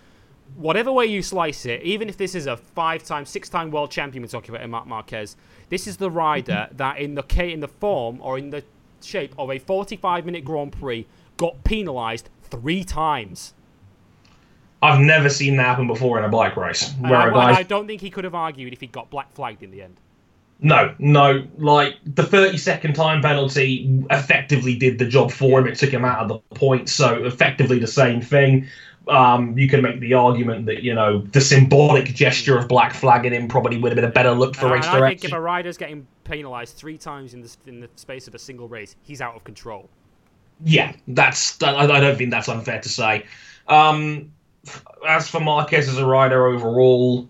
whatever 0.57 0.91
way 0.91 1.07
you 1.07 1.23
slice 1.23 1.65
it, 1.67 1.81
even 1.83 2.09
if 2.09 2.17
this 2.17 2.35
is 2.35 2.47
a 2.47 2.57
five-time, 2.57 3.25
six-time 3.25 3.71
world 3.71 3.91
champion 3.91 4.23
we're 4.23 4.29
talking 4.29 4.51
about 4.51 4.65
in 4.65 4.71
Marc 4.71 4.87
Marquez, 4.87 5.37
this 5.69 5.87
is 5.87 5.97
the 5.99 6.11
rider 6.11 6.69
that 6.73 6.99
in 6.99 7.15
the 7.15 7.25
in 7.45 7.61
the 7.61 7.69
form 7.69 8.19
or 8.21 8.37
in 8.37 8.51
the 8.51 8.65
shape 9.03 9.33
of 9.39 9.49
a 9.51 9.59
45-minute 9.61 10.45
Grand 10.45 10.73
Prix 10.73 11.07
got 11.41 11.65
penalised 11.65 12.29
three 12.43 12.85
times. 12.85 13.55
I've 14.83 15.01
never 15.01 15.31
seen 15.31 15.57
that 15.57 15.65
happen 15.65 15.87
before 15.87 16.19
in 16.19 16.25
a 16.27 16.29
bike 16.29 16.55
race. 16.55 16.93
Where 17.01 17.17
I, 17.17 17.29
a 17.29 17.33
guy 17.33 17.53
I 17.53 17.63
don't 17.63 17.87
think 17.87 18.03
he 18.03 18.11
could 18.11 18.25
have 18.25 18.35
argued 18.35 18.75
if 18.75 18.81
he 18.81 18.87
got 18.87 19.09
black 19.09 19.33
flagged 19.33 19.63
in 19.63 19.71
the 19.71 19.81
end. 19.81 19.97
No, 20.61 20.95
no. 20.99 21.47
Like 21.57 21.97
the 22.05 22.25
30 22.25 22.59
second 22.59 22.93
time 22.93 23.23
penalty 23.23 24.05
effectively 24.11 24.77
did 24.77 24.99
the 24.99 25.07
job 25.07 25.33
for 25.33 25.61
him. 25.61 25.67
It 25.67 25.77
took 25.77 25.89
him 25.89 26.05
out 26.05 26.19
of 26.19 26.29
the 26.29 26.39
point. 26.55 26.91
So 26.91 27.25
effectively 27.25 27.79
the 27.79 27.87
same 27.87 28.21
thing. 28.21 28.69
Um, 29.09 29.57
you 29.57 29.67
can 29.67 29.81
make 29.81 29.99
the 30.01 30.13
argument 30.13 30.67
that 30.67 30.83
you 30.83 30.95
know 30.95 31.23
the 31.33 31.41
symbolic 31.41 32.05
gesture 32.05 32.59
of 32.59 32.69
black 32.69 32.93
flagging 32.93 33.33
him 33.33 33.49
probably 33.49 33.79
would 33.79 33.93
have 33.93 33.97
been 33.97 34.05
a 34.05 34.13
better 34.13 34.33
look 34.33 34.55
for 34.55 34.67
I- 34.67 34.75
race 34.75 34.87
and 34.87 35.03
I 35.03 35.09
think 35.09 35.25
if 35.25 35.33
a 35.33 35.41
rider's 35.41 35.79
getting 35.79 36.07
penalised 36.25 36.77
three 36.77 36.99
times 36.99 37.33
in 37.33 37.41
the, 37.41 37.57
in 37.67 37.81
the 37.81 37.89
space 37.97 38.29
of 38.29 38.35
a 38.35 38.39
single 38.39 38.69
race, 38.69 38.95
he's 39.03 39.23
out 39.23 39.35
of 39.35 39.43
control. 39.43 39.89
Yeah, 40.65 40.93
that's. 41.09 41.63
I, 41.63 41.87
don't 41.87 42.17
think 42.17 42.31
that's 42.31 42.49
unfair 42.49 42.81
to 42.81 42.89
say. 42.89 43.25
Um, 43.69 44.33
as 45.07 45.29
for 45.29 45.41
Marquez 45.41 45.89
as 45.89 45.99
a 45.99 46.05
rider 46.05 46.47
overall, 46.47 47.29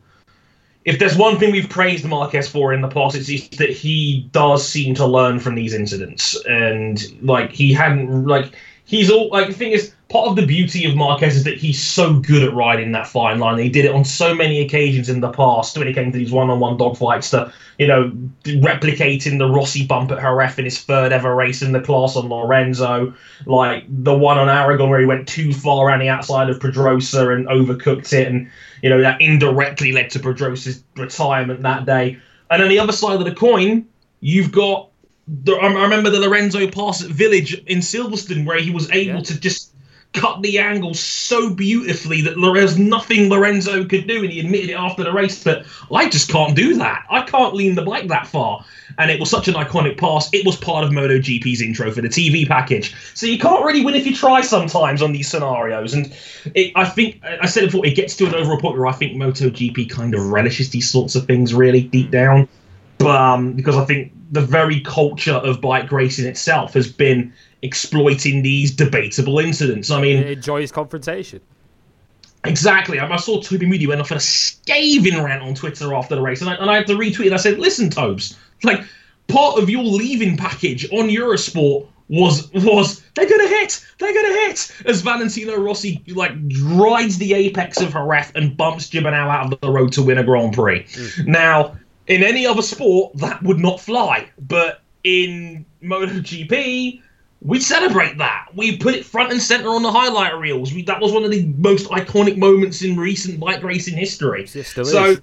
if 0.85 0.99
there's 0.99 1.17
one 1.17 1.39
thing 1.39 1.53
we've 1.53 1.69
praised 1.69 2.05
Marquez 2.05 2.49
for 2.49 2.73
in 2.73 2.81
the 2.81 2.89
past, 2.89 3.17
it's 3.17 3.49
that 3.59 3.71
he 3.71 4.29
does 4.33 4.67
seem 4.67 4.95
to 4.97 5.07
learn 5.07 5.39
from 5.39 5.55
these 5.55 5.75
incidents, 5.75 6.37
and 6.47 7.01
like 7.23 7.53
he 7.53 7.73
hadn't 7.73 8.27
like 8.27 8.55
he's 8.85 9.11
all 9.11 9.29
like 9.31 9.49
the 9.49 9.55
thing 9.55 9.73
is 9.73 9.95
part 10.11 10.27
of 10.29 10.35
the 10.35 10.45
beauty 10.45 10.85
of 10.87 10.97
Marquez 10.97 11.37
is 11.37 11.45
that 11.45 11.57
he's 11.57 11.81
so 11.81 12.15
good 12.15 12.43
at 12.43 12.53
riding 12.53 12.91
that 12.93 13.07
fine 13.07 13.39
line. 13.39 13.59
He 13.59 13.69
did 13.69 13.85
it 13.85 13.95
on 13.95 14.05
so 14.05 14.35
many 14.35 14.61
occasions 14.61 15.09
in 15.09 15.21
the 15.21 15.31
past 15.31 15.79
when 15.79 15.87
it 15.87 15.95
came 15.95 16.11
to 16.11 16.19
these 16.19 16.33
one-on-one 16.33 16.79
dogfights 16.79 17.31
to, 17.31 17.53
you 17.79 17.87
know, 17.87 18.11
replicating 18.45 19.39
the 19.39 19.49
Rossi 19.49 19.87
bump 19.87 20.11
at 20.11 20.19
Jerez 20.19 20.59
in 20.59 20.65
his 20.65 20.81
third 20.81 21.13
ever 21.13 21.33
race 21.33 21.63
in 21.63 21.71
the 21.71 21.81
class 21.81 22.17
on 22.17 22.29
Lorenzo, 22.29 23.15
like 23.47 23.85
the 23.89 24.13
one 24.13 24.37
on 24.37 24.49
Aragon 24.49 24.91
where 24.91 24.99
he 24.99 25.07
went 25.07 25.29
too 25.29 25.55
far 25.55 25.87
around 25.87 26.01
the 26.01 26.09
outside 26.09 26.51
of 26.51 26.59
Pedrosa 26.59 27.31
and 27.31 27.47
overcooked 27.47 28.13
it, 28.13 28.27
and 28.27 28.51
you 28.83 28.91
know 28.91 29.01
that 29.01 29.21
indirectly 29.21 29.93
led 29.93 30.11
to 30.11 30.19
Pedrosa's 30.19 30.83
retirement 30.97 31.63
that 31.63 31.87
day. 31.87 32.19
And 32.51 32.61
on 32.61 32.69
the 32.69 32.81
other 32.81 32.93
side 32.93 33.21
of 33.21 33.25
the 33.25 33.35
coin, 33.35 33.87
you've 34.19 34.51
got. 34.51 34.89
The, 35.45 35.53
I 35.53 35.83
remember 35.83 36.11
the 36.11 36.19
Lorenzo 36.19 36.69
pass 36.69 37.05
at 37.05 37.11
Village 37.11 37.55
in 37.67 37.79
Silverstone 37.79 38.45
where 38.45 38.59
he 38.59 38.73
was 38.73 38.91
able 38.91 39.19
yeah. 39.19 39.23
to 39.23 39.39
just 39.39 39.70
cut 40.13 40.43
the 40.43 40.59
angle 40.59 40.93
so 40.93 41.51
beautifully 41.51 42.21
that 42.23 42.35
there's 42.35 42.79
nothing 42.79 43.29
Lorenzo 43.29 43.85
could 43.85 44.09
do, 44.09 44.23
and 44.23 44.33
he 44.33 44.41
admitted 44.41 44.71
it 44.71 44.75
after 44.75 45.05
the 45.05 45.13
race 45.13 45.45
that 45.45 45.65
I 45.93 46.09
just 46.09 46.31
can't 46.31 46.57
do 46.57 46.75
that. 46.77 47.05
I 47.09 47.23
can't 47.23 47.55
lean 47.55 47.77
the 47.77 47.83
bike 47.83 48.09
that 48.09 48.27
far. 48.27 48.65
And 48.99 49.11
it 49.11 49.21
was 49.21 49.31
such 49.31 49.47
an 49.47 49.55
iconic 49.55 49.99
pass. 49.99 50.29
It 50.33 50.45
was 50.45 50.57
part 50.57 50.85
of 50.85 50.91
MotoGP's 50.91 51.63
intro 51.63 51.93
for 51.93 52.01
the 52.03 52.09
TV 52.09 52.47
package. 52.47 52.95
So 53.15 53.27
you 53.27 53.39
can't 53.39 53.65
really 53.65 53.85
win 53.85 53.95
if 53.95 54.05
you 54.05 54.15
try 54.15 54.41
sometimes 54.41 55.01
on 55.01 55.13
these 55.13 55.29
scenarios. 55.29 55.95
And 55.95 56.13
it, 56.55 56.73
I 56.75 56.87
think 56.87 57.23
I 57.25 57.47
said 57.47 57.65
it 57.65 57.67
before, 57.67 57.87
it 57.87 57.95
gets 57.95 58.17
to 58.17 58.27
an 58.27 58.35
overall 58.35 58.61
point 58.61 58.77
where 58.77 58.89
I 58.89 58.93
think 58.93 59.17
MotoGP 59.17 59.89
kind 59.89 60.15
of 60.15 60.31
relishes 60.31 60.71
these 60.71 60.91
sorts 60.91 61.15
of 61.15 61.27
things 61.27 61.55
really 61.55 61.83
deep 61.83 62.11
down. 62.11 62.49
But 62.99 63.17
um, 63.17 63.53
because 63.53 63.77
I 63.77 63.85
think 63.85 64.13
the 64.33 64.41
very 64.41 64.81
culture 64.81 65.35
of 65.35 65.61
bike 65.61 65.91
racing 65.91 66.27
itself 66.27 66.75
has 66.75 66.91
been 66.91 67.33
exploiting 67.63 68.43
these 68.43 68.75
debatable 68.75 69.39
incidents. 69.39 69.91
I 69.91 70.01
mean, 70.01 70.19
it 70.19 70.31
enjoys 70.31 70.73
confrontation. 70.73 71.41
Exactly. 72.45 72.99
I 72.99 73.17
saw 73.17 73.41
Toby 73.43 73.67
Moody 73.67 73.87
went 73.87 74.01
off 74.01 74.11
on 74.11 74.17
a 74.17 74.21
scathing 74.21 75.23
rant 75.23 75.43
on 75.43 75.55
Twitter 75.55 75.95
after 75.95 76.15
the 76.15 76.23
race, 76.23 76.41
and 76.41 76.49
I, 76.49 76.55
and 76.55 76.71
I 76.71 76.77
had 76.77 76.87
to 76.87 76.95
retweet 76.95 77.27
it. 77.27 77.33
I 77.33 77.37
said, 77.37 77.59
"Listen, 77.59 77.91
Tobes, 77.91 78.37
like 78.63 78.83
part 79.29 79.59
of 79.59 79.69
your 79.69 79.83
leaving 79.83 80.37
package 80.37 80.91
on 80.91 81.09
Eurosport 81.09 81.87
was 82.09 82.51
was 82.53 83.03
they're 83.15 83.29
gonna 83.29 83.49
hit, 83.49 83.85
they're 83.99 84.13
gonna 84.13 84.35
hit 84.47 84.73
as 84.85 85.01
Valentino 85.01 85.57
Rossi 85.57 86.03
like 86.09 86.33
rides 86.63 87.19
the 87.19 87.35
apex 87.35 87.81
of 87.81 87.93
Jerez 87.93 88.33
and 88.35 88.57
bumps 88.57 88.91
Gibernau 88.91 89.29
out 89.29 89.53
of 89.53 89.61
the 89.61 89.71
road 89.71 89.93
to 89.93 90.03
win 90.03 90.19
a 90.19 90.25
Grand 90.25 90.53
Prix. 90.53 90.83
Mm. 90.85 91.27
Now, 91.27 91.77
in 92.09 92.25
any 92.25 92.47
other 92.47 92.63
sport, 92.63 93.17
that 93.19 93.43
would 93.43 93.61
not 93.61 93.81
fly, 93.81 94.29
but 94.41 94.83
in 95.05 95.65
MotoGP, 95.83 97.01
we 97.43 97.59
celebrate 97.59 98.19
that. 98.19 98.49
We 98.55 98.77
put 98.77 98.95
it 98.95 99.05
front 99.05 99.33
and 99.33 99.41
center 99.41 99.71
on 99.71 99.83
the 99.83 99.91
highlight 99.91 100.37
reels. 100.39 100.75
We, 100.75 100.83
that 100.83 101.01
was 101.01 101.13
one 101.13 101.25
of 101.25 101.31
the 101.31 101.47
most 101.57 101.89
iconic 101.89 102.37
moments 102.37 102.83
in 102.83 102.97
recent 102.97 103.41
bike 103.41 103.63
racing 103.63 103.97
history. 103.97 104.45
It 104.45 104.65
still 104.67 104.85
so, 104.85 105.05
is. 105.05 105.21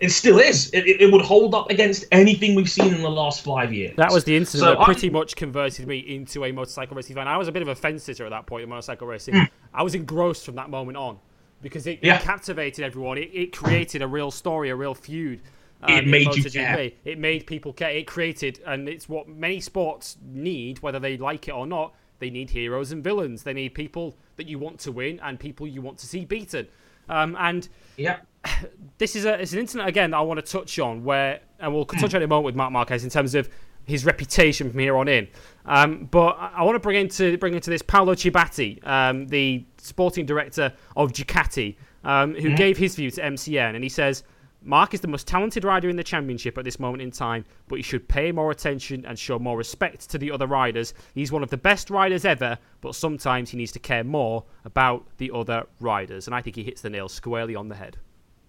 It 0.00 0.10
still 0.10 0.40
is. 0.40 0.70
It, 0.74 1.00
it, 1.00 1.12
would 1.12 1.22
hold 1.22 1.54
up 1.54 1.70
against 1.70 2.04
anything 2.10 2.56
we've 2.56 2.68
seen 2.68 2.92
in 2.92 3.00
the 3.00 3.10
last 3.10 3.44
five 3.44 3.72
years. 3.72 3.94
That 3.96 4.12
was 4.12 4.24
the 4.24 4.36
incident 4.36 4.64
so 4.64 4.74
that 4.74 4.84
pretty 4.84 5.08
much 5.08 5.36
converted 5.36 5.86
me 5.86 5.98
into 5.98 6.44
a 6.44 6.50
motorcycle 6.50 6.96
racing 6.96 7.14
fan. 7.14 7.28
I 7.28 7.36
was 7.36 7.46
a 7.46 7.52
bit 7.52 7.62
of 7.62 7.68
a 7.68 7.74
fence 7.74 8.02
sitter 8.02 8.24
at 8.24 8.30
that 8.30 8.46
point 8.46 8.64
in 8.64 8.68
motorcycle 8.68 9.06
racing. 9.06 9.34
Mm. 9.34 9.48
I 9.72 9.84
was 9.84 9.94
engrossed 9.94 10.44
from 10.44 10.56
that 10.56 10.68
moment 10.68 10.96
on 10.96 11.18
because 11.62 11.86
it, 11.86 12.00
yeah. 12.02 12.16
it 12.16 12.22
captivated 12.22 12.84
everyone. 12.84 13.16
It, 13.16 13.30
it 13.32 13.56
created 13.56 14.02
a 14.02 14.08
real 14.08 14.32
story, 14.32 14.70
a 14.70 14.76
real 14.76 14.94
feud 14.94 15.40
it 15.88 16.06
made 16.06 16.34
you 16.34 16.50
care. 16.50 16.90
It 17.04 17.18
made 17.18 17.46
people 17.46 17.72
care. 17.72 17.90
It 17.90 18.06
created, 18.06 18.60
and 18.66 18.88
it's 18.88 19.08
what 19.08 19.28
many 19.28 19.60
sports 19.60 20.16
need, 20.22 20.80
whether 20.80 20.98
they 20.98 21.16
like 21.16 21.48
it 21.48 21.52
or 21.52 21.66
not. 21.66 21.94
They 22.18 22.30
need 22.30 22.50
heroes 22.50 22.92
and 22.92 23.02
villains. 23.02 23.42
They 23.42 23.52
need 23.52 23.74
people 23.74 24.16
that 24.36 24.48
you 24.48 24.58
want 24.58 24.78
to 24.80 24.92
win 24.92 25.20
and 25.20 25.38
people 25.38 25.66
you 25.66 25.82
want 25.82 25.98
to 25.98 26.06
see 26.06 26.24
beaten. 26.24 26.68
Um, 27.08 27.36
and 27.38 27.68
yeah, 27.96 28.20
this 28.98 29.16
is 29.16 29.24
a 29.24 29.40
it's 29.40 29.52
an 29.52 29.58
incident 29.58 29.88
again 29.88 30.10
that 30.12 30.18
I 30.18 30.22
want 30.22 30.44
to 30.44 30.52
touch 30.52 30.78
on 30.78 31.04
where, 31.04 31.40
and 31.60 31.74
we'll 31.74 31.84
touch 31.84 32.14
on 32.14 32.14
it 32.14 32.16
in 32.16 32.22
a 32.22 32.28
moment 32.28 32.46
with 32.46 32.56
Marc 32.56 32.72
Marquez 32.72 33.04
in 33.04 33.10
terms 33.10 33.34
of 33.34 33.48
his 33.86 34.04
reputation 34.04 34.70
from 34.70 34.78
here 34.78 34.96
on 34.96 35.08
in. 35.08 35.28
Um, 35.66 36.08
but 36.10 36.36
I 36.38 36.62
want 36.62 36.76
to 36.76 36.80
bring 36.80 36.96
into 36.96 37.36
bring 37.38 37.54
into 37.54 37.70
this 37.70 37.82
Paolo 37.82 38.14
Ciabatti, 38.14 38.86
um, 38.86 39.26
the 39.26 39.64
sporting 39.78 40.26
director 40.26 40.72
of 40.96 41.12
Ducati, 41.12 41.76
um, 42.04 42.34
who 42.34 42.48
mm-hmm. 42.48 42.54
gave 42.56 42.78
his 42.78 42.94
view 42.96 43.10
to 43.10 43.20
MCN, 43.20 43.74
and 43.74 43.82
he 43.82 43.90
says 43.90 44.24
Marc 44.66 44.94
is 44.94 45.00
the 45.00 45.08
most 45.08 45.26
talented 45.26 45.62
rider 45.62 45.90
in 45.90 45.96
the 45.96 46.02
championship 46.02 46.56
at 46.56 46.64
this 46.64 46.80
moment 46.80 47.02
in 47.02 47.10
time, 47.10 47.44
but 47.68 47.76
he 47.76 47.82
should 47.82 48.08
pay 48.08 48.32
more 48.32 48.50
attention 48.50 49.04
and 49.04 49.18
show 49.18 49.38
more 49.38 49.58
respect 49.58 50.08
to 50.08 50.16
the 50.16 50.30
other 50.30 50.46
riders. 50.46 50.94
He's 51.14 51.30
one 51.30 51.42
of 51.42 51.50
the 51.50 51.58
best 51.58 51.90
riders 51.90 52.24
ever, 52.24 52.56
but 52.80 52.94
sometimes 52.94 53.50
he 53.50 53.58
needs 53.58 53.72
to 53.72 53.78
care 53.78 54.04
more 54.04 54.44
about 54.64 55.06
the 55.18 55.30
other 55.34 55.66
riders. 55.80 56.26
And 56.26 56.34
I 56.34 56.40
think 56.40 56.56
he 56.56 56.62
hits 56.62 56.80
the 56.80 56.88
nail 56.88 57.10
squarely 57.10 57.54
on 57.54 57.68
the 57.68 57.74
head. 57.74 57.98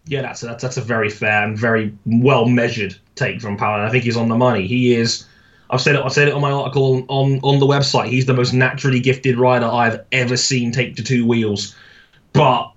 Yeah, 0.06 0.22
that's 0.22 0.42
a, 0.44 0.46
that's, 0.46 0.64
that's 0.64 0.78
a 0.78 0.82
very 0.82 1.10
fair 1.10 1.44
and 1.44 1.58
very 1.58 1.94
well 2.06 2.46
measured 2.46 2.96
take 3.16 3.42
from 3.42 3.58
Powell. 3.58 3.86
I 3.86 3.90
think 3.90 4.06
he's 4.06 4.18
on 4.18 4.30
the 4.30 4.38
money. 4.38 4.68
He 4.68 4.96
is. 4.96 5.28
I've 5.70 5.82
said 5.82 5.96
it. 5.96 6.02
I 6.02 6.08
said 6.10 6.28
it 6.28 6.34
on 6.34 6.42
my 6.42 6.52
article 6.52 7.04
on 7.08 7.40
on 7.42 7.60
the 7.60 7.66
website. 7.66 8.10
He's 8.10 8.28
the 8.28 8.36
most 8.36 8.54
naturally 8.54 9.00
gifted 9.00 9.38
rider 9.38 9.66
I've 9.66 10.06
ever 10.12 10.38
seen 10.38 10.72
take 10.72 10.96
to 10.98 11.04
two 11.04 11.26
wheels. 11.26 11.76
But 12.34 12.72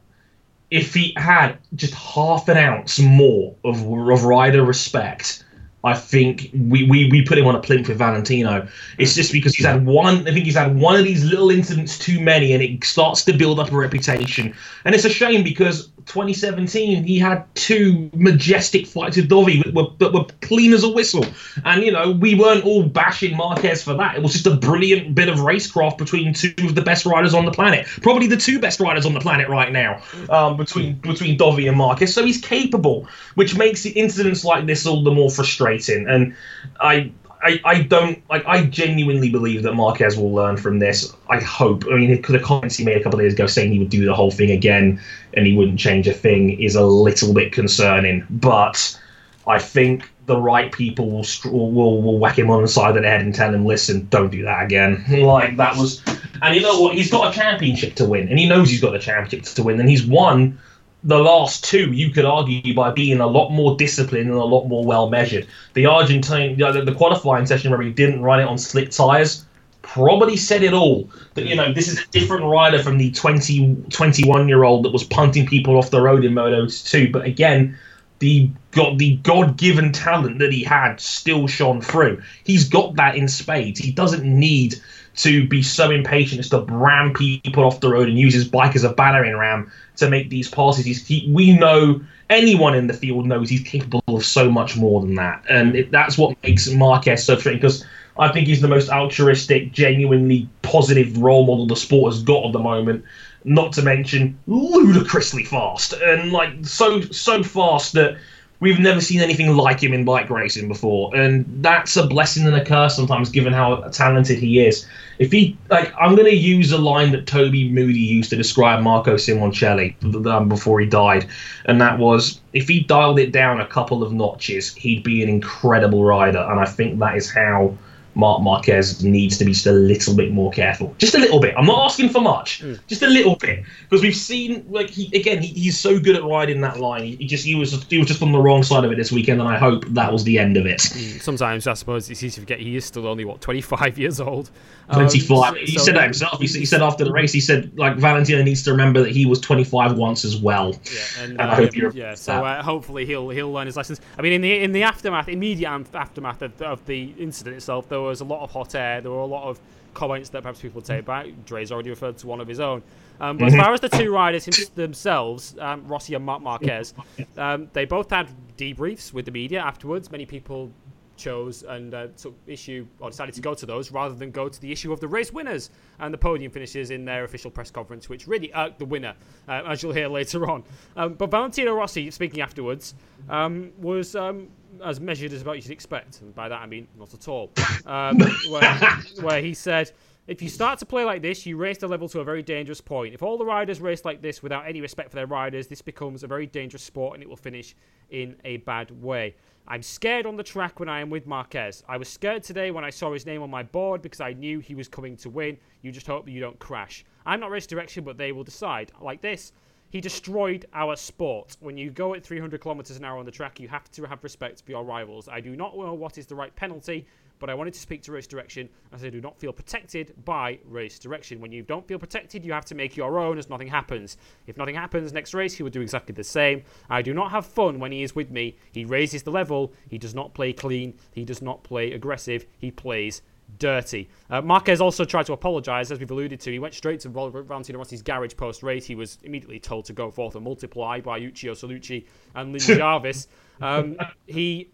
if 0.70 0.94
he 0.94 1.12
had 1.16 1.58
just 1.74 1.94
half 1.94 2.48
an 2.48 2.56
ounce 2.56 2.98
more 2.98 3.54
of, 3.64 3.82
of 3.82 4.24
rider 4.24 4.64
respect, 4.64 5.44
I 5.84 5.94
think 5.94 6.50
we, 6.52 6.84
we, 6.84 7.08
we 7.08 7.22
put 7.22 7.38
him 7.38 7.46
on 7.46 7.54
a 7.54 7.60
plinth 7.60 7.88
with 7.88 7.98
Valentino. 7.98 8.66
It's 8.98 9.14
just 9.14 9.32
because 9.32 9.54
he's 9.54 9.66
had 9.66 9.86
one. 9.86 10.26
I 10.26 10.32
think 10.32 10.44
he's 10.44 10.56
had 10.56 10.76
one 10.76 10.96
of 10.96 11.04
these 11.04 11.24
little 11.24 11.50
incidents 11.50 11.98
too 11.98 12.20
many, 12.20 12.52
and 12.52 12.62
it 12.62 12.82
starts 12.82 13.24
to 13.26 13.32
build 13.32 13.60
up 13.60 13.70
a 13.70 13.76
reputation. 13.76 14.54
And 14.84 14.94
it's 14.94 15.04
a 15.04 15.10
shame 15.10 15.44
because 15.44 15.88
2017 16.06 17.04
he 17.04 17.18
had 17.18 17.44
two 17.54 18.10
majestic 18.14 18.86
fights 18.86 19.18
with 19.18 19.28
Dovi 19.28 19.62
that 19.62 19.74
were, 19.74 19.88
that 19.98 20.12
were 20.12 20.24
clean 20.40 20.72
as 20.72 20.82
a 20.82 20.88
whistle. 20.88 21.24
And 21.64 21.82
you 21.82 21.92
know 21.92 22.10
we 22.12 22.34
weren't 22.34 22.64
all 22.64 22.82
bashing 22.82 23.36
Marquez 23.36 23.82
for 23.82 23.94
that. 23.94 24.16
It 24.16 24.22
was 24.22 24.32
just 24.32 24.46
a 24.46 24.56
brilliant 24.56 25.14
bit 25.14 25.28
of 25.28 25.38
racecraft 25.40 25.98
between 25.98 26.32
two 26.32 26.54
of 26.60 26.74
the 26.74 26.82
best 26.82 27.04
riders 27.06 27.34
on 27.34 27.44
the 27.44 27.52
planet, 27.52 27.86
probably 28.02 28.26
the 28.26 28.36
two 28.36 28.58
best 28.58 28.80
riders 28.80 29.06
on 29.06 29.12
the 29.12 29.20
planet 29.20 29.48
right 29.48 29.70
now, 29.70 30.02
um, 30.30 30.56
between 30.56 30.94
between 30.94 31.38
Dovi 31.38 31.68
and 31.68 31.76
Marquez. 31.76 32.14
So 32.14 32.24
he's 32.24 32.40
capable, 32.40 33.06
which 33.34 33.56
makes 33.56 33.82
the 33.82 33.90
incidents 33.90 34.44
like 34.44 34.66
this 34.66 34.86
all 34.86 35.04
the 35.04 35.12
more 35.12 35.30
frustrating 35.30 35.67
and 36.08 36.34
I 36.80 37.12
I, 37.42 37.60
I 37.64 37.82
don't 37.82 38.28
like 38.28 38.44
I 38.46 38.64
genuinely 38.64 39.30
believe 39.30 39.62
that 39.62 39.74
Marquez 39.74 40.16
will 40.16 40.32
learn 40.32 40.56
from 40.56 40.78
this. 40.78 41.14
I 41.28 41.40
hope. 41.40 41.84
I 41.90 41.96
mean, 41.96 42.20
the 42.20 42.38
comments 42.40 42.76
he 42.76 42.84
made 42.84 42.96
a 42.96 43.02
couple 43.02 43.20
of 43.20 43.24
days 43.24 43.34
ago 43.34 43.46
saying 43.46 43.72
he 43.72 43.78
would 43.78 43.90
do 43.90 44.04
the 44.04 44.14
whole 44.14 44.30
thing 44.30 44.50
again 44.50 45.00
and 45.34 45.46
he 45.46 45.56
wouldn't 45.56 45.78
change 45.78 46.08
a 46.08 46.12
thing 46.12 46.60
is 46.60 46.74
a 46.74 46.84
little 46.84 47.32
bit 47.32 47.52
concerning. 47.52 48.26
But 48.28 48.98
I 49.46 49.58
think 49.58 50.10
the 50.26 50.36
right 50.36 50.72
people 50.72 51.10
will 51.10 51.26
will 51.44 52.02
will 52.02 52.18
whack 52.18 52.38
him 52.38 52.50
on 52.50 52.62
the 52.62 52.68
side 52.68 52.96
of 52.96 53.02
the 53.02 53.08
head 53.08 53.20
and 53.20 53.34
tell 53.34 53.54
him, 53.54 53.64
"Listen, 53.64 54.06
don't 54.10 54.30
do 54.30 54.42
that 54.42 54.64
again." 54.64 55.04
like 55.08 55.56
that 55.58 55.76
was, 55.76 56.02
and 56.42 56.54
you 56.56 56.60
know 56.60 56.80
what? 56.80 56.94
He's 56.94 57.10
got 57.10 57.32
a 57.32 57.38
championship 57.38 57.94
to 57.96 58.04
win, 58.04 58.28
and 58.28 58.38
he 58.38 58.48
knows 58.48 58.68
he's 58.68 58.80
got 58.80 58.96
a 58.96 58.98
championship 58.98 59.54
to 59.54 59.62
win, 59.62 59.78
and 59.78 59.88
he's 59.88 60.04
won 60.04 60.58
the 61.04 61.18
last 61.18 61.64
two, 61.64 61.92
you 61.92 62.10
could 62.10 62.24
argue, 62.24 62.74
by 62.74 62.90
being 62.90 63.20
a 63.20 63.26
lot 63.26 63.50
more 63.50 63.76
disciplined 63.76 64.28
and 64.28 64.38
a 64.38 64.44
lot 64.44 64.66
more 64.66 64.84
well 64.84 65.08
measured. 65.08 65.46
The 65.74 65.86
Argentine, 65.86 66.58
the, 66.58 66.82
the 66.84 66.94
qualifying 66.94 67.46
session 67.46 67.70
where 67.70 67.80
he 67.80 67.92
didn't 67.92 68.22
run 68.22 68.40
it 68.40 68.44
on 68.44 68.58
slick 68.58 68.90
tyres, 68.90 69.44
probably 69.82 70.36
said 70.36 70.62
it 70.62 70.72
all. 70.72 71.08
That 71.34 71.46
you 71.46 71.54
know, 71.54 71.72
this 71.72 71.88
is 71.88 72.00
a 72.00 72.06
different 72.08 72.44
rider 72.44 72.82
from 72.82 72.98
the 72.98 73.12
20, 73.12 73.84
21 73.90 74.48
year 74.48 74.64
old 74.64 74.84
that 74.84 74.92
was 74.92 75.04
punting 75.04 75.46
people 75.46 75.76
off 75.76 75.90
the 75.90 76.00
road 76.00 76.24
in 76.24 76.34
Moto 76.34 76.66
2. 76.66 77.12
But 77.12 77.24
again, 77.24 77.78
the 78.18 78.50
got 78.72 78.98
the 78.98 79.16
God 79.16 79.56
given 79.56 79.92
talent 79.92 80.40
that 80.40 80.52
he 80.52 80.64
had 80.64 81.00
still 81.00 81.46
shone 81.46 81.80
through. 81.80 82.22
He's 82.44 82.68
got 82.68 82.96
that 82.96 83.16
in 83.16 83.28
spades. 83.28 83.78
He 83.78 83.92
doesn't 83.92 84.24
need 84.24 84.76
to 85.18 85.46
be 85.48 85.62
so 85.62 85.90
impatient 85.90 86.38
as 86.38 86.48
to 86.48 86.60
ram 86.60 87.12
people 87.12 87.64
off 87.64 87.80
the 87.80 87.88
road 87.88 88.08
and 88.08 88.18
use 88.18 88.32
his 88.32 88.46
bike 88.46 88.76
as 88.76 88.84
a 88.84 88.92
battering 88.92 89.36
ram 89.36 89.70
to 89.96 90.08
make 90.08 90.30
these 90.30 90.48
passes. 90.48 91.06
He, 91.06 91.28
we 91.32 91.52
know 91.52 92.00
anyone 92.30 92.74
in 92.74 92.86
the 92.86 92.94
field 92.94 93.26
knows 93.26 93.50
he's 93.50 93.62
capable 93.62 94.02
of 94.06 94.24
so 94.24 94.50
much 94.50 94.76
more 94.76 95.00
than 95.00 95.16
that, 95.16 95.44
and 95.50 95.74
it, 95.74 95.90
that's 95.90 96.16
what 96.16 96.36
makes 96.42 96.70
Marquez 96.70 97.24
so 97.24 97.34
frustrating 97.34 97.60
because 97.60 97.84
I 98.16 98.28
think 98.28 98.46
he's 98.46 98.60
the 98.60 98.68
most 98.68 98.90
altruistic, 98.90 99.72
genuinely 99.72 100.48
positive 100.62 101.18
role 101.18 101.46
model 101.46 101.66
the 101.66 101.76
sport 101.76 102.12
has 102.12 102.22
got 102.22 102.46
at 102.46 102.52
the 102.52 102.58
moment. 102.58 103.04
Not 103.44 103.72
to 103.74 103.82
mention 103.82 104.38
ludicrously 104.46 105.44
fast 105.44 105.94
and 105.94 106.32
like 106.32 106.50
so 106.62 107.00
so 107.00 107.42
fast 107.42 107.92
that 107.94 108.18
We've 108.60 108.80
never 108.80 109.00
seen 109.00 109.20
anything 109.20 109.54
like 109.56 109.80
him 109.80 109.92
in 109.92 110.04
bike 110.04 110.30
racing 110.30 110.66
before, 110.66 111.14
and 111.14 111.44
that's 111.62 111.96
a 111.96 112.06
blessing 112.06 112.44
and 112.44 112.56
a 112.56 112.64
curse 112.64 112.96
sometimes, 112.96 113.30
given 113.30 113.52
how 113.52 113.82
talented 113.92 114.38
he 114.38 114.66
is. 114.66 114.84
If 115.20 115.30
he, 115.30 115.56
like, 115.70 115.92
I'm 115.98 116.16
going 116.16 116.28
to 116.28 116.36
use 116.36 116.72
a 116.72 116.78
line 116.78 117.12
that 117.12 117.26
Toby 117.26 117.70
Moody 117.70 118.00
used 118.00 118.30
to 118.30 118.36
describe 118.36 118.82
Marco 118.82 119.14
Simoncelli 119.14 119.94
um, 120.26 120.48
before 120.48 120.80
he 120.80 120.86
died, 120.86 121.28
and 121.66 121.80
that 121.80 121.98
was, 121.98 122.40
if 122.52 122.66
he 122.66 122.80
dialed 122.80 123.20
it 123.20 123.30
down 123.30 123.60
a 123.60 123.66
couple 123.66 124.02
of 124.02 124.12
notches, 124.12 124.74
he'd 124.74 125.04
be 125.04 125.22
an 125.22 125.28
incredible 125.28 126.04
rider, 126.04 126.44
and 126.50 126.58
I 126.58 126.64
think 126.64 126.98
that 126.98 127.16
is 127.16 127.30
how 127.30 127.76
Marc 128.14 128.42
Marquez 128.42 129.02
needs 129.04 129.38
to 129.38 129.44
be 129.44 129.52
just 129.52 129.66
a 129.66 129.72
little 129.72 130.14
bit 130.14 130.32
more 130.32 130.50
careful. 130.50 130.94
Just 130.98 131.14
a 131.14 131.18
little 131.18 131.40
bit. 131.40 131.54
I'm 131.56 131.66
not 131.66 131.84
asking 131.84 132.08
for 132.08 132.20
much. 132.20 132.62
Mm. 132.62 132.78
Just 132.86 133.02
a 133.02 133.06
little 133.06 133.36
bit. 133.36 133.64
Because 133.88 134.02
we've 134.02 134.16
seen, 134.16 134.66
like, 134.68 134.90
he 134.90 135.16
again, 135.16 135.42
he, 135.42 135.48
he's 135.48 135.78
so 135.78 135.98
good 136.00 136.16
at 136.16 136.24
riding 136.24 136.60
that 136.62 136.80
line. 136.80 137.04
He, 137.04 137.16
he, 137.16 137.26
just 137.26 137.44
he 137.44 137.54
was 137.54 137.82
he 137.84 137.98
was 137.98 138.08
just 138.08 138.22
on 138.22 138.32
the 138.32 138.40
wrong 138.40 138.62
side 138.62 138.84
of 138.84 138.90
it 138.90 138.96
this 138.96 139.12
weekend, 139.12 139.40
and 139.40 139.48
I 139.48 139.56
hope 139.56 139.84
that 139.86 140.12
was 140.12 140.24
the 140.24 140.38
end 140.38 140.56
of 140.56 140.66
it. 140.66 140.80
Mm. 140.80 141.20
Sometimes 141.22 141.66
I 141.66 141.74
suppose 141.74 142.10
it's 142.10 142.22
easy 142.22 142.34
to 142.36 142.40
forget 142.40 142.60
he 142.60 142.76
is 142.76 142.84
still 142.84 143.06
only 143.06 143.24
what 143.24 143.40
25 143.40 143.98
years 143.98 144.20
old. 144.20 144.50
25. 144.92 145.52
Um, 145.52 145.56
he 145.56 145.78
so, 145.78 145.84
said 145.84 145.96
that 145.96 146.04
himself. 146.04 146.40
He, 146.40 146.46
he, 146.46 146.64
said 146.64 146.82
after 146.82 147.04
the 147.04 147.12
race, 147.12 147.32
he 147.32 147.40
said 147.40 147.76
like 147.78 147.96
Valentino 147.96 148.42
needs 148.42 148.62
to 148.64 148.70
remember 148.70 149.02
that 149.02 149.12
he 149.12 149.26
was 149.26 149.38
25 149.40 149.96
once 149.96 150.24
as 150.24 150.36
well. 150.36 150.70
Yeah, 150.70 151.00
and, 151.22 151.32
and 151.32 151.40
uh, 151.40 151.52
I 151.52 151.54
hope 151.54 151.76
you're. 151.76 151.92
Yeah, 151.92 152.14
so 152.14 152.44
uh, 152.44 152.62
hopefully 152.62 153.04
he'll 153.06 153.28
he'll 153.28 153.52
learn 153.52 153.66
his 153.66 153.76
lessons. 153.76 154.00
I 154.18 154.22
mean, 154.22 154.32
in 154.32 154.40
the 154.40 154.58
in 154.60 154.72
the 154.72 154.82
aftermath, 154.82 155.28
immediate 155.28 155.68
aftermath 155.92 156.42
of, 156.42 156.60
of 156.62 156.84
the 156.86 157.14
incident 157.18 157.56
itself, 157.56 157.88
there 157.88 158.00
was 158.08 158.20
a 158.20 158.24
lot 158.24 158.42
of 158.42 158.50
hot 158.50 158.74
air. 158.74 159.00
There 159.00 159.10
were 159.10 159.18
a 159.18 159.26
lot 159.26 159.48
of 159.48 159.60
comments 159.94 160.28
that 160.30 160.42
perhaps 160.42 160.60
people 160.60 160.80
take 160.80 161.04
back. 161.04 161.26
Dre's 161.44 161.72
already 161.72 161.90
referred 161.90 162.18
to 162.18 162.26
one 162.26 162.40
of 162.40 162.48
his 162.48 162.60
own. 162.60 162.82
Um, 163.20 163.36
but 163.36 163.48
as 163.48 163.56
far 163.56 163.72
as 163.72 163.80
the 163.80 163.88
two 163.88 164.12
riders 164.12 164.46
themselves, 164.74 165.56
um, 165.58 165.86
Rossi 165.88 166.14
and 166.14 166.24
Marc 166.24 166.40
Marquez, 166.40 166.94
um, 167.36 167.68
they 167.72 167.84
both 167.84 168.10
had 168.10 168.28
debriefs 168.56 169.12
with 169.12 169.24
the 169.24 169.32
media 169.32 169.60
afterwards. 169.60 170.10
Many 170.10 170.24
people 170.24 170.70
chose 171.18 171.64
and 171.64 171.92
uh, 171.92 172.06
took 172.16 172.34
issue 172.46 172.86
or 173.00 173.10
decided 173.10 173.34
to 173.34 173.40
go 173.40 173.52
to 173.52 173.66
those 173.66 173.90
rather 173.90 174.14
than 174.14 174.30
go 174.30 174.48
to 174.48 174.60
the 174.60 174.70
issue 174.70 174.92
of 174.92 175.00
the 175.00 175.08
race 175.08 175.32
winners 175.32 175.70
and 175.98 176.14
the 176.14 176.18
podium 176.18 176.50
finishes 176.50 176.90
in 176.90 177.04
their 177.04 177.24
official 177.24 177.50
press 177.50 177.70
conference, 177.70 178.08
which 178.08 178.26
really 178.26 178.52
irked 178.54 178.78
the 178.78 178.84
winner, 178.84 179.14
uh, 179.48 179.62
as 179.66 179.82
you'll 179.82 179.92
hear 179.92 180.08
later 180.08 180.48
on. 180.50 180.62
Um, 180.96 181.14
but 181.14 181.30
Valentino 181.30 181.74
Rossi, 181.74 182.10
speaking 182.10 182.40
afterwards, 182.40 182.94
um, 183.28 183.72
was 183.78 184.14
um, 184.14 184.48
as 184.84 185.00
measured 185.00 185.32
as 185.32 185.42
about 185.42 185.56
you 185.56 185.62
should 185.62 185.70
expect, 185.70 186.20
and 186.20 186.34
by 186.34 186.48
that 186.48 186.60
I 186.60 186.66
mean 186.66 186.88
not 186.98 187.12
at 187.14 187.28
all. 187.28 187.52
Um, 187.86 188.18
where, 188.50 188.78
where 189.20 189.42
he 189.42 189.54
said. 189.54 189.92
If 190.26 190.42
you 190.42 190.50
start 190.50 190.78
to 190.80 190.84
play 190.84 191.04
like 191.04 191.22
this, 191.22 191.46
you 191.46 191.56
raise 191.56 191.78
the 191.78 191.88
level 191.88 192.06
to 192.10 192.20
a 192.20 192.24
very 192.24 192.42
dangerous 192.42 192.82
point. 192.82 193.14
If 193.14 193.22
all 193.22 193.38
the 193.38 193.46
riders 193.46 193.80
race 193.80 194.04
like 194.04 194.20
this 194.20 194.42
without 194.42 194.68
any 194.68 194.82
respect 194.82 195.08
for 195.08 195.16
their 195.16 195.26
riders, 195.26 195.68
this 195.68 195.80
becomes 195.80 196.22
a 196.22 196.26
very 196.26 196.44
dangerous 196.44 196.82
sport 196.82 197.14
and 197.14 197.22
it 197.22 197.28
will 197.30 197.36
finish 197.36 197.74
in 198.10 198.36
a 198.44 198.58
bad 198.58 198.90
way. 199.02 199.36
I'm 199.66 199.82
scared 199.82 200.26
on 200.26 200.36
the 200.36 200.42
track 200.42 200.80
when 200.80 200.88
I 200.88 201.00
am 201.00 201.08
with 201.08 201.26
Marquez. 201.26 201.82
I 201.88 201.96
was 201.96 202.10
scared 202.10 202.42
today 202.42 202.70
when 202.70 202.84
I 202.84 202.90
saw 202.90 203.12
his 203.12 203.24
name 203.24 203.42
on 203.42 203.48
my 203.48 203.62
board 203.62 204.02
because 204.02 204.20
I 204.20 204.34
knew 204.34 204.60
he 204.60 204.74
was 204.74 204.86
coming 204.86 205.16
to 205.16 205.30
win. 205.30 205.56
You 205.80 205.92
just 205.92 206.06
hope 206.06 206.26
that 206.26 206.30
you 206.30 206.40
don't 206.40 206.58
crash. 206.58 207.06
I'm 207.24 207.40
not 207.40 207.50
race 207.50 207.66
direction, 207.66 208.04
but 208.04 208.18
they 208.18 208.32
will 208.32 208.44
decide. 208.44 208.92
Like 209.00 209.22
this, 209.22 209.52
he 209.90 210.00
destroyed 210.00 210.66
our 210.72 210.96
sport. 210.96 211.56
When 211.60 211.76
you 211.76 211.90
go 211.90 212.14
at 212.14 212.24
300 212.24 212.60
kilometers 212.60 212.96
an 212.96 213.04
hour 213.04 213.18
on 213.18 213.24
the 213.24 213.30
track, 213.30 213.58
you 213.60 213.68
have 213.68 213.90
to 213.92 214.04
have 214.04 214.22
respect 214.22 214.62
for 214.62 214.70
your 214.70 214.84
rivals. 214.84 215.28
I 215.28 215.40
do 215.40 215.56
not 215.56 215.76
know 215.76 215.94
what 215.94 216.18
is 216.18 216.26
the 216.26 216.34
right 216.34 216.54
penalty, 216.54 217.06
but 217.38 217.48
I 217.48 217.54
wanted 217.54 217.74
to 217.74 217.80
speak 217.80 218.02
to 218.02 218.12
race 218.12 218.26
direction 218.26 218.68
as 218.92 219.04
I 219.04 219.10
do 219.10 219.20
not 219.20 219.38
feel 219.38 219.52
protected 219.52 220.12
by 220.24 220.58
race 220.64 220.98
direction. 220.98 221.40
When 221.40 221.52
you 221.52 221.62
don't 221.62 221.86
feel 221.86 221.98
protected, 221.98 222.44
you 222.44 222.52
have 222.52 222.64
to 222.66 222.74
make 222.74 222.96
your 222.96 223.18
own 223.18 223.38
as 223.38 223.48
nothing 223.48 223.68
happens. 223.68 224.16
If 224.46 224.56
nothing 224.56 224.74
happens 224.74 225.12
next 225.12 225.34
race, 225.34 225.54
he 225.54 225.62
will 225.62 225.70
do 225.70 225.80
exactly 225.80 226.14
the 226.14 226.24
same. 226.24 226.64
I 226.90 227.02
do 227.02 227.14
not 227.14 227.30
have 227.30 227.46
fun 227.46 227.78
when 227.78 227.92
he 227.92 228.02
is 228.02 228.14
with 228.14 228.30
me. 228.30 228.56
He 228.72 228.84
raises 228.84 229.22
the 229.22 229.30
level. 229.30 229.72
He 229.88 229.98
does 229.98 230.14
not 230.14 230.34
play 230.34 230.52
clean. 230.52 230.94
He 231.12 231.24
does 231.24 231.40
not 231.40 231.62
play 231.62 231.92
aggressive. 231.92 232.46
He 232.58 232.70
plays 232.70 233.22
dirty. 233.56 234.08
Uh, 234.28 234.42
Marquez 234.42 234.80
also 234.80 235.04
tried 235.04 235.26
to 235.26 235.32
apologise, 235.32 235.90
as 235.90 235.98
we've 235.98 236.10
alluded 236.10 236.40
to. 236.40 236.52
He 236.52 236.58
went 236.58 236.74
straight 236.74 237.00
to 237.00 237.08
Valentino 237.08 237.78
Rossi's 237.78 238.02
garage 238.02 238.36
post 238.36 238.62
race. 238.62 238.86
He 238.86 238.94
was 238.94 239.18
immediately 239.22 239.58
told 239.58 239.86
to 239.86 239.92
go 239.92 240.10
forth 240.10 240.34
and 240.34 240.44
multiply 240.44 241.00
by 241.00 241.20
Uccio 241.20 241.52
Salucci 241.52 242.06
and 242.34 242.52
Lin 242.52 242.60
Jarvis. 242.78 243.28
Um, 243.60 243.96
he 244.26 244.70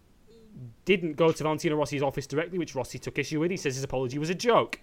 didn't 0.85 1.13
go 1.13 1.31
to 1.31 1.43
Valentino 1.43 1.75
Rossi's 1.75 2.03
office 2.03 2.27
directly, 2.27 2.57
which 2.57 2.75
Rossi 2.75 2.99
took 2.99 3.17
issue 3.17 3.39
with. 3.39 3.51
He 3.51 3.57
says 3.57 3.75
his 3.75 3.83
apology 3.83 4.17
was 4.17 4.29
a 4.29 4.35
joke 4.35 4.79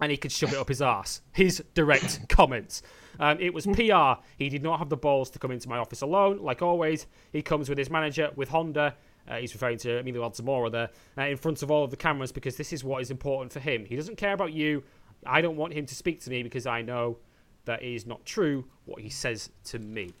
and 0.00 0.10
he 0.10 0.16
could 0.16 0.32
shove 0.32 0.52
it 0.52 0.58
up 0.58 0.68
his 0.68 0.82
ass. 0.82 1.20
His 1.32 1.62
direct 1.74 2.28
comments. 2.28 2.82
Um, 3.18 3.38
it 3.38 3.52
was 3.52 3.66
PR. 3.66 4.22
He 4.38 4.48
did 4.48 4.62
not 4.62 4.78
have 4.78 4.88
the 4.88 4.96
balls 4.96 5.30
to 5.30 5.38
come 5.38 5.50
into 5.50 5.68
my 5.68 5.78
office 5.78 6.00
alone. 6.00 6.38
Like 6.38 6.62
always, 6.62 7.06
he 7.32 7.42
comes 7.42 7.68
with 7.68 7.76
his 7.76 7.90
manager, 7.90 8.30
with 8.34 8.48
Honda. 8.48 8.96
Uh, 9.28 9.36
he's 9.36 9.54
referring 9.54 9.78
to 9.78 9.98
Emilio 9.98 10.28
Alzamora 10.28 10.70
there, 10.70 10.90
uh, 11.18 11.22
in 11.28 11.36
front 11.36 11.62
of 11.62 11.70
all 11.70 11.84
of 11.84 11.90
the 11.90 11.96
cameras 11.96 12.32
because 12.32 12.56
this 12.56 12.72
is 12.72 12.82
what 12.82 13.02
is 13.02 13.10
important 13.10 13.52
for 13.52 13.60
him. 13.60 13.84
He 13.84 13.96
doesn't 13.96 14.16
care 14.16 14.32
about 14.32 14.52
you. 14.52 14.82
I 15.26 15.40
don't 15.40 15.56
want 15.56 15.72
him 15.72 15.86
to 15.86 15.94
speak 15.94 16.20
to 16.22 16.30
me 16.30 16.42
because 16.42 16.66
I 16.66 16.82
know 16.82 17.18
that 17.66 17.82
is 17.82 18.06
not 18.06 18.24
true 18.24 18.64
what 18.86 19.00
he 19.00 19.10
says 19.10 19.50
to 19.64 19.78
me. 19.78 20.12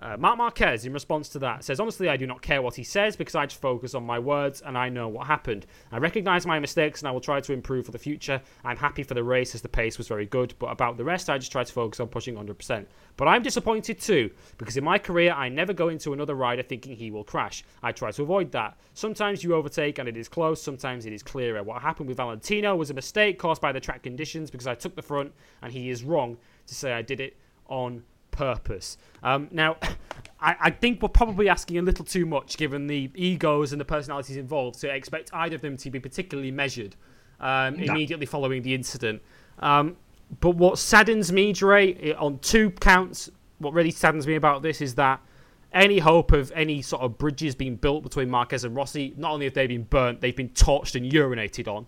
Uh, 0.00 0.16
Marc 0.16 0.38
Marquez, 0.38 0.84
in 0.84 0.92
response 0.92 1.28
to 1.30 1.40
that, 1.40 1.64
says, 1.64 1.80
Honestly, 1.80 2.08
I 2.08 2.16
do 2.16 2.26
not 2.26 2.40
care 2.40 2.62
what 2.62 2.76
he 2.76 2.84
says 2.84 3.16
because 3.16 3.34
I 3.34 3.46
just 3.46 3.60
focus 3.60 3.94
on 3.94 4.04
my 4.04 4.18
words 4.18 4.60
and 4.60 4.78
I 4.78 4.88
know 4.88 5.08
what 5.08 5.26
happened. 5.26 5.66
I 5.90 5.98
recognize 5.98 6.46
my 6.46 6.60
mistakes 6.60 7.00
and 7.00 7.08
I 7.08 7.10
will 7.10 7.20
try 7.20 7.40
to 7.40 7.52
improve 7.52 7.86
for 7.86 7.90
the 7.90 7.98
future. 7.98 8.40
I'm 8.64 8.76
happy 8.76 9.02
for 9.02 9.14
the 9.14 9.24
race 9.24 9.56
as 9.56 9.62
the 9.62 9.68
pace 9.68 9.98
was 9.98 10.06
very 10.06 10.26
good, 10.26 10.54
but 10.60 10.68
about 10.68 10.98
the 10.98 11.04
rest, 11.04 11.28
I 11.28 11.38
just 11.38 11.50
try 11.50 11.64
to 11.64 11.72
focus 11.72 11.98
on 11.98 12.06
pushing 12.08 12.36
100%. 12.36 12.86
But 13.16 13.26
I'm 13.26 13.42
disappointed 13.42 13.98
too 13.98 14.30
because 14.56 14.76
in 14.76 14.84
my 14.84 14.98
career, 14.98 15.32
I 15.32 15.48
never 15.48 15.72
go 15.72 15.88
into 15.88 16.12
another 16.12 16.36
rider 16.36 16.62
thinking 16.62 16.94
he 16.94 17.10
will 17.10 17.24
crash. 17.24 17.64
I 17.82 17.90
try 17.90 18.12
to 18.12 18.22
avoid 18.22 18.52
that. 18.52 18.78
Sometimes 18.94 19.42
you 19.42 19.54
overtake 19.54 19.98
and 19.98 20.08
it 20.08 20.16
is 20.16 20.28
close, 20.28 20.62
sometimes 20.62 21.06
it 21.06 21.12
is 21.12 21.24
clearer. 21.24 21.64
What 21.64 21.82
happened 21.82 22.08
with 22.08 22.18
Valentino 22.18 22.76
was 22.76 22.90
a 22.90 22.94
mistake 22.94 23.38
caused 23.38 23.60
by 23.60 23.72
the 23.72 23.80
track 23.80 24.04
conditions 24.04 24.48
because 24.48 24.68
I 24.68 24.76
took 24.76 24.94
the 24.94 25.02
front 25.02 25.32
and 25.60 25.72
he 25.72 25.90
is 25.90 26.04
wrong 26.04 26.36
to 26.68 26.74
say 26.74 26.92
I 26.92 27.02
did 27.02 27.18
it 27.18 27.36
on 27.66 28.04
purpose. 28.38 28.96
Um, 29.22 29.48
now, 29.50 29.76
I, 30.40 30.56
I, 30.60 30.70
think 30.70 31.02
we're 31.02 31.08
probably 31.08 31.48
asking 31.48 31.78
a 31.78 31.82
little 31.82 32.04
too 32.04 32.24
much 32.24 32.56
given 32.56 32.86
the 32.86 33.10
egos 33.16 33.72
and 33.72 33.80
the 33.80 33.84
personalities 33.84 34.36
involved 34.36 34.78
to 34.80 34.88
expect 34.88 35.30
either 35.32 35.56
of 35.56 35.62
them 35.62 35.76
to 35.78 35.90
be 35.90 35.98
particularly 35.98 36.52
measured 36.52 36.94
um, 37.40 37.76
no. 37.76 37.92
immediately 37.92 38.26
following 38.26 38.62
the 38.62 38.74
incident. 38.74 39.20
Um, 39.58 39.96
but 40.40 40.50
what 40.50 40.78
saddens 40.78 41.32
me, 41.32 41.52
Dre, 41.52 42.12
on 42.12 42.38
two 42.38 42.70
counts, 42.70 43.28
what 43.58 43.74
really 43.74 43.90
saddens 43.90 44.26
me 44.28 44.36
about 44.36 44.62
this 44.62 44.80
is 44.80 44.94
that 44.94 45.20
any 45.72 45.98
hope 45.98 46.30
of 46.30 46.52
any 46.54 46.80
sort 46.80 47.02
of 47.02 47.18
bridges 47.18 47.56
being 47.56 47.74
built 47.74 48.04
between 48.04 48.30
Marquez 48.30 48.62
and 48.62 48.76
Rossi, 48.76 49.14
not 49.16 49.32
only 49.32 49.46
have 49.46 49.54
they 49.54 49.66
been 49.66 49.82
burnt, 49.82 50.20
they've 50.20 50.36
been 50.36 50.50
torched 50.50 50.94
and 50.94 51.10
urinated 51.10 51.66
on 51.66 51.86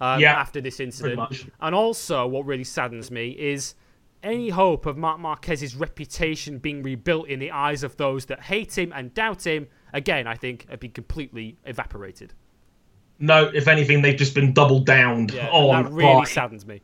um, 0.00 0.20
yeah, 0.20 0.34
after 0.34 0.60
this 0.60 0.80
incident. 0.80 1.46
And 1.60 1.74
also, 1.74 2.26
what 2.26 2.44
really 2.46 2.64
saddens 2.64 3.10
me 3.10 3.30
is 3.30 3.74
any 4.22 4.50
hope 4.50 4.86
of 4.86 4.96
Marc 4.96 5.18
Marquez's 5.18 5.74
reputation 5.74 6.58
being 6.58 6.82
rebuilt 6.82 7.28
in 7.28 7.38
the 7.38 7.50
eyes 7.50 7.82
of 7.82 7.96
those 7.96 8.26
that 8.26 8.42
hate 8.42 8.76
him 8.76 8.92
and 8.94 9.12
doubt 9.14 9.46
him, 9.46 9.68
again, 9.92 10.26
I 10.26 10.34
think, 10.34 10.68
have 10.70 10.80
been 10.80 10.92
completely 10.92 11.58
evaporated. 11.64 12.32
No, 13.18 13.50
if 13.54 13.68
anything, 13.68 14.02
they've 14.02 14.16
just 14.16 14.34
been 14.34 14.52
doubled 14.52 14.86
down 14.86 15.28
yeah, 15.28 15.48
on. 15.50 15.84
That 15.84 15.92
really 15.92 16.12
by... 16.12 16.24
saddens 16.24 16.66
me. 16.66 16.80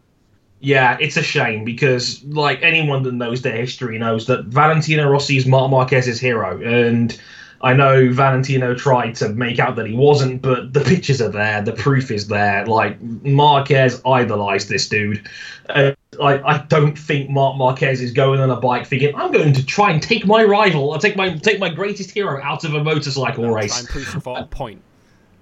Yeah, 0.60 0.96
it's 1.00 1.16
a 1.16 1.22
shame 1.22 1.64
because, 1.64 2.24
like 2.24 2.60
anyone 2.62 3.02
that 3.04 3.14
knows 3.14 3.42
their 3.42 3.56
history 3.56 3.98
knows 3.98 4.26
that 4.26 4.46
Valentino 4.46 5.08
Rossi 5.08 5.36
is 5.36 5.46
Marc 5.46 5.70
Marquez's 5.70 6.20
hero, 6.20 6.60
and 6.60 7.18
I 7.60 7.72
know 7.72 8.12
Valentino 8.12 8.74
tried 8.74 9.16
to 9.16 9.30
make 9.30 9.58
out 9.58 9.76
that 9.76 9.86
he 9.86 9.94
wasn't, 9.94 10.42
but 10.42 10.72
the 10.72 10.80
pictures 10.80 11.20
are 11.20 11.28
there, 11.28 11.60
the 11.60 11.72
proof 11.72 12.10
is 12.10 12.28
there. 12.28 12.64
Like 12.66 13.00
Marquez 13.02 14.00
idolized 14.06 14.68
this 14.68 14.88
dude. 14.88 15.28
Uh, 15.68 15.92
I, 16.22 16.38
I 16.42 16.58
don't 16.68 16.96
think 16.96 17.30
Marc 17.30 17.56
Marquez 17.56 18.00
is 18.00 18.12
going 18.12 18.40
on 18.40 18.50
a 18.50 18.56
bike 18.56 18.86
thinking 18.86 19.14
I'm 19.14 19.32
going 19.32 19.52
to 19.52 19.66
try 19.66 19.90
and 19.90 20.02
take 20.02 20.24
my 20.24 20.44
rival 20.44 20.90
or 20.90 20.98
take 20.98 21.16
my 21.16 21.36
take 21.36 21.58
my 21.58 21.68
greatest 21.68 22.12
hero 22.12 22.40
out 22.42 22.64
of 22.64 22.74
a 22.74 22.82
motorcycle 22.82 23.44
no, 23.44 23.52
race. 23.52 23.78
I'm 23.78 23.86
proof 23.86 24.14
of 24.14 24.26
a 24.26 24.44
point. 24.44 24.80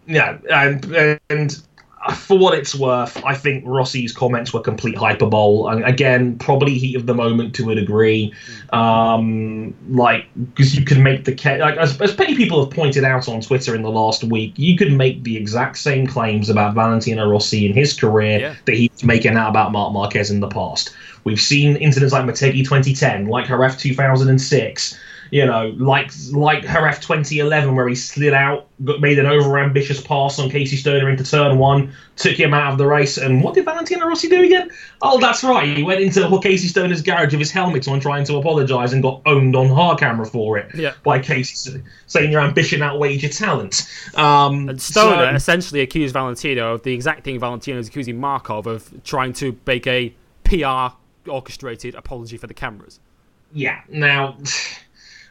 Yeah, 0.07 0.39
and 0.51 1.21
and 1.29 1.66
for 2.15 2.39
what 2.39 2.57
it's 2.57 2.75
worth, 2.75 3.23
I 3.25 3.35
think 3.35 3.65
Rossi's 3.67 4.13
comments 4.13 4.53
were 4.53 4.61
complete 4.61 4.97
hyperbole. 4.97 5.73
And 5.73 5.85
again, 5.85 6.39
probably 6.39 6.75
heat 6.75 6.95
of 6.95 7.07
the 7.07 7.15
moment 7.15 7.55
to 7.57 7.71
a 7.71 7.75
degree. 7.75 8.33
Um, 8.73 9.75
like, 9.89 10.27
because 10.37 10.77
you 10.77 10.85
can 10.85 11.03
make 11.03 11.25
the 11.25 11.35
case, 11.35 11.61
like, 11.61 11.77
as, 11.77 12.01
as 12.01 12.17
many 12.17 12.37
people 12.37 12.65
have 12.65 12.73
pointed 12.73 13.03
out 13.03 13.29
on 13.29 13.41
Twitter 13.41 13.75
in 13.75 13.83
the 13.83 13.91
last 13.91 14.23
week, 14.25 14.53
you 14.57 14.77
could 14.77 14.93
make 14.93 15.25
the 15.25 15.37
exact 15.37 15.79
same 15.79 16.07
claims 16.07 16.49
about 16.49 16.75
Valentino 16.75 17.29
Rossi 17.29 17.67
in 17.67 17.73
his 17.73 17.93
career 17.93 18.39
yeah. 18.39 18.55
that 18.67 18.75
he's 18.75 19.03
making 19.03 19.37
out 19.37 19.51
about 19.51 19.73
Marc 19.73 19.93
Marquez 19.93 20.31
in 20.31 20.41
the 20.41 20.49
past. 20.49 20.95
We've 21.25 21.41
seen 21.41 21.77
incidents 21.77 22.13
like 22.13 22.25
Motegi 22.25 22.63
2010, 22.63 23.27
like 23.27 23.47
Jerez 23.47 23.77
2006 23.77 24.99
You 25.31 25.47
know, 25.47 25.75
like 25.77 26.11
like 26.33 26.63
Jerez 26.63 26.99
2011, 27.01 27.75
where 27.75 27.89
he 27.89 27.95
slid 27.95 28.35
out, 28.35 28.69
made 28.79 29.19
an 29.19 29.27
over-ambitious 29.27 30.01
pass 30.01 30.39
on 30.39 30.51
Casey 30.51 30.77
Stoner 30.77 31.09
into 31.09 31.25
turn 31.25 31.59
one, 31.59 31.93
took 32.17 32.39
him 32.39 32.55
out 32.55 32.73
of 32.73 32.79
the 32.79 32.87
race. 32.87 33.19
And 33.19 33.43
what 33.43 33.55
did 33.55 33.65
Valentino 33.65 34.07
Rossi 34.07 34.29
do 34.29 34.43
again? 34.43 34.71
Oh, 35.03 35.19
that's 35.19 35.43
right. 35.43 35.77
He 35.77 35.83
went 35.83 36.01
into 36.01 36.39
Casey 36.43 36.69
Stoner's 36.69 37.03
garage 37.03 37.33
with 37.33 37.41
his 37.41 37.51
helmet 37.51 37.89
on, 37.89 38.01
trying 38.01 38.25
to 38.25 38.37
apologise, 38.37 38.93
and 38.93 39.03
got 39.03 39.23
owned 39.27 39.57
on 39.57 39.69
hard 39.69 39.99
camera 39.99 40.27
for 40.27 40.59
it 40.59 40.75
yeah. 40.75 40.95
by 41.03 41.19
Casey 41.19 41.83
saying 42.07 42.31
your 42.31 42.41
ambition 42.41 42.83
outweighs 42.83 43.23
your 43.23 43.33
talent. 43.33 43.89
Um, 44.15 44.69
and 44.69 44.81
Stoner 44.81 45.31
so, 45.31 45.35
essentially 45.35 45.81
accused 45.81 46.13
Valentino 46.13 46.75
of 46.75 46.83
the 46.83 46.93
exact 46.93 47.25
thing 47.25 47.39
Valentino 47.39 47.79
is 47.79 47.89
accusing 47.89 48.19
Markov 48.19 48.67
of 48.67 49.03
trying 49.05 49.33
to 49.35 49.59
make 49.67 49.87
a 49.87 50.15
PR 50.45 50.97
orchestrated 51.29 51.95
apology 51.95 52.37
for 52.37 52.47
the 52.47 52.55
cameras. 52.55 53.01
Yeah. 53.53 53.81
Now, 53.89 54.37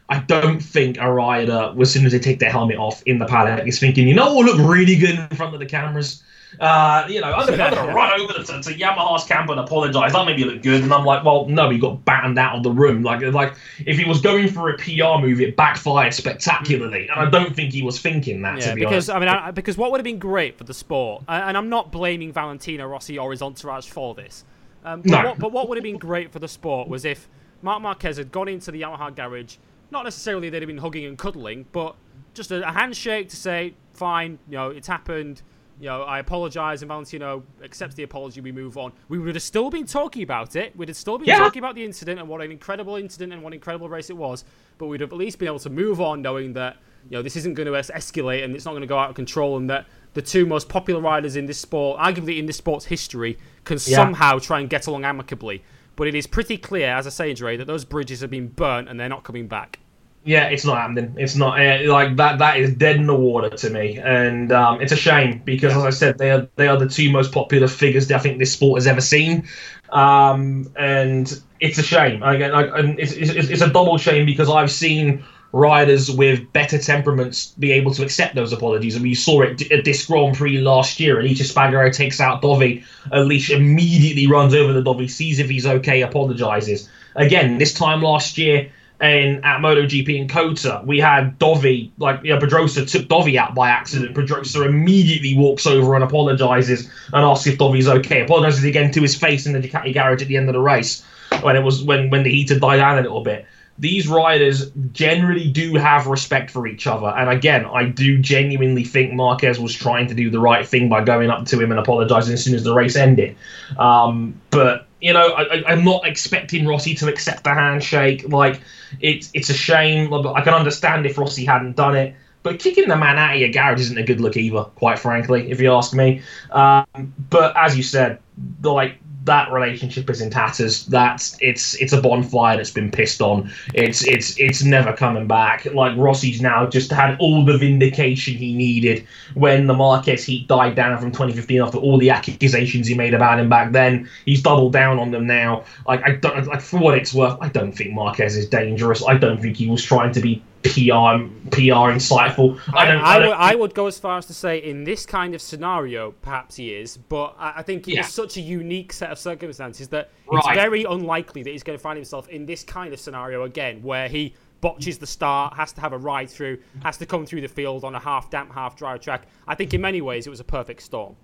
I 0.08 0.20
don't 0.20 0.60
think 0.60 0.98
a 0.98 1.12
rider, 1.12 1.74
as 1.80 1.90
soon 1.90 2.06
as 2.06 2.12
they 2.12 2.18
take 2.18 2.38
their 2.38 2.50
helmet 2.50 2.76
off 2.78 3.02
in 3.06 3.18
the 3.18 3.26
paddock, 3.26 3.66
is 3.66 3.78
thinking, 3.80 4.06
you 4.06 4.14
know, 4.14 4.34
we'll 4.34 4.44
look 4.44 4.58
really 4.58 4.96
good 4.96 5.18
in 5.18 5.28
front 5.36 5.52
of 5.52 5.60
the 5.60 5.66
cameras. 5.66 6.22
Uh, 6.60 7.04
you 7.08 7.20
know, 7.20 7.32
I'm 7.32 7.46
going 7.46 7.58
to 7.58 7.92
run 7.92 8.20
over 8.20 8.32
to, 8.34 8.44
to 8.44 8.70
Yamaha's 8.72 9.24
camp 9.24 9.50
and 9.50 9.60
apologise. 9.60 10.12
That 10.12 10.24
made 10.26 10.36
me 10.36 10.44
look 10.44 10.62
good. 10.62 10.82
And 10.82 10.92
I'm 10.92 11.04
like, 11.04 11.24
well, 11.24 11.46
no, 11.46 11.68
he 11.70 11.78
got 11.78 12.04
battened 12.04 12.38
out 12.38 12.56
of 12.56 12.62
the 12.62 12.70
room. 12.70 13.02
Like, 13.02 13.20
like 13.34 13.54
if 13.84 13.98
he 13.98 14.04
was 14.04 14.20
going 14.20 14.48
for 14.48 14.70
a 14.70 14.76
PR 14.78 15.20
move, 15.20 15.40
it 15.40 15.56
backfired 15.56 16.14
spectacularly. 16.14 17.08
And 17.08 17.20
I 17.20 17.28
don't 17.28 17.54
think 17.54 17.72
he 17.72 17.82
was 17.82 18.00
thinking 18.00 18.42
that. 18.42 18.60
Yeah, 18.60 18.74
be 18.74 18.80
because 18.82 19.10
honest. 19.10 19.10
I 19.10 19.18
mean, 19.18 19.28
I, 19.28 19.50
because 19.50 19.76
what 19.76 19.90
would 19.90 19.98
have 19.98 20.04
been 20.04 20.20
great 20.20 20.56
for 20.56 20.64
the 20.64 20.72
sport, 20.72 21.24
and 21.28 21.56
I'm 21.56 21.68
not 21.68 21.90
blaming 21.90 22.32
Valentino 22.32 22.86
Rossi 22.86 23.18
or 23.18 23.32
his 23.32 23.42
entourage 23.42 23.88
for 23.88 24.14
this. 24.14 24.44
Um, 24.84 25.02
but, 25.02 25.10
No. 25.10 25.28
what, 25.30 25.38
but 25.38 25.52
what 25.52 25.68
would 25.68 25.76
have 25.76 25.84
been 25.84 25.98
great 25.98 26.32
for 26.32 26.38
the 26.38 26.48
sport 26.48 26.88
was 26.88 27.04
if 27.04 27.28
Marc 27.60 27.82
Marquez 27.82 28.16
had 28.18 28.30
gone 28.30 28.48
into 28.48 28.70
the 28.70 28.82
Yamaha 28.82 29.14
garage, 29.14 29.56
not 29.90 30.04
necessarily 30.04 30.50
they'd 30.50 30.62
have 30.62 30.68
been 30.68 30.78
hugging 30.78 31.04
and 31.04 31.16
cuddling, 31.18 31.66
but 31.72 31.94
just 32.34 32.50
a, 32.50 32.66
a 32.68 32.72
handshake 32.72 33.28
to 33.30 33.36
say, 33.36 33.74
fine, 33.94 34.38
you 34.48 34.56
know, 34.56 34.70
it's 34.70 34.88
happened. 34.88 35.42
You 35.78 35.88
know, 35.88 36.02
I 36.04 36.20
apologise, 36.20 36.80
and 36.80 36.88
Valentino 36.88 37.42
accepts 37.62 37.94
the 37.96 38.02
apology. 38.02 38.40
We 38.40 38.50
move 38.50 38.78
on. 38.78 38.92
We 39.10 39.18
would 39.18 39.34
have 39.34 39.42
still 39.42 39.68
been 39.68 39.84
talking 39.84 40.22
about 40.22 40.56
it. 40.56 40.74
We'd 40.74 40.88
have 40.88 40.96
still 40.96 41.18
been 41.18 41.28
Yeah. 41.28 41.36
talking 41.38 41.60
about 41.60 41.74
the 41.74 41.84
incident 41.84 42.18
and 42.18 42.26
what 42.30 42.40
an 42.40 42.50
incredible 42.50 42.96
incident 42.96 43.34
and 43.34 43.42
what 43.42 43.48
an 43.50 43.54
incredible 43.54 43.86
race 43.90 44.08
it 44.08 44.16
was. 44.16 44.44
But 44.78 44.86
we'd 44.86 45.02
have 45.02 45.12
at 45.12 45.18
least 45.18 45.38
been 45.38 45.48
able 45.48 45.58
to 45.58 45.68
move 45.70 46.00
on, 46.00 46.22
knowing 46.22 46.54
that 46.54 46.78
you 47.10 47.18
know 47.18 47.22
this 47.22 47.36
isn't 47.36 47.54
going 47.54 47.66
to 47.66 47.76
es- 47.76 47.90
escalate 47.90 48.42
and 48.42 48.54
it's 48.54 48.64
not 48.64 48.70
going 48.72 48.80
to 48.80 48.86
go 48.86 48.98
out 48.98 49.10
of 49.10 49.16
control, 49.16 49.58
and 49.58 49.68
that 49.68 49.84
the 50.14 50.22
two 50.22 50.46
most 50.46 50.70
popular 50.70 50.98
riders 51.02 51.36
in 51.36 51.44
this 51.44 51.58
sport, 51.58 52.00
arguably 52.00 52.38
in 52.38 52.46
this 52.46 52.56
sport's 52.56 52.86
history, 52.86 53.36
can 53.64 53.74
Yeah. 53.86 53.96
somehow 53.96 54.38
try 54.38 54.60
and 54.60 54.70
get 54.70 54.86
along 54.86 55.04
amicably. 55.04 55.62
But 55.96 56.08
it 56.08 56.14
is 56.14 56.26
pretty 56.26 56.58
clear, 56.58 56.94
as 56.94 57.06
I 57.06 57.10
say, 57.10 57.34
Dre, 57.34 57.56
that 57.56 57.66
those 57.66 57.84
bridges 57.84 58.20
have 58.20 58.30
been 58.30 58.48
burnt 58.48 58.88
and 58.88 59.00
they're 59.00 59.08
not 59.08 59.24
coming 59.24 59.48
back. 59.48 59.80
Yeah, 60.24 60.48
it's 60.48 60.64
not 60.64 60.78
happening. 60.78 61.14
It's 61.16 61.36
not 61.36 61.60
uh, 61.60 61.90
like 61.90 62.16
that. 62.16 62.38
That 62.40 62.58
is 62.58 62.74
dead 62.74 62.96
in 62.96 63.06
the 63.06 63.14
water 63.14 63.48
to 63.48 63.70
me, 63.70 63.96
and 63.98 64.50
um, 64.50 64.80
it's 64.80 64.90
a 64.90 64.96
shame 64.96 65.40
because, 65.44 65.76
as 65.76 65.84
I 65.84 65.90
said, 65.90 66.18
they 66.18 66.32
are 66.32 66.48
they 66.56 66.66
are 66.66 66.76
the 66.76 66.88
two 66.88 67.12
most 67.12 67.30
popular 67.30 67.68
figures 67.68 68.08
that 68.08 68.16
I 68.16 68.18
think 68.18 68.40
this 68.40 68.52
sport 68.52 68.78
has 68.78 68.88
ever 68.88 69.00
seen, 69.00 69.46
um, 69.90 70.68
and 70.74 71.40
it's 71.60 71.78
a 71.78 71.82
shame. 71.84 72.24
Again, 72.24 72.50
I, 72.52 72.62
and 72.76 72.98
it's, 72.98 73.12
it's 73.12 73.30
it's 73.50 73.62
a 73.62 73.68
double 73.68 73.98
shame 73.98 74.26
because 74.26 74.50
I've 74.50 74.72
seen 74.72 75.24
riders 75.52 76.10
with 76.10 76.52
better 76.52 76.78
temperaments 76.78 77.54
be 77.58 77.72
able 77.72 77.92
to 77.94 78.02
accept 78.02 78.34
those 78.34 78.52
apologies. 78.52 78.96
I 78.96 78.98
mean, 78.98 79.10
you 79.10 79.14
saw 79.14 79.42
it 79.42 79.70
at 79.72 79.84
this 79.84 80.06
Grand 80.06 80.36
Prix 80.36 80.58
last 80.58 81.00
year. 81.00 81.18
and 81.18 81.28
Aleix 81.28 81.38
Espargaro 81.38 81.92
takes 81.92 82.20
out 82.20 82.42
Dovi. 82.42 82.84
Aleix 83.12 83.54
immediately 83.54 84.26
runs 84.26 84.54
over 84.54 84.72
the 84.72 84.82
Dovi, 84.82 85.08
sees 85.08 85.38
if 85.38 85.48
he's 85.48 85.66
okay, 85.66 86.02
apologizes. 86.02 86.88
Again, 87.14 87.58
this 87.58 87.72
time 87.72 88.02
last 88.02 88.36
year, 88.36 88.70
and 88.98 89.44
at 89.44 89.60
MotoGP 89.60 90.08
in 90.08 90.28
COTA, 90.28 90.82
we 90.84 90.98
had 90.98 91.38
Dovi, 91.38 91.90
like, 91.98 92.20
you 92.22 92.32
know, 92.32 92.40
Pedrosa 92.40 92.86
took 92.86 93.08
Dovi 93.08 93.36
out 93.36 93.54
by 93.54 93.68
accident. 93.68 94.12
Mm. 94.12 94.14
Pedrosa 94.14 94.62
immediately 94.62 95.36
walks 95.36 95.66
over 95.66 95.94
and 95.94 96.02
apologizes 96.02 96.88
and 97.12 97.24
asks 97.24 97.46
if 97.46 97.58
Dovi's 97.58 97.88
okay. 97.88 98.22
Apologizes 98.22 98.64
again 98.64 98.90
to 98.92 99.02
his 99.02 99.14
face 99.14 99.46
in 99.46 99.52
the 99.52 99.60
Ducati 99.60 99.92
garage 99.92 100.22
at 100.22 100.28
the 100.28 100.36
end 100.36 100.48
of 100.48 100.54
the 100.54 100.60
race 100.60 101.04
when 101.42 101.56
it 101.56 101.62
was 101.62 101.82
when 101.82 102.08
when 102.10 102.22
the 102.22 102.30
heat 102.30 102.48
had 102.48 102.60
died 102.60 102.78
down 102.78 102.98
a 102.98 103.02
little 103.02 103.22
bit. 103.22 103.46
These 103.78 104.08
riders 104.08 104.70
generally 104.92 105.50
do 105.50 105.74
have 105.74 106.06
respect 106.06 106.50
for 106.50 106.66
each 106.66 106.86
other, 106.86 107.08
and 107.08 107.28
again, 107.28 107.66
I 107.66 107.84
do 107.84 108.18
genuinely 108.18 108.84
think 108.84 109.12
Marquez 109.12 109.58
was 109.58 109.74
trying 109.74 110.06
to 110.08 110.14
do 110.14 110.30
the 110.30 110.40
right 110.40 110.66
thing 110.66 110.88
by 110.88 111.04
going 111.04 111.30
up 111.30 111.46
to 111.46 111.60
him 111.60 111.70
and 111.70 111.78
apologizing 111.78 112.34
as 112.34 112.42
soon 112.42 112.54
as 112.54 112.64
the 112.64 112.74
race 112.74 112.96
ended. 112.96 113.36
Um, 113.78 114.40
but 114.50 114.86
you 115.00 115.12
know, 115.12 115.34
I, 115.34 115.62
I'm 115.66 115.84
not 115.84 116.06
expecting 116.06 116.66
Rossi 116.66 116.94
to 116.96 117.08
accept 117.08 117.44
the 117.44 117.52
handshake. 117.52 118.28
Like, 118.28 118.60
it's 119.00 119.30
it's 119.34 119.50
a 119.50 119.54
shame. 119.54 120.12
I 120.12 120.40
can 120.40 120.54
understand 120.54 121.04
if 121.06 121.18
Rossi 121.18 121.44
hadn't 121.44 121.76
done 121.76 121.96
it. 121.96 122.14
But 122.42 122.60
kicking 122.60 122.88
the 122.88 122.96
man 122.96 123.18
out 123.18 123.34
of 123.34 123.40
your 123.40 123.48
garage 123.48 123.80
isn't 123.80 123.98
a 123.98 124.04
good 124.04 124.20
look 124.20 124.36
either, 124.36 124.62
quite 124.62 125.00
frankly, 125.00 125.50
if 125.50 125.60
you 125.60 125.72
ask 125.72 125.92
me. 125.92 126.22
Um, 126.52 126.86
but 127.28 127.56
as 127.56 127.76
you 127.76 127.82
said, 127.82 128.20
like 128.62 128.98
that 129.26 129.52
relationship 129.52 130.08
is 130.08 130.20
in 130.20 130.30
tatters. 130.30 130.86
That's 130.86 131.36
it's 131.40 131.74
it's 131.74 131.92
a 131.92 132.00
bonfire 132.00 132.56
that's 132.56 132.70
been 132.70 132.90
pissed 132.90 133.20
on. 133.20 133.50
It's 133.74 134.06
it's 134.06 134.38
it's 134.38 134.62
never 134.62 134.92
coming 134.92 135.26
back. 135.26 135.66
Like 135.66 135.96
Rossi's 135.96 136.40
now 136.40 136.66
just 136.66 136.90
had 136.90 137.16
all 137.18 137.44
the 137.44 137.58
vindication 137.58 138.34
he 138.34 138.54
needed 138.54 139.06
when 139.34 139.66
the 139.66 139.74
Marquez 139.74 140.24
heat 140.24 140.48
died 140.48 140.76
down 140.76 140.98
from 140.98 141.10
2015 141.12 141.60
after 141.60 141.78
all 141.78 141.98
the 141.98 142.10
accusations 142.10 142.86
he 142.86 142.94
made 142.94 143.14
about 143.14 143.38
him 143.38 143.48
back 143.48 143.72
then. 143.72 144.08
He's 144.24 144.42
doubled 144.42 144.72
down 144.72 144.98
on 144.98 145.10
them 145.10 145.26
now. 145.26 145.64
Like 145.86 146.02
I 146.04 146.16
don't 146.16 146.46
like 146.46 146.60
for 146.60 146.78
what 146.78 146.96
it's 146.96 147.12
worth, 147.12 147.36
I 147.40 147.48
don't 147.48 147.72
think 147.72 147.92
Marquez 147.92 148.36
is 148.36 148.48
dangerous. 148.48 149.04
I 149.06 149.18
don't 149.18 149.42
think 149.42 149.56
he 149.56 149.68
was 149.68 149.82
trying 149.82 150.12
to 150.12 150.20
be 150.20 150.42
PR 150.62 151.24
PR 151.50 151.92
insightful. 151.94 152.60
I 152.74 152.86
don't. 152.86 153.02
I, 153.02 153.14
I, 153.14 153.18
don't 153.18 153.28
would, 153.28 153.36
I 153.36 153.54
would 153.54 153.74
go 153.74 153.86
as 153.86 153.98
far 153.98 154.18
as 154.18 154.26
to 154.26 154.34
say, 154.34 154.58
in 154.58 154.84
this 154.84 155.06
kind 155.06 155.34
of 155.34 155.40
scenario, 155.40 156.10
perhaps 156.22 156.56
he 156.56 156.74
is, 156.74 156.96
but 156.96 157.36
I, 157.38 157.62
think 157.62 157.86
Yeah. 157.86 158.00
it's 158.00 158.12
such 158.12 158.36
a 158.36 158.40
unique 158.40 158.92
set 158.92 159.10
of 159.10 159.18
circumstances 159.18 159.88
that 159.88 160.10
it's 160.32 160.48
very 160.48 160.84
unlikely 160.84 161.42
that 161.44 161.50
he's 161.50 161.62
going 161.62 161.78
to 161.78 161.82
find 161.82 161.96
himself 161.96 162.28
in 162.28 162.46
this 162.46 162.64
kind 162.64 162.92
of 162.92 162.98
scenario 163.00 163.44
again, 163.44 163.82
where 163.82 164.08
he 164.08 164.34
botches 164.60 164.98
the 164.98 165.06
start, 165.06 165.54
has 165.54 165.72
to 165.74 165.80
have 165.80 165.92
a 165.92 165.98
ride 165.98 166.28
through, 166.30 166.58
has 166.82 166.96
to 166.96 167.06
come 167.06 167.26
through 167.26 167.42
the 167.42 167.48
field 167.48 167.84
on 167.84 167.94
a 167.94 168.00
half 168.00 168.30
damp, 168.30 168.52
half 168.52 168.74
dry 168.76 168.96
track. 168.98 169.26
I 169.46 169.54
think 169.54 169.72
in 169.74 169.80
many 169.80 170.00
ways 170.00 170.26
it 170.26 170.30
was 170.30 170.40
a 170.40 170.44
perfect 170.44 170.82
storm. 170.82 171.14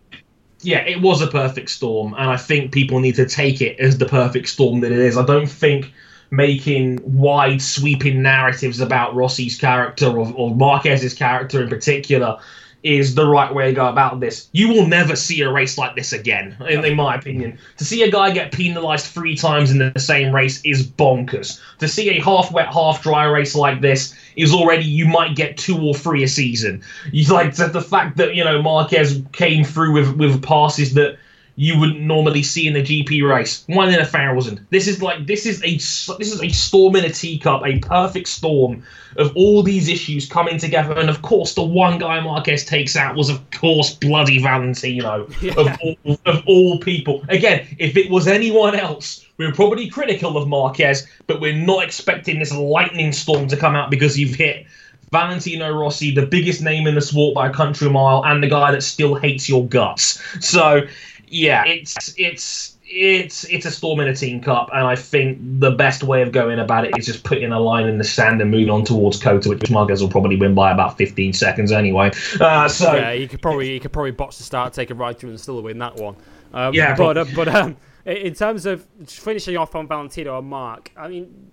yeah, 0.61 0.79
it 0.87 1.01
was 1.01 1.21
a 1.23 1.27
perfect 1.27 1.71
storm, 1.71 2.15
and 2.15 2.31
I 2.31 2.37
think 2.37 2.71
people 2.73 3.01
need 3.01 3.17
to 3.17 3.27
take 3.27 3.61
it 3.61 3.81
as 3.81 3.99
the 3.99 4.07
perfect 4.07 4.49
storm 4.49 4.81
that 4.81 4.93
it 4.93 4.99
is. 4.99 5.17
I 5.17 5.25
don't 5.25 5.49
think 5.51 5.93
making 6.33 6.99
wide 7.05 7.61
sweeping 7.61 8.23
narratives 8.23 8.81
about 8.81 9.15
Rossi's 9.15 9.57
character 9.57 10.07
or, 10.07 10.33
or 10.35 10.55
Marquez's 10.55 11.13
character 11.15 11.63
in 11.63 11.69
particular 11.69 12.41
is 12.83 13.15
the 13.15 13.29
right 13.29 13.55
way 13.55 13.67
to 13.67 13.73
go 13.73 13.87
about 13.87 14.19
this. 14.19 14.49
You 14.53 14.69
will 14.69 14.87
never 14.87 15.15
see 15.15 15.41
a 15.43 15.53
race 15.53 15.79
like 15.79 15.95
this 15.95 16.13
again, 16.13 16.57
in, 16.69 16.85
in 16.85 16.97
my 16.97 17.15
opinion. 17.15 17.59
To 17.77 17.85
see 17.85 18.03
a 18.03 18.11
guy 18.11 18.33
get 18.33 18.51
penalised 18.51 19.07
three 19.07 19.37
times 19.37 19.71
in 19.71 19.79
the 19.79 20.01
same 20.01 20.35
race 20.35 20.61
is 20.65 20.85
bonkers. 20.85 21.61
To 21.79 21.87
see 21.87 22.09
a 22.11 22.21
half 22.21 22.51
wet, 22.51 22.73
half 22.73 23.03
dry 23.03 23.25
race 23.27 23.55
like 23.55 23.83
this 23.83 24.15
is 24.35 24.53
already 24.53 24.85
you 24.85 25.07
might 25.07 25.37
get 25.37 25.59
two 25.59 25.81
or 25.81 25.95
three 25.95 26.25
a 26.25 26.29
season. 26.29 26.83
You 27.13 27.33
like 27.33 27.55
the, 27.55 27.69
the 27.69 27.83
fact 27.83 28.17
that 28.17 28.35
you 28.35 28.43
know 28.43 28.61
Marquez 28.63 29.23
came 29.33 29.65
through 29.65 29.93
with 29.93 30.17
with 30.17 30.43
passes 30.43 30.95
that 30.95 31.19
you 31.57 31.79
wouldn't 31.79 32.01
normally 32.01 32.43
see 32.43 32.67
in 32.67 32.77
a 32.77 32.81
GP 32.81 33.29
race. 33.29 33.65
One 33.67 33.93
in 33.93 34.01
a 34.01 34.07
thousand. 34.07 34.67
This 34.71 34.89
is 34.89 35.03
like 35.03 35.27
this 35.27 35.47
is 35.47 35.63
a 35.63 35.75
this 36.17 36.33
is 36.33 36.43
a 36.43 36.49
storm 36.49 36.97
in 36.97 37.05
a 37.05 37.11
teacup, 37.11 37.63
a 37.65 37.79
perfect 37.79 38.29
storm 38.29 38.83
of 39.17 39.37
all 39.37 39.63
these 39.63 39.89
issues 39.89 40.29
coming 40.29 40.59
together. 40.59 40.99
And 40.99 41.11
of 41.11 41.23
course, 41.23 41.55
the 41.55 41.63
one 41.63 41.99
guy 41.99 42.21
Marquez 42.21 42.65
takes 42.65 42.97
out 42.97 43.17
was, 43.17 43.29
of 43.29 43.51
course, 43.51 43.95
bloody 43.95 44.39
Valentino 44.39 45.29
of 45.57 45.79
all, 45.83 46.19
of 46.27 46.43
all 46.47 46.79
people. 46.79 47.23
Again, 47.29 47.67
if 47.79 47.97
it 47.97 48.11
was 48.11 48.27
anyone 48.27 48.75
else, 48.75 49.27
we 49.37 49.47
were 49.47 49.53
probably 49.53 49.89
critical 49.89 50.37
of 50.37 50.49
Marquez, 50.49 51.07
but 51.27 51.41
we're 51.41 51.57
not 51.57 51.85
expecting 51.85 52.39
this 52.39 52.53
lightning 52.53 53.13
storm 53.13 53.49
to 53.49 53.57
come 53.57 53.77
out 53.77 53.91
because 53.91 54.19
you've 54.19 54.35
hit. 54.35 54.67
Valentino 55.11 55.71
Rossi, 55.71 56.11
the 56.11 56.25
biggest 56.25 56.63
name 56.63 56.87
in 56.87 56.95
the 56.95 57.03
sport 57.03 57.35
by 57.35 57.49
a 57.49 57.53
country 57.53 57.91
mile, 57.91 58.25
and 58.25 58.43
the 58.43 58.49
guy 58.49 58.73
that 58.73 58.83
still 58.83 59.15
hates 59.15 59.47
your 59.47 59.67
guts. 59.67 60.23
So, 60.41 60.87
yeah, 61.33 61.65
it's 61.67 62.15
it's 62.19 62.77
it's 62.85 63.45
it's 63.45 63.65
a 63.65 63.71
storm 63.71 64.01
in 64.01 64.09
a 64.09 64.15
team 64.15 64.41
cup, 64.43 64.69
and 64.73 64.87
I 64.87 64.95
think 64.97 65.39
the 65.41 65.71
best 65.71 66.03
way 66.03 66.21
of 66.21 66.31
going 66.31 66.59
about 66.59 66.85
it 66.85 66.97
is 66.99 67.07
just 67.07 67.25
putting 67.25 67.51
a 67.51 67.59
line 67.59 67.89
in 67.89 67.97
the 67.97 68.05
sand 68.05 68.43
and 68.43 68.51
moving 68.51 68.69
on 68.69 68.85
towards 68.85 69.19
COTA, 69.19 69.49
which 69.49 69.71
Marquez 69.71 70.03
will 70.03 70.11
probably 70.11 70.37
win 70.37 70.55
by 70.55 70.71
about 70.71 70.99
15 70.99 71.33
seconds 71.33 71.73
anyway. 71.73 72.11
Uh, 72.39 72.69
so 72.69 72.95
Yeah, 72.95 73.13
you 73.13 73.27
could 73.29 73.41
probably 73.41 73.73
you 73.73 73.81
could 73.81 73.93
probably 73.95 74.11
botch 74.11 74.37
the 74.37 74.45
start, 74.45 74.75
take 74.75 74.91
a 74.91 74.95
ride 74.95 75.19
through, 75.19 75.31
and 75.31 75.41
still 75.41 75.61
win 75.63 75.79
that 75.79 75.97
one. 75.97 76.17
Um, 76.53 76.75
Yeah, 76.75 76.95
but 76.95 77.17
uh, 77.17 77.25
but 77.35 77.49
um, 77.49 77.77
in- 78.05 78.17
in 78.19 78.35
terms 78.35 78.67
of 78.67 78.87
finishing 79.07 79.57
off 79.57 79.75
on 79.75 79.89
Valentino 79.89 80.39
and 80.39 80.47
Marc, 80.49 80.93
I 80.97 81.09
mean, 81.09 81.51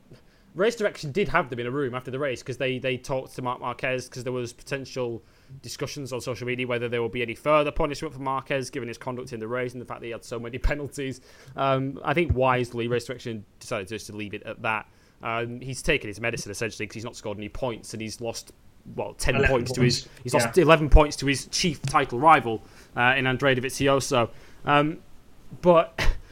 race 0.56 0.76
direction 0.76 1.14
did 1.14 1.30
have 1.30 1.50
them 1.50 1.60
in 1.60 1.68
a 1.68 1.72
room 1.72 1.96
after 1.96 2.12
the 2.12 2.20
race 2.20 2.42
because 2.42 2.58
they 2.58 2.80
they 2.80 2.98
talked 2.98 3.34
to 3.38 3.42
Marc 3.42 3.62
Marquez 3.62 4.10
because 4.10 4.26
there 4.26 4.34
was 4.34 4.52
potential 4.52 5.24
discussions 5.62 6.14
on 6.14 6.22
social 6.22 6.48
media 6.48 6.66
whether 6.66 6.88
there 6.88 7.02
will 7.02 7.10
be 7.10 7.22
any 7.22 7.36
further 7.36 7.72
punishment 7.72 8.14
for 8.14 8.22
Marquez 8.22 8.70
given 8.70 8.88
his 8.88 8.98
conduct 8.98 9.34
in 9.34 9.40
the 9.40 9.48
race 9.48 9.74
and 9.74 9.82
the 9.82 9.86
fact 9.86 10.02
that 10.02 10.06
he 10.06 10.12
had 10.12 10.24
so 10.24 10.40
many 10.40 10.58
penalties. 10.72 11.22
Um, 11.56 12.00
I 12.04 12.14
think 12.14 12.36
wisely 12.36 12.88
race 12.88 13.06
direction 13.06 13.46
decided 13.60 13.88
just 13.88 14.08
to 14.08 14.16
leave 14.16 14.34
it 14.34 14.44
at 14.44 14.62
that. 14.62 14.88
Um, 15.22 15.60
he's 15.60 15.82
taken 15.82 16.08
his 16.08 16.22
medicine 16.22 16.52
essentially 16.52 16.86
because 16.86 16.96
he's 16.96 17.06
not 17.06 17.16
scored 17.16 17.38
any 17.38 17.50
points 17.50 17.94
and 17.94 18.02
he's 18.02 18.22
lost 18.22 18.54
well 18.96 19.14
ten 19.14 19.36
11 19.36 19.50
points, 19.50 19.72
to 19.74 19.82
his 19.82 20.02
points. 20.02 20.20
he's 20.24 20.34
lost 20.34 20.58
eleven 20.58 20.90
points 20.90 21.16
to 21.18 21.26
his 21.26 21.48
chief 21.48 21.82
title 21.82 22.20
rival 22.20 22.62
uh, 22.96 23.14
in 23.18 23.28
Andrea 23.28 23.56
Dovizioso. 23.56 24.30
Um, 24.66 25.00
but 25.62 26.00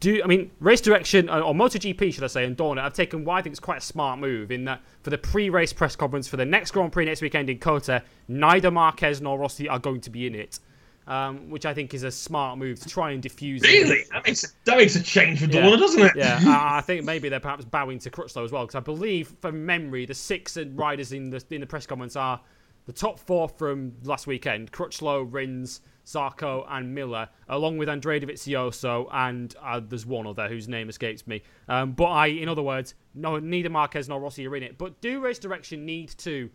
do 0.00 0.20
I 0.22 0.26
mean 0.26 0.50
race 0.60 0.80
direction 0.80 1.28
uh, 1.28 1.40
or 1.40 1.54
MotoGP 1.54 2.12
should 2.12 2.24
I 2.24 2.26
say 2.26 2.44
and 2.44 2.56
Dorna 2.56 2.82
have 2.82 2.92
taken 2.92 3.24
what 3.24 3.34
I 3.34 3.42
think 3.42 3.54
is 3.54 3.60
quite 3.60 3.78
a 3.78 3.80
smart 3.82 4.18
move 4.18 4.50
in 4.50 4.64
that 4.64 4.82
for 5.02 5.10
the 5.10 5.18
pre-race 5.18 5.72
press 5.72 5.96
conference 5.96 6.28
for 6.28 6.36
the 6.36 6.44
next 6.44 6.72
Grand 6.72 6.92
Prix 6.92 7.04
next 7.06 7.22
weekend 7.22 7.48
in 7.48 7.58
COTA, 7.58 8.02
neither 8.28 8.70
Marquez 8.70 9.20
nor 9.20 9.38
Rossi 9.38 9.68
are 9.68 9.78
going 9.78 10.00
to 10.02 10.10
be 10.10 10.26
in 10.26 10.34
it, 10.34 10.58
um, 11.06 11.48
which 11.50 11.64
I 11.64 11.72
think 11.72 11.94
is 11.94 12.02
a 12.02 12.10
smart 12.10 12.58
move 12.58 12.78
to 12.80 12.88
try 12.88 13.12
and 13.12 13.22
diffuse. 13.22 13.62
it. 13.64 13.68
Really? 13.68 14.04
That 14.12 14.26
makes 14.26 14.54
that 14.64 14.76
makes 14.76 14.96
a 14.96 15.02
change 15.02 15.40
for 15.40 15.46
Yeah. 15.46 15.62
Dorna, 15.62 15.78
doesn't 15.78 16.02
it? 16.02 16.12
Yeah, 16.16 16.40
I, 16.44 16.78
I 16.78 16.80
think 16.82 17.04
maybe 17.12 17.28
they're 17.28 17.40
perhaps 17.40 17.64
bowing 17.64 17.98
to 18.00 18.10
Crutchlow 18.10 18.44
as 18.44 18.52
well 18.52 18.64
because 18.64 18.74
I 18.74 18.80
believe, 18.80 19.34
from 19.40 19.64
memory, 19.64 20.04
the 20.04 20.14
six 20.14 20.56
riders 20.56 21.12
in 21.12 21.30
the 21.30 21.42
in 21.50 21.60
the 21.60 21.66
press 21.66 21.86
conference 21.86 22.16
are 22.16 22.40
the 22.86 22.92
top 22.92 23.18
four 23.18 23.48
from 23.48 23.92
last 24.04 24.26
weekend: 24.26 24.72
Crutchlow, 24.72 25.26
Rins, 25.32 25.80
Zarco, 26.06 26.64
and 26.68 26.94
Miller, 26.94 27.28
along 27.48 27.78
with 27.78 27.88
Andrea 27.88 28.20
Dovizioso, 28.20 29.08
and 29.12 29.54
uh, 29.62 29.80
there's 29.80 30.06
one 30.06 30.26
other 30.26 30.48
whose 30.48 30.68
name 30.68 30.88
escapes 30.88 31.26
me. 31.26 31.42
Um, 31.68 31.92
but 31.92 32.06
I, 32.06 32.28
in 32.28 32.48
other 32.48 32.62
words, 32.62 32.94
no, 33.14 33.38
neither 33.38 33.70
Marquez 33.70 34.08
nor 34.08 34.20
Rossi 34.20 34.46
are 34.46 34.56
in 34.56 34.62
it. 34.62 34.78
But 34.78 35.00
do 35.00 35.20
race 35.20 35.38
direction 35.38 35.84
need 35.84 36.10
to? 36.18 36.50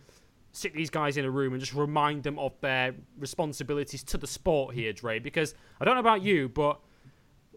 sit 0.53 0.73
these 0.73 0.89
guys 0.89 1.17
in 1.17 1.25
a 1.25 1.29
room 1.29 1.53
and 1.53 1.61
just 1.61 1.73
remind 1.73 2.23
them 2.23 2.37
of 2.37 2.53
their 2.59 2.93
responsibilities 3.17 4.03
to 4.03 4.17
the 4.17 4.27
sport 4.27 4.75
here, 4.75 4.91
Dre. 4.91 5.19
Because 5.19 5.55
I 5.79 5.85
don't 5.85 5.93
know 5.93 6.01
about 6.01 6.21
you, 6.21 6.49
but 6.49 6.79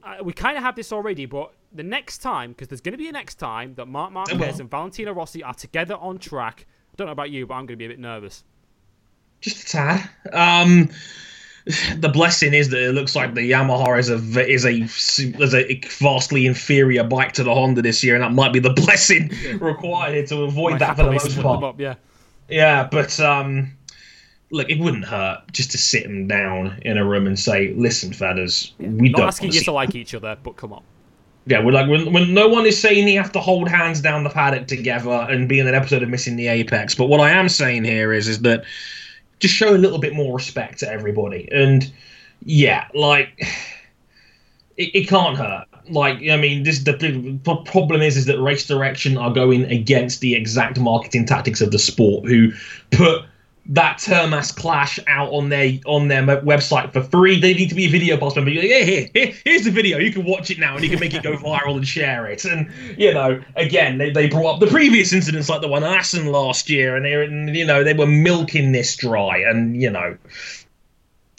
uh, 0.03 0.23
we 0.23 0.33
kind 0.33 0.57
of 0.57 0.63
have 0.63 0.77
this 0.77 0.93
already. 0.93 1.27
But 1.27 1.53
the 1.73 1.83
next 1.83 2.19
time, 2.19 2.53
because 2.53 2.69
there's 2.69 2.81
going 2.81 2.93
to 2.93 2.99
be 2.99 3.09
a 3.09 3.13
next 3.13 3.37
time 3.37 3.75
that 3.75 3.87
Marc 3.87 4.13
Marquez 4.13 4.61
and 4.61 4.71
Valentino 4.71 5.13
Rossi 5.13 5.43
are 5.43 5.55
together 5.55 5.97
on 5.97 6.19
track. 6.19 6.67
I 6.93 6.95
don't 6.97 7.07
know 7.07 7.13
about 7.13 7.31
you, 7.31 7.47
but 7.47 7.55
I'm 7.55 7.67
going 7.67 7.77
to 7.77 7.77
be 7.77 7.87
a 7.87 7.89
bit 7.89 7.99
nervous. 7.99 8.45
Just 9.41 9.67
a 9.67 9.71
tad. 9.73 10.11
Um, 10.33 10.91
the 11.97 12.11
blessing 12.11 12.53
is 12.53 12.69
that 12.69 12.89
it 12.89 12.93
looks 12.93 13.17
like 13.17 13.35
the 13.35 13.51
Yamaha 13.51 13.99
is 13.99 14.11
a 14.11 14.17
is 14.47 14.67
a 14.67 14.83
is 15.43 15.55
a 15.55 15.81
vastly 15.99 16.45
inferior 16.45 17.05
bike 17.05 17.33
to 17.33 17.43
the 17.43 17.55
Honda 17.55 17.81
this 17.81 18.05
year, 18.05 18.15
and 18.15 18.23
that 18.23 18.33
might 18.33 18.53
be 18.53 18.59
the 18.59 18.73
blessing 18.85 19.31
required 19.61 20.27
to 20.29 20.43
avoid 20.43 20.79
that 20.81 20.97
for 20.97 21.05
the 21.05 21.13
most 21.13 21.41
part. 21.41 21.65
up, 21.65 21.81
yeah. 21.81 21.95
Yeah, 22.51 22.87
but 22.91 23.19
um, 23.19 23.73
look, 24.51 24.69
it 24.69 24.79
wouldn't 24.79 25.07
hurt 25.07 25.41
just 25.53 25.71
to 25.71 25.79
sit 25.79 26.03
them 26.03 26.27
down 26.27 26.79
in 26.83 26.99
a 26.99 27.05
room 27.05 27.27
and 27.27 27.39
say, 27.39 27.73
"Listen, 27.75 28.13
fellas, 28.13 28.75
we 28.79 29.09
Not 29.09 29.19
don't 29.19 29.29
asking 29.29 29.53
you 29.53 29.63
to 29.63 29.73
like 29.73 29.95
each 29.95 30.15
other, 30.15 30.37
but 30.43 30.57
come 30.57 30.75
on. 30.75 30.83
Yeah, 31.47 31.63
we're 31.63 31.73
like 31.73 31.89
when, 31.89 32.13
when 32.13 32.35
no 32.35 32.49
one 32.49 32.67
is 32.67 32.79
saying 32.79 33.09
you 33.09 33.19
have 33.21 33.33
to 33.33 33.41
hold 33.41 33.69
hands 33.69 34.01
down 34.01 34.25
the 34.25 34.31
paddock 34.31 34.67
together 34.67 35.27
and 35.31 35.49
be 35.49 35.61
in 35.61 35.67
an 35.67 35.75
episode 35.75 36.03
of 36.03 36.11
Missing 36.11 36.37
the 36.37 36.49
Apex. 36.49 36.95
But 36.95 37.07
what 37.07 37.21
I 37.21 37.31
am 37.31 37.49
saying 37.49 37.85
here 37.85 38.13
is 38.13 38.29
is 38.29 38.41
that 38.43 38.65
just 39.45 39.55
show 39.55 39.75
a 39.75 39.77
little 39.77 39.99
bit 39.99 40.15
more 40.15 40.35
respect 40.35 40.79
to 40.79 40.91
everybody. 40.91 41.47
And 41.53 41.93
yeah, 42.45 42.89
like 42.95 43.29
it, 44.77 44.91
it 44.95 45.09
can't 45.09 45.37
hurt. 45.37 45.67
Like 45.91 46.17
I 46.31 46.37
mean, 46.37 46.63
this 46.63 46.79
the, 46.83 46.93
the 46.93 47.57
problem 47.67 48.01
is 48.01 48.17
is 48.17 48.25
that 48.25 48.41
race 48.41 48.67
direction 48.67 49.19
are 49.19 49.31
going 49.31 49.65
against 49.65 50.21
the 50.21 50.35
exact 50.35 50.81
marketing 50.81 51.27
tactics 51.27 51.61
of 51.61 51.73
the 51.73 51.79
sport, 51.79 52.27
who 52.27 52.53
put 52.91 53.27
that 53.67 53.99
Termas 53.99 54.55
clash 54.55 54.99
out 55.07 55.33
on 55.33 55.49
their 55.49 55.79
on 55.87 56.09
their 56.09 56.23
website 56.23 56.93
for 56.93 57.03
free. 57.03 57.41
They 57.41 57.55
need 57.55 57.71
to 57.71 57.75
be 57.75 57.87
a 57.87 57.89
VideoPass 57.89 58.37
member. 58.37 58.51
Like, 58.51 58.61
"Here, 58.61 58.85
here, 58.85 59.09
here, 59.15 59.35
here's 59.45 59.65
the 59.65 59.71
video. 59.71 59.99
You 59.99 60.13
can 60.13 60.25
watch 60.25 60.51
it 60.51 60.59
now, 60.59 60.75
and 60.75 60.85
you 60.85 60.91
can 60.91 61.01
make 61.01 61.15
it 61.15 61.23
go 61.23 61.37
viral 61.37 61.77
and 61.77 61.87
share 61.87 62.27
it. 62.27 62.45
And 62.45 62.71
you 62.99 63.15
know, 63.15 63.43
again, 63.57 63.99
they, 63.99 64.11
they 64.11 64.29
brought 64.29 64.55
up 64.55 64.61
the 64.61 64.67
previous 64.67 65.13
incidents 65.13 65.49
like 65.49 65.63
the 65.63 65.69
one 65.69 65.83
at 65.83 65.97
Assen 65.97 66.27
last 66.27 66.69
year, 66.69 66.95
and 66.97 67.05
they 67.05 67.59
you 67.59 67.65
know 67.65 67.83
they 67.83 67.95
were 67.95 68.07
milking 68.07 68.73
this 68.73 68.97
dry. 68.97 69.39
And 69.39 69.81
you 69.81 69.91
know, 69.91 70.17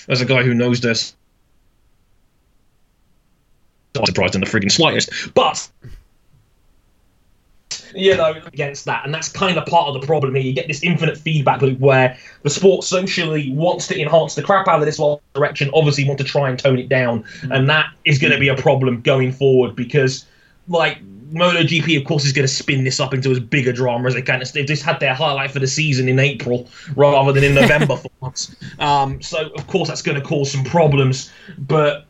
as 0.07 0.21
a 0.21 0.25
guy 0.25 0.41
who 0.41 0.55
knows 0.55 0.81
this, 0.81 1.15
not 3.93 4.07
surprised 4.07 4.33
in 4.35 4.41
the 4.41 4.47
friggin' 4.47 4.71
slightest. 4.71 5.33
But 5.35 5.69
you 7.95 8.15
know, 8.15 8.33
against 8.45 8.85
that. 8.85 9.05
And 9.05 9.13
that's 9.13 9.29
kind 9.29 9.57
of 9.57 9.65
part 9.65 9.87
of 9.87 9.99
the 9.99 10.05
problem 10.05 10.35
here. 10.35 10.43
You 10.43 10.53
get 10.53 10.67
this 10.67 10.83
infinite 10.83 11.17
feedback 11.17 11.61
loop 11.61 11.79
where 11.79 12.17
the 12.43 12.49
sport 12.49 12.83
socially 12.83 13.51
wants 13.53 13.87
to 13.87 13.99
enhance 13.99 14.35
the 14.35 14.43
crap 14.43 14.67
out 14.67 14.79
of 14.79 14.85
this 14.85 14.99
one 14.99 15.19
direction, 15.33 15.69
obviously 15.73 16.05
want 16.05 16.19
to 16.19 16.25
try 16.25 16.49
and 16.49 16.59
tone 16.59 16.77
it 16.77 16.89
down. 16.89 17.23
And 17.51 17.69
that 17.69 17.87
is 18.03 18.19
going 18.19 18.33
to 18.33 18.39
be 18.39 18.49
a 18.49 18.55
problem 18.55 19.01
going 19.01 19.31
forward 19.31 19.75
because, 19.75 20.25
like, 20.67 20.99
MotoGP, 21.31 21.99
of 21.99 22.05
course, 22.05 22.25
is 22.25 22.33
going 22.33 22.47
to 22.47 22.53
spin 22.53 22.83
this 22.83 22.99
up 22.99 23.13
into 23.13 23.31
as 23.31 23.39
big 23.39 23.67
a 23.67 23.73
drama 23.73 24.07
as 24.07 24.13
they 24.13 24.21
can. 24.21 24.43
They've 24.53 24.65
just 24.65 24.83
had 24.83 24.99
their 24.99 25.13
highlight 25.13 25.51
for 25.51 25.59
the 25.59 25.67
season 25.67 26.07
in 26.07 26.19
April 26.19 26.67
rather 26.95 27.31
than 27.31 27.43
in 27.43 27.55
November 27.61 27.97
for 27.97 28.09
once. 28.19 28.55
Um, 28.79 29.21
so, 29.21 29.49
of 29.49 29.67
course, 29.67 29.87
that's 29.87 30.01
going 30.01 30.19
to 30.19 30.25
cause 30.25 30.51
some 30.51 30.63
problems. 30.63 31.31
But 31.57 32.04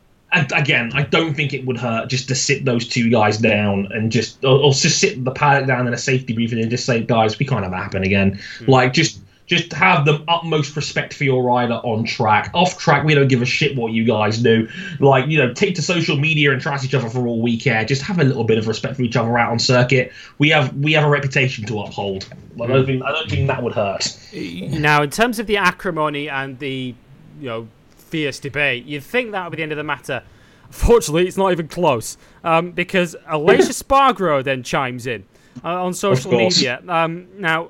again, 0.56 0.92
I 0.94 1.04
don't 1.04 1.34
think 1.34 1.54
it 1.54 1.66
would 1.66 1.78
hurt 1.78 2.10
just 2.10 2.28
to 2.28 2.36
sit 2.36 2.66
those 2.66 2.88
two 2.88 3.10
guys 3.10 3.38
down 3.38 3.88
and 3.92 4.12
just, 4.12 4.44
or, 4.44 4.60
or 4.60 4.72
just 4.72 5.00
sit 5.00 5.24
the 5.24 5.32
paddock 5.32 5.68
down 5.68 5.88
in 5.88 5.94
a 5.94 5.98
safety 5.98 6.34
briefing 6.34 6.60
and 6.60 6.70
just 6.70 6.86
say, 6.86 7.02
guys, 7.02 7.40
we 7.40 7.46
can't 7.46 7.64
have 7.64 7.72
that 7.72 7.84
happen 7.84 8.04
again. 8.04 8.40
Hmm. 8.60 8.72
Like, 8.72 8.94
just. 8.94 9.22
Just 9.48 9.74
have 9.74 10.06
the 10.06 10.24
utmost 10.28 10.76
respect 10.76 11.14
for 11.14 11.24
your 11.24 11.44
rider 11.44 11.76
on 11.76 12.04
track. 12.04 12.50
Off 12.56 12.80
track, 12.80 13.06
we 13.06 13.14
don't 13.14 13.28
give 13.28 13.44
a 13.44 13.46
shit 13.46 13.76
what 13.76 13.92
you 13.92 14.04
guys 14.04 14.40
do. 14.40 14.68
Like, 15.00 15.28
you 15.28 15.38
know, 15.38 15.54
take 15.54 15.76
to 15.76 15.84
social 15.84 16.18
media 16.18 16.52
and 16.52 16.60
trash 16.60 16.84
each 16.84 16.96
other 16.96 17.08
for 17.08 17.28
all 17.28 17.44
we 17.44 17.60
care. 17.60 17.86
Just 17.86 18.02
have 18.02 18.18
a 18.18 18.24
little 18.24 18.44
bit 18.44 18.58
of 18.58 18.68
respect 18.68 18.96
for 18.96 19.04
each 19.04 19.16
other 19.16 19.38
out 19.38 19.52
on 19.52 19.60
circuit. 19.60 20.12
We 20.40 20.50
have 20.50 20.76
we 20.76 20.94
have 20.94 21.04
a 21.04 21.10
reputation 21.10 21.64
to 21.68 21.82
uphold. 21.82 22.28
I 22.60 22.66
don't 22.66 22.80
hmm. 22.80 22.86
think 22.88 23.04
I 23.04 23.12
don't 23.12 23.30
think 23.30 23.46
that 23.46 23.62
would 23.62 23.74
hurt. 23.74 24.18
Now, 24.34 25.04
in 25.04 25.12
terms 25.12 25.38
of 25.38 25.46
the 25.46 25.58
acrimony 25.58 26.28
and 26.28 26.58
the, 26.58 26.96
you 27.40 27.48
know, 27.48 27.68
fierce 28.06 28.40
debate, 28.40 28.86
you'd 28.86 29.04
think 29.04 29.32
that 29.32 29.44
would 29.44 29.52
be 29.52 29.58
the 29.58 29.64
end 29.64 29.72
of 29.72 29.78
the 29.78 29.84
matter. 29.84 30.24
Fortunately, 30.70 31.28
it's 31.28 31.38
not 31.38 31.52
even 31.52 31.68
close, 31.68 32.18
um, 32.44 32.72
because 32.72 33.16
Aleix 33.30 33.60
Espargaro 33.70 34.44
then 34.44 34.64
chimes 34.64 35.08
in 35.08 35.26
uh, 35.64 35.84
on 35.84 35.94
social 35.94 36.32
media. 36.32 36.82
Um, 36.88 37.28
now, 37.38 37.70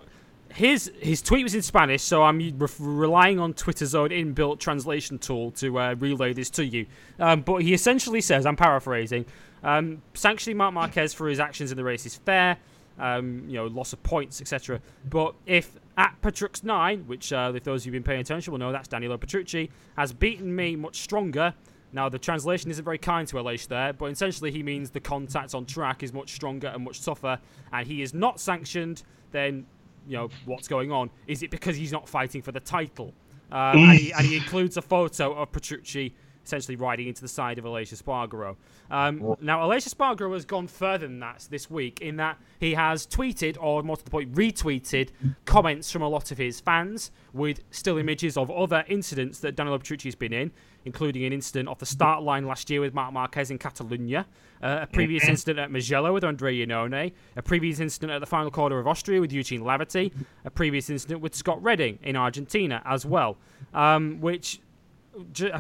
his 0.54 0.90
his 1.00 1.22
tweet 1.22 1.44
was 1.44 1.54
in 1.54 1.62
Spanish, 1.62 2.02
so 2.02 2.24
I'm 2.24 2.40
re- 2.40 2.70
relying 2.80 3.40
on 3.40 3.54
Twitter's 3.54 3.94
own 3.94 4.10
inbuilt 4.10 4.60
translation 4.60 5.20
tool 5.20 5.52
to 5.52 5.78
uh, 5.80 5.96
relay 5.96 6.34
this 6.34 6.50
to 6.52 6.66
you. 6.66 6.86
Um, 7.20 7.42
but 7.42 7.58
he 7.58 7.74
essentially 7.74 8.22
says, 8.22 8.46
I'm 8.46 8.56
paraphrasing, 8.56 9.26
um, 9.64 10.02
sanctioning 10.14 10.58
Marc 10.58 10.74
Marquez 10.74 11.14
for 11.14 11.28
his 11.28 11.40
actions 11.40 11.72
in 11.72 11.78
the 11.78 11.84
race 11.84 12.06
is 12.06 12.16
fair. 12.16 12.58
Um, 12.98 13.44
you 13.50 13.56
know, 13.56 13.68
loss 13.68 13.92
of 13.92 14.02
points, 14.04 14.40
etc. 14.40 14.80
But 15.10 15.36
if 15.46 15.78
at 15.98 16.16
Petrux9, 16.22 17.06
which 17.06 17.32
uh, 17.32 17.54
if 17.56 17.64
those 17.64 17.82
of 17.82 17.86
you 17.88 17.92
who've 17.92 18.04
been 18.04 18.08
paying 18.08 18.22
attention 18.22 18.52
will 18.52 18.60
know 18.60 18.72
that's 18.72 18.88
Danilo 18.88 19.18
Petrucci, 19.18 19.72
has 19.98 20.14
beaten 20.14 20.54
me 20.56 20.76
much 20.76 21.02
stronger. 21.02 21.54
Now 21.94 22.10
the 22.10 22.20
translation 22.20 22.70
isn't 22.72 22.84
very 22.84 22.98
kind 22.98 23.28
to 23.30 23.38
Elish 23.38 23.68
there, 23.68 23.94
but 23.94 24.12
essentially 24.12 24.52
he 24.52 24.64
means 24.64 24.90
the 24.90 25.00
contact 25.00 25.56
on 25.56 25.66
track 25.66 26.04
is 26.04 26.12
much 26.12 26.34
stronger 26.34 26.68
and 26.68 26.84
much 26.84 27.04
tougher, 27.04 27.40
and 27.72 27.88
he 27.88 28.02
is 28.02 28.14
not 28.14 28.40
sanctioned. 28.40 29.04
Then 29.32 29.66
you 30.08 30.18
know 30.18 30.30
what's 30.46 30.68
going 30.68 30.92
on. 30.92 31.10
Is 31.28 31.42
it 31.44 31.52
because 31.52 31.76
he's 31.78 31.92
not 31.92 32.10
fighting 32.10 32.42
for 32.42 32.52
the 32.52 32.60
title? 32.60 33.14
Um, 33.52 33.78
and, 33.78 33.92
he, 33.92 34.12
and 34.12 34.26
he 34.26 34.36
includes 34.36 34.76
a 34.76 34.82
photo 34.82 35.34
of 35.34 35.52
Petrucci 35.52 36.14
essentially 36.46 36.76
riding 36.76 37.08
into 37.08 37.22
the 37.22 37.28
side 37.28 37.58
of 37.58 37.66
Aleix 37.66 37.94
Espargaro. 37.94 38.56
Um, 38.92 39.36
now, 39.42 39.60
Aleix 39.68 39.92
Espargaro 39.92 40.34
has 40.34 40.46
gone 40.46 40.68
further 40.68 41.08
than 41.08 41.20
that 41.20 41.48
this 41.50 41.70
week 41.70 42.02
in 42.02 42.18
that 42.18 42.38
he 42.60 42.76
has 42.76 43.08
tweeted, 43.08 43.58
or 43.60 43.82
more 43.84 43.98
to 43.98 44.04
the 44.04 44.12
point, 44.12 44.32
retweeted 44.34 45.10
comments 45.46 45.92
from 45.92 46.02
a 46.02 46.08
lot 46.08 46.32
of 46.32 46.38
his 46.38 46.60
fans 46.60 47.12
with 47.34 47.62
still 47.72 47.98
images 47.98 48.38
of 48.38 48.50
other 48.52 48.86
incidents 48.88 49.40
that 49.40 49.56
Danilo 49.56 49.78
Petrucci 49.78 50.08
has 50.08 50.16
been 50.16 50.34
in, 50.34 50.52
including 50.86 51.26
an 51.26 51.34
incident 51.34 51.68
off 51.68 51.80
the 51.80 51.86
start 51.86 52.22
line 52.24 52.46
last 52.46 52.70
year 52.70 52.80
with 52.80 52.94
Marc 52.94 53.12
Marquez 53.12 53.50
in 53.52 53.58
Catalunya, 53.58 54.26
uh, 54.62 54.80
a 54.84 54.88
previous 54.88 55.28
incident 55.28 55.60
at 55.60 55.72
Mugello 55.72 56.14
with 56.14 56.24
Andrea 56.24 56.66
Iannone, 56.66 57.12
a 57.36 57.42
previous 57.42 57.80
incident 57.80 58.12
at 58.12 58.20
the 58.20 58.26
final 58.26 58.52
quarter 58.52 58.80
of 58.80 58.88
Austria 58.88 59.20
with 59.20 59.34
Eugene 59.34 59.62
Laverty, 59.62 60.12
a 60.46 60.50
previous 60.52 60.90
incident 60.90 61.22
with 61.22 61.34
Scott 61.36 61.62
Redding 61.62 61.98
in 62.04 62.16
Argentina 62.16 62.82
as 62.86 63.06
well, 63.06 63.38
um, 63.74 64.22
which 64.22 64.60
ju- 64.65 64.65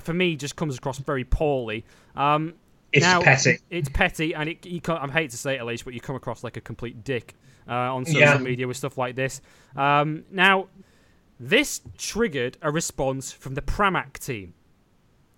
for 0.01 0.13
me 0.13 0.35
just 0.35 0.55
comes 0.55 0.77
across 0.77 0.97
very 0.99 1.23
poorly. 1.23 1.85
Um, 2.15 2.53
It's 2.91 3.05
now, 3.05 3.21
petty. 3.21 3.59
It's 3.69 3.89
petty, 3.89 4.33
and 4.33 4.49
it, 4.49 4.65
you 4.65 4.81
I 4.87 5.07
hate 5.07 5.31
to 5.31 5.37
say 5.37 5.55
it, 5.55 5.61
Elise, 5.61 5.83
but 5.83 5.93
you 5.93 6.01
come 6.01 6.15
across 6.15 6.43
like 6.43 6.57
a 6.57 6.61
complete 6.61 7.03
dick 7.03 7.35
uh, 7.67 7.73
on 7.95 8.05
social 8.05 8.19
Yeah. 8.21 8.37
media 8.37 8.67
with 8.67 8.77
stuff 8.77 8.97
like 8.97 9.15
this. 9.15 9.41
Um, 9.75 10.23
now, 10.31 10.67
this 11.39 11.81
triggered 11.97 12.57
a 12.61 12.71
response 12.71 13.31
from 13.31 13.55
the 13.55 13.61
Pramac 13.61 14.13
team, 14.19 14.53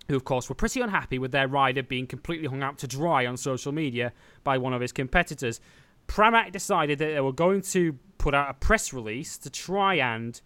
who, 0.08 0.16
of 0.16 0.24
course, 0.24 0.50
were 0.50 0.56
pretty 0.56 0.82
unhappy 0.82 1.18
with 1.18 1.32
their 1.32 1.48
rider 1.48 1.82
being 1.84 2.06
completely 2.08 2.48
hung 2.48 2.62
out 2.64 2.78
to 2.80 2.88
dry 2.88 3.26
on 3.26 3.38
social 3.38 3.72
media 3.72 4.14
by 4.44 4.58
one 4.58 4.74
of 4.74 4.82
his 4.82 4.92
competitors. 4.92 5.60
Pramac 6.08 6.52
decided 6.52 7.00
that 7.00 7.14
they 7.14 7.20
were 7.22 7.34
going 7.34 7.62
to 7.62 7.98
put 8.18 8.34
out 8.34 8.50
a 8.50 8.54
press 8.54 8.94
release 8.94 9.38
to 9.40 9.50
try 9.50 9.96
and 9.96 10.40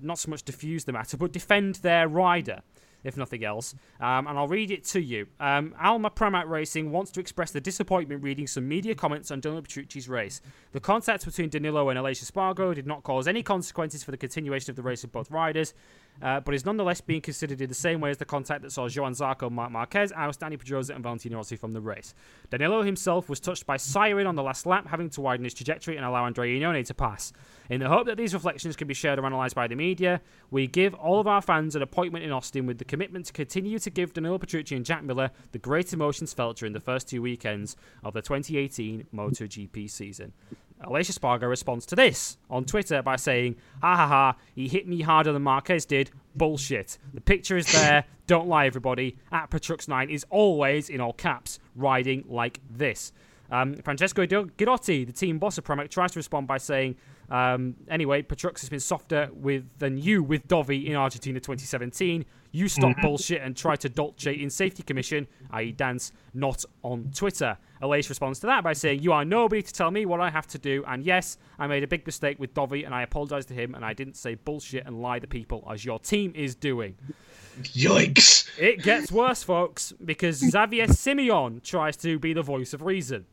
not 0.00 0.18
so 0.18 0.30
much 0.30 0.42
diffuse 0.42 0.84
the 0.84 0.92
matter, 0.92 1.16
but 1.16 1.32
defend 1.32 1.76
their 1.76 2.06
rider. 2.08 2.60
If 3.06 3.16
nothing 3.16 3.44
else. 3.44 3.74
Um, 4.00 4.26
and 4.26 4.36
I'll 4.36 4.48
read 4.48 4.70
it 4.70 4.84
to 4.86 5.00
you. 5.00 5.28
Um, 5.38 5.74
Alma 5.80 6.10
Pramac 6.10 6.48
Racing 6.48 6.90
wants 6.90 7.10
to 7.12 7.20
express 7.20 7.52
the 7.52 7.60
disappointment 7.60 8.22
reading 8.22 8.46
some 8.46 8.68
media 8.68 8.94
comments 8.94 9.30
on 9.30 9.40
Danilo 9.40 9.62
Petrucci's 9.62 10.08
race. 10.08 10.40
The 10.72 10.80
contact 10.80 11.24
between 11.24 11.48
Danilo 11.48 11.88
and 11.88 11.98
Aleix 11.98 12.24
Espargaro 12.24 12.74
did 12.74 12.86
not 12.86 13.04
cause 13.04 13.28
any 13.28 13.42
consequences 13.42 14.02
for 14.02 14.10
the 14.10 14.16
continuation 14.16 14.70
of 14.70 14.76
the 14.76 14.82
race 14.82 15.04
of 15.04 15.12
both 15.12 15.30
riders 15.30 15.72
uh, 16.22 16.40
but 16.40 16.54
is 16.54 16.64
nonetheless 16.64 17.00
being 17.00 17.20
considered 17.20 17.60
in 17.60 17.68
the 17.68 17.74
same 17.74 18.00
way 18.00 18.10
as 18.10 18.16
the 18.16 18.24
contact 18.24 18.62
that 18.62 18.72
saw 18.72 18.88
Johann 18.88 19.12
Zarco, 19.12 19.50
Marc 19.50 19.70
Marquez, 19.70 20.12
oust 20.12 20.40
Dani 20.40 20.58
Pedrosa, 20.58 20.94
and 20.94 21.02
Valentino 21.02 21.36
Rossi 21.36 21.56
from 21.56 21.72
the 21.72 21.80
race. 21.80 22.14
Danilo 22.50 22.82
himself 22.82 23.28
was 23.28 23.40
touched 23.40 23.66
by 23.66 23.76
siren 23.76 24.26
on 24.26 24.36
the 24.36 24.42
last 24.42 24.66
lap, 24.66 24.86
having 24.88 25.10
to 25.10 25.20
widen 25.20 25.44
his 25.44 25.54
trajectory 25.54 25.96
and 25.96 26.04
allow 26.04 26.24
Andrea 26.24 26.60
Iannone 26.60 26.84
to 26.86 26.94
pass. 26.94 27.32
In 27.68 27.80
the 27.80 27.88
hope 27.88 28.06
that 28.06 28.16
these 28.16 28.34
reflections 28.34 28.76
can 28.76 28.86
be 28.86 28.94
shared 28.94 29.18
or 29.18 29.26
analysed 29.26 29.54
by 29.54 29.66
the 29.66 29.74
media, 29.74 30.20
we 30.50 30.66
give 30.66 30.94
all 30.94 31.20
of 31.20 31.26
our 31.26 31.42
fans 31.42 31.74
an 31.74 31.82
appointment 31.82 32.24
in 32.24 32.30
Austin 32.30 32.66
with 32.66 32.78
the 32.78 32.84
commitment 32.84 33.26
to 33.26 33.32
continue 33.32 33.78
to 33.78 33.90
give 33.90 34.12
Danilo 34.12 34.38
Petrucci 34.38 34.76
and 34.76 34.84
Jack 34.84 35.02
Miller 35.02 35.30
the 35.52 35.58
great 35.58 35.92
emotions 35.92 36.32
felt 36.32 36.58
during 36.58 36.72
the 36.72 36.80
first 36.80 37.08
two 37.08 37.22
weekends 37.22 37.76
of 38.04 38.14
the 38.14 38.22
2018 38.22 39.06
MotoGP 39.12 39.90
season. 39.90 40.32
Aleix 40.84 41.10
Espargaro 41.10 41.48
responds 41.48 41.86
to 41.86 41.96
this 41.96 42.36
on 42.50 42.64
Twitter 42.64 43.02
by 43.02 43.16
saying, 43.16 43.56
ha 43.80 43.96
ha 43.96 44.06
ha, 44.06 44.36
he 44.54 44.68
hit 44.68 44.86
me 44.86 45.00
harder 45.00 45.32
than 45.32 45.42
Marquez 45.42 45.86
did. 45.86 46.10
Bullshit. 46.34 46.98
The 47.14 47.20
picture 47.20 47.56
is 47.56 47.70
there. 47.72 48.04
Don't 48.26 48.48
lie, 48.48 48.66
everybody. 48.66 49.16
At 49.32 49.50
Petrux9 49.50 50.10
is 50.10 50.26
always, 50.28 50.90
in 50.90 51.00
all 51.00 51.12
caps, 51.14 51.58
riding 51.74 52.24
like 52.28 52.60
this. 52.70 53.12
Um, 53.50 53.74
Francesco 53.76 54.26
Guidotti, 54.26 55.06
the 55.06 55.12
team 55.12 55.38
boss 55.38 55.56
of 55.56 55.64
Pramac, 55.64 55.88
tries 55.88 56.12
to 56.12 56.18
respond 56.18 56.46
by 56.46 56.58
saying, 56.58 56.96
um, 57.30 57.76
anyway, 57.88 58.22
Petrux 58.22 58.60
has 58.60 58.68
been 58.68 58.80
softer 58.80 59.30
with 59.32 59.78
than 59.78 59.98
you 59.98 60.22
with 60.22 60.46
Dovi 60.46 60.86
in 60.86 60.96
Argentina 60.96 61.40
2017. 61.40 62.24
You 62.56 62.68
stop 62.68 62.92
mm-hmm. 62.92 63.02
bullshit 63.02 63.42
and 63.42 63.54
try 63.54 63.76
to 63.76 63.88
dolce 63.90 64.32
in 64.32 64.48
safety 64.48 64.82
commission, 64.82 65.26
i.e. 65.50 65.72
dance, 65.72 66.12
not 66.32 66.64
on 66.82 67.10
Twitter. 67.14 67.58
Aleix 67.82 68.08
responds 68.08 68.40
to 68.40 68.46
that 68.46 68.64
by 68.64 68.72
saying, 68.72 69.02
You 69.02 69.12
are 69.12 69.26
nobody 69.26 69.60
to 69.60 69.72
tell 69.74 69.90
me 69.90 70.06
what 70.06 70.22
I 70.22 70.30
have 70.30 70.46
to 70.46 70.58
do, 70.58 70.82
and 70.88 71.04
yes, 71.04 71.36
I 71.58 71.66
made 71.66 71.82
a 71.82 71.86
big 71.86 72.06
mistake 72.06 72.38
with 72.38 72.54
Dovi 72.54 72.86
and 72.86 72.94
I 72.94 73.02
apologise 73.02 73.44
to 73.46 73.54
him 73.54 73.74
and 73.74 73.84
I 73.84 73.92
didn't 73.92 74.16
say 74.16 74.36
bullshit 74.36 74.86
and 74.86 75.02
lie 75.02 75.18
to 75.18 75.26
people 75.26 75.68
as 75.70 75.84
your 75.84 75.98
team 75.98 76.32
is 76.34 76.54
doing. 76.54 76.96
Yikes. 77.60 78.48
It 78.58 78.82
gets 78.82 79.12
worse, 79.12 79.42
folks, 79.42 79.92
because 80.02 80.38
Xavier 80.38 80.88
Simeon 80.88 81.60
tries 81.62 81.98
to 81.98 82.18
be 82.18 82.32
the 82.32 82.40
voice 82.40 82.72
of 82.72 82.80
reason 82.80 83.26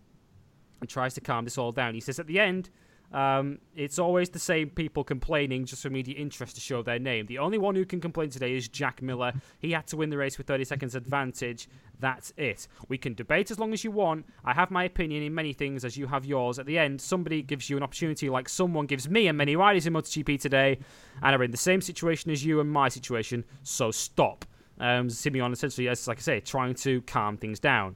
and 0.81 0.89
tries 0.89 1.13
to 1.13 1.21
calm 1.21 1.45
this 1.45 1.57
all 1.57 1.71
down. 1.71 1.93
He 1.93 2.01
says 2.01 2.19
at 2.19 2.27
the 2.27 2.41
end, 2.41 2.69
um, 3.13 3.59
it's 3.75 3.99
always 3.99 4.29
the 4.29 4.39
same 4.39 4.69
people 4.69 5.03
complaining 5.03 5.65
just 5.65 5.83
for 5.83 5.89
media 5.89 6.15
interest 6.15 6.55
to 6.55 6.61
show 6.61 6.81
their 6.81 6.97
name. 6.97 7.27
The 7.27 7.37
only 7.37 7.59
one 7.59 7.75
who 7.75 7.85
can 7.85 8.01
complain 8.01 8.31
today 8.31 8.55
is 8.55 8.67
Jack 8.67 9.01
Miller. 9.03 9.33
He 9.59 9.71
had 9.71 9.85
to 9.87 9.97
win 9.97 10.09
the 10.09 10.17
race 10.17 10.37
with 10.37 10.47
30 10.47 10.65
seconds 10.65 10.95
advantage. 10.95 11.69
That's 11.99 12.33
it. 12.37 12.67
We 12.89 12.97
can 12.97 13.13
debate 13.13 13.51
as 13.51 13.59
long 13.59 13.71
as 13.71 13.83
you 13.83 13.91
want. 13.91 14.25
I 14.43 14.53
have 14.53 14.71
my 14.71 14.83
opinion 14.83 15.21
in 15.21 15.33
many 15.33 15.53
things 15.53 15.85
as 15.85 15.95
you 15.95 16.07
have 16.07 16.25
yours. 16.25 16.57
At 16.57 16.65
the 16.65 16.79
end, 16.79 16.99
somebody 16.99 17.43
gives 17.43 17.69
you 17.69 17.77
an 17.77 17.83
opportunity 17.83 18.29
like 18.29 18.49
someone 18.49 18.87
gives 18.87 19.07
me 19.07 19.27
and 19.27 19.37
many 19.37 19.55
riders 19.55 19.85
in 19.85 19.93
MotoGP 19.93 20.41
today 20.41 20.79
and 21.21 21.35
are 21.35 21.43
in 21.43 21.51
the 21.51 21.57
same 21.57 21.81
situation 21.81 22.31
as 22.31 22.43
you 22.43 22.59
and 22.59 22.69
my 22.69 22.89
situation, 22.89 23.45
so 23.61 23.91
stop. 23.91 24.43
Um, 24.79 25.09
Simeon 25.09 25.53
essentially, 25.53 25.87
as 25.87 26.07
like 26.07 26.17
I 26.17 26.21
say, 26.21 26.39
trying 26.39 26.73
to 26.75 27.01
calm 27.03 27.37
things 27.37 27.59
down. 27.59 27.95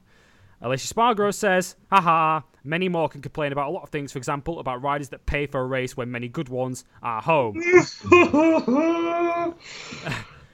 Aleix 0.62 0.92
Espargaro 0.92 1.32
says, 1.32 1.76
haha, 1.90 2.40
many 2.68 2.88
more 2.88 3.08
can 3.08 3.22
complain 3.22 3.52
about 3.52 3.68
a 3.68 3.70
lot 3.70 3.82
of 3.82 3.88
things, 3.88 4.12
for 4.12 4.18
example, 4.18 4.60
about 4.60 4.82
riders 4.82 5.08
that 5.08 5.24
pay 5.26 5.46
for 5.46 5.60
a 5.60 5.66
race 5.66 5.96
when 5.96 6.10
many 6.10 6.28
good 6.28 6.48
ones 6.48 6.84
are 7.02 7.22
home. 7.22 7.56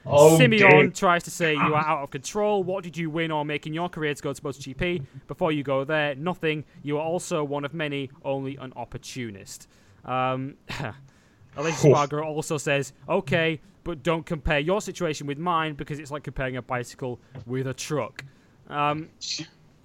oh, 0.05 0.37
Simeon 0.37 0.91
tries 0.93 1.23
to 1.23 1.31
say 1.31 1.53
you 1.53 1.59
are 1.59 1.85
out 1.85 2.03
of 2.03 2.11
control. 2.11 2.63
What 2.63 2.83
did 2.83 2.95
you 2.97 3.09
win 3.09 3.31
or 3.31 3.43
make 3.43 3.67
in 3.67 3.73
your 3.73 3.89
career 3.89 4.13
to 4.13 4.21
go 4.23 4.33
to 4.33 4.41
MotoGP? 4.41 5.05
Before 5.27 5.51
you 5.51 5.63
go 5.63 5.83
there, 5.83 6.15
nothing. 6.15 6.63
You 6.83 6.97
are 6.97 7.05
also 7.05 7.43
one 7.43 7.65
of 7.65 7.73
many, 7.73 8.09
only 8.23 8.55
an 8.55 8.71
opportunist. 8.75 9.67
Um, 10.05 10.55
Aleix 10.69 10.93
Espargaro 11.57 12.25
also 12.25 12.57
says, 12.57 12.93
okay, 13.09 13.59
but 13.83 14.03
don't 14.03 14.25
compare 14.25 14.59
your 14.59 14.81
situation 14.81 15.27
with 15.27 15.37
mine 15.37 15.75
because 15.75 15.99
it's 15.99 16.11
like 16.11 16.23
comparing 16.23 16.57
a 16.57 16.61
bicycle 16.61 17.19
with 17.45 17.67
a 17.67 17.73
truck. 17.73 18.23
Um, 18.67 19.09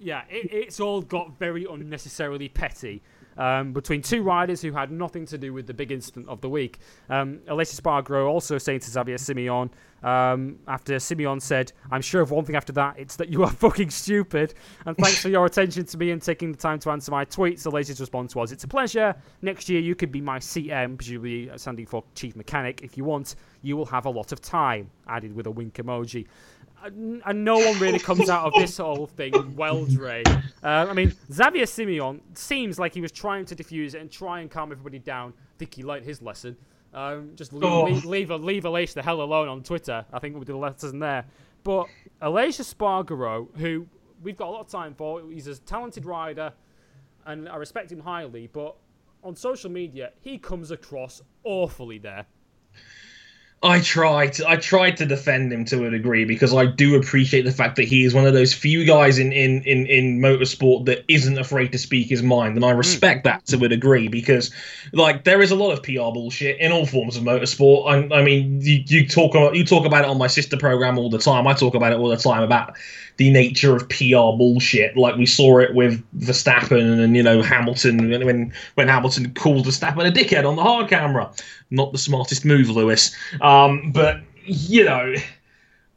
yeah, 0.01 0.23
it, 0.29 0.51
it's 0.51 0.79
all 0.79 1.01
got 1.01 1.37
very 1.37 1.65
unnecessarily 1.65 2.49
petty. 2.49 3.01
Um, 3.37 3.71
between 3.71 4.01
two 4.01 4.23
riders 4.23 4.61
who 4.61 4.73
had 4.73 4.91
nothing 4.91 5.25
to 5.27 5.37
do 5.37 5.53
with 5.53 5.65
the 5.65 5.73
big 5.73 5.91
incident 5.91 6.27
of 6.27 6.41
the 6.41 6.49
week. 6.49 6.79
Um, 7.09 7.39
Aleix 7.47 7.79
Espargaro 7.79 8.27
also 8.27 8.57
saying 8.57 8.81
to 8.81 8.91
Xavier 8.91 9.17
Simeon, 9.17 9.69
um, 10.03 10.59
after 10.67 10.99
Simeon 10.99 11.39
said, 11.39 11.71
I'm 11.91 12.01
sure 12.01 12.21
of 12.21 12.31
one 12.31 12.43
thing 12.43 12.57
after 12.57 12.73
that, 12.73 12.99
it's 12.99 13.15
that 13.15 13.29
you 13.29 13.43
are 13.43 13.49
fucking 13.63 13.89
stupid. 13.89 14.53
And 14.85 14.97
thanks 14.97 15.21
for 15.21 15.29
your 15.29 15.45
attention 15.45 15.85
to 15.85 15.97
me 15.97 16.11
and 16.11 16.21
taking 16.21 16.51
the 16.51 16.57
time 16.57 16.77
to 16.79 16.91
answer 16.91 17.09
my 17.09 17.23
tweets. 17.23 17.65
Aleix's 17.65 18.01
response 18.01 18.35
was, 18.35 18.51
It's 18.51 18.65
a 18.65 18.67
pleasure. 18.67 19.15
Next 19.41 19.69
year 19.69 19.79
you 19.79 19.95
could 19.95 20.11
be 20.11 20.19
my 20.19 20.37
CM, 20.37 20.97
presumably 20.97 21.49
standing 21.55 21.85
for 21.85 22.03
Chief 22.15 22.35
Mechanic. 22.35 22.81
If 22.81 22.97
you 22.97 23.05
want, 23.05 23.35
you 23.61 23.77
will 23.77 23.85
have 23.85 24.05
a 24.07 24.09
lot 24.09 24.33
of 24.33 24.41
time, 24.41 24.89
added 25.07 25.33
with 25.33 25.47
a 25.47 25.51
wink 25.51 25.75
emoji 25.75 26.27
and 26.83 27.45
no 27.45 27.57
one 27.57 27.77
really 27.79 27.99
comes 27.99 28.29
out 28.29 28.45
of 28.45 28.53
this 28.53 28.77
whole 28.77 29.07
thing 29.07 29.55
well, 29.55 29.85
Dre. 29.85 30.23
Uh, 30.27 30.41
I 30.63 30.93
mean, 30.93 31.13
Xavier 31.31 31.65
Simeon 31.65 32.21
seems 32.33 32.79
like 32.79 32.93
he 32.93 33.01
was 33.01 33.11
trying 33.11 33.45
to 33.45 33.55
diffuse 33.55 33.93
it 33.93 34.01
and 34.01 34.11
try 34.11 34.41
and 34.41 34.49
calm 34.49 34.71
everybody 34.71 34.99
down. 34.99 35.33
I 35.37 35.57
think 35.59 35.73
he 35.73 35.83
learned 35.83 36.05
his 36.05 36.21
lesson. 36.21 36.57
Um, 36.93 37.31
just 37.35 37.53
leave, 37.53 37.63
oh. 37.63 37.83
leave, 37.83 38.05
leave, 38.05 38.29
leave 38.31 38.63
Aleix 38.63 38.93
the 38.93 39.01
hell 39.01 39.21
alone 39.21 39.47
on 39.47 39.63
Twitter. 39.63 40.05
I 40.11 40.19
think 40.19 40.37
with 40.37 40.47
the 40.47 40.57
letters 40.57 40.91
in 40.91 40.99
there. 40.99 41.25
But 41.63 41.87
Aleix 42.21 42.59
Espargaro, 42.59 43.55
who 43.57 43.87
we've 44.21 44.37
got 44.37 44.47
a 44.47 44.51
lot 44.51 44.61
of 44.61 44.67
time 44.67 44.93
for, 44.95 45.21
he's 45.29 45.47
a 45.47 45.57
talented 45.57 46.05
rider, 46.05 46.53
and 47.25 47.47
I 47.47 47.55
respect 47.57 47.91
him 47.91 47.99
highly. 47.99 48.47
But 48.47 48.75
on 49.23 49.35
social 49.35 49.69
media, 49.69 50.11
he 50.21 50.37
comes 50.37 50.71
across 50.71 51.21
awfully 51.43 51.97
there. 51.97 52.25
I 53.63 53.79
tried. 53.79 54.41
I 54.41 54.55
tried 54.55 54.97
to 54.97 55.05
defend 55.05 55.53
him 55.53 55.65
to 55.65 55.85
a 55.85 55.91
degree 55.91 56.25
because 56.25 56.51
I 56.51 56.65
do 56.65 56.95
appreciate 56.95 57.43
the 57.43 57.51
fact 57.51 57.75
that 57.75 57.83
he 57.83 58.03
is 58.03 58.13
one 58.13 58.25
of 58.25 58.33
those 58.33 58.53
few 58.53 58.85
guys 58.85 59.19
in 59.19 59.31
in 59.31 59.61
in, 59.63 59.85
in 59.85 60.19
motorsport 60.19 60.85
that 60.85 61.05
isn't 61.07 61.37
afraid 61.37 61.71
to 61.73 61.77
speak 61.77 62.09
his 62.09 62.23
mind, 62.23 62.55
and 62.55 62.65
I 62.65 62.71
respect 62.71 63.19
mm. 63.21 63.23
that 63.25 63.45
to 63.47 63.63
a 63.63 63.69
degree 63.69 64.07
because, 64.07 64.49
like, 64.93 65.25
there 65.25 65.43
is 65.43 65.51
a 65.51 65.55
lot 65.55 65.73
of 65.73 65.83
PR 65.83 66.11
bullshit 66.11 66.59
in 66.59 66.71
all 66.71 66.87
forms 66.87 67.17
of 67.17 67.23
motorsport. 67.23 68.11
I, 68.11 68.15
I 68.15 68.23
mean, 68.23 68.61
you, 68.61 68.83
you 68.87 69.07
talk 69.07 69.35
about 69.35 69.55
you 69.55 69.63
talk 69.63 69.85
about 69.85 70.05
it 70.05 70.09
on 70.09 70.17
my 70.17 70.27
sister 70.27 70.57
program 70.57 70.97
all 70.97 71.11
the 71.11 71.19
time. 71.19 71.45
I 71.45 71.53
talk 71.53 71.75
about 71.75 71.91
it 71.91 71.99
all 71.99 72.09
the 72.09 72.17
time 72.17 72.41
about 72.41 72.75
the 73.21 73.29
nature 73.29 73.75
of 73.75 73.87
PR 73.87 74.35
bullshit. 74.35 74.97
Like 74.97 75.15
we 75.15 75.27
saw 75.27 75.59
it 75.59 75.75
with 75.75 76.03
Verstappen 76.17 76.99
and 76.99 77.15
you 77.15 77.21
know 77.21 77.43
Hamilton 77.43 78.09
when 78.09 78.51
when 78.73 78.87
Hamilton 78.87 79.31
called 79.35 79.67
Verstappen 79.67 80.07
a 80.07 80.11
dickhead 80.11 80.47
on 80.47 80.55
the 80.55 80.63
hard 80.63 80.89
camera. 80.89 81.29
Not 81.69 81.91
the 81.91 81.99
smartest 81.99 82.45
move, 82.45 82.69
Lewis. 82.69 83.15
Um, 83.39 83.91
but 83.91 84.21
you 84.45 84.83
know. 84.83 85.13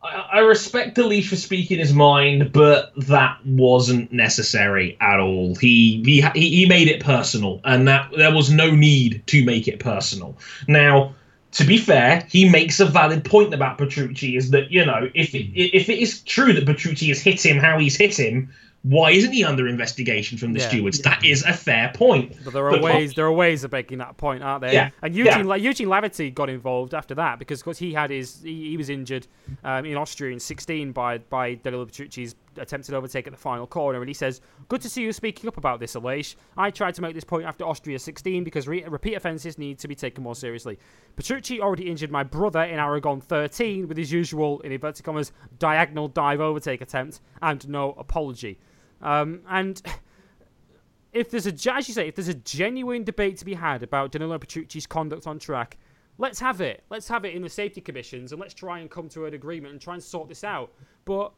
I, 0.02 0.40
respect 0.40 0.98
Aleix 0.98 1.28
for 1.28 1.36
speaking 1.36 1.78
his 1.78 1.94
mind, 1.94 2.52
but 2.52 2.92
that 3.08 3.38
wasn't 3.46 4.12
necessary 4.12 4.98
at 5.00 5.18
all. 5.18 5.54
He, 5.54 6.02
he 6.04 6.20
he 6.38 6.66
made 6.68 6.88
it 6.88 7.02
personal, 7.02 7.62
and 7.64 7.88
that 7.88 8.10
there 8.14 8.34
was 8.34 8.50
no 8.50 8.70
need 8.70 9.22
to 9.28 9.42
make 9.46 9.66
it 9.66 9.80
personal. 9.80 10.36
Now, 10.68 11.14
to 11.54 11.64
be 11.64 11.78
fair, 11.78 12.26
he 12.28 12.48
makes 12.48 12.80
a 12.80 12.84
valid 12.84 13.24
point 13.24 13.54
about 13.54 13.78
Petrucci. 13.78 14.36
Is 14.36 14.50
that 14.50 14.70
you 14.70 14.84
know 14.84 15.10
if 15.14 15.34
it, 15.34 15.56
if 15.56 15.88
it 15.88 15.98
is 15.98 16.20
true 16.22 16.52
that 16.52 16.66
Petrucci 16.66 17.08
has 17.08 17.20
hit 17.20 17.44
him 17.44 17.58
how 17.58 17.78
he's 17.78 17.96
hit 17.96 18.18
him, 18.18 18.52
why 18.82 19.12
isn't 19.12 19.32
he 19.32 19.44
under 19.44 19.66
investigation 19.66 20.36
from 20.36 20.52
the 20.52 20.60
yeah. 20.60 20.68
stewards? 20.68 20.98
That 21.00 21.24
is 21.24 21.42
a 21.44 21.52
fair 21.52 21.90
point. 21.94 22.34
But 22.44 22.52
there 22.52 22.66
are 22.66 22.72
but 22.72 22.82
ways 22.82 23.14
there 23.14 23.24
are 23.24 23.32
ways 23.32 23.64
of 23.64 23.72
making 23.72 23.98
that 23.98 24.16
point, 24.16 24.42
aren't 24.42 24.60
there? 24.60 24.72
Yeah. 24.72 24.90
And 25.00 25.14
Eugene 25.14 25.46
yeah. 25.46 25.54
Eugene 25.54 25.88
Laverty 25.88 26.34
got 26.34 26.50
involved 26.50 26.92
after 26.92 27.14
that 27.14 27.38
because 27.38 27.62
cause 27.62 27.78
he 27.78 27.94
had 27.94 28.10
his 28.10 28.42
he, 28.42 28.70
he 28.70 28.76
was 28.76 28.90
injured 28.90 29.26
um, 29.62 29.86
in 29.86 29.96
Austria 29.96 30.32
in 30.32 30.40
16 30.40 30.92
by 30.92 31.18
by 31.18 31.54
Danilo 31.54 31.86
Petrucci's 31.86 32.34
attempted 32.58 32.94
overtake 32.94 33.26
at 33.26 33.32
the 33.32 33.38
final 33.38 33.66
corner, 33.66 34.00
and 34.00 34.08
he 34.08 34.14
says, 34.14 34.40
"Good 34.68 34.80
to 34.82 34.88
see 34.88 35.02
you 35.02 35.12
speaking 35.12 35.48
up 35.48 35.56
about 35.56 35.80
this, 35.80 35.94
Aleix. 35.94 36.36
I 36.56 36.70
tried 36.70 36.94
to 36.94 37.02
make 37.02 37.14
this 37.14 37.24
point 37.24 37.46
after 37.46 37.64
Austria 37.64 37.98
16 37.98 38.44
because 38.44 38.68
re- 38.68 38.84
repeat 38.84 39.14
offences 39.14 39.58
need 39.58 39.78
to 39.80 39.88
be 39.88 39.94
taken 39.94 40.22
more 40.22 40.34
seriously. 40.34 40.78
Petrucci 41.16 41.60
already 41.60 41.90
injured 41.90 42.10
my 42.10 42.22
brother 42.22 42.62
in 42.62 42.78
Aragon 42.78 43.20
13 43.20 43.88
with 43.88 43.96
his 43.96 44.12
usual, 44.12 44.60
in 44.60 44.72
inverted 44.72 45.04
commas, 45.04 45.32
diagonal 45.58 46.08
dive 46.08 46.40
overtake 46.40 46.80
attempt 46.80 47.20
and 47.42 47.68
no 47.68 47.92
apology." 47.92 48.58
Um, 49.02 49.42
and 49.48 49.80
if 51.12 51.30
there's 51.30 51.46
a, 51.46 51.72
as 51.72 51.88
you 51.88 51.94
say, 51.94 52.08
if 52.08 52.16
there's 52.16 52.28
a 52.28 52.34
genuine 52.34 53.04
debate 53.04 53.38
to 53.38 53.44
be 53.44 53.54
had 53.54 53.82
about 53.82 54.12
Danilo 54.12 54.38
Petrucci's 54.38 54.86
conduct 54.86 55.26
on 55.26 55.38
track, 55.38 55.78
let's 56.18 56.40
have 56.40 56.60
it. 56.60 56.84
Let's 56.90 57.08
have 57.08 57.24
it 57.24 57.34
in 57.34 57.42
the 57.42 57.48
safety 57.48 57.80
commissions 57.80 58.32
and 58.32 58.40
let's 58.40 58.54
try 58.54 58.80
and 58.80 58.90
come 58.90 59.08
to 59.10 59.26
an 59.26 59.34
agreement 59.34 59.72
and 59.72 59.80
try 59.80 59.94
and 59.94 60.02
sort 60.02 60.28
this 60.28 60.42
out. 60.42 60.72
But 61.04 61.32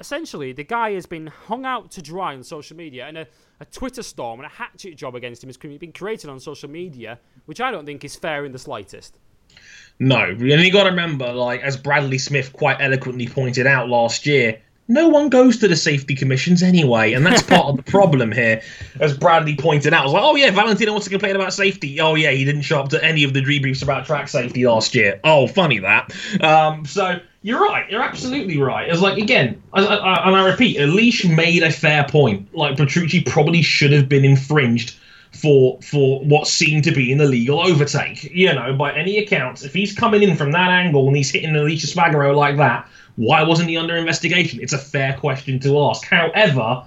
essentially, 0.00 0.52
the 0.52 0.64
guy 0.64 0.92
has 0.92 1.06
been 1.06 1.26
hung 1.26 1.64
out 1.64 1.90
to 1.92 2.02
dry 2.02 2.34
on 2.34 2.42
social 2.42 2.76
media, 2.76 3.06
and 3.06 3.18
a, 3.18 3.26
a 3.60 3.64
Twitter 3.66 4.02
storm 4.02 4.40
and 4.40 4.46
a 4.46 4.54
hatchet 4.54 4.96
job 4.96 5.14
against 5.14 5.42
him 5.42 5.48
has 5.48 5.56
been 5.56 5.92
created 5.92 6.30
on 6.30 6.40
social 6.40 6.70
media, 6.70 7.18
which 7.46 7.60
I 7.60 7.70
don't 7.70 7.86
think 7.86 8.04
is 8.04 8.16
fair 8.16 8.44
in 8.44 8.52
the 8.52 8.58
slightest. 8.58 9.18
No, 9.98 10.22
and 10.24 10.40
you 10.40 10.72
got 10.72 10.84
to 10.84 10.90
remember, 10.90 11.32
like 11.32 11.62
as 11.62 11.76
Bradley 11.76 12.18
Smith 12.18 12.52
quite 12.52 12.76
eloquently 12.80 13.26
pointed 13.26 13.66
out 13.66 13.88
last 13.88 14.26
year, 14.26 14.60
no 14.88 15.08
one 15.08 15.28
goes 15.30 15.58
to 15.58 15.68
the 15.68 15.76
safety 15.76 16.14
commissions 16.14 16.62
anyway, 16.62 17.12
and 17.12 17.26
that's 17.26 17.42
part 17.42 17.66
of 17.66 17.76
the 17.76 17.82
problem 17.82 18.30
here. 18.30 18.62
As 19.00 19.16
Bradley 19.16 19.56
pointed 19.56 19.92
out, 19.92 20.02
I 20.02 20.04
was 20.04 20.12
like, 20.12 20.22
oh 20.22 20.36
yeah, 20.36 20.50
Valentino 20.50 20.92
wants 20.92 21.06
to 21.06 21.10
complain 21.10 21.34
about 21.34 21.52
safety. 21.52 22.00
Oh 22.00 22.14
yeah, 22.14 22.30
he 22.30 22.44
didn't 22.44 22.62
show 22.62 22.80
up 22.80 22.90
to 22.90 23.04
any 23.04 23.24
of 23.24 23.32
the 23.32 23.40
debriefs 23.40 23.82
about 23.82 24.06
track 24.06 24.28
safety 24.28 24.66
last 24.66 24.94
year. 24.94 25.18
Oh, 25.24 25.46
funny 25.46 25.80
that. 25.80 26.12
Um, 26.40 26.84
so 26.84 27.18
you're 27.46 27.60
right. 27.60 27.88
You're 27.88 28.02
absolutely 28.02 28.58
right. 28.58 28.88
It's 28.88 29.00
like 29.00 29.18
again, 29.18 29.62
I, 29.72 29.86
I, 29.86 30.26
and 30.26 30.34
I 30.34 30.50
repeat, 30.50 30.78
Aleix 30.78 31.32
made 31.32 31.62
a 31.62 31.70
fair 31.70 32.02
point. 32.02 32.52
Like 32.52 32.76
Petrucci 32.76 33.20
probably 33.20 33.62
should 33.62 33.92
have 33.92 34.08
been 34.08 34.24
infringed 34.24 34.98
for 35.30 35.80
for 35.80 36.24
what 36.24 36.48
seemed 36.48 36.82
to 36.84 36.90
be 36.90 37.12
an 37.12 37.20
illegal 37.20 37.60
overtake. 37.60 38.24
You 38.24 38.52
know, 38.52 38.74
by 38.74 38.92
any 38.94 39.18
accounts, 39.18 39.62
if 39.62 39.72
he's 39.72 39.94
coming 39.94 40.24
in 40.24 40.36
from 40.36 40.50
that 40.50 40.70
angle 40.70 41.06
and 41.06 41.16
he's 41.16 41.30
hitting 41.30 41.50
Aleix 41.50 41.84
Espargaro 41.84 42.34
like 42.34 42.56
that, 42.56 42.88
why 43.14 43.44
wasn't 43.44 43.68
he 43.68 43.76
under 43.76 43.94
investigation? 43.94 44.58
It's 44.60 44.72
a 44.72 44.78
fair 44.78 45.16
question 45.16 45.60
to 45.60 45.78
ask. 45.82 46.04
However, 46.04 46.82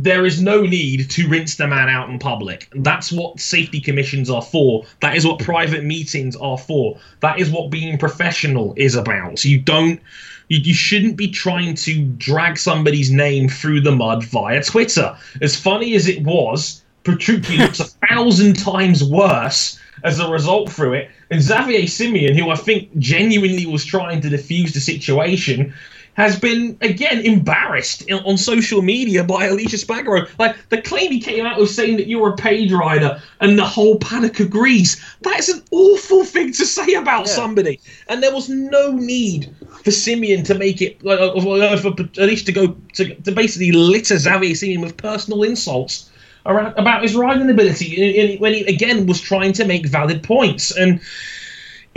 there 0.00 0.24
is 0.24 0.40
no 0.40 0.62
need 0.62 1.10
to 1.10 1.28
rinse 1.28 1.56
the 1.56 1.66
man 1.66 1.88
out 1.88 2.08
in 2.08 2.20
public. 2.20 2.68
That's 2.72 3.10
what 3.10 3.40
safety 3.40 3.80
commissions 3.80 4.30
are 4.30 4.40
for. 4.40 4.84
That 5.00 5.16
is 5.16 5.26
what 5.26 5.40
private 5.40 5.82
meetings 5.82 6.36
are 6.36 6.56
for. 6.56 6.96
That 7.18 7.40
is 7.40 7.50
what 7.50 7.70
being 7.70 7.98
professional 7.98 8.74
is 8.76 8.94
about. 8.94 9.40
So 9.40 9.48
you 9.48 9.60
don't 9.60 10.00
you, 10.46 10.60
you 10.60 10.72
shouldn't 10.72 11.16
be 11.16 11.28
trying 11.28 11.74
to 11.74 12.04
drag 12.16 12.58
somebody's 12.58 13.10
name 13.10 13.48
through 13.48 13.80
the 13.80 13.90
mud 13.90 14.22
via 14.22 14.62
Twitter. 14.62 15.16
As 15.42 15.56
funny 15.56 15.96
as 15.96 16.06
it 16.06 16.22
was, 16.22 16.84
Petrucci 17.02 17.56
looks 17.56 17.80
a 17.80 17.84
thousand 18.08 18.56
times 18.56 19.02
worse 19.02 19.80
as 20.04 20.20
a 20.20 20.30
result 20.30 20.70
through 20.70 20.92
it. 20.92 21.10
And 21.32 21.42
Xavier 21.42 21.88
Simeon, 21.88 22.38
who 22.38 22.50
I 22.50 22.54
think 22.54 22.96
genuinely 22.98 23.66
was 23.66 23.84
trying 23.84 24.20
to 24.20 24.28
defuse 24.28 24.72
the 24.72 24.80
situation, 24.80 25.74
has 26.18 26.38
been 26.38 26.76
again 26.80 27.20
embarrassed 27.20 28.10
on 28.10 28.36
social 28.36 28.82
media 28.82 29.22
by 29.22 29.48
Aleix 29.48 29.68
Espargaro. 29.68 30.28
Like 30.36 30.56
the 30.68 30.82
claim 30.82 31.12
he 31.12 31.20
came 31.20 31.46
out 31.46 31.58
with 31.58 31.70
saying 31.70 31.96
that 31.98 32.08
you're 32.08 32.30
a 32.30 32.36
page 32.36 32.72
rider 32.72 33.22
and 33.40 33.56
the 33.56 33.64
whole 33.64 33.98
paddock 33.98 34.40
agrees. 34.40 35.00
That 35.22 35.38
is 35.38 35.48
an 35.48 35.62
awful 35.70 36.24
thing 36.24 36.52
to 36.54 36.66
say 36.66 36.94
about 36.94 37.28
yeah. 37.28 37.34
somebody. 37.34 37.80
And 38.08 38.20
there 38.20 38.34
was 38.34 38.48
no 38.48 38.90
need 38.90 39.54
for 39.84 39.92
Simeon 39.92 40.42
to 40.42 40.56
make 40.56 40.82
it 40.82 41.04
like 41.04 41.20
uh, 41.20 41.34
uh, 41.34 41.76
for 41.76 41.92
Aleix 41.92 42.44
to 42.46 42.52
go 42.52 42.76
to, 42.94 43.14
to 43.14 43.30
basically 43.30 43.70
litter 43.70 44.18
Xavier 44.18 44.56
Simeon 44.56 44.80
with 44.80 44.96
personal 44.96 45.44
insults 45.44 46.10
around, 46.46 46.76
about 46.76 47.02
his 47.02 47.14
riding 47.14 47.48
ability 47.48 48.38
when 48.38 48.54
he 48.54 48.64
again 48.64 49.06
was 49.06 49.20
trying 49.20 49.52
to 49.52 49.64
make 49.64 49.86
valid 49.86 50.24
points 50.24 50.76
and 50.76 51.00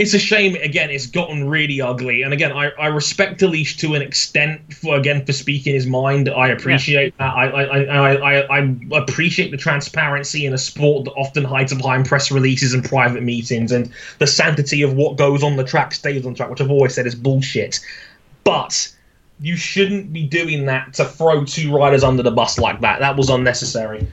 it's 0.02 0.14
a 0.14 0.18
shame 0.18 0.56
again 0.56 0.90
it's 0.90 1.06
gotten 1.06 1.48
really 1.48 1.80
ugly. 1.80 2.22
And 2.22 2.32
again 2.32 2.52
i, 2.52 2.70
I 2.70 2.88
respect 2.88 3.40
Aleix 3.40 3.78
to 3.78 3.94
an 3.94 4.02
extent 4.02 4.74
for 4.74 4.96
again 4.96 5.24
for 5.24 5.32
speaking 5.32 5.74
his 5.74 5.86
mind. 5.86 6.28
I 6.28 6.48
appreciate 6.48 7.14
yeah. 7.18 7.26
that 7.26 7.36
I, 7.36 7.46
I, 7.46 7.82
I, 7.84 8.38
I, 8.40 8.58
I 8.58 8.78
appreciate 8.98 9.52
the 9.52 9.56
transparency 9.56 10.44
in 10.44 10.52
a 10.52 10.58
sport 10.58 11.04
that 11.04 11.12
often 11.12 11.44
hides 11.44 11.72
behind 11.72 12.06
press 12.06 12.30
releases 12.32 12.74
and 12.74 12.84
private 12.84 13.22
meetings 13.22 13.70
and 13.70 13.92
the 14.18 14.26
sanctity 14.26 14.82
of 14.82 14.94
what 14.94 15.16
goes 15.16 15.42
on 15.44 15.56
the 15.56 15.64
track 15.64 15.94
stays 15.94 16.26
on 16.26 16.34
track 16.34 16.50
which 16.50 16.60
i've 16.60 16.70
always 16.70 16.94
said 16.94 17.06
is 17.06 17.14
bullshit. 17.14 17.78
But 18.44 18.92
you 19.42 19.56
shouldn't 19.56 20.12
be 20.12 20.22
doing 20.22 20.64
that 20.66 20.94
to 20.94 21.04
throw 21.04 21.44
two 21.44 21.76
riders 21.76 22.04
under 22.04 22.22
the 22.22 22.30
bus 22.30 22.58
like 22.58 22.80
that 22.80 23.00
that 23.00 23.16
was 23.16 23.28
unnecessary 23.28 24.06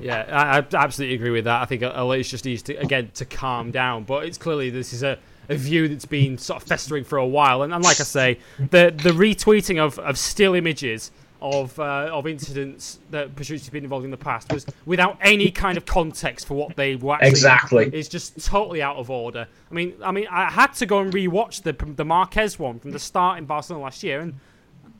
yeah, 0.00 0.26
I, 0.28 0.58
I, 0.58 0.82
absolutely 0.84 1.14
agree 1.14 1.30
with 1.30 1.44
that. 1.44 1.62
I 1.62 1.64
think 1.64 1.82
Aleix 1.82 2.28
just 2.28 2.44
needs 2.44 2.62
to 2.62 2.74
again 2.74 3.10
to 3.14 3.24
calm 3.24 3.70
down. 3.70 4.04
But 4.04 4.24
it's 4.24 4.38
clearly 4.38 4.70
this 4.70 4.92
is 4.92 5.02
a, 5.02 5.18
a 5.48 5.56
view 5.56 5.88
that's 5.88 6.04
been 6.04 6.38
sort 6.38 6.62
of 6.62 6.68
festering 6.68 7.04
for 7.04 7.18
a 7.18 7.26
while. 7.26 7.62
And, 7.62 7.72
and 7.72 7.82
like 7.82 8.00
I 8.00 8.04
say, 8.04 8.38
the 8.58 8.92
the 8.94 9.10
retweeting 9.10 9.78
of, 9.78 9.98
of 9.98 10.18
still 10.18 10.54
images 10.54 11.10
of 11.40 11.78
uh, 11.78 12.10
of 12.12 12.26
incidents 12.26 12.98
that 13.10 13.34
Petrucci's 13.36 13.70
been 13.70 13.84
involved 13.84 14.04
in 14.04 14.10
the 14.10 14.16
past 14.16 14.52
was 14.52 14.66
without 14.86 15.18
any 15.20 15.50
kind 15.50 15.78
of 15.78 15.86
context 15.86 16.46
for 16.46 16.54
what 16.54 16.76
they 16.76 16.96
were 16.96 17.14
actually 17.14 17.28
exactly 17.28 17.90
is 17.92 18.08
just 18.08 18.44
totally 18.44 18.82
out 18.82 18.96
of 18.96 19.10
order. 19.10 19.46
I 19.70 19.74
mean, 19.74 19.94
I 20.02 20.10
mean, 20.10 20.26
I 20.30 20.50
had 20.50 20.72
to 20.74 20.86
go 20.86 20.98
and 20.98 21.12
rewatch 21.12 21.62
the 21.62 21.72
the 21.92 22.04
Marquez 22.04 22.58
one 22.58 22.78
from 22.80 22.90
the 22.90 22.98
start 22.98 23.38
in 23.38 23.44
Barcelona 23.44 23.84
last 23.84 24.02
year, 24.02 24.20
and 24.20 24.34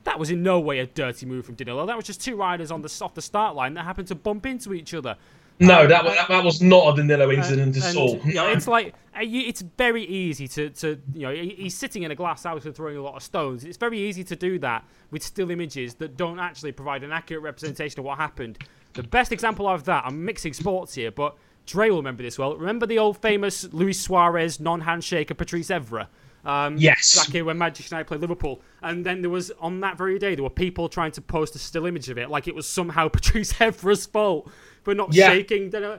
that 0.09 0.18
was 0.18 0.30
in 0.30 0.42
no 0.42 0.59
way 0.59 0.78
a 0.78 0.86
dirty 0.86 1.26
move 1.26 1.44
from 1.44 1.54
Danilo. 1.54 1.84
That 1.84 1.96
was 1.96 2.06
just 2.06 2.24
two 2.24 2.34
riders 2.34 2.70
on 2.70 2.80
the 2.80 2.98
off 3.02 3.12
the 3.14 3.20
start 3.20 3.54
line 3.54 3.74
that 3.74 3.84
happened 3.84 4.09
to 4.09 4.14
bump 4.14 4.46
into 4.46 4.72
each 4.72 4.94
other. 4.94 5.16
No, 5.61 5.82
um, 5.82 5.88
that, 5.88 6.04
was, 6.04 6.16
that 6.28 6.44
was 6.44 6.62
not 6.62 6.94
a 6.94 7.02
Danilo 7.02 7.30
incident 7.30 7.76
at 7.76 7.94
all. 7.94 8.18
You 8.24 8.34
know, 8.34 8.48
it's 8.48 8.66
like 8.66 8.94
uh, 9.14 9.20
it's 9.22 9.61
very 9.61 10.04
easy 10.04 10.48
to, 10.48 10.70
to 10.70 10.98
you 11.12 11.22
know 11.22 11.32
he's 11.32 11.76
sitting 11.76 12.04
in 12.04 12.11
a 12.11 12.14
glass 12.14 12.44
house 12.44 12.64
and 12.64 12.74
throwing 12.74 12.96
a 12.96 13.02
lot 13.02 13.16
of 13.16 13.22
stones. 13.22 13.64
It's 13.64 13.76
very 13.76 13.98
easy 13.98 14.24
to 14.24 14.34
do 14.34 14.59
that 14.61 14.82
with 15.11 15.22
still 15.22 15.50
images 15.50 15.94
that 15.96 16.16
don't 16.16 16.40
actually 16.40 16.72
provide 16.72 17.04
an 17.04 17.12
accurate 17.12 17.42
representation 17.42 17.98
of 18.00 18.06
what 18.06 18.16
happened. 18.16 18.59
The 18.94 19.02
best 19.02 19.30
example 19.30 19.68
of 19.68 19.84
that, 19.84 20.04
I'm 20.06 20.24
mixing 20.24 20.54
sports 20.54 20.94
here, 20.94 21.11
but 21.11 21.36
Dre 21.66 21.90
will 21.90 21.98
remember 21.98 22.22
this 22.22 22.38
well. 22.38 22.56
Remember 22.56 22.86
the 22.86 22.98
old 22.98 23.18
famous 23.18 23.70
Luis 23.74 24.00
Suarez 24.00 24.59
non-handshake 24.59 25.30
of 25.30 25.36
Patrice 25.36 25.68
Evra? 25.68 26.06
Um, 26.45 26.76
yes. 26.76 27.16
Back 27.16 27.32
here 27.32 27.45
when 27.45 27.59
Magic 27.59 27.91
United 27.91 28.07
played 28.07 28.20
Liverpool. 28.20 28.61
And 28.82 29.05
then 29.05 29.20
there 29.20 29.30
was, 29.30 29.51
on 29.61 29.80
that 29.80 29.99
very 29.99 30.18
day, 30.18 30.34
there 30.34 30.45
were 30.45 30.51
people 30.51 30.89
trying 30.89 31.12
to 31.12 31.20
post 31.20 31.55
a 31.57 31.59
still 31.59 31.86
image 31.86 32.09
of 32.09 32.18
it 32.18 32.30
like 32.30 32.49
it 32.49 32.55
was 32.55 32.66
somehow 32.66 33.09
Patrice 33.09 33.53
Evra's 33.55 34.07
fault 34.07 34.51
for 34.89 34.95
not 34.95 35.12
yeah. 35.12 35.28
shaking. 35.28 35.74
Uh, 35.74 35.99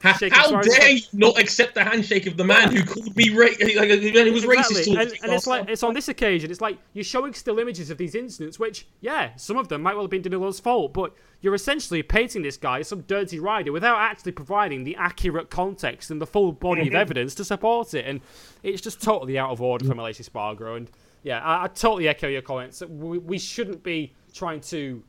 how, 0.00 0.12
shaking 0.14 0.38
how 0.38 0.62
dare 0.62 0.92
you 0.92 1.02
not 1.12 1.38
accept 1.38 1.74
the 1.74 1.84
handshake 1.84 2.26
of 2.26 2.38
the 2.38 2.44
man 2.44 2.74
who 2.74 2.82
called 2.82 3.14
me 3.14 3.28
ra- 3.28 3.48
like, 3.76 3.90
he 3.90 4.30
was 4.30 4.44
exactly. 4.44 4.46
racist? 4.46 4.86
And, 4.98 5.12
and 5.22 5.32
it's 5.34 5.46
like 5.46 5.68
it's 5.68 5.82
on 5.82 5.92
this 5.92 6.08
occasion. 6.08 6.50
It's 6.50 6.62
like 6.62 6.78
you're 6.94 7.04
showing 7.04 7.34
still 7.34 7.58
images 7.58 7.90
of 7.90 7.98
these 7.98 8.14
incidents, 8.14 8.58
which 8.58 8.86
yeah, 9.02 9.36
some 9.36 9.58
of 9.58 9.68
them 9.68 9.82
might 9.82 9.92
well 9.92 10.04
have 10.04 10.10
been 10.10 10.22
Danilo's 10.22 10.58
fault, 10.58 10.94
but 10.94 11.12
you're 11.42 11.54
essentially 11.54 12.02
painting 12.02 12.40
this 12.40 12.56
guy 12.56 12.78
as 12.78 12.88
some 12.88 13.02
dirty 13.02 13.38
rider 13.38 13.72
without 13.72 13.98
actually 13.98 14.32
providing 14.32 14.84
the 14.84 14.96
accurate 14.96 15.50
context 15.50 16.10
and 16.10 16.18
the 16.18 16.26
full 16.26 16.52
body 16.52 16.82
of 16.82 16.86
mm-hmm. 16.88 16.96
evidence 16.96 17.34
to 17.34 17.44
support 17.44 17.92
it. 17.92 18.06
And 18.06 18.22
it's 18.62 18.80
just 18.80 19.02
totally 19.02 19.38
out 19.38 19.50
of 19.50 19.60
order 19.60 19.84
from 19.84 19.98
Aleix 19.98 20.26
Espargaro. 20.26 20.78
And 20.78 20.90
yeah, 21.24 21.40
I, 21.40 21.64
I, 21.64 21.66
totally 21.68 22.08
echo 22.08 22.28
your 22.28 22.40
comments. 22.40 22.82
We, 22.88 23.18
we 23.18 23.38
shouldn't 23.38 23.82
be 23.82 24.14
trying 24.32 24.62
to 24.62 25.02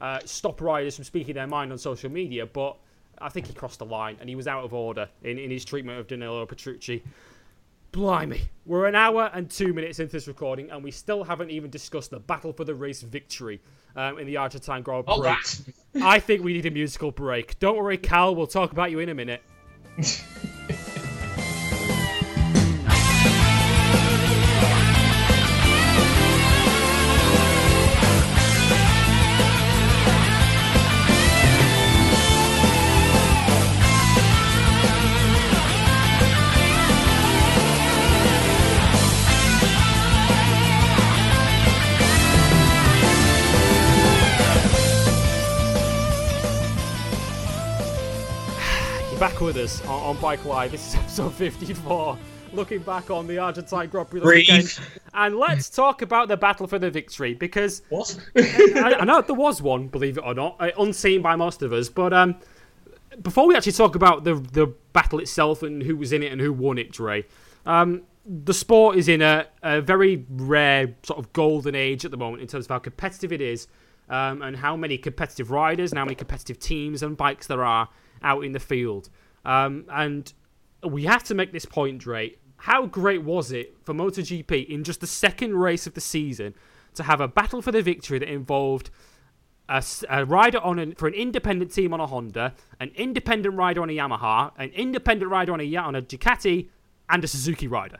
uh, 0.00 0.20
stop 0.24 0.60
riders 0.60 0.96
from 0.96 1.04
speaking 1.04 1.34
their 1.34 1.46
mind 1.46 1.72
on 1.72 1.78
social 1.78 2.10
media, 2.10 2.46
but 2.46 2.76
I 3.18 3.28
think 3.28 3.46
he 3.46 3.52
crossed 3.52 3.78
the 3.78 3.86
line 3.86 4.16
and 4.20 4.28
he 4.28 4.34
was 4.34 4.46
out 4.46 4.64
of 4.64 4.72
order 4.72 5.08
in, 5.22 5.38
in 5.38 5.50
his 5.50 5.64
treatment 5.64 5.98
of 5.98 6.06
Danilo 6.06 6.46
Petrucci. 6.46 7.02
Blimey, 7.92 8.42
we're 8.66 8.86
an 8.86 8.94
hour 8.94 9.30
and 9.34 9.50
two 9.50 9.72
minutes 9.72 9.98
into 9.98 10.12
this 10.12 10.28
recording, 10.28 10.70
and 10.70 10.84
we 10.84 10.92
still 10.92 11.24
haven't 11.24 11.50
even 11.50 11.70
discussed 11.70 12.12
the 12.12 12.20
battle 12.20 12.52
for 12.52 12.64
the 12.64 12.74
race 12.74 13.02
victory 13.02 13.60
um, 13.96 14.18
in 14.18 14.28
the 14.28 14.36
Argentine 14.36 14.82
Grand 14.82 15.06
Prix. 15.06 15.14
Oh, 15.16 15.36
I 16.04 16.20
think 16.20 16.44
we 16.44 16.52
need 16.52 16.66
a 16.66 16.70
musical 16.70 17.10
break. 17.10 17.58
Don't 17.58 17.76
worry, 17.76 17.98
Cal, 17.98 18.36
we'll 18.36 18.46
talk 18.46 18.70
about 18.70 18.92
you 18.92 19.00
in 19.00 19.08
a 19.08 19.14
minute. 19.14 19.42
back 49.40 49.46
with 49.46 49.56
us 49.56 49.80
on, 49.86 50.02
on, 50.02 50.20
Bike 50.20 50.44
Live. 50.44 50.70
This 50.70 50.88
is 50.88 50.94
episode 50.96 51.32
54. 51.32 52.18
Looking 52.52 52.80
back 52.80 53.10
on 53.10 53.26
the 53.26 53.38
Argentine 53.38 53.88
Grand 53.88 54.10
Prix 54.10 54.20
weekend. 54.20 54.78
And 55.14 55.36
let's 55.36 55.70
talk 55.70 56.02
about 56.02 56.28
the 56.28 56.36
battle 56.36 56.66
for 56.66 56.78
the 56.78 56.90
victory 56.90 57.32
because. 57.32 57.80
What? 57.88 58.18
I, 58.36 58.96
I, 59.00 59.04
know 59.04 59.22
there 59.22 59.34
was 59.34 59.62
one, 59.62 59.88
believe 59.88 60.18
it 60.18 60.24
or 60.26 60.34
not, 60.34 60.56
uh, 60.60 60.70
unseen 60.78 61.22
by 61.22 61.36
most 61.36 61.62
of 61.62 61.72
us. 61.72 61.88
But 61.88 62.12
um, 62.12 62.36
before 63.22 63.46
we 63.46 63.56
actually 63.56 63.72
talk 63.72 63.94
about 63.94 64.24
the, 64.24 64.34
the 64.34 64.66
battle 64.92 65.20
itself 65.20 65.62
and 65.62 65.82
who 65.82 65.96
was 65.96 66.12
in 66.12 66.22
it 66.22 66.32
and 66.32 66.40
who 66.40 66.52
won 66.52 66.76
it, 66.76 66.92
Dre, 66.92 67.24
um, 67.64 68.02
the 68.26 68.52
sport 68.52 68.98
is 68.98 69.08
in 69.08 69.22
a, 69.22 69.46
a 69.62 69.80
very 69.80 70.26
rare 70.28 70.94
sort 71.02 71.18
of 71.18 71.32
golden 71.32 71.74
age 71.74 72.04
at 72.04 72.10
the 72.10 72.18
moment 72.18 72.42
in 72.42 72.48
terms 72.48 72.66
of 72.66 72.70
how 72.70 72.78
competitive 72.78 73.32
it 73.32 73.40
is 73.40 73.68
um, 74.10 74.42
and 74.42 74.56
how 74.56 74.76
many 74.76 74.98
competitive 74.98 75.50
riders 75.50 75.92
and 75.92 75.98
how 75.98 76.04
many 76.04 76.14
competitive 76.14 76.58
teams 76.58 77.02
and 77.02 77.16
bikes 77.16 77.46
there 77.46 77.64
are 77.64 77.88
out 78.22 78.44
in 78.44 78.52
the 78.52 78.60
field. 78.60 79.08
Um, 79.44 79.86
and 79.90 80.32
we 80.82 81.04
have 81.04 81.24
to 81.24 81.34
make 81.34 81.52
this 81.52 81.64
point, 81.64 81.98
Dre. 81.98 82.36
How 82.56 82.86
great 82.86 83.22
was 83.22 83.52
it 83.52 83.76
for 83.84 83.94
MotoGP 83.94 84.68
in 84.68 84.84
just 84.84 85.00
the 85.00 85.06
second 85.06 85.56
race 85.56 85.86
of 85.86 85.94
the 85.94 86.00
season 86.00 86.54
to 86.94 87.02
have 87.04 87.20
a 87.20 87.28
battle 87.28 87.62
for 87.62 87.72
the 87.72 87.82
victory 87.82 88.18
that 88.18 88.28
involved 88.28 88.90
a, 89.68 89.82
a 90.08 90.24
rider 90.26 90.58
on 90.58 90.78
an, 90.78 90.94
for 90.96 91.06
an 91.06 91.14
independent 91.14 91.72
team 91.72 91.94
on 91.94 92.00
a 92.00 92.06
Honda, 92.06 92.54
an 92.80 92.90
independent 92.96 93.54
rider 93.54 93.80
on 93.80 93.88
a 93.88 93.92
Yamaha, 93.92 94.52
an 94.58 94.70
independent 94.70 95.30
rider 95.30 95.52
on 95.52 95.60
a 95.60 95.76
on 95.76 95.94
a 95.94 96.02
Ducati, 96.02 96.68
and 97.08 97.24
a 97.24 97.28
Suzuki 97.28 97.66
rider. 97.68 97.98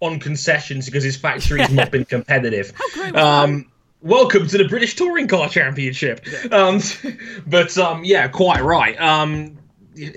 on 0.00 0.18
concessions 0.20 0.86
because 0.86 1.04
his 1.04 1.16
factory's 1.16 1.70
not 1.72 1.90
been 1.90 2.04
competitive. 2.04 2.72
Um, 3.14 3.70
welcome 4.02 4.46
to 4.46 4.58
the 4.58 4.68
British 4.68 4.94
Touring 4.94 5.28
Car 5.28 5.48
Championship. 5.48 6.24
Um, 6.50 6.80
but 7.46 7.76
um, 7.78 8.04
yeah, 8.04 8.28
quite 8.28 8.62
right. 8.62 9.00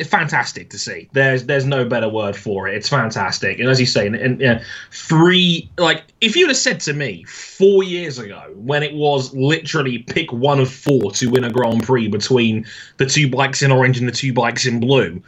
Fantastic 0.05 0.69
to 0.69 0.79
see. 0.79 1.09
There's 1.13 1.45
there's 1.45 1.65
no 1.65 1.85
better 1.85 2.07
word 2.07 2.35
for 2.35 2.67
it. 2.67 2.75
It's 2.75 2.87
fantastic. 2.87 3.59
And 3.59 3.69
as 3.69 3.79
you 3.79 3.85
say, 3.85 4.07
and, 4.07 4.15
and 4.15 4.61
three 4.91 5.69
like 5.77 6.03
if 6.21 6.35
you'd 6.35 6.47
have 6.47 6.57
said 6.57 6.79
to 6.81 6.93
me 6.93 7.23
four 7.25 7.83
years 7.83 8.17
ago 8.17 8.53
when 8.55 8.83
it 8.83 8.93
was 8.93 9.33
literally 9.33 9.99
pick 9.99 10.31
one 10.31 10.59
of 10.59 10.71
four 10.71 11.11
to 11.11 11.27
win 11.27 11.43
a 11.43 11.49
Grand 11.49 11.83
Prix 11.83 12.07
between 12.07 12.65
the 12.97 13.05
two 13.05 13.29
bikes 13.29 13.61
in 13.61 13.71
orange 13.71 13.99
and 13.99 14.07
the 14.07 14.13
two 14.13 14.31
bikes 14.31 14.65
in 14.65 14.79
blue, 14.79 15.21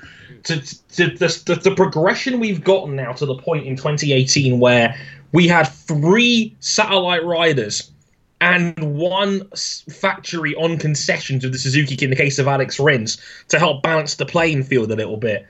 to, 0.43 0.59
to 0.95 1.07
the, 1.09 1.43
the, 1.45 1.55
the 1.55 1.75
progression 1.75 2.39
we've 2.39 2.63
gotten 2.63 2.95
now 2.95 3.11
to 3.13 3.25
the 3.25 3.35
point 3.35 3.65
in 3.65 3.75
2018 3.75 4.59
where 4.59 4.95
we 5.33 5.47
had 5.47 5.63
three 5.63 6.55
satellite 6.59 7.25
riders 7.25 7.91
and 8.39 8.97
one 8.97 9.47
factory 9.49 10.55
on 10.55 10.77
concessions 10.77 11.43
with 11.43 11.53
the 11.53 11.59
Suzuki 11.59 12.03
in 12.03 12.09
the 12.09 12.15
case 12.15 12.38
of 12.39 12.47
Alex 12.47 12.79
Rins 12.79 13.17
to 13.49 13.59
help 13.59 13.81
balance 13.81 14.15
the 14.15 14.25
playing 14.25 14.63
field 14.63 14.91
a 14.91 14.95
little 14.95 15.17
bit. 15.17 15.45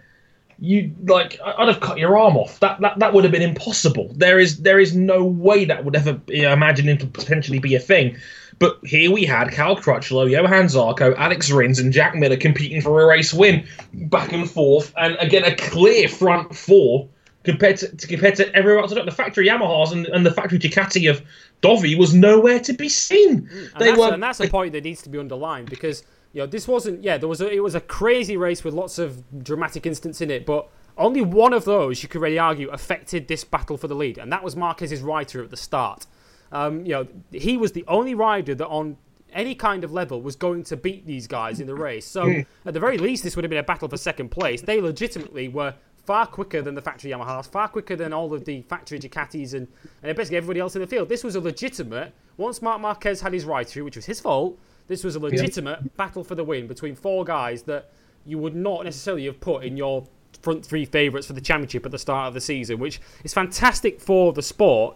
You 0.59 0.91
like 1.05 1.39
I'd 1.43 1.67
have 1.67 1.81
cut 1.81 1.99
your 1.99 2.17
arm 2.17 2.35
off. 2.35 2.59
That 2.61 2.79
that, 2.81 2.97
that 2.97 3.13
would 3.13 3.23
have 3.23 3.31
been 3.31 3.43
impossible. 3.43 4.11
There 4.15 4.39
is 4.39 4.61
there 4.61 4.79
is 4.79 4.95
no 4.95 5.23
way 5.23 5.65
that 5.65 5.85
would 5.85 5.95
ever 5.95 6.19
you 6.27 6.43
know, 6.43 6.53
imagine 6.53 6.97
to 6.97 7.05
potentially 7.05 7.59
be 7.59 7.75
a 7.75 7.79
thing. 7.79 8.17
But 8.59 8.79
here 8.83 9.11
we 9.11 9.23
had 9.23 9.51
Cal 9.51 9.75
Crutchlow, 9.75 10.31
Johann 10.31 10.65
Zarco, 10.65 11.15
Alex 11.15 11.51
Rins, 11.51 11.77
and 11.77 11.93
Jack 11.93 12.15
Miller 12.15 12.38
competing 12.38 12.81
for 12.81 13.03
a 13.03 13.05
race 13.05 13.31
win, 13.31 13.67
back 13.93 14.33
and 14.33 14.49
forth, 14.49 14.93
and 14.97 15.15
again 15.19 15.43
a 15.43 15.55
clear 15.55 16.07
front 16.07 16.55
four 16.55 17.07
compared 17.47 17.77
to, 17.77 17.95
to 17.95 18.07
compared 18.07 18.35
to 18.35 18.53
everyone 18.53 18.83
else. 18.83 18.93
The 18.93 19.11
factory 19.11 19.47
Yamahas 19.47 19.93
and, 19.93 20.05
and 20.07 20.25
the 20.25 20.31
factory 20.31 20.59
Ducati 20.59 21.09
of 21.09 21.21
Dovi 21.61 21.97
was 21.97 22.13
nowhere 22.13 22.59
to 22.59 22.73
be 22.73 22.89
seen. 22.89 23.41
Mm, 23.41 23.73
and, 23.73 23.81
they 23.81 23.85
that's, 23.87 23.99
were, 23.99 24.13
and 24.13 24.21
that's 24.21 24.39
a 24.41 24.49
point 24.49 24.73
that 24.73 24.83
needs 24.83 25.01
to 25.03 25.09
be 25.09 25.17
underlined 25.17 25.69
because 25.69 26.03
you 26.33 26.41
know 26.41 26.45
this 26.45 26.67
wasn't 26.67 27.03
yeah 27.03 27.17
there 27.17 27.29
was 27.29 27.41
a, 27.41 27.49
it 27.49 27.63
was 27.63 27.73
a 27.73 27.81
crazy 27.81 28.37
race 28.37 28.63
with 28.63 28.73
lots 28.73 28.99
of 28.99 29.23
dramatic 29.43 29.85
instances 29.85 30.21
in 30.21 30.29
it, 30.29 30.45
but 30.45 30.69
only 30.97 31.21
one 31.21 31.53
of 31.53 31.63
those 31.63 32.03
you 32.03 32.09
could 32.09 32.21
really 32.21 32.39
argue 32.39 32.69
affected 32.69 33.27
this 33.27 33.43
battle 33.43 33.77
for 33.77 33.87
the 33.87 33.95
lead, 33.95 34.17
and 34.17 34.31
that 34.31 34.43
was 34.43 34.55
Marquez's 34.55 35.01
rider 35.01 35.43
at 35.43 35.49
the 35.49 35.57
start. 35.57 36.05
Um, 36.51 36.85
you 36.85 36.91
know 36.91 37.07
he 37.31 37.57
was 37.57 37.71
the 37.71 37.85
only 37.87 38.13
rider 38.13 38.55
that 38.55 38.67
on 38.67 38.97
any 39.33 39.55
kind 39.55 39.83
of 39.83 39.91
level 39.91 40.21
was 40.21 40.35
going 40.35 40.63
to 40.63 40.77
beat 40.77 41.05
these 41.05 41.27
guys 41.27 41.59
in 41.59 41.67
the 41.67 41.75
race. 41.75 42.05
So 42.05 42.23
hmm. 42.25 42.39
at 42.65 42.73
the 42.73 42.79
very 42.79 42.97
least, 42.97 43.23
this 43.23 43.35
would 43.35 43.43
have 43.43 43.49
been 43.49 43.59
a 43.59 43.63
battle 43.63 43.87
for 43.87 43.97
second 43.97 44.29
place. 44.29 44.61
They 44.61 44.81
legitimately 44.81 45.49
were 45.49 45.73
far 46.08 46.26
quicker 46.26 46.62
than 46.62 46.74
the 46.74 46.82
factory 46.82 47.12
Yamahas, 47.12 47.51
far 47.51 47.68
quicker 47.68 47.95
than 47.95 48.14
all 48.14 48.34
of 48.34 48.45
the 48.45 48.62
factory 48.64 48.97
Ducatis 48.97 49.53
and, 49.53 49.68
and 50.01 50.16
basically 50.16 50.38
everybody 50.38 50.62
else 50.62 50.74
in 50.74 50.82
the 50.82 50.88
field. 50.88 51.10
This 51.10 51.22
was 51.22 51.36
a 51.36 51.41
legitimate, 51.41 52.14
once 52.38 52.62
Marc 52.62 52.80
Marquez 52.80 53.20
had 53.20 53.34
his 53.34 53.43
ride 53.43 53.68
through, 53.68 53.84
which 53.84 53.97
was 53.97 54.05
his 54.05 54.22
fault, 54.22 54.58
this 54.88 55.03
was 55.03 55.18
a 55.18 55.20
legitimate 55.20 55.80
yeah. 55.82 55.89
battle 55.97 56.24
for 56.24 56.34
the 56.34 56.45
win 56.45 56.66
between 56.66 56.95
four 56.95 57.26
guys 57.26 57.64
that 57.64 57.91
you 58.26 58.38
would 58.38 58.55
not 58.55 58.86
necessarily 58.86 59.26
have 59.26 59.41
put 59.41 59.66
in 59.66 59.76
your 59.76 60.08
front 60.41 60.66
three 60.66 60.86
favourites 60.86 61.28
for 61.28 61.34
the 61.34 61.41
championship 61.41 61.86
at 61.86 61.91
the 61.91 61.99
start 61.99 62.30
of 62.30 62.34
the 62.34 62.41
season, 62.41 62.80
which 62.80 63.01
is 63.26 63.34
fantastic 63.34 63.99
for 63.99 64.32
the 64.32 64.41
sport. 64.41 64.95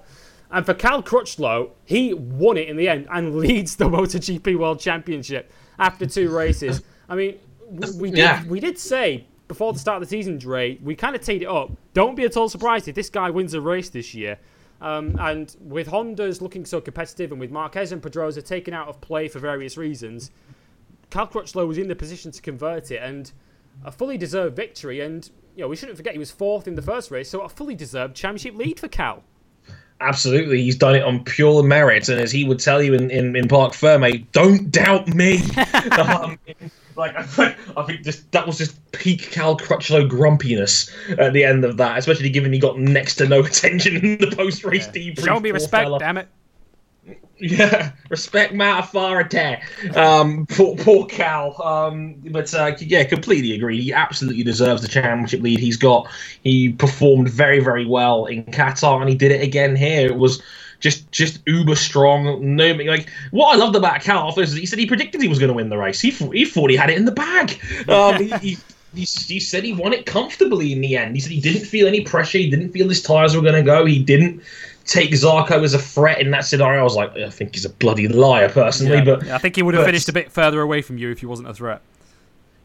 And 0.49 0.65
for 0.65 0.73
Cal 0.73 1.03
Crutchlow, 1.03 1.71
he 1.83 2.13
won 2.13 2.55
it 2.55 2.69
in 2.69 2.77
the 2.77 2.87
end 2.87 3.07
and 3.11 3.35
leads 3.37 3.75
the 3.75 3.89
MotoGP 3.89 4.57
World 4.57 4.79
Championship 4.79 5.51
after 5.77 6.05
two 6.05 6.29
races. 6.29 6.81
I 7.09 7.15
mean, 7.15 7.37
we 7.97 8.11
did, 8.11 8.17
yeah. 8.17 8.45
we 8.45 8.61
did 8.61 8.79
say 8.79 9.25
before 9.51 9.73
the 9.73 9.79
start 9.79 10.01
of 10.01 10.07
the 10.07 10.15
season, 10.15 10.37
Dre, 10.37 10.77
we 10.81 10.95
kind 10.95 11.13
of 11.13 11.21
teed 11.21 11.41
it 11.41 11.49
up. 11.49 11.71
Don't 11.93 12.15
be 12.15 12.23
at 12.23 12.37
all 12.37 12.47
surprised 12.47 12.87
if 12.87 12.95
this 12.95 13.09
guy 13.09 13.29
wins 13.29 13.53
a 13.53 13.59
race 13.59 13.89
this 13.89 14.13
year. 14.13 14.39
Um, 14.79 15.17
and 15.19 15.53
with 15.59 15.87
Honda's 15.87 16.41
looking 16.41 16.65
so 16.65 16.79
competitive 16.79 17.33
and 17.33 17.39
with 17.41 17.51
Marquez 17.51 17.91
and 17.91 18.01
Pedrosa 18.01 18.41
taken 18.41 18.73
out 18.73 18.87
of 18.87 19.01
play 19.01 19.27
for 19.27 19.39
various 19.39 19.75
reasons, 19.75 20.31
Cal 21.09 21.27
Crutchlow 21.27 21.67
was 21.67 21.77
in 21.77 21.89
the 21.89 21.97
position 21.97 22.31
to 22.31 22.41
convert 22.41 22.91
it 22.91 23.01
and 23.03 23.29
a 23.83 23.91
fully 23.91 24.17
deserved 24.17 24.55
victory. 24.55 25.01
And 25.01 25.29
you 25.57 25.63
know 25.63 25.67
we 25.67 25.75
shouldn't 25.75 25.97
forget 25.97 26.13
he 26.13 26.19
was 26.19 26.31
fourth 26.31 26.65
in 26.65 26.75
the 26.75 26.81
first 26.81 27.11
race, 27.11 27.29
so 27.29 27.41
a 27.41 27.49
fully 27.49 27.75
deserved 27.75 28.15
championship 28.15 28.55
lead 28.55 28.79
for 28.79 28.87
Cal. 28.87 29.21
Absolutely, 29.99 30.63
he's 30.63 30.77
done 30.77 30.95
it 30.95 31.03
on 31.03 31.25
pure 31.25 31.61
merit, 31.61 32.07
and 32.07 32.21
as 32.21 32.31
he 32.31 32.45
would 32.45 32.59
tell 32.59 32.81
you 32.81 32.93
in, 32.93 33.11
in, 33.11 33.35
in 33.35 33.49
Parc 33.49 33.73
Ferme, 33.73 34.25
don't 34.31 34.71
doubt 34.71 35.09
me. 35.09 35.43
um, 35.91 36.39
like 36.95 37.15
I 37.17 37.23
think, 37.23 37.55
I 37.77 37.95
just 37.97 38.31
that 38.31 38.45
was 38.45 38.57
just 38.57 38.91
peak 38.91 39.31
Cal 39.31 39.57
Crutchlow 39.57 40.07
grumpiness 40.09 40.91
at 41.17 41.33
the 41.33 41.43
end 41.43 41.65
of 41.65 41.77
that, 41.77 41.97
especially 41.97 42.29
given 42.29 42.53
he 42.53 42.59
got 42.59 42.79
next 42.79 43.15
to 43.15 43.27
no 43.27 43.39
attention 43.45 43.97
in 43.97 44.17
the 44.17 44.35
post 44.35 44.63
race 44.63 44.87
yeah. 44.87 45.11
debrief. 45.11 45.25
Show 45.25 45.39
me 45.39 45.51
respect, 45.51 45.85
fella. 45.85 45.99
damn 45.99 46.17
it. 46.17 46.27
Yeah, 47.43 47.93
respect 48.09 48.53
my 48.53 48.77
authority. 48.77 49.57
Um, 49.95 50.45
poor, 50.45 50.75
poor 50.75 51.07
Cal. 51.07 51.59
Um, 51.59 52.21
but 52.29 52.53
uh, 52.53 52.75
yeah, 52.77 53.03
completely 53.03 53.55
agree. 53.55 53.81
He 53.81 53.91
absolutely 53.91 54.43
deserves 54.43 54.83
the 54.83 54.87
championship 54.87 55.41
lead. 55.41 55.57
He's 55.57 55.75
got. 55.75 56.07
He 56.43 56.73
performed 56.73 57.29
very, 57.29 57.59
very 57.59 57.87
well 57.87 58.27
in 58.27 58.43
Qatar, 58.43 59.01
and 59.01 59.09
he 59.09 59.15
did 59.15 59.31
it 59.31 59.41
again 59.41 59.75
here. 59.75 60.05
It 60.05 60.17
was 60.17 60.39
just 60.81 61.09
just 61.11 61.39
uber 61.47 61.75
strong. 61.75 62.55
No, 62.55 62.73
like 62.73 63.09
what 63.29 63.55
I 63.55 63.57
loved 63.57 63.75
about 63.75 64.01
Cal 64.01 64.37
is 64.37 64.53
he 64.53 64.65
said 64.65 64.79
he 64.79 64.85
predicted 64.85 65.21
he 65.21 65.29
was 65.29 65.39
going 65.39 65.47
to 65.47 65.53
win 65.53 65.69
the 65.69 65.77
race. 65.77 66.01
He 66.01 66.09
he 66.09 66.43
thought 66.43 66.69
he 66.69 66.75
had 66.75 66.89
it 66.89 66.97
in 66.97 67.05
the 67.05 67.11
bag. 67.11 67.57
Um, 67.87 68.17
he, 68.17 68.29
he, 68.37 68.57
he, 68.93 69.01
he, 69.03 69.39
said 69.39 69.63
he 69.63 69.73
won 69.73 69.93
it 69.93 70.05
comfortably 70.05 70.73
in 70.73 70.81
the 70.81 70.97
end. 70.97 71.15
He 71.15 71.21
said 71.21 71.31
he 71.31 71.39
didn't 71.39 71.65
feel 71.65 71.87
any 71.87 72.01
pressure. 72.01 72.39
He 72.39 72.49
didn't 72.49 72.71
feel 72.71 72.89
his 72.89 73.01
tires 73.01 73.35
were 73.35 73.41
going 73.41 73.55
to 73.55 73.63
go. 73.63 73.85
He 73.85 74.03
didn't 74.03 74.41
take 74.85 75.11
Zarco 75.11 75.63
as 75.63 75.73
a 75.73 75.79
threat 75.79 76.19
in 76.19 76.31
that 76.31 76.45
scenario. 76.45 76.81
I 76.81 76.83
was 76.83 76.95
like, 76.95 77.15
I 77.15 77.29
think 77.29 77.55
he's 77.55 77.65
a 77.65 77.69
bloody 77.69 78.07
liar 78.07 78.49
personally. 78.49 78.97
Yeah, 78.97 79.03
but 79.03 79.27
I 79.29 79.37
think 79.37 79.55
he 79.55 79.61
would 79.61 79.75
have 79.75 79.83
but, 79.83 79.87
finished 79.87 80.09
a 80.09 80.13
bit 80.13 80.31
further 80.31 80.61
away 80.61 80.81
from 80.81 80.97
you 80.97 81.11
if 81.11 81.19
he 81.19 81.25
wasn't 81.25 81.47
a 81.47 81.53
threat. 81.53 81.81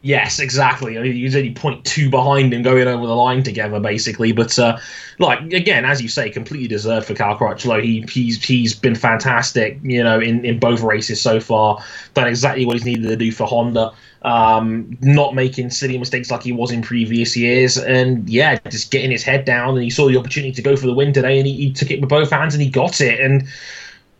Yes, 0.01 0.39
exactly. 0.39 0.97
Mean, 0.97 1.15
you 1.15 1.27
only 1.35 1.53
point 1.53 1.83
two 1.83 2.09
behind 2.09 2.53
him 2.53 2.61
going 2.61 2.87
over 2.87 3.07
the 3.07 3.15
line 3.15 3.41
together, 3.41 3.79
basically. 3.79 4.31
But 4.31 4.57
uh, 4.59 4.77
like 5.17 5.39
again, 5.51 5.85
as 5.85 6.01
you 6.01 6.07
say, 6.07 6.29
completely 6.29 6.67
deserved 6.67 7.07
for 7.07 7.15
Cal 7.15 7.35
Crutchlow. 7.35 7.83
He 7.83 8.05
he's 8.07 8.41
he's 8.43 8.75
been 8.75 8.93
fantastic, 8.93 9.79
you 9.81 10.03
know, 10.03 10.19
in, 10.19 10.45
in 10.45 10.59
both 10.59 10.81
races 10.81 11.19
so 11.19 11.39
far. 11.39 11.83
Done 12.13 12.27
exactly 12.27 12.65
what 12.65 12.73
he's 12.73 12.85
needed 12.85 13.07
to 13.07 13.15
do 13.15 13.31
for 13.31 13.47
Honda. 13.47 13.91
Um, 14.21 14.97
not 15.01 15.33
making 15.33 15.71
silly 15.71 15.97
mistakes 15.97 16.29
like 16.29 16.43
he 16.43 16.51
was 16.51 16.71
in 16.71 16.83
previous 16.83 17.35
years, 17.35 17.77
and 17.77 18.29
yeah, 18.29 18.59
just 18.69 18.91
getting 18.91 19.09
his 19.09 19.23
head 19.23 19.45
down. 19.45 19.75
And 19.75 19.83
he 19.83 19.89
saw 19.89 20.07
the 20.07 20.17
opportunity 20.17 20.53
to 20.53 20.61
go 20.61 20.75
for 20.75 20.85
the 20.85 20.93
win 20.93 21.11
today, 21.11 21.39
and 21.39 21.47
he, 21.47 21.53
he 21.55 21.73
took 21.73 21.89
it 21.89 21.99
with 22.01 22.09
both 22.09 22.29
hands 22.29 22.53
and 22.53 22.61
he 22.61 22.69
got 22.69 23.01
it. 23.01 23.19
And 23.19 23.47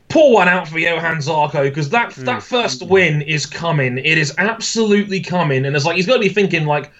pour 0.09 0.33
one 0.33 0.47
out 0.47 0.67
for 0.67 0.79
Johann 0.79 1.17
Zarco 1.17 1.63
because 1.63 1.89
that 1.89 2.11
mm. 2.11 2.25
that 2.25 2.43
first 2.43 2.83
win 2.83 3.21
is 3.21 3.45
coming. 3.45 3.97
It 3.97 4.17
is 4.17 4.33
absolutely 4.37 5.19
coming, 5.19 5.65
and 5.65 5.75
it's 5.75 5.85
like 5.85 5.95
he's 5.95 6.07
got 6.07 6.15
to 6.15 6.19
be 6.19 6.29
thinking 6.29 6.65
like, 6.65 6.91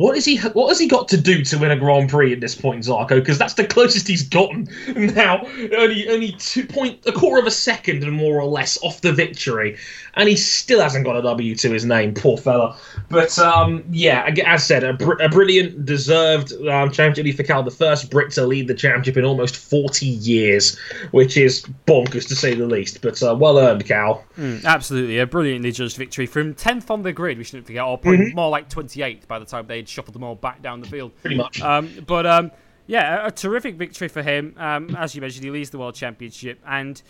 what 0.00 0.16
is 0.16 0.24
he? 0.24 0.38
What 0.38 0.68
has 0.68 0.78
he 0.78 0.88
got 0.88 1.08
to 1.08 1.20
do 1.20 1.44
to 1.44 1.58
win 1.58 1.70
a 1.70 1.76
Grand 1.76 2.08
Prix 2.08 2.32
at 2.32 2.40
this 2.40 2.54
point, 2.54 2.84
Zarco? 2.84 3.16
Because 3.16 3.36
that's 3.36 3.52
the 3.52 3.66
closest 3.66 4.08
he's 4.08 4.26
gotten 4.26 4.66
now. 4.96 5.46
Only 5.76 6.08
only 6.08 6.32
two 6.32 6.66
point 6.66 7.04
a 7.04 7.12
quarter 7.12 7.38
of 7.38 7.46
a 7.46 7.50
second 7.50 8.02
and 8.02 8.14
more 8.14 8.40
or 8.40 8.46
less 8.46 8.82
off 8.82 9.02
the 9.02 9.12
victory, 9.12 9.76
and 10.14 10.26
he 10.26 10.36
still 10.36 10.80
hasn't 10.80 11.04
got 11.04 11.16
a 11.16 11.22
W 11.22 11.54
to 11.54 11.70
his 11.70 11.84
name. 11.84 12.14
Poor 12.14 12.38
fella. 12.38 12.78
But 13.10 13.38
um, 13.38 13.84
yeah, 13.90 14.34
as 14.46 14.66
said, 14.66 14.84
a, 14.84 14.94
br- 14.94 15.20
a 15.20 15.28
brilliant, 15.28 15.84
deserved 15.84 16.54
um, 16.66 16.90
championship 16.90 17.26
lead 17.26 17.36
for 17.36 17.42
Cal, 17.42 17.62
the 17.62 17.70
first 17.70 18.10
Brit 18.10 18.30
to 18.32 18.46
lead 18.46 18.68
the 18.68 18.74
championship 18.74 19.18
in 19.18 19.26
almost 19.26 19.54
forty 19.54 20.06
years, 20.06 20.78
which 21.10 21.36
is 21.36 21.62
bonkers 21.86 22.26
to 22.28 22.34
say 22.34 22.54
the 22.54 22.66
least. 22.66 23.02
But 23.02 23.22
uh, 23.22 23.34
well 23.38 23.58
earned, 23.58 23.84
Cal. 23.84 24.24
Mm, 24.38 24.64
absolutely, 24.64 25.18
a 25.18 25.26
brilliantly 25.26 25.72
judged 25.72 25.98
victory 25.98 26.24
from 26.24 26.54
tenth 26.54 26.90
on 26.90 27.02
the 27.02 27.12
grid. 27.12 27.36
We 27.36 27.44
shouldn't 27.44 27.66
forget, 27.66 27.84
or 27.84 27.98
probably 27.98 28.28
mm-hmm. 28.28 28.36
more 28.36 28.48
like 28.48 28.70
twenty 28.70 29.02
eighth 29.02 29.28
by 29.28 29.38
the 29.38 29.44
time 29.44 29.66
they'd 29.66 29.89
shuffled 29.90 30.14
them 30.14 30.24
all 30.24 30.34
back 30.34 30.62
down 30.62 30.80
the 30.80 30.88
field. 30.88 31.12
Pretty 31.20 31.36
much. 31.36 31.60
Um, 31.60 31.90
but 32.06 32.26
um, 32.26 32.50
yeah, 32.86 33.24
a, 33.24 33.28
a, 33.28 33.30
terrific 33.30 33.76
victory 33.76 34.08
for 34.08 34.22
him. 34.22 34.54
Um, 34.56 34.96
as 34.96 35.14
you 35.14 35.20
mentioned, 35.20 35.44
he 35.44 35.50
leads 35.50 35.70
the 35.70 35.78
world 35.78 35.94
championship, 35.94 36.60
and 36.66 37.00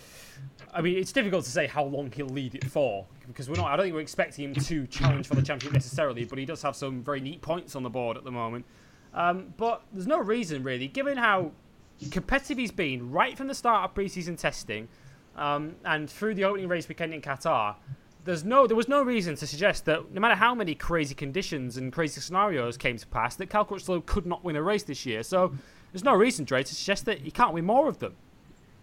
I 0.73 0.81
mean, 0.81 0.97
it's 0.97 1.13
difficult 1.13 1.45
to 1.45 1.51
say 1.51 1.67
how 1.67 1.85
long 1.85 2.11
he'll 2.13 2.27
lead 2.27 2.55
it 2.55 2.65
for 2.65 3.07
because 3.27 3.49
we're 3.49 3.57
not. 3.57 3.67
I 3.67 3.77
don't 3.77 3.87
think 3.87 3.95
we're 3.95 4.01
expecting 4.01 4.45
him 4.45 4.55
to 4.55 4.87
challenge 4.87 5.27
for 5.27 5.35
the 5.35 5.43
championship 5.43 5.73
necessarily, 5.73 6.25
but 6.25 6.39
he 6.39 6.45
does 6.45 6.63
have 6.63 6.77
some 6.77 7.03
very 7.03 7.21
neat 7.21 7.41
points 7.43 7.77
on 7.77 7.83
the 7.83 7.91
board 7.91 8.17
at 8.17 8.25
the 8.25 8.31
moment. 8.31 8.65
Um, 9.15 9.55
but 9.57 9.83
there's 9.93 10.07
no 10.07 10.19
reason 10.19 10.63
really, 10.63 10.87
given 10.89 11.17
how 11.17 11.53
competitive 12.11 12.59
he's 12.59 12.71
been 12.71 13.11
right 13.11 13.37
from 13.37 13.49
the 13.49 13.55
start 13.55 13.89
of 13.89 13.95
preseason 13.95 14.39
testing 14.39 14.89
um, 15.37 15.75
and 15.85 16.09
through 16.09 16.35
the 16.35 16.45
opening 16.45 16.69
race 16.69 16.89
weekend 16.89 17.13
in 17.13 17.21
Qatar 17.21 17.77
there's 18.31 18.45
no 18.45 18.69
there 18.69 18.77
was 18.77 18.87
no 18.87 19.03
reason 19.03 19.35
to 19.35 19.45
suggest 19.45 19.87
that 19.87 20.13
no 20.13 20.21
matter 20.21 20.37
how 20.37 20.55
many 20.55 20.73
crazy 20.73 21.17
conditions 21.17 21.77
and 21.77 21.93
crazy 21.93 22.21
scenarios 22.21 22.77
came 22.77 22.97
to 22.97 23.07
pass 23.09 23.35
that 23.35 23.51
Cal 23.51 23.65
Crutchlow 23.65 24.07
could 24.07 24.25
not 24.25 24.45
win 24.45 24.55
a 24.55 24.63
race 24.63 24.85
this 24.85 25.05
year. 25.05 25.25
So 25.25 25.53
there's 25.93 26.05
no 26.05 26.15
reason, 26.15 26.45
Dre, 26.45 26.63
to 26.63 26.75
suggest 26.75 27.07
that 27.07 27.19
he 27.19 27.33
can't 27.33 27.53
win 27.53 27.65
more 27.65 27.89
of 27.89 27.99
them. 27.99 28.15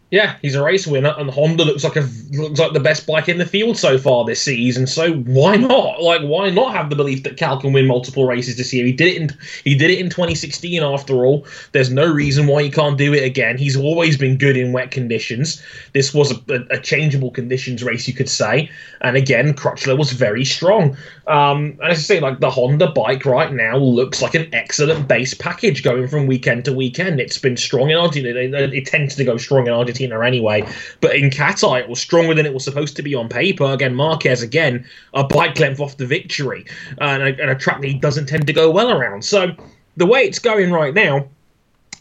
Yeah, 0.10 0.38
he's 0.42 0.56
a 0.56 0.64
race 0.64 0.88
winner, 0.88 1.14
and 1.18 1.30
Honda 1.30 1.66
looks 1.66 1.84
like 1.84 1.98
a 1.98 2.08
looks 2.32 2.60
like 2.60 2.72
the 2.72 2.80
best 2.80 3.06
bike 3.06 3.28
in 3.28 3.40
the 3.40 3.46
field 3.46 3.78
so 3.78 3.98
far 3.98 4.24
this 4.24 4.42
season. 4.42 4.88
So 4.88 5.14
why 5.14 5.58
not? 5.58 6.02
Like, 6.02 6.22
why 6.22 6.50
not 6.50 6.74
have 6.74 6.90
the 6.90 6.96
belief 6.96 7.24
that 7.24 7.36
Cal 7.36 7.60
can 7.60 7.74
win 7.74 7.88
multiple 7.88 8.26
races 8.26 8.56
this 8.56 8.72
year? 8.72 8.86
He 8.86 8.94
did 8.94 9.08
it 9.08 9.22
in 9.22 9.38
he 9.66 9.76
did 9.76 9.90
it 9.90 10.00
in 10.00 10.10
2016. 10.10 10.82
After 10.82 11.26
all, 11.26 11.46
there's 11.74 11.92
no 11.92 12.06
reason 12.06 12.48
why 12.48 12.64
he 12.64 12.70
can't 12.70 12.98
do 12.98 13.14
it 13.14 13.24
again. 13.24 13.58
He's 13.58 13.76
always 13.76 14.18
been 14.18 14.38
good 14.38 14.56
in 14.56 14.72
wet 14.72 14.92
conditions. 14.92 15.62
This 15.92 16.14
was 16.14 16.32
a, 16.32 16.42
a, 16.54 16.78
a 16.78 16.80
changeable 16.80 17.32
conditions 17.32 17.84
race, 17.84 18.08
you 18.08 18.14
could 18.14 18.30
say. 18.30 18.72
And 19.02 19.18
again, 19.18 19.54
Crutchlow 19.54 19.98
was 19.98 20.14
very 20.14 20.46
strong. 20.46 20.96
Um, 21.28 21.78
and 21.82 21.92
as 21.92 21.98
I 21.98 22.02
say, 22.02 22.20
like 22.22 22.40
the 22.40 22.50
Honda 22.50 22.88
bike 22.92 23.26
right 23.26 23.52
now 23.52 23.76
looks 23.76 24.22
like 24.22 24.36
an 24.36 24.48
excellent 24.54 25.10
base 25.10 25.34
package 25.34 25.84
going 25.84 26.08
from 26.08 26.28
weekend 26.28 26.64
to 26.66 26.74
weekend. 26.74 27.20
It's 27.20 27.38
been 27.38 27.58
strong 27.58 27.90
in 27.90 27.98
Argentina. 27.98 28.40
It, 28.40 28.74
it 28.74 28.86
tends 28.86 29.14
to 29.16 29.26
go 29.26 29.36
strong 29.36 29.68
in 29.68 29.74
Argentina 29.74 29.97
Argentina 29.98 30.26
anyway. 30.26 30.68
But 31.02 31.16
in 31.16 31.30
Qatar, 31.30 31.80
it 31.80 31.90
was 31.90 32.00
stronger 32.00 32.34
than 32.34 32.46
it 32.46 32.54
was 32.54 32.64
supposed 32.64 32.96
to 32.98 33.02
be 33.02 33.16
on 33.16 33.30
paper. 33.30 33.66
Again, 33.66 33.96
Marquez, 33.96 34.42
again, 34.42 34.86
a 35.14 35.24
bike 35.24 35.60
length 35.60 35.80
off 35.80 35.98
the 35.98 36.06
victory, 36.06 36.66
and 37.00 37.24
a, 37.24 37.42
and 37.42 37.50
a 37.50 37.56
track 37.56 37.82
that 37.82 37.88
he 37.88 37.96
doesn't 37.96 38.28
tend 38.28 38.48
to 38.48 38.54
go 38.54 38.70
well 38.70 38.92
around. 38.92 39.24
So 39.24 39.52
the 39.96 40.06
way 40.06 40.22
it's 40.22 40.40
going 40.40 40.72
right 40.72 40.94
now, 40.94 41.28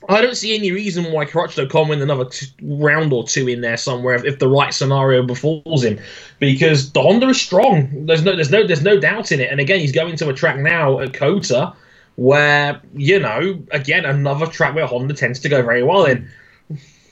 I 0.08 0.20
don't 0.20 0.36
see 0.36 0.54
any 0.56 0.70
reason 0.70 1.10
why 1.12 1.24
Crutchlow 1.24 1.68
can't 1.70 1.88
win 1.88 2.02
another 2.02 2.26
t- 2.26 2.46
round 2.62 3.12
or 3.12 3.24
two 3.24 3.48
in 3.48 3.60
there 3.60 3.76
somewhere 3.76 4.14
if, 4.14 4.24
if, 4.24 4.38
the 4.38 4.48
right 4.48 4.72
scenario 4.72 5.22
befalls 5.22 5.82
him, 5.82 5.98
because 6.38 6.92
the 6.92 7.02
Honda 7.02 7.28
is 7.28 7.40
strong. 7.40 8.06
There's 8.06 8.22
no, 8.22 8.36
there's 8.36 8.50
no, 8.50 8.66
there's 8.66 8.82
no 8.82 9.00
doubt 9.00 9.32
in 9.32 9.40
it. 9.40 9.50
And 9.50 9.58
again, 9.58 9.80
he's 9.80 9.92
going 9.92 10.16
to 10.16 10.28
a 10.28 10.34
track 10.34 10.58
now 10.58 11.00
at 11.00 11.14
COTA, 11.14 11.74
where 12.16 12.80
you 12.94 13.18
know, 13.18 13.60
again, 13.72 14.04
another 14.04 14.46
track 14.46 14.74
where 14.74 14.86
Honda 14.86 15.14
tends 15.14 15.40
to 15.40 15.48
go 15.48 15.62
very 15.62 15.82
well 15.82 16.04
in. 16.04 16.28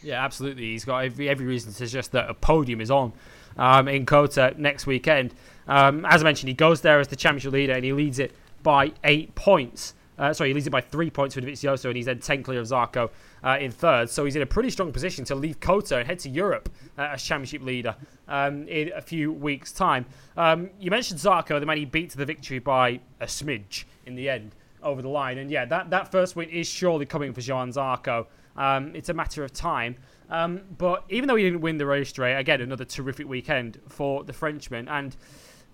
Yeah, 0.04 0.22
absolutely. 0.22 0.64
He's 0.64 0.84
got 0.84 0.98
every, 0.98 1.30
every 1.30 1.46
reason 1.46 1.72
to 1.72 1.76
suggest 1.76 2.12
that 2.12 2.28
a 2.28 2.34
podium 2.34 2.82
is 2.82 2.90
on 2.90 3.12
um, 3.56 3.88
in 3.88 4.04
COTA 4.04 4.54
next 4.58 4.86
weekend. 4.86 5.34
Um, 5.66 6.04
as 6.04 6.20
I 6.20 6.24
mentioned, 6.24 6.48
he 6.48 6.54
goes 6.54 6.82
there 6.82 7.00
as 7.00 7.08
the 7.08 7.16
championship 7.16 7.54
leader 7.54 7.72
and 7.72 7.84
he 7.84 7.92
leads 7.94 8.18
it 8.18 8.32
by 8.62 8.92
eight 9.02 9.34
points. 9.34 9.94
Uh, 10.18 10.32
sorry, 10.34 10.50
he 10.50 10.54
leads 10.54 10.66
it 10.66 10.70
by 10.70 10.82
three 10.82 11.10
points 11.10 11.34
with 11.34 11.44
Dovizioso 11.46 11.86
and 11.86 11.96
he's 11.96 12.04
then 12.04 12.18
10 12.18 12.42
clear 12.42 12.60
of 12.60 12.66
Zarco 12.66 13.10
uh, 13.42 13.56
in 13.58 13.72
third. 13.72 14.10
So 14.10 14.26
he's 14.26 14.36
in 14.36 14.42
a 14.42 14.46
pretty 14.46 14.68
strong 14.68 14.92
position 14.92 15.24
to 15.24 15.34
leave 15.34 15.58
COTA 15.58 15.96
and 15.96 16.06
head 16.06 16.18
to 16.20 16.28
Europe 16.28 16.68
uh, 16.98 17.08
as 17.12 17.22
championship 17.22 17.62
leader 17.62 17.96
um, 18.28 18.68
in 18.68 18.92
a 18.94 19.00
few 19.00 19.32
weeks' 19.32 19.72
time. 19.72 20.04
Um, 20.36 20.68
you 20.78 20.90
mentioned 20.90 21.18
Zarco, 21.18 21.58
the 21.58 21.66
man 21.66 21.78
he 21.78 21.86
beat 21.86 22.10
to 22.10 22.18
the 22.18 22.26
victory 22.26 22.58
by 22.58 23.00
a 23.20 23.26
smidge 23.26 23.84
in 24.04 24.16
the 24.16 24.28
end 24.28 24.54
over 24.82 25.00
the 25.00 25.08
line. 25.08 25.38
And 25.38 25.50
yeah, 25.50 25.64
that, 25.64 25.88
that 25.90 26.12
first 26.12 26.36
win 26.36 26.50
is 26.50 26.68
surely 26.68 27.06
coming 27.06 27.32
for 27.32 27.40
Johann 27.40 27.72
Zarco. 27.72 28.26
Um, 28.56 28.94
it's 28.94 29.08
a 29.08 29.14
matter 29.14 29.44
of 29.44 29.52
time. 29.52 29.96
Um, 30.30 30.62
but 30.78 31.04
even 31.10 31.28
though 31.28 31.36
he 31.36 31.44
didn't 31.44 31.60
win 31.60 31.78
the 31.78 31.86
race 31.86 32.08
straight, 32.08 32.36
again, 32.36 32.60
another 32.60 32.84
terrific 32.84 33.28
weekend 33.28 33.80
for 33.88 34.24
the 34.24 34.32
Frenchman. 34.32 34.88
And 34.88 35.16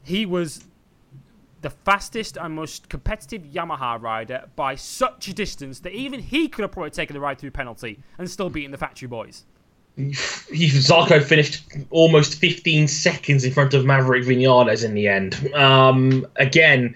he 0.02 0.26
was 0.26 0.64
the 1.60 1.70
fastest 1.70 2.36
and 2.36 2.54
most 2.54 2.88
competitive 2.88 3.42
Yamaha 3.42 4.00
rider 4.00 4.48
by 4.56 4.74
such 4.74 5.28
a 5.28 5.34
distance 5.34 5.80
that 5.80 5.92
even 5.92 6.20
he 6.20 6.48
could 6.48 6.62
have 6.62 6.72
probably 6.72 6.90
taken 6.90 7.14
the 7.14 7.20
ride 7.20 7.38
through 7.38 7.50
penalty 7.50 8.00
and 8.18 8.30
still 8.30 8.48
beaten 8.48 8.70
the 8.70 8.78
factory 8.78 9.08
boys. 9.08 9.44
Zarco 9.98 11.22
finished 11.22 11.64
almost 11.90 12.36
15 12.36 12.88
seconds 12.88 13.44
in 13.44 13.52
front 13.52 13.74
of 13.74 13.84
Maverick 13.84 14.24
Vinales 14.24 14.84
in 14.84 14.94
the 14.94 15.08
end. 15.08 15.52
Um, 15.54 16.26
again, 16.36 16.94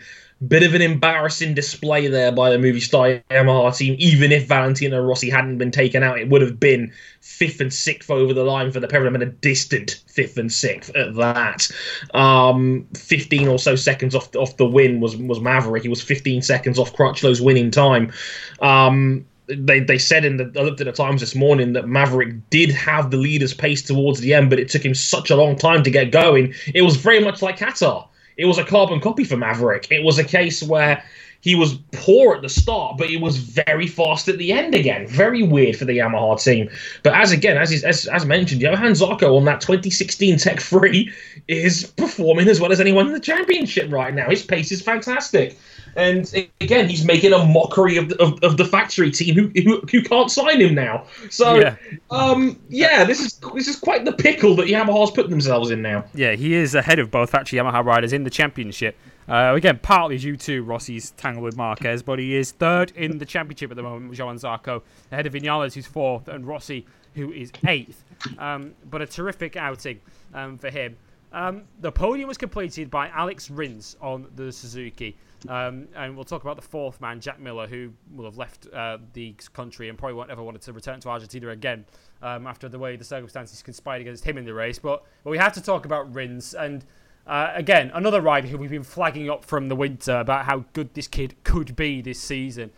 Bit 0.48 0.62
of 0.62 0.74
an 0.74 0.82
embarrassing 0.82 1.54
display 1.54 2.08
there 2.08 2.32
by 2.32 2.50
the 2.50 2.56
Movistar 2.56 3.22
Yamaha 3.30 3.76
team. 3.76 3.96
Even 3.98 4.32
if 4.32 4.46
Valentino 4.46 5.00
Rossi 5.00 5.30
hadn't 5.30 5.58
been 5.58 5.70
taken 5.70 6.02
out, 6.02 6.18
it 6.18 6.28
would 6.28 6.42
have 6.42 6.58
been 6.58 6.92
fifth 7.20 7.60
and 7.60 7.72
sixth 7.72 8.10
over 8.10 8.34
the 8.34 8.44
line 8.44 8.72
for 8.72 8.80
the 8.80 8.88
pair 8.88 9.06
and 9.06 9.22
a 9.22 9.26
distant 9.26 10.02
fifth 10.08 10.36
and 10.36 10.52
sixth 10.52 10.94
at 10.96 11.14
that. 11.14 11.68
Um, 12.14 12.86
15 12.94 13.48
or 13.48 13.58
so 13.58 13.76
seconds 13.76 14.14
off 14.14 14.34
off 14.34 14.56
the 14.56 14.66
win 14.66 15.00
was 15.00 15.16
was 15.16 15.40
Maverick. 15.40 15.82
He 15.84 15.88
was 15.88 16.02
15 16.02 16.42
seconds 16.42 16.78
off 16.78 16.92
Crutchlow's 16.94 17.40
winning 17.40 17.70
time. 17.70 18.12
Um, 18.60 19.26
they, 19.46 19.80
they 19.80 19.98
said 19.98 20.24
in 20.24 20.38
the 20.38 20.52
I 20.58 20.62
looked 20.62 20.80
at 20.80 20.86
the 20.86 20.92
times 20.92 21.20
this 21.20 21.34
morning 21.34 21.74
that 21.74 21.86
Maverick 21.86 22.34
did 22.50 22.70
have 22.70 23.10
the 23.10 23.16
leader's 23.16 23.54
pace 23.54 23.82
towards 23.82 24.20
the 24.20 24.34
end, 24.34 24.50
but 24.50 24.58
it 24.58 24.68
took 24.68 24.84
him 24.84 24.94
such 24.94 25.30
a 25.30 25.36
long 25.36 25.56
time 25.56 25.82
to 25.82 25.90
get 25.90 26.10
going. 26.10 26.54
It 26.74 26.82
was 26.82 26.96
very 26.96 27.22
much 27.22 27.42
like 27.42 27.58
Qatar. 27.58 28.08
It 28.36 28.46
was 28.46 28.58
a 28.58 28.64
carbon 28.64 29.00
copy 29.00 29.24
for 29.24 29.36
Maverick. 29.36 29.88
It 29.90 30.02
was 30.02 30.18
a 30.18 30.24
case 30.24 30.62
where 30.62 31.02
he 31.44 31.54
was 31.54 31.74
poor 31.92 32.34
at 32.34 32.40
the 32.40 32.48
start, 32.48 32.96
but 32.96 33.10
he 33.10 33.18
was 33.18 33.36
very 33.36 33.86
fast 33.86 34.28
at 34.28 34.38
the 34.38 34.50
end 34.50 34.74
again. 34.74 35.06
Very 35.06 35.42
weird 35.42 35.76
for 35.76 35.84
the 35.84 35.98
Yamaha 35.98 36.42
team. 36.42 36.70
But 37.02 37.12
as 37.12 37.32
again, 37.32 37.58
as 37.58 37.84
as, 37.84 38.06
as 38.06 38.24
mentioned, 38.24 38.62
Johann 38.62 38.92
Zarco 38.92 39.36
on 39.36 39.44
that 39.44 39.60
2016 39.60 40.38
Tech 40.38 40.58
3 40.58 41.12
is 41.46 41.92
performing 41.98 42.48
as 42.48 42.60
well 42.60 42.72
as 42.72 42.80
anyone 42.80 43.08
in 43.08 43.12
the 43.12 43.20
championship 43.20 43.92
right 43.92 44.14
now. 44.14 44.30
His 44.30 44.42
pace 44.42 44.72
is 44.72 44.80
fantastic. 44.80 45.58
And 45.96 46.32
again, 46.60 46.88
he's 46.88 47.04
making 47.04 47.32
a 47.32 47.44
mockery 47.44 47.96
of 47.96 48.08
the, 48.08 48.22
of, 48.22 48.42
of 48.42 48.56
the 48.56 48.64
factory 48.64 49.10
team 49.10 49.34
who, 49.34 49.62
who, 49.62 49.80
who 49.90 50.02
can't 50.02 50.30
sign 50.30 50.60
him 50.60 50.74
now. 50.74 51.06
So, 51.30 51.54
yeah. 51.56 51.76
um, 52.10 52.60
yeah, 52.68 53.04
this 53.04 53.20
is 53.20 53.40
this 53.54 53.68
is 53.68 53.76
quite 53.76 54.04
the 54.04 54.12
pickle 54.12 54.54
that 54.56 54.66
Yamaha's 54.66 55.10
put 55.10 55.30
themselves 55.30 55.70
in 55.70 55.82
now. 55.82 56.04
Yeah, 56.14 56.32
he 56.32 56.54
is 56.54 56.74
ahead 56.74 56.98
of 56.98 57.10
both 57.10 57.30
factory 57.30 57.58
Yamaha 57.58 57.84
riders 57.84 58.12
in 58.12 58.24
the 58.24 58.30
championship. 58.30 58.96
Uh, 59.28 59.54
again, 59.56 59.78
partly 59.82 60.18
due 60.18 60.36
to 60.36 60.62
Rossi's 60.62 61.12
tangle 61.12 61.42
with 61.42 61.56
Marquez, 61.56 62.02
but 62.02 62.18
he 62.18 62.36
is 62.36 62.52
third 62.52 62.92
in 62.94 63.16
the 63.18 63.24
championship 63.24 63.70
at 63.70 63.76
the 63.76 63.82
moment 63.82 64.10
with 64.10 64.18
Johann 64.18 64.36
Zarco, 64.36 64.82
ahead 65.10 65.26
of 65.26 65.32
Vinales, 65.32 65.72
who's 65.72 65.86
fourth, 65.86 66.28
and 66.28 66.46
Rossi, 66.46 66.84
who 67.14 67.32
is 67.32 67.50
eighth. 67.66 68.04
Um, 68.38 68.74
but 68.90 69.00
a 69.00 69.06
terrific 69.06 69.56
outing 69.56 70.00
um, 70.34 70.58
for 70.58 70.68
him. 70.68 70.96
Um, 71.32 71.62
the 71.80 71.90
podium 71.90 72.28
was 72.28 72.38
completed 72.38 72.90
by 72.90 73.08
Alex 73.08 73.50
Rins 73.50 73.96
on 74.00 74.26
the 74.36 74.52
Suzuki. 74.52 75.16
Um, 75.48 75.88
and 75.94 76.14
we'll 76.14 76.24
talk 76.24 76.42
about 76.42 76.56
the 76.56 76.62
fourth 76.62 77.00
man, 77.00 77.20
Jack 77.20 77.38
Miller, 77.38 77.66
who 77.66 77.92
will 78.14 78.24
have 78.24 78.38
left 78.38 78.66
uh, 78.72 78.98
the 79.12 79.34
country 79.52 79.88
and 79.88 79.98
probably 79.98 80.14
won't 80.14 80.30
ever 80.30 80.42
wanted 80.42 80.62
to 80.62 80.72
return 80.72 81.00
to 81.00 81.08
Argentina 81.10 81.48
again 81.48 81.84
um, 82.22 82.46
after 82.46 82.68
the 82.68 82.78
way 82.78 82.96
the 82.96 83.04
circumstances 83.04 83.62
conspired 83.62 84.00
against 84.00 84.24
him 84.24 84.38
in 84.38 84.44
the 84.44 84.54
race. 84.54 84.78
But, 84.78 85.04
but 85.22 85.30
we 85.30 85.38
have 85.38 85.52
to 85.54 85.62
talk 85.62 85.84
about 85.84 86.14
Rins. 86.14 86.54
And 86.54 86.84
uh, 87.26 87.52
again, 87.54 87.90
another 87.94 88.22
rider 88.22 88.48
who 88.48 88.56
we've 88.56 88.70
been 88.70 88.82
flagging 88.82 89.28
up 89.28 89.44
from 89.44 89.68
the 89.68 89.76
winter 89.76 90.18
about 90.18 90.46
how 90.46 90.64
good 90.72 90.94
this 90.94 91.08
kid 91.08 91.34
could 91.44 91.76
be 91.76 92.00
this 92.00 92.20
season. 92.20 92.70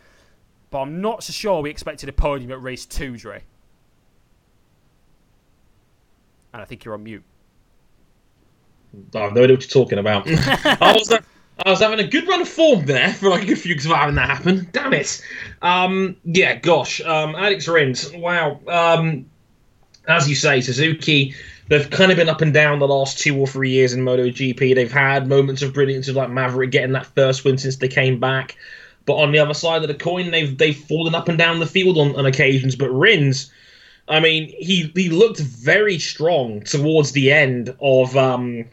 But 0.69 0.79
I'm 0.81 0.99
not 0.99 1.23
so 1.23 1.31
sure 1.31 1.61
we 1.61 1.69
expected 1.69 2.09
a 2.09 2.13
podium 2.13 2.51
at 2.51 2.61
race 2.61 2.85
two, 2.85 3.15
Dre. 3.15 3.43
And 6.51 6.61
I 6.61 6.65
think 6.65 6.83
you're 6.83 6.93
on 6.93 7.03
mute. 7.03 7.23
I 9.15 9.19
have 9.19 9.33
no 9.33 9.43
idea 9.43 9.55
what 9.55 9.63
you're 9.63 9.85
talking 9.85 9.99
about. 9.99 10.27
I 10.27 10.93
was 10.97 11.09
I 11.65 11.69
was 11.69 11.79
having 11.79 11.99
a 11.99 12.07
good 12.07 12.27
run 12.27 12.41
of 12.41 12.47
form 12.47 12.85
there 12.85 13.13
for 13.13 13.29
like 13.29 13.43
a 13.43 13.45
good 13.45 13.57
few 13.57 13.73
weeks 13.73 13.85
of 13.85 13.91
having 13.91 14.15
that 14.15 14.29
happen. 14.29 14.67
Damn 14.71 14.93
it. 14.93 15.21
Um, 15.61 16.17
yeah, 16.23 16.55
gosh. 16.55 17.01
Um, 17.01 17.35
Alex 17.35 17.67
Rins. 17.67 18.11
Wow. 18.13 18.59
Um, 18.67 19.25
as 20.07 20.29
you 20.29 20.35
say, 20.35 20.61
Suzuki, 20.61 21.35
they've 21.67 21.89
kind 21.89 22.11
of 22.11 22.17
been 22.17 22.29
up 22.29 22.41
and 22.41 22.53
down 22.53 22.79
the 22.79 22.87
last 22.87 23.19
two 23.19 23.37
or 23.37 23.47
three 23.47 23.71
years 23.71 23.93
in 23.93 24.01
MotoGP. 24.01 24.75
They've 24.75 24.91
had 24.91 25.27
moments 25.27 25.61
of 25.61 25.73
brilliance, 25.73 26.07
like 26.09 26.29
Maverick 26.29 26.71
getting 26.71 26.93
that 26.93 27.07
first 27.07 27.43
win 27.43 27.57
since 27.57 27.77
they 27.77 27.87
came 27.87 28.19
back. 28.19 28.55
But 29.05 29.15
on 29.15 29.31
the 29.31 29.39
other 29.39 29.53
side 29.53 29.81
of 29.81 29.87
the 29.87 29.95
coin, 29.95 30.31
they've 30.31 30.57
they've 30.57 30.77
fallen 30.77 31.15
up 31.15 31.29
and 31.29 31.37
down 31.37 31.59
the 31.59 31.65
field 31.65 31.97
on, 31.97 32.15
on 32.15 32.25
occasions. 32.25 32.75
But 32.75 32.89
Rins, 32.89 33.51
I 34.07 34.19
mean, 34.19 34.53
he 34.59 34.91
he 34.93 35.09
looked 35.09 35.39
very 35.39 35.97
strong 35.97 36.61
towards 36.61 37.13
the 37.13 37.31
end 37.31 37.73
of 37.81 38.15
um, 38.17 38.65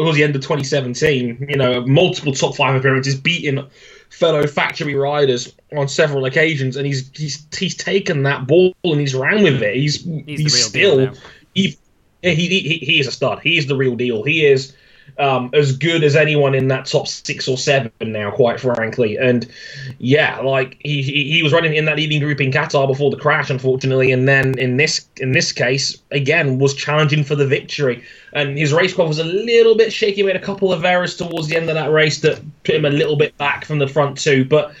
towards 0.00 0.16
the 0.16 0.24
end 0.24 0.34
of 0.34 0.42
2017. 0.42 1.46
You 1.48 1.56
know, 1.56 1.86
multiple 1.86 2.32
top 2.32 2.56
five 2.56 2.74
appearances, 2.74 3.14
beating 3.14 3.66
fellow 4.08 4.46
factory 4.46 4.94
riders 4.94 5.54
on 5.76 5.88
several 5.88 6.24
occasions, 6.24 6.76
and 6.76 6.86
he's 6.86 7.10
he's 7.14 7.46
he's 7.56 7.74
taken 7.74 8.22
that 8.24 8.46
ball 8.46 8.74
and 8.84 9.00
he's 9.00 9.14
ran 9.14 9.42
with 9.42 9.62
it. 9.62 9.74
He's 9.76 10.02
he's, 10.04 10.40
he's 10.40 10.64
still 10.64 11.14
he, 11.54 11.76
he, 12.22 12.34
he 12.34 12.78
he 12.78 13.00
is 13.00 13.06
a 13.06 13.12
stud. 13.12 13.40
He 13.40 13.58
is 13.58 13.66
the 13.66 13.76
real 13.76 13.96
deal. 13.96 14.22
He 14.22 14.46
is 14.46 14.74
um, 15.18 15.50
as 15.52 15.76
good 15.76 16.02
as 16.02 16.16
anyone 16.16 16.54
in 16.54 16.68
that 16.68 16.86
top 16.86 17.08
six 17.08 17.48
or 17.48 17.58
seven 17.58 17.90
now, 18.00 18.30
quite 18.30 18.60
frankly. 18.60 19.16
And 19.16 19.50
yeah, 19.98 20.40
like 20.40 20.76
he, 20.80 21.02
he, 21.02 21.42
was 21.42 21.52
running 21.52 21.74
in 21.74 21.84
that 21.86 21.96
leading 21.96 22.20
group 22.20 22.40
in 22.40 22.50
Qatar 22.50 22.86
before 22.86 23.10
the 23.10 23.16
crash, 23.16 23.50
unfortunately, 23.50 24.12
and 24.12 24.28
then 24.28 24.58
in 24.58 24.76
this 24.76 25.08
in 25.16 25.32
this 25.32 25.52
case 25.52 26.00
again 26.10 26.58
was 26.58 26.74
challenging 26.74 27.24
for 27.24 27.34
the 27.34 27.46
victory. 27.46 28.02
And 28.32 28.56
his 28.56 28.72
race 28.72 28.94
car 28.94 29.06
was 29.06 29.18
a 29.18 29.24
little 29.24 29.76
bit 29.76 29.92
shaky. 29.92 30.22
Made 30.22 30.36
a 30.36 30.40
couple 30.40 30.72
of 30.72 30.84
errors 30.84 31.16
towards 31.16 31.48
the 31.48 31.56
end 31.56 31.68
of 31.68 31.74
that 31.74 31.90
race 31.90 32.20
that 32.20 32.40
put 32.64 32.74
him 32.74 32.84
a 32.84 32.90
little 32.90 33.16
bit 33.16 33.36
back 33.38 33.64
from 33.64 33.78
the 33.78 33.88
front 33.88 34.18
two, 34.18 34.44
but. 34.44 34.74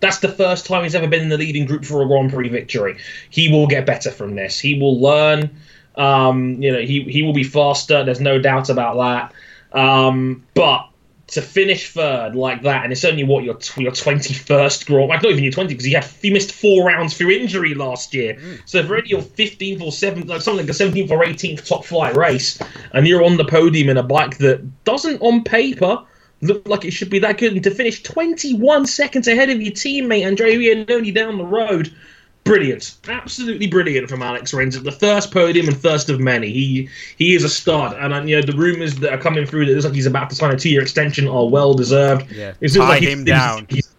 That's 0.00 0.18
the 0.18 0.28
first 0.28 0.66
time 0.66 0.82
he's 0.82 0.96
ever 0.96 1.06
been 1.06 1.22
in 1.22 1.28
the 1.28 1.38
leading 1.38 1.64
group 1.64 1.84
for 1.84 2.02
a 2.02 2.06
Grand 2.06 2.30
Prix 2.32 2.48
victory. 2.48 2.98
He 3.30 3.50
will 3.50 3.66
get 3.66 3.86
better 3.86 4.10
from 4.10 4.34
this. 4.34 4.58
He 4.58 4.78
will 4.78 5.00
learn. 5.00 5.56
Um, 5.98 6.62
you 6.62 6.72
know, 6.72 6.80
he 6.80 7.02
he 7.04 7.22
will 7.22 7.32
be 7.32 7.44
faster. 7.44 8.04
There's 8.04 8.20
no 8.20 8.38
doubt 8.38 8.68
about 8.70 8.96
that. 8.96 9.32
Um, 9.72 10.46
but 10.54 10.88
to 11.28 11.42
finish 11.42 11.90
third 11.90 12.34
like 12.34 12.62
that, 12.62 12.84
and 12.84 12.92
it's 12.92 13.04
only 13.04 13.22
what 13.22 13.44
your 13.44 13.58
your 13.76 13.92
twenty 13.92 14.32
first 14.32 14.86
Grand, 14.86 15.08
like 15.08 15.22
not 15.22 15.30
even 15.30 15.44
your 15.44 15.52
twenty 15.52 15.74
because 15.74 15.84
he 15.84 15.92
had 15.92 16.04
he 16.04 16.30
missed 16.30 16.52
four 16.52 16.86
rounds 16.86 17.16
through 17.16 17.30
injury 17.30 17.74
last 17.74 18.14
year. 18.14 18.34
Mm. 18.34 18.62
So 18.64 18.78
if 18.78 18.88
already 18.88 19.10
your 19.10 19.22
fifteenth 19.22 19.82
or 19.82 19.92
seventh, 19.92 20.26
like 20.26 20.40
something 20.40 20.64
like 20.64 20.70
a 20.70 20.74
seventeenth 20.74 21.10
or 21.10 21.24
eighteenth 21.24 21.66
top 21.66 21.84
flight 21.84 22.16
race, 22.16 22.58
and 22.92 23.06
you're 23.06 23.24
on 23.24 23.36
the 23.36 23.44
podium 23.44 23.90
in 23.90 23.98
a 23.98 24.02
bike 24.02 24.38
that 24.38 24.84
doesn't 24.84 25.20
on 25.20 25.44
paper 25.44 26.02
look 26.40 26.66
like 26.68 26.84
it 26.84 26.92
should 26.92 27.10
be 27.10 27.18
that 27.18 27.36
good, 27.36 27.52
and 27.52 27.62
to 27.64 27.70
finish 27.70 28.02
twenty 28.02 28.54
one 28.54 28.86
seconds 28.86 29.28
ahead 29.28 29.50
of 29.50 29.60
your 29.60 29.72
teammate 29.72 30.24
Andrea 30.24 30.56
Iannone 30.56 31.14
down 31.14 31.36
the 31.36 31.44
road 31.44 31.94
brilliant, 32.48 32.96
absolutely 33.08 33.66
brilliant 33.66 34.08
from 34.08 34.22
Alex 34.22 34.52
Rins. 34.52 34.80
The 34.82 34.92
first 34.92 35.32
podium 35.32 35.68
and 35.68 35.76
first 35.76 36.08
of 36.08 36.20
many. 36.20 36.50
He 36.50 36.88
he 37.16 37.34
is 37.34 37.44
a 37.44 37.48
stud, 37.48 37.96
and 37.98 38.12
uh, 38.12 38.22
you 38.22 38.36
know 38.36 38.42
the 38.42 38.56
rumors 38.56 38.96
that 38.96 39.12
are 39.12 39.18
coming 39.18 39.46
through 39.46 39.66
that 39.66 39.72
looks 39.72 39.84
like 39.84 39.94
he's 39.94 40.06
about 40.06 40.30
to 40.30 40.36
sign 40.36 40.52
a 40.52 40.58
two-year 40.58 40.82
extension 40.82 41.28
are 41.28 41.48
well 41.48 41.74
deserved. 41.74 42.30
Yeah, 42.32 42.54
it 42.60 42.68
tie 42.68 42.88
like 42.88 43.02
him 43.02 43.24
down. 43.24 43.66
He's, 43.68 43.94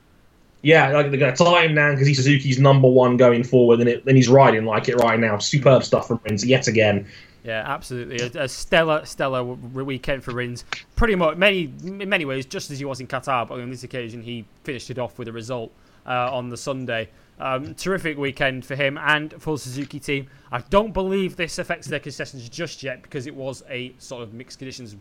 yeah, 0.62 0.90
like 0.90 1.10
they're 1.10 1.20
going 1.20 1.34
to 1.34 1.44
tie 1.44 1.66
him 1.66 1.76
down 1.76 1.94
because 1.94 2.08
he's 2.08 2.18
Suzuki's 2.18 2.60
number 2.60 2.90
one 2.90 3.16
going 3.16 3.44
forward, 3.44 3.80
and, 3.80 3.88
it, 3.88 4.04
and 4.06 4.18
he's 4.18 4.28
riding 4.28 4.66
like 4.66 4.90
it 4.90 4.96
right 4.98 5.20
now. 5.20 5.38
Superb 5.38 5.84
stuff 5.84 6.08
from 6.08 6.20
Rins 6.26 6.46
yet 6.46 6.68
again. 6.68 7.08
Yeah, 7.44 7.64
absolutely. 7.66 8.20
A, 8.20 8.44
a, 8.44 8.48
stellar, 8.50 9.06
stellar 9.06 9.44
weekend 9.44 10.24
for 10.24 10.34
Rins. 10.34 10.66
Pretty 10.98 11.16
much, 11.16 11.38
many, 11.38 11.74
in 11.84 12.10
many 12.10 12.26
ways, 12.26 12.46
just 12.46 12.70
as 12.70 12.80
he 12.80 12.86
was 12.86 13.00
in 13.00 13.08
Qatar, 13.08 13.48
but 13.48 13.60
on 13.60 13.70
this 13.70 13.84
occasion, 13.84 14.22
he 14.22 14.46
finished 14.66 14.90
it 14.90 15.00
off 15.00 15.18
with 15.18 15.30
a 15.30 15.32
result 15.32 15.72
uh, 16.06 16.36
on 16.36 16.50
the 16.50 16.58
Sunday. 16.58 17.10
Um, 17.42 17.74
terrific 17.74 18.18
weekend 18.18 18.66
for 18.66 18.76
him 18.76 18.98
and 18.98 19.34
for 19.42 19.56
the 19.56 19.60
Suzuki 19.60 19.98
team. 19.98 20.28
I 20.52 20.60
don't 20.60 20.94
believe 20.94 21.38
this 21.38 21.58
affects 21.58 21.88
their 21.88 22.02
concessions 22.02 22.50
just 22.50 22.84
yet 22.84 23.02
because 23.02 23.28
it 23.28 23.36
was 23.36 23.64
a 23.70 23.94
sort 23.98 24.24
of 24.24 24.34
mixed 24.34 24.60
conditions, 24.60 24.94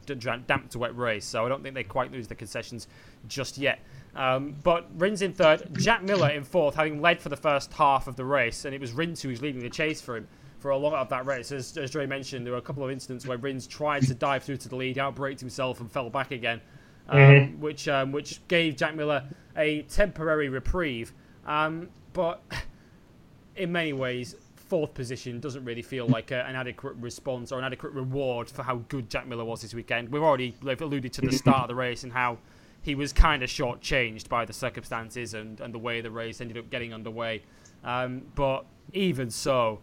damp 0.47 0.70
to 0.70 0.78
wet 0.78 0.97
race. 0.97 1.24
So 1.24 1.44
I 1.44 1.48
don't 1.48 1.65
think 1.65 1.74
they 1.74 1.82
quite 1.82 2.12
lose 2.12 2.28
the 2.28 2.36
concessions 2.36 2.86
just 3.27 3.59
yet. 3.59 3.81
Um, 4.15 4.55
but 4.62 4.86
Rins 4.97 5.23
in 5.23 5.32
third, 5.32 5.69
Jack 5.78 6.02
Miller 6.02 6.31
in 6.31 6.44
fourth, 6.44 6.74
having 6.74 7.01
led 7.01 7.20
for 7.20 7.28
the 7.28 7.36
first 7.36 7.73
half 7.73 8.06
of 8.06 8.16
the 8.16 8.24
race, 8.24 8.65
and 8.65 8.74
it 8.74 8.81
was 8.81 8.93
Rins 8.93 9.23
who 9.23 9.31
was 9.31 9.43
leading 9.43 9.60
the 9.60 9.70
chase 9.70 10.01
for 10.01 10.16
him 10.16 10.28
for 10.59 10.70
a 10.70 10.77
lot 10.77 10.94
of 10.94 11.09
that 11.09 11.27
race. 11.27 11.52
As, 11.52 11.77
as 11.77 11.90
Dre 11.90 12.06
mentioned, 12.06 12.44
there 12.44 12.52
were 12.52 12.59
a 12.59 12.62
couple 12.62 12.85
of 12.85 12.90
incidents 12.90 13.27
where 13.27 13.39
Rins 13.39 13.66
tried 13.66 14.02
to 14.02 14.15
dive 14.15 14.43
through 14.43 14.56
to 14.59 14.69
the 14.69 14.77
lead, 14.77 14.97
outbraked 14.97 15.40
himself, 15.40 15.81
and 15.81 15.90
fell 15.90 16.10
back 16.10 16.31
again, 16.31 16.60
um, 17.09 17.19
mm-hmm. 17.19 17.60
which 17.60 17.89
um, 17.89 18.12
which 18.12 18.47
gave 18.48 18.77
Jack 18.77 18.94
Miller 18.94 19.24
a 19.56 19.82
temporary 19.82 20.48
reprieve. 20.48 21.12
Um, 21.47 21.89
but 22.19 22.43
in 23.57 23.70
many 23.70 23.93
ways, 23.93 24.35
fourth 24.57 24.93
position 24.93 25.39
doesn't 25.39 25.65
really 25.65 25.82
feel 25.82 26.09
like 26.09 26.32
a, 26.32 26.45
an 26.47 26.57
adequate 26.57 26.97
response 26.97 27.53
or 27.53 27.61
an 27.61 27.65
adequate 27.65 27.93
reward 27.93 28.51
for 28.51 28.65
how 28.65 28.78
good 28.89 29.09
Jack 29.09 29.28
Miller 29.28 29.45
was 29.45 29.62
this 29.62 29.73
weekend. 29.73 30.09
We've 30.09 30.24
already 30.24 30.53
alluded 30.65 31.12
to 31.12 31.20
the 31.20 31.31
start 31.45 31.62
of 31.62 31.69
the 31.69 31.77
race 31.77 32.03
and 32.03 32.12
how 32.12 32.39
he 32.82 32.97
was 32.97 33.12
kind 33.12 33.45
of 33.45 33.49
shortchanged 33.49 34.28
by 34.28 34.45
the 34.45 34.53
circumstances 34.53 35.35
and, 35.35 35.61
and 35.61 35.73
the 35.73 35.78
way 35.78 36.01
the 36.01 36.11
race 36.11 36.40
ended 36.40 36.59
up 36.59 36.70
getting 36.70 36.93
underway. 36.93 37.43
Um, 37.85 38.23
but 38.35 38.66
even 38.93 39.31
so, 39.31 39.78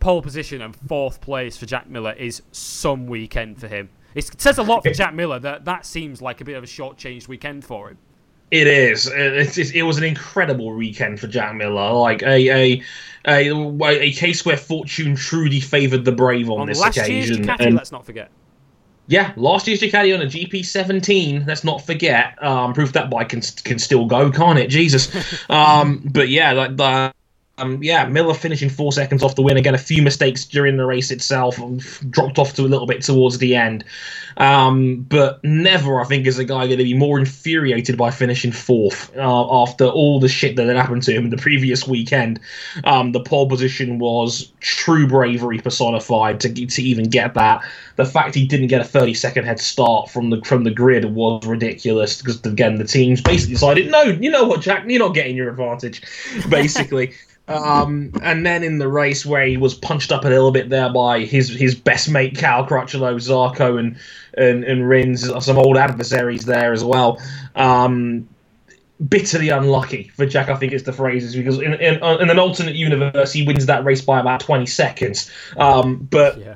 pole 0.00 0.20
position 0.20 0.60
and 0.60 0.76
fourth 0.76 1.22
place 1.22 1.56
for 1.56 1.64
Jack 1.64 1.88
Miller 1.88 2.12
is 2.12 2.42
some 2.52 3.06
weekend 3.06 3.58
for 3.58 3.68
him. 3.68 3.88
It 4.14 4.38
says 4.38 4.58
a 4.58 4.62
lot 4.62 4.82
for 4.82 4.90
Jack 4.90 5.14
Miller 5.14 5.38
that 5.38 5.64
that 5.64 5.86
seems 5.86 6.20
like 6.20 6.42
a 6.42 6.44
bit 6.44 6.56
of 6.56 6.62
a 6.62 6.66
shortchanged 6.66 7.26
weekend 7.26 7.64
for 7.64 7.88
him. 7.88 7.96
It 8.50 8.66
is. 8.66 9.06
It's, 9.06 9.58
it's, 9.58 9.70
it 9.70 9.82
was 9.82 9.96
an 9.98 10.04
incredible 10.04 10.72
weekend 10.74 11.20
for 11.20 11.28
Jack 11.28 11.54
Miller. 11.54 11.92
Like 11.92 12.22
a 12.22 12.50
a 12.50 12.82
a, 13.26 13.50
a 13.84 14.12
case 14.12 14.44
where 14.44 14.56
fortune 14.56 15.14
truly 15.14 15.60
favoured 15.60 16.04
the 16.04 16.12
brave 16.12 16.50
on, 16.50 16.60
on 16.60 16.66
this 16.66 16.80
last 16.80 16.96
occasion. 16.96 17.44
Year's 17.44 17.46
Ducati, 17.46 17.66
and, 17.66 17.76
let's 17.76 17.92
not 17.92 18.04
forget. 18.04 18.30
Yeah, 19.06 19.32
last 19.36 19.66
year's 19.66 19.80
Ducati 19.80 20.14
on 20.14 20.22
a 20.22 20.26
GP17. 20.26 21.46
Let's 21.46 21.64
not 21.64 21.84
forget. 21.84 22.42
Um, 22.42 22.72
proof 22.74 22.92
that 22.92 23.10
bike 23.10 23.28
can 23.28 23.40
can 23.40 23.78
still 23.78 24.06
go, 24.06 24.30
can't 24.30 24.58
it? 24.58 24.68
Jesus. 24.68 25.10
um, 25.50 26.02
but 26.04 26.28
yeah, 26.28 26.52
like 26.52 26.76
the 26.76 27.12
um, 27.60 27.82
yeah, 27.82 28.06
Miller 28.06 28.34
finishing 28.34 28.70
four 28.70 28.92
seconds 28.92 29.22
off 29.22 29.34
the 29.34 29.42
win. 29.42 29.56
Again, 29.56 29.74
a 29.74 29.78
few 29.78 30.02
mistakes 30.02 30.44
during 30.44 30.76
the 30.76 30.86
race 30.86 31.10
itself, 31.10 31.58
dropped 32.08 32.38
off 32.38 32.54
to 32.54 32.62
a 32.62 32.68
little 32.68 32.86
bit 32.86 33.02
towards 33.02 33.38
the 33.38 33.54
end. 33.54 33.84
Um, 34.36 35.02
but 35.02 35.42
never, 35.44 36.00
I 36.00 36.04
think, 36.04 36.26
is 36.26 36.38
a 36.38 36.44
guy 36.44 36.66
going 36.66 36.78
to 36.78 36.84
be 36.84 36.94
more 36.94 37.18
infuriated 37.18 37.98
by 37.98 38.10
finishing 38.10 38.52
fourth 38.52 39.14
uh, 39.16 39.62
after 39.62 39.84
all 39.84 40.18
the 40.18 40.28
shit 40.28 40.56
that 40.56 40.66
had 40.66 40.76
happened 40.76 41.02
to 41.04 41.12
him 41.12 41.28
the 41.28 41.36
previous 41.36 41.86
weekend. 41.86 42.40
Um, 42.84 43.12
the 43.12 43.20
pole 43.20 43.48
position 43.48 43.98
was 43.98 44.50
true 44.60 45.06
bravery 45.06 45.58
personified 45.58 46.40
to 46.40 46.66
to 46.66 46.82
even 46.82 47.10
get 47.10 47.34
that. 47.34 47.62
The 47.96 48.06
fact 48.06 48.34
he 48.34 48.46
didn't 48.46 48.68
get 48.68 48.80
a 48.80 48.84
30 48.84 49.12
second 49.14 49.44
head 49.44 49.60
start 49.60 50.08
from 50.08 50.30
the 50.30 50.40
from 50.42 50.64
the 50.64 50.70
grid 50.70 51.04
was 51.04 51.46
ridiculous 51.46 52.22
because 52.22 52.44
again 52.46 52.76
the 52.76 52.84
teams 52.84 53.20
basically 53.20 53.54
decided, 53.54 53.90
no, 53.90 54.02
you 54.02 54.30
know 54.30 54.44
what, 54.44 54.62
Jack, 54.62 54.84
you're 54.86 54.98
not 54.98 55.14
getting 55.14 55.36
your 55.36 55.50
advantage, 55.50 56.02
basically. 56.48 57.12
Um, 57.50 58.12
and 58.22 58.46
then 58.46 58.62
in 58.62 58.78
the 58.78 58.88
race 58.88 59.26
where 59.26 59.44
he 59.44 59.56
was 59.56 59.74
punched 59.74 60.12
up 60.12 60.24
a 60.24 60.28
little 60.28 60.52
bit 60.52 60.68
there 60.68 60.92
by 60.92 61.20
his 61.20 61.48
his 61.48 61.74
best 61.74 62.08
mate 62.08 62.36
Cal 62.36 62.66
Crutchlow, 62.66 63.16
Zarco, 63.16 63.78
and 63.78 63.96
and 64.34 64.64
and 64.64 64.88
Rins, 64.88 65.28
some 65.44 65.58
old 65.58 65.76
adversaries 65.76 66.44
there 66.44 66.72
as 66.72 66.84
well. 66.84 67.20
Um, 67.56 68.28
bitterly 69.08 69.48
unlucky 69.48 70.12
for 70.14 70.26
Jack, 70.26 70.48
I 70.48 70.56
think 70.56 70.72
it's 70.72 70.84
the 70.84 70.92
phrases, 70.92 71.34
because 71.34 71.58
in, 71.58 71.74
in, 71.74 71.94
in, 71.94 72.30
an 72.30 72.38
alternate 72.38 72.76
universe 72.76 73.32
he 73.32 73.44
wins 73.44 73.66
that 73.66 73.84
race 73.84 74.02
by 74.02 74.20
about 74.20 74.40
twenty 74.40 74.66
seconds. 74.66 75.30
Um, 75.56 75.96
but 75.96 76.38
yeah 76.38 76.54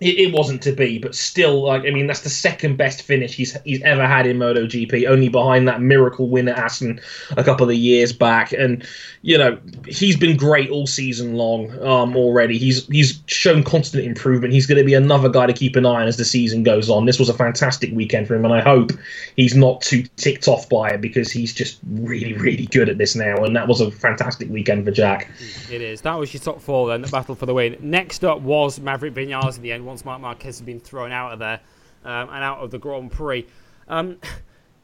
it, 0.00 0.18
it, 0.18 0.32
wasn't 0.32 0.62
to 0.62 0.72
be, 0.72 0.98
but 0.98 1.14
still, 1.14 1.64
like 1.64 1.82
I 1.82 1.90
mean, 1.90 2.06
that's 2.06 2.20
the 2.20 2.28
second 2.28 2.76
best 2.76 3.02
finish 3.02 3.34
he's 3.34 3.56
he's 3.62 3.82
ever 3.82 4.06
had 4.06 4.26
in 4.26 4.38
MotoGP, 4.38 5.06
only 5.08 5.28
behind 5.28 5.68
that 5.68 5.80
miracle 5.80 6.28
win 6.28 6.48
at 6.48 6.58
Assen 6.58 7.00
a 7.36 7.44
couple 7.44 7.68
of 7.68 7.74
years 7.76 8.12
back. 8.12 8.52
And 8.52 8.86
you 9.22 9.38
know, 9.38 9.58
he's 9.86 10.16
been 10.16 10.36
great 10.36 10.70
all 10.70 10.86
season 10.86 11.34
long 11.34 11.70
um, 11.82 12.16
already. 12.16 12.58
He's 12.58 12.86
he's 12.86 13.22
shown 13.26 13.62
constant 13.62 14.04
improvement. 14.04 14.52
He's 14.52 14.66
going 14.66 14.78
to 14.78 14.84
be 14.84 14.94
another 14.94 15.28
guy 15.28 15.46
to 15.46 15.52
keep 15.52 15.76
an 15.76 15.86
eye 15.86 16.02
on 16.02 16.08
as 16.08 16.16
the 16.16 16.24
season 16.24 16.64
goes 16.64 16.90
on. 16.90 17.06
This 17.06 17.18
was 17.18 17.28
a 17.28 17.34
fantastic 17.34 17.92
weekend 17.92 18.26
for 18.26 18.34
him, 18.34 18.44
and 18.44 18.54
I 18.54 18.60
hope 18.60 18.90
he's 19.36 19.54
not 19.54 19.80
too 19.80 20.04
ticked 20.16 20.48
off 20.48 20.68
by 20.68 20.90
it 20.90 21.00
because 21.00 21.30
he's 21.30 21.54
just 21.54 21.78
really 21.88 22.32
really 22.32 22.66
good 22.66 22.88
at 22.88 22.98
this 22.98 23.14
now. 23.14 23.44
And 23.44 23.54
that 23.54 23.68
was 23.68 23.80
a 23.80 23.90
fantastic 23.90 24.50
weekend 24.50 24.84
for 24.84 24.90
Jack. 24.90 25.30
It 25.70 25.80
is. 25.80 26.00
That 26.00 26.18
was 26.18 26.34
your 26.34 26.42
top 26.42 26.60
four 26.60 26.88
then. 26.88 27.02
The 27.02 27.08
battle 27.08 27.36
for 27.36 27.46
the 27.46 27.54
win. 27.54 27.76
Next 27.80 28.24
up 28.24 28.40
was 28.40 28.80
Maverick 28.80 29.14
Vinales 29.14 29.56
in 29.56 29.62
the 29.62 29.72
end 29.72 29.83
once 29.84 30.04
Marc 30.04 30.20
Marquez 30.20 30.58
has 30.58 30.62
been 30.62 30.80
thrown 30.80 31.12
out 31.12 31.32
of 31.32 31.38
there 31.38 31.60
um, 32.04 32.28
and 32.30 32.42
out 32.42 32.58
of 32.58 32.70
the 32.70 32.78
Grand 32.78 33.10
Prix. 33.10 33.46
Um, 33.88 34.18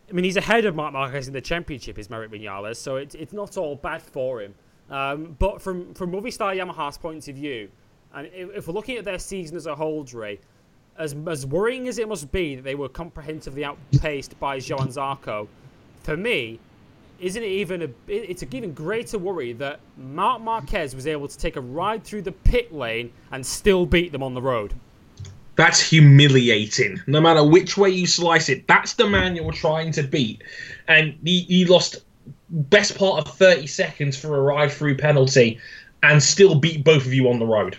I 0.09 0.13
mean, 0.13 0.25
he's 0.25 0.37
ahead 0.37 0.65
of 0.65 0.75
Marc 0.75 0.93
Marquez 0.93 1.29
in 1.29 1.33
the 1.33 1.41
championship, 1.41 1.99
is 1.99 2.11
Maverick 2.11 2.33
Vinales, 2.33 2.77
so 2.77 2.97
it's, 2.97 3.15
it's 3.15 3.33
not 3.33 3.57
all 3.57 3.77
bad 3.77 4.03
for 4.03 4.43
him. 4.43 4.55
Um, 4.91 5.37
but 5.39 5.63
from, 5.63 5.95
from 5.95 6.11
Movistar 6.11 6.57
Yamaha's 6.57 6.99
point 6.99 7.29
of 7.29 7.37
view, 7.37 7.71
and 8.13 8.29
if, 8.35 8.67
we're 8.67 8.75
looking 8.75 8.97
at 8.97 9.05
their 9.05 9.21
season 9.21 9.57
as 9.57 9.67
a 9.67 9.75
whole, 9.75 10.03
Dre, 10.03 10.41
as, 10.99 11.15
as 11.29 11.47
worrying 11.47 11.87
as 11.87 11.99
it 11.99 12.09
must 12.09 12.33
be 12.33 12.57
that 12.57 12.63
they 12.63 12.75
were 12.75 12.89
comprehensively 12.89 13.65
outpaced 13.65 14.39
by 14.41 14.57
Johann 14.57 14.89
Zarco, 14.89 15.47
for 16.03 16.17
me, 16.17 16.59
isn't 17.21 17.43
it 17.43 17.47
even 17.47 17.83
a 17.83 17.89
it's 18.09 18.43
a 18.43 18.57
even 18.57 18.73
greater 18.73 19.19
worry 19.19 19.53
that 19.53 19.79
Marc 19.99 20.41
Marquez 20.41 20.95
was 20.95 21.07
able 21.07 21.29
to 21.29 21.37
take 21.37 21.57
a 21.57 21.61
ride 21.61 22.03
through 22.03 22.23
the 22.23 22.33
pit 22.33 22.73
lane 22.73 23.13
and 23.31 23.45
still 23.45 23.85
beat 23.85 24.11
them 24.11 24.23
on 24.23 24.33
the 24.33 24.41
road? 24.41 24.73
That's 25.61 25.79
humiliating. 25.81 27.03
No 27.07 27.21
matter 27.21 27.45
which 27.45 27.77
way 27.77 27.91
you 27.91 28.07
slice 28.07 28.49
it, 28.49 28.67
that's 28.67 28.95
the 28.95 29.07
man 29.07 29.37
you're 29.37 29.53
trying 29.53 29.93
to 29.93 30.03
beat. 30.03 30.43
And 30.89 31.19
he, 31.23 31.41
he 31.41 31.67
lost 31.67 31.99
best 32.49 32.97
part 32.97 33.19
of 33.27 33.35
30 33.35 33.67
seconds 33.67 34.17
for 34.17 34.39
a 34.39 34.41
ride 34.41 34.73
through 34.73 34.97
penalty 34.97 35.61
and 36.03 36.23
still 36.23 36.55
beat 36.55 36.83
both 36.83 37.05
of 37.05 37.13
you 37.13 37.29
on 37.29 37.39
the 37.39 37.45
road. 37.45 37.77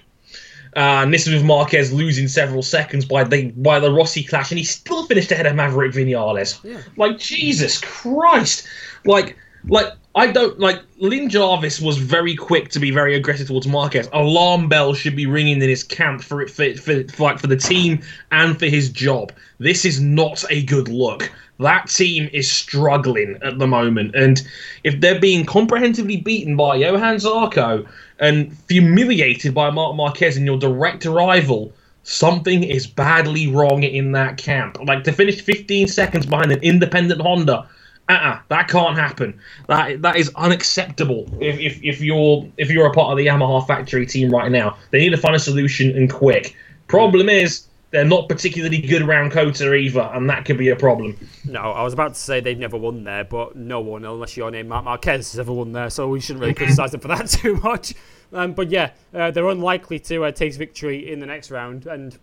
Uh, 0.75 1.01
and 1.01 1.11
this 1.11 1.25
is 1.25 1.33
with 1.33 1.43
Marquez 1.43 1.91
losing 1.91 2.27
several 2.27 2.61
seconds 2.61 3.03
by 3.03 3.23
the 3.23 3.49
by 3.51 3.79
the 3.79 3.91
Rossi 3.91 4.23
clash, 4.23 4.51
and 4.51 4.59
he 4.59 4.63
still 4.63 5.07
finished 5.07 5.31
ahead 5.31 5.47
of 5.47 5.55
Maverick 5.55 5.91
Vinales. 5.91 6.63
Yeah. 6.63 6.81
Like 6.97 7.17
Jesus 7.17 7.79
Christ! 7.79 8.67
Like 9.05 9.37
like 9.67 9.93
I 10.13 10.27
don't 10.27 10.59
like 10.59 10.81
Lin 10.99 11.29
Jarvis 11.29 11.79
was 11.79 11.97
very 11.97 12.35
quick 12.35 12.69
to 12.69 12.79
be 12.79 12.91
very 12.91 13.15
aggressive 13.15 13.47
towards 13.47 13.67
Marquez. 13.67 14.09
Alarm 14.11 14.67
bells 14.67 14.97
should 14.97 15.15
be 15.15 15.25
ringing 15.25 15.61
in 15.61 15.69
his 15.69 15.83
camp 15.83 16.21
for 16.21 16.41
it 16.41 16.49
for, 16.49 16.73
for, 16.75 17.03
for, 17.07 17.23
like 17.23 17.39
for 17.39 17.47
the 17.47 17.55
team 17.55 18.01
and 18.31 18.59
for 18.59 18.65
his 18.65 18.89
job. 18.89 19.31
This 19.59 19.85
is 19.85 20.01
not 20.01 20.43
a 20.49 20.63
good 20.63 20.89
look. 20.89 21.31
That 21.59 21.87
team 21.87 22.29
is 22.33 22.51
struggling 22.51 23.37
at 23.41 23.59
the 23.59 23.67
moment, 23.67 24.15
and 24.15 24.41
if 24.83 24.99
they're 24.99 25.19
being 25.19 25.45
comprehensively 25.45 26.17
beaten 26.17 26.57
by 26.57 26.77
Johann 26.77 27.17
Zarco 27.17 27.87
and 28.19 28.57
humiliated 28.67 29.53
by 29.53 29.69
Marc 29.69 29.95
Marquez 29.95 30.37
in 30.37 30.45
your 30.45 30.57
direct 30.57 31.05
rival, 31.05 31.71
something 32.03 32.63
is 32.63 32.87
badly 32.87 33.47
wrong 33.47 33.83
in 33.83 34.11
that 34.13 34.37
camp. 34.37 34.77
Like 34.83 35.03
to 35.03 35.11
finish 35.11 35.39
15 35.39 35.87
seconds 35.87 36.25
behind 36.25 36.51
an 36.51 36.61
independent 36.63 37.21
Honda 37.21 37.69
uh-uh, 38.11 38.39
that 38.49 38.67
can't 38.67 38.97
happen. 38.97 39.39
That 39.67 40.01
that 40.01 40.15
is 40.17 40.31
unacceptable. 40.35 41.29
If, 41.39 41.59
if, 41.59 41.83
if 41.83 42.01
you're 42.01 42.47
if 42.57 42.69
you're 42.69 42.87
a 42.87 42.91
part 42.91 43.11
of 43.11 43.17
the 43.17 43.27
Yamaha 43.27 43.65
factory 43.65 44.05
team 44.05 44.29
right 44.29 44.51
now, 44.51 44.77
they 44.91 44.99
need 44.99 45.11
to 45.11 45.17
find 45.17 45.35
a 45.35 45.39
solution 45.39 45.95
and 45.95 46.11
quick. 46.11 46.55
Problem 46.87 47.29
is, 47.29 47.67
they're 47.91 48.05
not 48.05 48.29
particularly 48.29 48.79
good 48.79 49.01
around 49.01 49.31
COTA 49.31 49.73
either, 49.73 50.09
and 50.13 50.29
that 50.29 50.45
could 50.45 50.57
be 50.57 50.69
a 50.69 50.75
problem. 50.75 51.17
No, 51.45 51.59
I 51.59 51.83
was 51.83 51.93
about 51.93 52.13
to 52.13 52.19
say 52.19 52.39
they've 52.39 52.57
never 52.57 52.77
won 52.77 53.03
there, 53.03 53.23
but 53.23 53.55
no 53.55 53.81
one, 53.81 54.05
unless 54.05 54.35
you're 54.35 54.49
named 54.49 54.69
Marc 54.69 54.85
Marquez, 54.85 55.31
has 55.31 55.39
ever 55.39 55.53
won 55.53 55.73
there, 55.73 55.89
so 55.89 56.07
we 56.07 56.19
shouldn't 56.19 56.41
really 56.41 56.53
criticise 56.61 56.91
them 56.91 57.01
for 57.01 57.09
that 57.09 57.27
too 57.29 57.57
much. 57.57 57.93
Um, 58.33 58.53
but 58.53 58.69
yeah, 58.69 58.91
uh, 59.13 59.31
they're 59.31 59.49
unlikely 59.49 59.99
to 59.99 60.25
uh, 60.25 60.31
take 60.31 60.53
victory 60.55 61.11
in 61.11 61.19
the 61.19 61.25
next 61.25 61.51
round, 61.51 61.85
and 61.85 62.17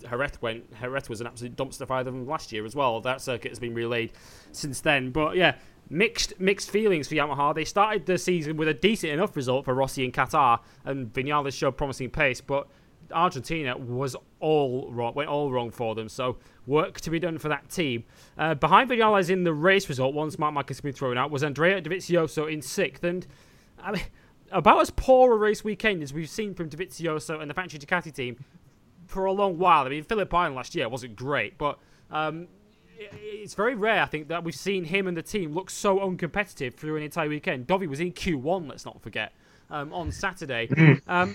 Jerez 0.00 0.40
went. 0.40 0.78
Jerez 0.80 1.08
was 1.08 1.20
an 1.20 1.26
absolute 1.26 1.56
dumpster 1.56 1.86
fire 1.86 2.04
them 2.04 2.26
last 2.26 2.52
year 2.52 2.64
as 2.64 2.74
well. 2.74 3.00
That 3.00 3.20
circuit 3.20 3.50
has 3.50 3.58
been 3.58 3.74
relayed 3.74 4.12
since 4.52 4.80
then. 4.80 5.10
But 5.10 5.36
yeah, 5.36 5.56
mixed 5.90 6.38
mixed 6.40 6.70
feelings 6.70 7.08
for 7.08 7.14
Yamaha. 7.14 7.54
They 7.54 7.64
started 7.64 8.06
the 8.06 8.18
season 8.18 8.56
with 8.56 8.68
a 8.68 8.74
decent 8.74 9.12
enough 9.12 9.36
result 9.36 9.64
for 9.64 9.74
Rossi 9.74 10.04
in 10.04 10.12
Qatar, 10.12 10.60
and 10.84 11.12
Vinales 11.12 11.52
showed 11.54 11.76
promising 11.76 12.10
pace, 12.10 12.40
but 12.40 12.68
Argentina 13.12 13.76
was 13.76 14.16
all 14.40 14.90
wrong, 14.92 15.14
went 15.14 15.30
all 15.30 15.50
wrong 15.50 15.70
for 15.70 15.94
them. 15.94 16.08
So 16.08 16.36
work 16.66 17.00
to 17.02 17.10
be 17.10 17.18
done 17.18 17.38
for 17.38 17.48
that 17.48 17.68
team. 17.70 18.04
Uh, 18.36 18.54
behind 18.54 18.90
Vinales 18.90 19.30
in 19.30 19.44
the 19.44 19.54
race 19.54 19.88
result, 19.88 20.14
once 20.14 20.38
Marc 20.38 20.54
Marquez 20.54 20.76
has 20.76 20.82
been 20.82 20.92
thrown 20.92 21.16
out, 21.16 21.30
was 21.30 21.42
Andrea 21.42 21.80
Dovizioso 21.80 22.52
in 22.52 22.62
sixth, 22.62 23.04
and 23.04 23.26
I 23.80 23.92
mean, 23.92 24.02
about 24.50 24.80
as 24.80 24.90
poor 24.90 25.34
a 25.34 25.36
race 25.36 25.64
weekend 25.64 26.02
as 26.02 26.12
we've 26.12 26.28
seen 26.28 26.54
from 26.54 26.70
Dovizioso 26.70 27.40
and 27.40 27.50
the 27.50 27.54
Factory 27.54 27.78
Ducati 27.78 28.12
team 28.12 28.36
for 29.08 29.24
a 29.24 29.32
long 29.32 29.58
while. 29.58 29.86
I 29.86 29.88
mean, 29.88 30.04
Phillip 30.04 30.32
Island 30.32 30.54
last 30.54 30.74
year 30.74 30.88
wasn't 30.88 31.16
great, 31.16 31.58
but 31.58 31.78
um, 32.10 32.46
it's 32.98 33.54
very 33.54 33.74
rare, 33.74 34.02
I 34.02 34.06
think, 34.06 34.28
that 34.28 34.44
we've 34.44 34.54
seen 34.54 34.84
him 34.84 35.08
and 35.08 35.16
the 35.16 35.22
team 35.22 35.54
look 35.54 35.70
so 35.70 35.98
uncompetitive 35.98 36.74
through 36.74 36.96
an 36.96 37.02
entire 37.02 37.28
weekend. 37.28 37.66
Dovi 37.66 37.88
was 37.88 38.00
in 38.00 38.12
Q1, 38.12 38.68
let's 38.68 38.84
not 38.84 39.00
forget, 39.00 39.32
um, 39.70 39.92
on 39.92 40.12
Saturday. 40.12 40.68
Mm-hmm. 40.68 41.10
Um, 41.10 41.34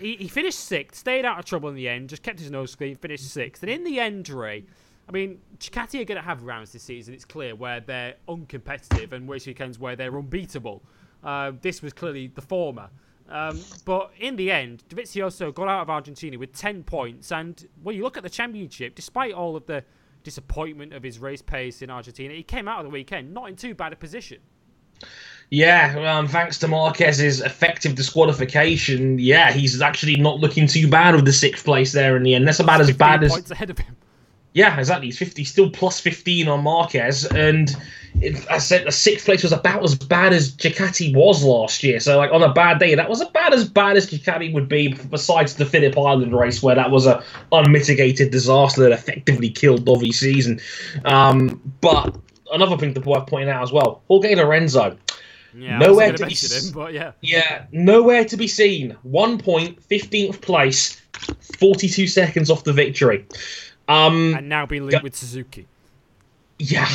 he, 0.00 0.16
he, 0.16 0.28
finished 0.28 0.58
sixth, 0.58 0.98
stayed 0.98 1.24
out 1.24 1.38
of 1.38 1.44
trouble 1.44 1.68
in 1.68 1.74
the 1.74 1.88
end, 1.88 2.08
just 2.08 2.22
kept 2.22 2.40
his 2.40 2.50
nose 2.50 2.74
clean, 2.74 2.96
finished 2.96 3.30
sixth. 3.30 3.62
And 3.62 3.70
in 3.70 3.84
the 3.84 4.00
end, 4.00 4.28
Ray, 4.28 4.64
I 5.08 5.12
mean, 5.12 5.38
Ducati 5.58 6.00
are 6.00 6.04
going 6.04 6.20
to 6.20 6.26
have 6.26 6.42
rounds 6.42 6.72
this 6.72 6.82
season, 6.82 7.14
it's 7.14 7.24
clear, 7.24 7.54
where 7.54 7.80
they're 7.80 8.14
uncompetitive 8.28 9.12
and 9.12 9.28
race 9.28 9.46
weekends 9.46 9.78
where 9.78 9.94
they're 9.94 10.16
unbeatable. 10.16 10.82
Uh, 11.22 11.52
this 11.60 11.82
was 11.82 11.92
clearly 11.92 12.28
the 12.28 12.40
former. 12.40 12.88
Um, 13.28 13.60
but 13.84 14.12
in 14.18 14.36
the 14.36 14.50
end, 14.50 14.84
Dovizioso 14.88 15.52
got 15.54 15.68
out 15.68 15.82
of 15.82 15.90
Argentina 15.90 16.38
with 16.38 16.52
10 16.52 16.84
points. 16.84 17.32
And 17.32 17.66
when 17.82 17.96
you 17.96 18.02
look 18.02 18.16
at 18.16 18.22
the 18.22 18.30
championship, 18.30 18.94
despite 18.94 19.32
all 19.32 19.56
of 19.56 19.66
the 19.66 19.84
disappointment 20.22 20.92
of 20.92 21.02
his 21.02 21.18
race 21.18 21.42
pace 21.42 21.82
in 21.82 21.90
Argentina, 21.90 22.34
he 22.34 22.42
came 22.42 22.68
out 22.68 22.80
of 22.80 22.84
the 22.84 22.90
weekend 22.90 23.32
not 23.32 23.48
in 23.48 23.56
too 23.56 23.74
bad 23.74 23.92
a 23.92 23.96
position. 23.96 24.38
Yeah, 25.50 26.16
um, 26.16 26.26
thanks 26.26 26.58
to 26.58 26.68
Marquez's 26.68 27.40
effective 27.40 27.94
disqualification, 27.94 29.18
yeah, 29.18 29.52
he's 29.52 29.80
actually 29.80 30.16
not 30.16 30.40
looking 30.40 30.66
too 30.66 30.88
bad 30.88 31.14
with 31.14 31.24
the 31.24 31.32
sixth 31.32 31.64
place 31.64 31.92
there 31.92 32.16
in 32.16 32.24
the 32.24 32.34
end. 32.34 32.48
That's 32.48 32.58
about 32.58 32.80
as 32.80 32.90
bad 32.96 33.22
as 33.22 33.30
points 33.30 33.50
ahead 33.50 33.70
of 33.70 33.78
him. 33.78 33.96
Yeah, 34.54 34.76
exactly. 34.78 35.06
He's 35.06 35.18
fifty, 35.18 35.44
still 35.44 35.70
plus 35.70 36.00
fifteen 36.00 36.48
on 36.48 36.64
Marquez, 36.64 37.26
and 37.26 37.76
it, 38.22 38.50
I 38.50 38.58
said 38.58 38.86
the 38.86 38.92
sixth 38.92 39.26
place 39.26 39.42
was 39.42 39.52
about 39.52 39.84
as 39.84 39.94
bad 39.94 40.32
as 40.32 40.54
Ducati 40.54 41.14
was 41.14 41.44
last 41.44 41.82
year. 41.82 42.00
So, 42.00 42.16
like 42.16 42.32
on 42.32 42.42
a 42.42 42.52
bad 42.52 42.78
day, 42.78 42.94
that 42.94 43.08
was 43.08 43.20
about 43.20 43.52
as 43.52 43.68
bad 43.68 43.96
as 43.96 44.10
Ducati 44.10 44.52
would 44.52 44.68
be. 44.68 44.88
Besides 44.88 45.56
the 45.56 45.66
Phillip 45.66 45.96
Island 45.96 46.36
race, 46.36 46.62
where 46.62 46.74
that 46.74 46.90
was 46.90 47.06
a 47.06 47.22
unmitigated 47.52 48.30
disaster 48.30 48.82
that 48.82 48.92
effectively 48.92 49.50
killed 49.50 49.84
Dovi's 49.84 50.18
season. 50.18 50.60
Um, 51.04 51.60
but 51.80 52.16
another 52.52 52.76
thing 52.76 52.94
to 52.94 53.00
point 53.00 53.48
out 53.48 53.62
as 53.62 53.72
well, 53.72 54.02
Jorge 54.08 54.34
Lorenzo. 54.34 54.96
Yeah, 55.54 55.78
nowhere 55.78 56.12
to 56.12 56.26
be 56.26 56.34
him, 56.34 56.72
but 56.74 56.92
yeah. 56.92 57.12
Yeah, 57.22 57.64
nowhere 57.72 58.24
to 58.26 58.36
be 58.36 58.46
seen. 58.46 58.94
One 59.02 59.38
point, 59.38 59.80
15th 59.88 60.42
place, 60.42 61.00
42 61.58 62.06
seconds 62.08 62.50
off 62.50 62.64
the 62.64 62.74
victory. 62.74 63.24
Um, 63.88 64.34
and 64.36 64.48
now 64.50 64.66
being 64.66 64.86
linked 64.86 65.02
with 65.02 65.16
Suzuki. 65.16 65.66
Yeah, 66.58 66.88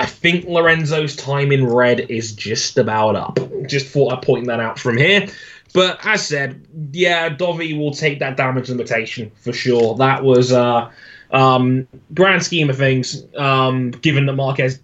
I 0.00 0.06
think 0.06 0.46
Lorenzo's 0.46 1.14
time 1.14 1.52
in 1.52 1.66
red 1.66 2.00
is 2.00 2.32
just 2.32 2.78
about 2.78 3.16
up. 3.16 3.38
Just 3.66 3.86
thought 3.88 4.14
I'd 4.14 4.22
point 4.22 4.46
that 4.46 4.58
out 4.58 4.78
from 4.78 4.96
here. 4.96 5.28
But 5.74 6.04
as 6.06 6.26
said, 6.26 6.66
yeah, 6.92 7.28
Dovi 7.28 7.78
will 7.78 7.92
take 7.92 8.18
that 8.20 8.38
damage 8.38 8.70
limitation 8.70 9.30
for 9.34 9.52
sure. 9.52 9.96
That 9.96 10.24
was 10.24 10.52
uh 10.52 10.90
um 11.32 11.86
grand 12.14 12.42
scheme 12.42 12.70
of 12.70 12.78
things, 12.78 13.26
um, 13.36 13.90
given 13.90 14.24
that 14.24 14.32
Marquez 14.32 14.80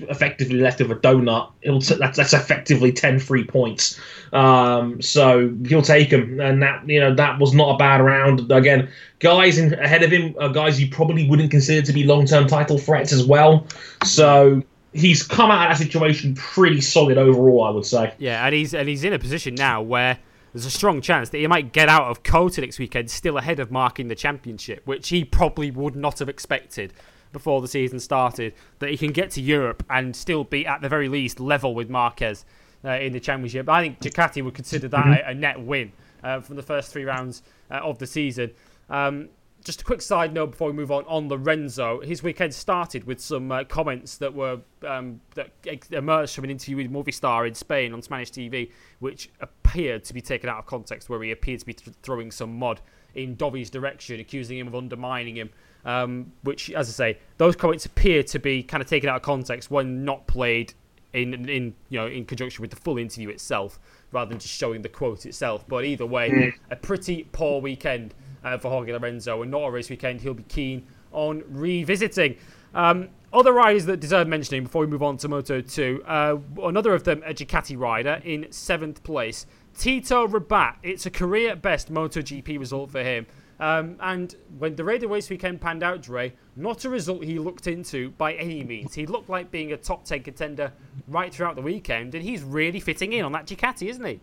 effectively 0.00 0.56
left 0.56 0.80
of 0.80 0.90
a 0.90 0.96
donut, 0.96 1.50
t- 1.62 1.94
that's, 1.94 2.16
that's 2.16 2.32
effectively 2.32 2.92
10 2.92 3.18
free 3.18 3.44
points. 3.44 3.98
Um, 4.32 5.00
so 5.00 5.54
he'll 5.66 5.82
take 5.82 6.10
them, 6.10 6.40
and 6.40 6.62
that 6.62 6.88
you 6.88 7.00
know 7.00 7.14
that 7.14 7.38
was 7.38 7.54
not 7.54 7.74
a 7.74 7.78
bad 7.78 8.00
round. 8.00 8.50
Again, 8.50 8.88
guys 9.18 9.58
in, 9.58 9.74
ahead 9.74 10.02
of 10.02 10.10
him 10.10 10.34
are 10.38 10.48
guys 10.48 10.80
you 10.80 10.90
probably 10.90 11.28
wouldn't 11.28 11.50
consider 11.50 11.84
to 11.86 11.92
be 11.92 12.04
long 12.04 12.26
term 12.26 12.46
title 12.46 12.78
threats 12.78 13.12
as 13.12 13.24
well. 13.24 13.66
So 14.04 14.62
he's 14.92 15.22
come 15.22 15.50
out 15.50 15.70
of 15.70 15.78
that 15.78 15.84
situation 15.84 16.34
pretty 16.34 16.80
solid 16.80 17.18
overall, 17.18 17.64
I 17.64 17.70
would 17.70 17.86
say. 17.86 18.14
Yeah, 18.18 18.44
and 18.44 18.54
he's 18.54 18.74
and 18.74 18.88
he's 18.88 19.04
in 19.04 19.12
a 19.12 19.18
position 19.18 19.54
now 19.54 19.82
where 19.82 20.18
there's 20.52 20.66
a 20.66 20.70
strong 20.70 21.00
chance 21.00 21.28
that 21.30 21.38
he 21.38 21.46
might 21.46 21.72
get 21.72 21.88
out 21.88 22.04
of 22.04 22.22
COTA 22.22 22.60
next 22.62 22.78
weekend 22.78 23.10
still 23.10 23.38
ahead 23.38 23.60
of 23.60 23.70
marking 23.70 24.08
the 24.08 24.14
championship, 24.14 24.86
which 24.86 25.08
he 25.08 25.24
probably 25.24 25.70
would 25.70 25.94
not 25.94 26.18
have 26.18 26.28
expected 26.28 26.92
before 27.32 27.60
the 27.60 27.68
season 27.68 28.00
started 28.00 28.54
that 28.78 28.90
he 28.90 28.96
can 28.96 29.12
get 29.12 29.30
to 29.32 29.40
Europe 29.40 29.84
and 29.90 30.14
still 30.14 30.44
be 30.44 30.66
at 30.66 30.80
the 30.80 30.88
very 30.88 31.08
least 31.08 31.40
level 31.40 31.74
with 31.74 31.90
Marquez 31.90 32.44
uh, 32.84 32.90
in 32.90 33.12
the 33.12 33.20
championship. 33.20 33.68
I 33.68 33.82
think 33.82 34.00
Ducati 34.00 34.42
would 34.42 34.54
consider 34.54 34.88
that 34.88 35.04
mm-hmm. 35.04 35.28
a, 35.28 35.30
a, 35.30 35.34
net 35.34 35.60
win 35.60 35.92
uh, 36.22 36.40
from 36.40 36.56
the 36.56 36.62
first 36.62 36.92
three 36.92 37.04
rounds 37.04 37.42
uh, 37.70 37.76
of 37.76 37.98
the 37.98 38.06
season. 38.06 38.52
Um, 38.88 39.28
just 39.64 39.82
a 39.82 39.84
quick 39.84 40.00
side 40.00 40.32
note 40.32 40.52
before 40.52 40.68
we 40.68 40.72
move 40.72 40.90
on 40.90 41.04
on 41.06 41.28
Lorenzo. 41.28 42.00
His 42.00 42.22
weekend 42.22 42.54
started 42.54 43.04
with 43.04 43.20
some 43.20 43.50
uh, 43.50 43.64
comments 43.64 44.16
that 44.18 44.32
were 44.32 44.60
um, 44.86 45.20
that 45.34 45.50
emerged 45.90 46.34
from 46.34 46.44
an 46.44 46.50
interview 46.50 46.76
with 46.76 46.90
Movistar 46.90 47.46
in 47.46 47.54
Spain 47.54 47.92
on 47.92 48.00
Spanish 48.00 48.30
TV, 48.30 48.70
which 49.00 49.30
appeared 49.40 50.04
to 50.04 50.14
be 50.14 50.20
taken 50.20 50.48
out 50.48 50.58
of 50.58 50.66
context, 50.66 51.08
where 51.08 51.22
he 51.22 51.32
appeared 51.32 51.60
to 51.60 51.66
be 51.66 51.74
th- 51.74 51.96
throwing 52.02 52.30
some 52.30 52.56
mud 52.56 52.80
in 53.14 53.36
Dovi's 53.36 53.68
direction, 53.68 54.20
accusing 54.20 54.58
him 54.58 54.68
of 54.68 54.74
undermining 54.74 55.36
him 55.36 55.50
um, 55.84 56.32
which, 56.42 56.70
as 56.70 56.88
I 56.88 56.92
say, 56.92 57.18
those 57.36 57.56
comments 57.56 57.86
appear 57.86 58.22
to 58.24 58.38
be 58.38 58.62
kind 58.62 58.82
of 58.82 58.88
taken 58.88 59.08
out 59.08 59.16
of 59.16 59.22
context 59.22 59.70
when 59.70 60.04
not 60.04 60.26
played 60.26 60.74
in 61.14 61.48
in 61.48 61.74
you 61.88 61.98
know 61.98 62.06
in 62.06 62.26
conjunction 62.26 62.60
with 62.60 62.70
the 62.70 62.76
full 62.76 62.98
interview 62.98 63.28
itself, 63.28 63.78
rather 64.12 64.28
than 64.28 64.38
just 64.38 64.54
showing 64.54 64.82
the 64.82 64.88
quote 64.88 65.26
itself. 65.26 65.64
But 65.66 65.84
either 65.84 66.06
way, 66.06 66.30
mm. 66.30 66.52
a 66.70 66.76
pretty 66.76 67.28
poor 67.32 67.60
weekend 67.60 68.14
uh, 68.44 68.58
for 68.58 68.70
Jorge 68.70 68.92
Lorenzo, 68.92 69.42
and 69.42 69.50
not 69.50 69.62
a 69.62 69.70
race 69.70 69.90
weekend 69.90 70.20
he'll 70.20 70.34
be 70.34 70.42
keen 70.44 70.86
on 71.12 71.42
revisiting. 71.48 72.36
Um, 72.74 73.08
other 73.32 73.52
riders 73.52 73.84
that 73.86 74.00
deserve 74.00 74.26
mentioning 74.26 74.64
before 74.64 74.82
we 74.82 74.86
move 74.86 75.02
on 75.02 75.18
to 75.18 75.28
Moto 75.28 75.60
2, 75.60 76.02
uh, 76.06 76.36
another 76.62 76.94
of 76.94 77.04
them, 77.04 77.22
a 77.26 77.34
Ducati 77.34 77.78
rider 77.78 78.22
in 78.24 78.46
seventh 78.50 79.02
place. 79.02 79.46
Tito 79.76 80.26
Rabat, 80.26 80.76
it's 80.82 81.06
a 81.06 81.10
career 81.10 81.54
best 81.54 81.92
MotoGP 81.92 82.58
result 82.58 82.90
for 82.90 83.02
him. 83.02 83.26
Um, 83.60 83.96
and 84.00 84.34
when 84.58 84.76
the 84.76 84.84
Raider 84.84 85.08
Race 85.08 85.28
Weekend 85.28 85.60
panned 85.60 85.82
out, 85.82 86.02
Dre, 86.02 86.32
not 86.54 86.84
a 86.84 86.90
result 86.90 87.24
he 87.24 87.38
looked 87.38 87.66
into 87.66 88.10
by 88.10 88.34
any 88.34 88.62
means. 88.62 88.94
He 88.94 89.06
looked 89.06 89.28
like 89.28 89.50
being 89.50 89.72
a 89.72 89.76
top 89.76 90.04
10 90.04 90.22
contender 90.22 90.72
right 91.08 91.32
throughout 91.34 91.56
the 91.56 91.62
weekend, 91.62 92.14
and 92.14 92.24
he's 92.24 92.42
really 92.42 92.80
fitting 92.80 93.12
in 93.12 93.24
on 93.24 93.32
that 93.32 93.46
Ducati, 93.46 93.88
isn't 93.88 94.04
he? 94.04 94.20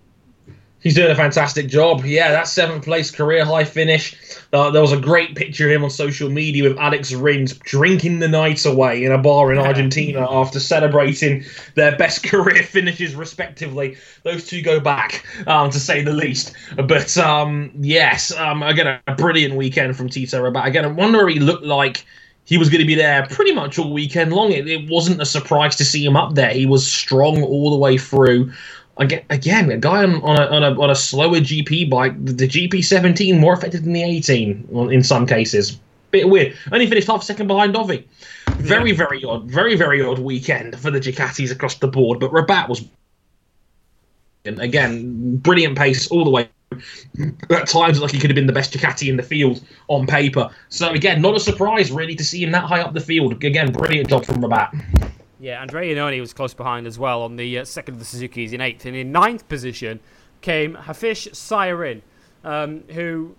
He's 0.81 0.93
doing 0.93 1.09
a 1.09 1.15
fantastic 1.15 1.67
job. 1.67 2.05
Yeah, 2.05 2.29
that 2.31 2.47
seventh 2.47 2.83
place 2.83 3.09
career 3.09 3.43
high 3.43 3.63
finish. 3.63 4.15
Uh, 4.53 4.69
there 4.69 4.83
was 4.83 4.91
a 4.91 4.99
great 4.99 5.35
picture 5.35 5.65
of 5.65 5.75
him 5.75 5.83
on 5.83 5.89
social 5.89 6.29
media 6.29 6.69
with 6.69 6.77
Alex 6.77 7.11
Rins 7.11 7.57
drinking 7.57 8.19
the 8.19 8.27
night 8.27 8.65
away 8.65 9.03
in 9.03 9.11
a 9.11 9.17
bar 9.17 9.51
in 9.51 9.57
Argentina 9.57 10.27
after 10.29 10.59
celebrating 10.59 11.43
their 11.73 11.97
best 11.97 12.23
career 12.29 12.61
finishes, 12.61 13.15
respectively. 13.15 13.97
Those 14.23 14.45
two 14.45 14.61
go 14.61 14.79
back, 14.79 15.25
um, 15.47 15.71
to 15.71 15.79
say 15.79 16.03
the 16.03 16.13
least. 16.13 16.53
But 16.75 17.17
um, 17.17 17.71
yes, 17.79 18.31
um, 18.33 18.61
again, 18.61 18.99
a 19.07 19.15
brilliant 19.15 19.55
weekend 19.55 19.97
from 19.97 20.09
Tito 20.09 20.39
Rabat. 20.39 20.67
Again, 20.67 20.85
I 20.85 20.89
wonder 20.89 21.19
where 21.19 21.29
he 21.29 21.39
looked 21.39 21.65
like 21.65 22.05
he 22.45 22.57
was 22.57 22.69
going 22.69 22.81
to 22.81 22.87
be 22.87 22.95
there 22.95 23.25
pretty 23.27 23.53
much 23.53 23.79
all 23.79 23.91
weekend 23.91 24.33
long. 24.33 24.51
It, 24.51 24.67
it, 24.67 24.89
wasn't 24.89 25.21
a 25.21 25.25
surprise 25.25 25.75
to 25.77 25.85
see 25.85 26.05
him 26.05 26.15
up 26.15 26.35
there. 26.35 26.51
He 26.51 26.67
was 26.67 26.85
strong 26.85 27.41
all 27.41 27.71
the 27.71 27.77
way 27.77 27.97
through 27.97 28.53
again, 28.97 29.23
again, 29.29 29.71
a 29.71 29.77
guy 29.77 30.03
on, 30.03 30.21
on, 30.21 30.39
a, 30.39 30.45
on, 30.45 30.63
a, 30.63 30.81
on 30.81 30.89
a 30.89 30.95
slower 30.95 31.39
GP 31.39 31.89
bike, 31.89 32.13
the 32.25 32.47
GP17 32.47 33.39
more 33.39 33.53
effective 33.53 33.83
than 33.83 33.93
the 33.93 34.03
18 34.03 34.89
in 34.91 35.03
some 35.03 35.25
cases. 35.25 35.79
Bit 36.11 36.29
weird. 36.29 36.55
Only 36.71 36.87
finished 36.87 37.07
half 37.07 37.21
a 37.21 37.25
second 37.25 37.47
behind 37.47 37.75
Dovi. 37.75 38.05
Very, 38.57 38.91
yeah. 38.91 38.97
very 38.97 39.23
odd. 39.23 39.45
Very, 39.45 39.75
very 39.75 40.01
odd 40.01 40.19
weekend 40.19 40.79
for 40.79 40.91
the 40.91 40.99
Ducatis 40.99 41.51
across 41.51 41.75
the 41.75 41.87
board. 41.87 42.19
But 42.19 42.31
Rabat 42.31 42.69
was, 42.69 42.85
again, 44.45 45.37
brilliant 45.37 45.77
pace 45.77 46.07
all 46.07 46.23
the 46.23 46.29
way. 46.29 46.49
At 47.51 47.67
times, 47.67 48.01
like 48.01 48.11
he 48.11 48.19
could 48.19 48.29
have 48.29 48.35
been 48.35 48.47
the 48.47 48.53
best 48.53 48.73
Ducati 48.73 49.07
in 49.07 49.17
the 49.17 49.23
field 49.23 49.61
on 49.87 50.07
paper. 50.07 50.49
So 50.69 50.89
again, 50.89 51.21
not 51.21 51.35
a 51.35 51.39
surprise 51.39 51.91
really 51.91 52.15
to 52.15 52.23
see 52.23 52.43
him 52.43 52.51
that 52.51 52.63
high 52.63 52.81
up 52.81 52.93
the 52.93 52.99
field. 52.99 53.31
Again, 53.43 53.71
brilliant 53.71 54.09
job 54.09 54.25
from 54.25 54.41
Rabat. 54.41 54.73
Yeah, 55.45 55.61
Andrea 55.61 55.95
Iannone 55.95 56.19
was 56.19 56.33
close 56.33 56.55
behind 56.55 56.87
as 56.87 56.97
well 56.97 57.21
on 57.21 57.35
the 57.35 57.59
uh, 57.59 57.65
second 57.65 57.93
of 57.93 57.99
the 57.99 58.05
Suzuki's 58.05 58.51
in 58.51 58.61
eighth. 58.61 58.83
And 58.87 58.95
in 58.95 59.11
ninth 59.11 59.47
position 59.47 59.99
came 60.41 60.73
Hafizh 60.73 61.29
Syahrin, 61.33 62.01
um, 62.43 62.83
who 62.89 63.35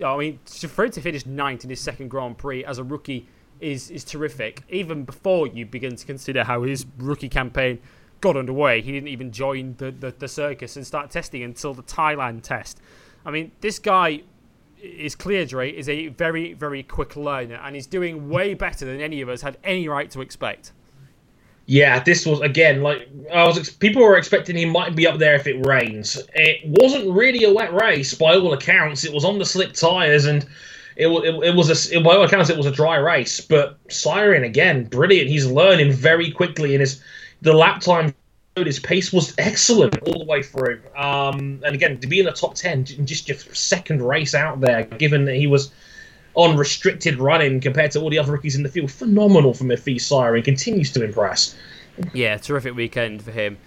I 0.00 0.16
mean, 0.16 0.38
for 0.46 0.84
him 0.84 0.92
to 0.92 1.00
finish 1.00 1.26
ninth 1.26 1.64
in 1.64 1.70
his 1.70 1.80
second 1.80 2.10
Grand 2.10 2.38
Prix 2.38 2.64
as 2.64 2.78
a 2.78 2.84
rookie 2.84 3.26
is 3.58 3.90
is 3.90 4.04
terrific. 4.04 4.62
Even 4.68 5.02
before 5.02 5.48
you 5.48 5.66
begin 5.66 5.96
to 5.96 6.06
consider 6.06 6.44
how 6.44 6.62
his 6.62 6.86
rookie 6.96 7.28
campaign 7.28 7.80
got 8.20 8.36
underway, 8.36 8.80
he 8.80 8.92
didn't 8.92 9.08
even 9.08 9.32
join 9.32 9.74
the, 9.78 9.90
the, 9.90 10.14
the 10.16 10.28
circus 10.28 10.76
and 10.76 10.86
start 10.86 11.10
testing 11.10 11.42
until 11.42 11.74
the 11.74 11.82
Thailand 11.82 12.42
test. 12.42 12.78
I 13.26 13.32
mean, 13.32 13.50
this 13.62 13.80
guy 13.80 14.22
is 14.80 15.16
clear, 15.16 15.44
Dre, 15.44 15.72
is 15.72 15.88
a 15.88 16.06
very, 16.06 16.52
very 16.52 16.84
quick 16.84 17.16
learner, 17.16 17.56
and 17.56 17.74
he's 17.74 17.88
doing 17.88 18.28
way 18.28 18.54
better 18.54 18.84
than 18.84 19.00
any 19.00 19.20
of 19.22 19.28
us 19.28 19.42
had 19.42 19.58
any 19.64 19.88
right 19.88 20.08
to 20.12 20.20
expect. 20.20 20.70
Yeah, 21.70 22.02
this 22.02 22.24
was 22.24 22.40
again 22.40 22.80
like 22.82 23.10
I 23.30 23.44
was. 23.44 23.68
People 23.68 24.00
were 24.02 24.16
expecting 24.16 24.56
he 24.56 24.64
might 24.64 24.96
be 24.96 25.06
up 25.06 25.18
there 25.18 25.34
if 25.34 25.46
it 25.46 25.66
rains. 25.66 26.18
It 26.34 26.62
wasn't 26.64 27.14
really 27.14 27.44
a 27.44 27.52
wet 27.52 27.74
race 27.74 28.14
by 28.14 28.36
all 28.36 28.54
accounts. 28.54 29.04
It 29.04 29.12
was 29.12 29.22
on 29.22 29.38
the 29.38 29.44
slick 29.44 29.74
tires, 29.74 30.24
and 30.24 30.46
it, 30.96 31.08
it, 31.08 31.44
it 31.44 31.54
was 31.54 31.92
a 31.92 32.00
by 32.00 32.16
all 32.16 32.22
accounts 32.22 32.48
it 32.48 32.56
was 32.56 32.64
a 32.64 32.70
dry 32.70 32.96
race. 32.96 33.42
But 33.42 33.76
Syahrin 33.88 34.46
again, 34.46 34.84
brilliant. 34.84 35.28
He's 35.28 35.46
learning 35.46 35.92
very 35.92 36.30
quickly, 36.30 36.74
and 36.74 36.80
his 36.80 37.02
the 37.42 37.52
lap 37.52 37.82
time 37.82 38.14
his 38.56 38.80
pace 38.80 39.12
was 39.12 39.34
excellent 39.36 39.98
all 40.08 40.20
the 40.20 40.24
way 40.24 40.42
through. 40.42 40.80
Um, 40.96 41.60
and 41.66 41.74
again, 41.74 42.00
to 42.00 42.06
be 42.06 42.18
in 42.18 42.24
the 42.24 42.32
top 42.32 42.54
10, 42.54 42.86
just 43.04 43.28
your 43.28 43.38
second 43.52 44.02
race 44.02 44.34
out 44.34 44.60
there, 44.60 44.84
given 44.84 45.26
that 45.26 45.36
he 45.36 45.46
was 45.46 45.70
on 46.34 46.56
restricted 46.56 47.18
running 47.18 47.60
compared 47.60 47.90
to 47.92 48.00
all 48.00 48.10
the 48.10 48.18
other 48.18 48.32
rookies 48.32 48.56
in 48.56 48.62
the 48.62 48.68
field, 48.68 48.90
phenomenal 48.90 49.54
from 49.54 49.68
Hafizh 49.68 49.96
Syahrin. 49.96 50.44
Continues 50.44 50.92
to 50.92 51.04
impress. 51.04 51.54
Yeah, 52.12 52.36
terrific 52.36 52.74
weekend 52.74 53.22
for 53.22 53.32
him. 53.32 53.58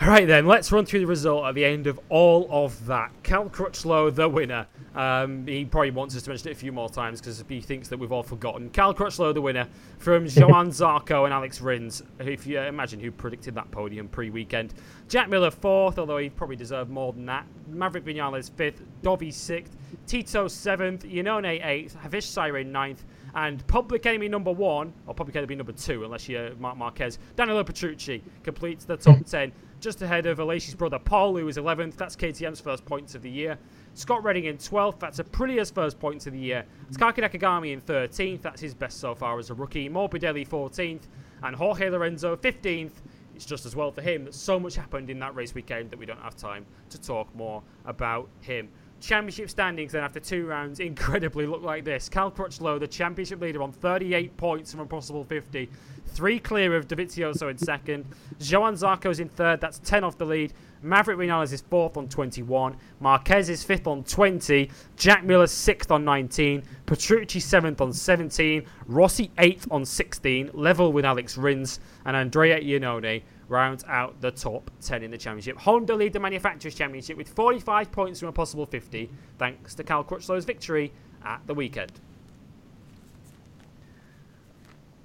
All 0.00 0.06
right, 0.06 0.28
then, 0.28 0.46
let's 0.46 0.70
run 0.70 0.86
through 0.86 1.00
the 1.00 1.06
result 1.08 1.44
at 1.44 1.56
the 1.56 1.64
end 1.64 1.88
of 1.88 1.98
all 2.08 2.46
of 2.52 2.86
that. 2.86 3.10
Cal 3.24 3.48
Crutchlow, 3.48 4.14
the 4.14 4.28
winner. 4.28 4.68
Um, 4.94 5.44
he 5.44 5.64
probably 5.64 5.90
wants 5.90 6.14
us 6.14 6.22
to 6.22 6.30
mention 6.30 6.50
it 6.50 6.52
a 6.52 6.54
few 6.54 6.70
more 6.70 6.88
times 6.88 7.20
because 7.20 7.44
he 7.48 7.60
thinks 7.60 7.88
that 7.88 7.98
we've 7.98 8.12
all 8.12 8.22
forgotten. 8.22 8.70
Cal 8.70 8.94
Crutchlow, 8.94 9.34
the 9.34 9.42
winner, 9.42 9.66
from 9.98 10.26
Johann 10.26 10.68
Zarco 10.68 11.24
and 11.24 11.34
Alex 11.34 11.60
Rins, 11.60 12.04
if 12.20 12.46
you 12.46 12.60
imagine 12.60 13.00
who 13.00 13.10
predicted 13.10 13.56
that 13.56 13.72
podium 13.72 14.06
pre 14.06 14.30
weekend. 14.30 14.72
Jack 15.08 15.28
Miller, 15.28 15.50
fourth, 15.50 15.98
although 15.98 16.18
he 16.18 16.30
probably 16.30 16.56
deserved 16.56 16.90
more 16.90 17.12
than 17.12 17.26
that. 17.26 17.44
Maverick 17.66 18.04
Vinales, 18.04 18.52
fifth. 18.52 18.80
Dovi, 19.02 19.34
sixth. 19.34 19.76
Tito, 20.06 20.46
seventh. 20.46 21.02
Iannone, 21.06 21.66
eighth. 21.66 21.96
Hafizh 22.00 22.22
Syahrin, 22.22 22.66
ninth. 22.66 23.04
And 23.34 23.66
public 23.66 24.06
enemy 24.06 24.28
number 24.28 24.52
one, 24.52 24.92
or 25.08 25.14
public 25.14 25.34
enemy 25.34 25.56
number 25.56 25.72
two, 25.72 26.04
unless 26.04 26.28
you're 26.28 26.54
Marc 26.54 26.76
Marquez, 26.76 27.18
Danilo 27.34 27.64
Petrucci 27.64 28.22
completes 28.44 28.84
the 28.84 28.96
top 28.96 29.24
10 29.26 29.52
just 29.80 30.02
ahead 30.02 30.26
of 30.26 30.38
Aleix's 30.38 30.74
brother 30.74 30.98
Pol, 30.98 31.36
who 31.36 31.48
is 31.48 31.56
11th. 31.56 31.96
That's 31.96 32.16
KTM's 32.16 32.60
first 32.60 32.84
points 32.84 33.14
of 33.14 33.22
the 33.22 33.30
year. 33.30 33.58
Scott 33.94 34.22
Redding 34.22 34.44
in 34.44 34.56
12th. 34.56 34.98
That's 34.98 35.18
Aprilia's 35.18 35.70
first 35.70 35.98
points 35.98 36.26
of 36.26 36.32
the 36.32 36.38
year. 36.38 36.64
Takaaki 36.92 37.18
Nakagami 37.18 37.72
in 37.72 37.80
13th. 37.80 38.42
That's 38.42 38.60
his 38.60 38.74
best 38.74 38.98
so 39.00 39.14
far 39.14 39.38
as 39.38 39.50
a 39.50 39.54
rookie. 39.54 39.88
Morbidelli 39.88 40.46
14th. 40.46 41.02
And 41.42 41.54
Jorge 41.54 41.88
Lorenzo 41.90 42.36
15th. 42.36 42.92
It's 43.34 43.46
just 43.46 43.66
as 43.66 43.76
well 43.76 43.92
for 43.92 44.02
him. 44.02 44.24
That 44.24 44.34
so 44.34 44.58
much 44.58 44.74
happened 44.74 45.10
in 45.10 45.20
that 45.20 45.34
race 45.34 45.54
weekend 45.54 45.90
that 45.90 45.98
we 45.98 46.06
don't 46.06 46.20
have 46.20 46.36
time 46.36 46.66
to 46.90 47.00
talk 47.00 47.32
more 47.36 47.62
about 47.84 48.28
him. 48.40 48.68
Championship 49.00 49.48
standings 49.48 49.92
then 49.92 50.02
after 50.02 50.20
two 50.20 50.46
rounds 50.46 50.80
incredibly 50.80 51.46
look 51.46 51.62
like 51.62 51.84
this. 51.84 52.08
Cal 52.08 52.30
Crutchlow, 52.30 52.80
the 52.80 52.88
championship 52.88 53.40
leader, 53.40 53.62
on 53.62 53.72
38 53.72 54.36
points 54.36 54.72
from 54.72 54.80
a 54.80 54.86
possible 54.86 55.24
50. 55.24 55.68
Three 56.06 56.38
clear 56.38 56.74
of 56.74 56.88
Dovizioso 56.88 57.50
in 57.50 57.58
second. 57.58 58.04
Johann 58.40 58.74
Zarco's 58.74 59.20
in 59.20 59.28
third. 59.28 59.60
That's 59.60 59.78
10 59.80 60.04
off 60.04 60.18
the 60.18 60.24
lead. 60.24 60.52
Maverick 60.82 61.18
Vinales 61.18 61.52
is 61.52 61.60
fourth 61.60 61.96
on 61.96 62.08
21. 62.08 62.76
Marquez 63.00 63.48
is 63.48 63.64
fifth 63.64 63.86
on 63.86 64.04
20. 64.04 64.70
Jack 64.96 65.24
Miller 65.24 65.46
sixth 65.46 65.90
on 65.90 66.04
19. 66.04 66.62
Petrucci 66.86 67.40
seventh 67.40 67.80
on 67.80 67.92
17. 67.92 68.64
Rossi 68.86 69.30
eighth 69.38 69.66
on 69.70 69.84
16, 69.84 70.50
level 70.54 70.92
with 70.92 71.04
Alex 71.04 71.36
Rins. 71.36 71.80
And 72.04 72.16
Andrea 72.16 72.60
Iannone 72.60 73.22
rounds 73.48 73.84
out 73.88 74.20
the 74.20 74.30
top 74.30 74.70
10 74.80 75.02
in 75.02 75.10
the 75.10 75.18
championship. 75.18 75.56
Honda 75.58 75.94
lead 75.94 76.12
the 76.12 76.20
Manufacturers' 76.20 76.74
Championship 76.74 77.16
with 77.16 77.28
45 77.28 77.90
points 77.90 78.20
from 78.20 78.28
a 78.28 78.32
possible 78.32 78.66
50, 78.66 79.10
thanks 79.38 79.74
to 79.74 79.84
Cal 79.84 80.04
Crutchlow's 80.04 80.44
victory 80.44 80.92
at 81.24 81.40
the 81.46 81.54
weekend. 81.54 81.92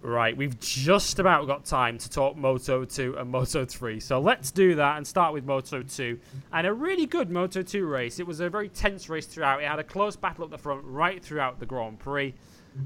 Right, 0.01 0.35
we've 0.35 0.59
just 0.59 1.19
about 1.19 1.47
got 1.47 1.63
time 1.63 1.97
to 1.97 2.09
talk 2.09 2.35
Moto 2.35 2.83
2 2.83 3.15
and 3.17 3.31
Moto 3.31 3.63
3. 3.63 4.01
So 4.01 4.19
let's 4.19 4.51
do 4.51 4.75
that 4.75 4.97
and 4.97 5.07
start 5.07 5.33
with 5.33 5.45
Moto 5.45 5.81
2. 5.81 6.19
And 6.51 6.67
a 6.67 6.73
really 6.73 7.05
good 7.05 7.31
Moto 7.31 7.61
2 7.61 7.85
race. 7.85 8.19
It 8.19 8.27
was 8.27 8.41
a 8.41 8.49
very 8.49 8.67
tense 8.67 9.07
race 9.07 9.25
throughout. 9.25 9.63
It 9.63 9.69
had 9.69 9.79
a 9.79 9.83
close 9.83 10.17
battle 10.17 10.43
up 10.43 10.51
the 10.51 10.57
front 10.57 10.83
right 10.83 11.23
throughout 11.23 11.61
the 11.61 11.65
Grand 11.65 11.99
Prix. 11.99 12.33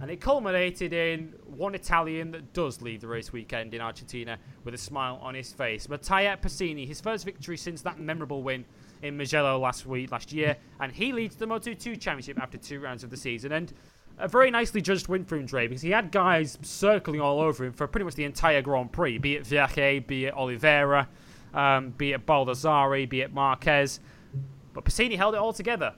And 0.01 0.11
it 0.11 0.19
culminated 0.19 0.93
in 0.93 1.34
one 1.45 1.73
Italian 1.73 2.31
that 2.31 2.53
does 2.53 2.81
leave 2.81 3.01
the 3.01 3.07
race 3.07 3.31
weekend 3.31 3.73
in 3.73 3.81
Argentina 3.81 4.38
with 4.64 4.73
a 4.73 4.77
smile 4.77 5.19
on 5.22 5.34
his 5.34 5.51
face. 5.53 5.88
Mattia 5.88 6.38
Pasini, 6.41 6.85
his 6.88 7.01
first 7.01 7.26
victory 7.26 7.57
since 7.57 7.81
that 7.84 7.99
memorable 7.99 8.43
win 8.43 8.65
in 9.01 9.18
Mugello 9.18 9.57
last 9.59 9.85
week, 9.85 10.11
last 10.11 10.34
year. 10.34 10.57
And 10.80 10.91
he 10.91 11.14
leads 11.14 11.35
the 11.35 11.47
Moto 11.47 11.73
2 11.73 11.95
Championship 11.95 12.39
after 12.39 12.57
two 12.57 12.80
rounds 12.80 13.03
of 13.03 13.09
the 13.09 13.18
season. 13.18 13.53
And 13.53 13.73
a 14.19 14.27
very 14.27 14.51
nicely 14.51 14.81
judged 14.81 15.07
win 15.07 15.23
for 15.23 15.41
Dre, 15.43 15.68
because 15.68 15.81
he 15.81 15.91
had 15.91 16.11
guys 16.11 16.57
circling 16.61 17.22
all 17.22 17.39
over 17.39 17.65
him 17.65 17.73
for 17.73 17.88
pretty 17.88 18.05
much 18.05 18.15
the 18.15 18.23
entire 18.23 18.61
Grand 18.61 18.91
Prix, 18.91 19.19
be 19.19 19.35
it 19.35 19.45
Vierge, 19.45 20.05
be 20.07 20.26
it 20.26 20.34
Oliveira, 20.34 21.07
um, 21.53 21.91
be 21.91 22.14
it 22.14 22.26
Baldassarri, 22.26 23.07
be 23.07 23.22
it 23.22 23.34
Marquez. 23.34 23.99
But 24.73 24.85
Pasini 24.85 25.18
held 25.18 25.35
it 25.35 25.38
all 25.38 25.53
together. 25.53 25.93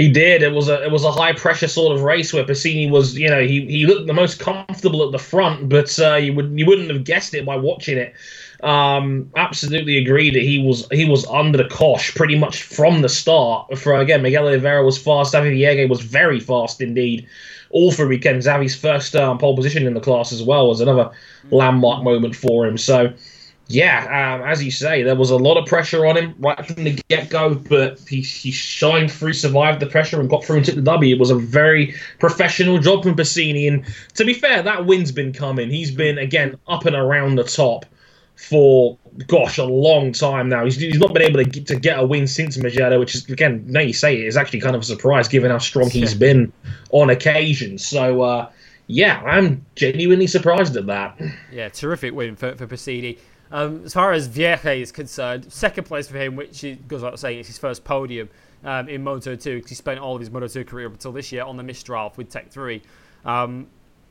He 0.00 0.08
did. 0.08 0.42
It 0.42 0.52
was 0.52 0.70
a 0.70 0.82
it 0.82 0.90
was 0.90 1.04
a 1.04 1.12
high 1.12 1.34
pressure 1.34 1.68
sort 1.68 1.94
of 1.94 2.00
race 2.00 2.32
where 2.32 2.42
Pasini 2.42 2.88
was, 2.88 3.18
you 3.18 3.28
know, 3.28 3.42
he, 3.42 3.66
he 3.66 3.84
looked 3.84 4.06
the 4.06 4.14
most 4.14 4.40
comfortable 4.40 5.04
at 5.04 5.12
the 5.12 5.18
front, 5.18 5.68
but 5.68 6.00
uh, 6.00 6.14
you 6.14 6.32
would 6.32 6.58
you 6.58 6.64
wouldn't 6.64 6.88
have 6.88 7.04
guessed 7.04 7.34
it 7.34 7.44
by 7.44 7.56
watching 7.56 7.98
it. 7.98 8.14
Um, 8.62 9.30
absolutely 9.36 9.98
agree 9.98 10.30
that 10.30 10.40
he 10.40 10.58
was 10.58 10.88
he 10.90 11.04
was 11.04 11.26
under 11.26 11.58
the 11.58 11.68
cosh 11.68 12.14
pretty 12.14 12.38
much 12.38 12.62
from 12.62 13.02
the 13.02 13.10
start. 13.10 13.76
For 13.76 13.94
again, 13.94 14.22
Miguel 14.22 14.46
Oliveira 14.46 14.82
was 14.82 14.96
fast. 14.96 15.34
Xavi 15.34 15.52
Vierge 15.52 15.90
was 15.90 16.00
very 16.00 16.40
fast 16.40 16.80
indeed. 16.80 17.28
All 17.68 17.92
for 17.92 18.08
weekend. 18.08 18.40
Xavi's 18.40 18.74
first 18.74 19.14
um, 19.14 19.36
pole 19.36 19.54
position 19.54 19.86
in 19.86 19.92
the 19.92 20.00
class 20.00 20.32
as 20.32 20.42
well 20.42 20.68
was 20.68 20.80
another 20.80 21.10
landmark 21.50 22.02
moment 22.02 22.34
for 22.34 22.66
him. 22.66 22.78
So 22.78 23.12
yeah, 23.70 24.34
um, 24.34 24.48
as 24.48 24.64
you 24.64 24.72
say, 24.72 25.04
there 25.04 25.14
was 25.14 25.30
a 25.30 25.36
lot 25.36 25.56
of 25.56 25.64
pressure 25.64 26.04
on 26.04 26.16
him 26.16 26.34
right 26.40 26.66
from 26.66 26.82
the 26.82 27.00
get 27.08 27.30
go, 27.30 27.54
but 27.54 28.00
he, 28.00 28.20
he 28.20 28.50
shined 28.50 29.12
through, 29.12 29.32
survived 29.34 29.78
the 29.78 29.86
pressure, 29.86 30.18
and 30.18 30.28
got 30.28 30.44
through 30.44 30.56
and 30.56 30.64
took 30.64 30.74
the 30.74 30.82
W. 30.82 31.14
It 31.14 31.20
was 31.20 31.30
a 31.30 31.36
very 31.36 31.94
professional 32.18 32.78
job 32.78 33.04
from 33.04 33.14
Pasini. 33.14 33.68
And 33.68 33.86
to 34.14 34.24
be 34.24 34.34
fair, 34.34 34.60
that 34.64 34.86
win's 34.86 35.12
been 35.12 35.32
coming. 35.32 35.70
He's 35.70 35.92
been, 35.92 36.18
again, 36.18 36.58
up 36.66 36.84
and 36.84 36.96
around 36.96 37.36
the 37.36 37.44
top 37.44 37.86
for 38.34 38.98
gosh 39.28 39.56
a 39.58 39.64
long 39.64 40.10
time 40.12 40.48
now. 40.48 40.64
He's, 40.64 40.74
he's 40.74 40.98
not 40.98 41.14
been 41.14 41.22
able 41.22 41.44
to 41.44 41.48
get, 41.48 41.68
to 41.68 41.76
get 41.76 42.00
a 42.00 42.04
win 42.04 42.26
since 42.26 42.56
Mugello, 42.56 42.98
which 42.98 43.14
is 43.14 43.28
again 43.30 43.64
now 43.68 43.80
you 43.80 43.92
say 43.92 44.16
it 44.16 44.26
is 44.26 44.36
actually 44.36 44.60
kind 44.60 44.74
of 44.74 44.82
a 44.82 44.84
surprise 44.84 45.28
given 45.28 45.50
how 45.50 45.58
strong 45.58 45.90
he's 45.90 46.14
been 46.14 46.52
on 46.90 47.10
occasion. 47.10 47.76
So 47.76 48.22
uh, 48.22 48.50
yeah, 48.86 49.20
I'm 49.20 49.64
genuinely 49.76 50.26
surprised 50.26 50.76
at 50.76 50.86
that. 50.86 51.20
Yeah, 51.52 51.68
terrific 51.68 52.14
win 52.14 52.34
for 52.34 52.54
for 52.54 52.66
Pasini. 52.66 53.18
Um, 53.52 53.82
as 53.84 53.94
far 53.94 54.12
as 54.12 54.28
Vierge 54.28 54.80
is 54.80 54.92
concerned, 54.92 55.52
second 55.52 55.84
place 55.84 56.08
for 56.08 56.16
him, 56.18 56.36
which 56.36 56.62
goes 56.86 57.02
without 57.02 57.18
saying, 57.18 57.40
it's 57.40 57.48
his 57.48 57.58
first 57.58 57.84
podium 57.84 58.28
um, 58.64 58.88
in 58.88 59.02
Moto 59.02 59.34
2 59.34 59.56
because 59.56 59.70
he 59.70 59.74
spent 59.74 59.98
all 59.98 60.14
of 60.14 60.20
his 60.20 60.30
Moto 60.30 60.46
2 60.46 60.64
career 60.64 60.86
up 60.86 60.92
until 60.92 61.12
this 61.12 61.32
year 61.32 61.42
on 61.42 61.56
the 61.56 61.62
Mistral 61.62 62.12
with 62.16 62.30
Tech 62.30 62.50
3. 62.50 62.80
Um, 63.24 63.66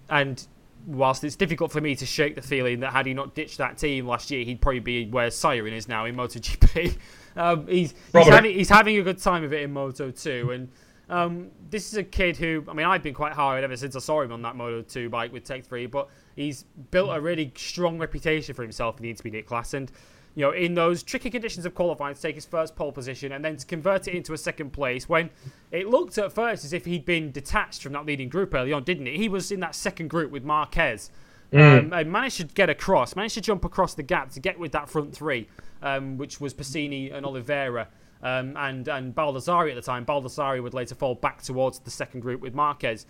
and 0.09 0.45
whilst 0.87 1.23
it's 1.23 1.35
difficult 1.35 1.71
for 1.71 1.81
me 1.81 1.95
to 1.95 2.05
shake 2.05 2.35
the 2.35 2.41
feeling 2.41 2.79
that 2.81 2.91
had 2.91 3.05
he 3.05 3.13
not 3.13 3.35
ditched 3.35 3.57
that 3.59 3.77
team 3.77 4.07
last 4.07 4.31
year, 4.31 4.43
he'd 4.43 4.61
probably 4.61 4.79
be 4.79 5.05
where 5.05 5.29
Syahrin 5.29 5.73
is 5.73 5.87
now 5.87 6.05
in 6.05 6.15
MotoGP. 6.15 6.97
um, 7.35 7.67
he's, 7.67 7.93
he's 8.13 8.27
having, 8.27 8.53
he's, 8.53 8.69
having, 8.69 8.97
a 8.97 9.03
good 9.03 9.19
time 9.19 9.43
of 9.43 9.53
it 9.53 9.61
in 9.61 9.71
Moto 9.71 10.11
2. 10.11 10.51
And 10.51 10.69
um, 11.09 11.51
this 11.69 11.91
is 11.91 11.97
a 11.97 12.03
kid 12.03 12.37
who, 12.37 12.63
I 12.67 12.73
mean, 12.73 12.85
I've 12.85 13.03
been 13.03 13.13
quite 13.13 13.33
hard 13.33 13.63
ever 13.63 13.77
since 13.77 13.95
I 13.95 13.99
saw 13.99 14.21
him 14.21 14.31
on 14.31 14.41
that 14.41 14.55
Moto 14.55 14.81
2 14.81 15.09
bike 15.09 15.31
with 15.31 15.43
Tech 15.43 15.65
3, 15.65 15.85
but 15.85 16.09
he's 16.39 16.63
built 16.91 17.15
a 17.15 17.19
really 17.19 17.51
strong 17.55 17.99
reputation 17.99 18.55
for 18.55 18.63
himself 18.63 18.97
in 18.97 19.03
the 19.03 19.09
intermediate 19.09 19.45
class. 19.45 19.73
And, 19.73 19.91
you 20.35 20.45
know, 20.45 20.51
in 20.51 20.73
those 20.73 21.03
tricky 21.03 21.29
conditions 21.29 21.65
of 21.65 21.75
qualifying 21.75 22.15
to 22.15 22.21
take 22.21 22.35
his 22.35 22.45
first 22.45 22.75
pole 22.75 22.91
position 22.91 23.33
and 23.33 23.43
then 23.43 23.57
to 23.57 23.65
convert 23.65 24.07
it 24.07 24.13
into 24.13 24.33
a 24.33 24.37
second 24.37 24.71
place 24.71 25.09
when 25.09 25.29
it 25.71 25.87
looked 25.87 26.17
at 26.17 26.31
first 26.31 26.63
as 26.63 26.71
if 26.71 26.85
he'd 26.85 27.03
been 27.03 27.31
detached 27.31 27.83
from 27.83 27.91
that 27.93 28.05
leading 28.05 28.29
group 28.29 28.53
early 28.53 28.71
on, 28.71 28.83
didn't 28.83 29.07
it? 29.07 29.17
He 29.17 29.27
was 29.27 29.51
in 29.51 29.59
that 29.59 29.75
second 29.75 30.09
group 30.09 30.31
with 30.31 30.43
Marquez. 30.43 31.11
Mm. 31.51 31.79
Um, 31.79 31.93
and 31.93 32.11
managed 32.11 32.37
to 32.37 32.43
get 32.43 32.69
across, 32.69 33.15
managed 33.15 33.33
to 33.33 33.41
jump 33.41 33.65
across 33.65 33.95
the 33.95 34.03
gap 34.03 34.29
to 34.33 34.39
get 34.39 34.59
with 34.59 34.71
that 34.73 34.87
front 34.87 35.15
three, 35.15 35.47
um, 35.81 36.15
which 36.15 36.39
was 36.39 36.53
Pasini 36.53 37.11
and 37.11 37.25
Oliveira. 37.25 37.87
Um, 38.21 38.55
and 38.55 38.87
and 38.87 39.15
Baldassarri 39.15 39.69
at 39.69 39.75
the 39.75 39.81
time. 39.81 40.05
Baldassarri 40.05 40.61
would 40.61 40.73
later 40.73 40.93
fall 40.93 41.15
back 41.15 41.41
towards 41.41 41.79
the 41.79 41.89
second 41.89 42.19
group 42.19 42.39
with 42.39 42.53
Marquez. 42.53 43.07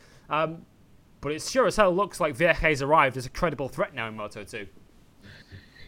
But 1.22 1.34
it 1.34 1.42
sure 1.42 1.68
as 1.68 1.76
hell 1.76 1.94
looks 1.94 2.20
like 2.20 2.36
Vierge's 2.36 2.82
arrived 2.82 3.18
as 3.18 3.26
a 3.26 3.30
credible 3.30 3.68
threat 3.68 3.94
now 3.94 4.08
in 4.08 4.16
Moto 4.16 4.44
2. 4.44 4.68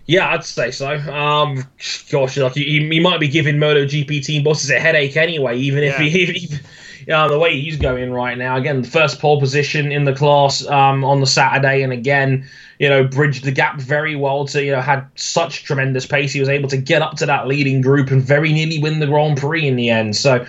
Yeah, 0.08 0.30
I'd 0.30 0.44
say 0.44 0.72
so. 0.72 0.96
Um, 0.96 1.64
gosh, 2.12 2.38
like 2.38 2.54
he, 2.54 2.88
he 2.90 3.00
might 3.00 3.20
be 3.20 3.28
giving 3.28 3.56
MotoGP 3.58 4.26
team 4.26 4.44
bosses 4.44 4.70
a 4.70 4.80
headache 4.80 5.16
anyway, 5.16 5.58
even 5.58 5.84
if 5.84 6.00
yeah. 6.00 6.06
he 6.06 6.60
the 7.06 7.40
way 7.40 7.60
he's 7.60 7.78
going 7.78 8.12
right 8.12 8.38
now. 8.38 8.58
Again, 8.58 8.82
the 8.82 8.88
first 8.88 9.20
pole 9.20 9.40
position 9.40 9.92
in 9.92 10.06
the 10.06 10.14
class 10.14 10.66
um, 10.68 11.04
on 11.04 11.20
the 11.20 11.28
Saturday, 11.28 11.82
and 11.82 11.94
again, 11.94 12.48
you 12.80 12.90
know, 12.90 13.04
bridged 13.04 13.44
the 13.44 13.52
gap 13.52 13.80
very 13.80 14.16
well 14.16 14.46
to, 14.48 14.64
you 14.64 14.72
know, 14.72 14.82
had 14.82 15.08
such 15.16 15.64
tremendous 15.64 16.06
pace. 16.06 16.34
He 16.34 16.40
was 16.40 16.50
able 16.50 16.70
to 16.70 16.78
get 16.78 17.02
up 17.02 17.18
to 17.18 17.26
that 17.28 17.48
leading 17.48 17.82
group 17.82 18.12
and 18.12 18.22
very 18.22 18.52
nearly 18.52 18.80
win 18.80 19.00
the 19.00 19.08
Grand 19.08 19.38
Prix 19.38 19.68
in 19.68 19.76
the 19.76 19.90
end. 19.90 20.16
So, 20.16 20.46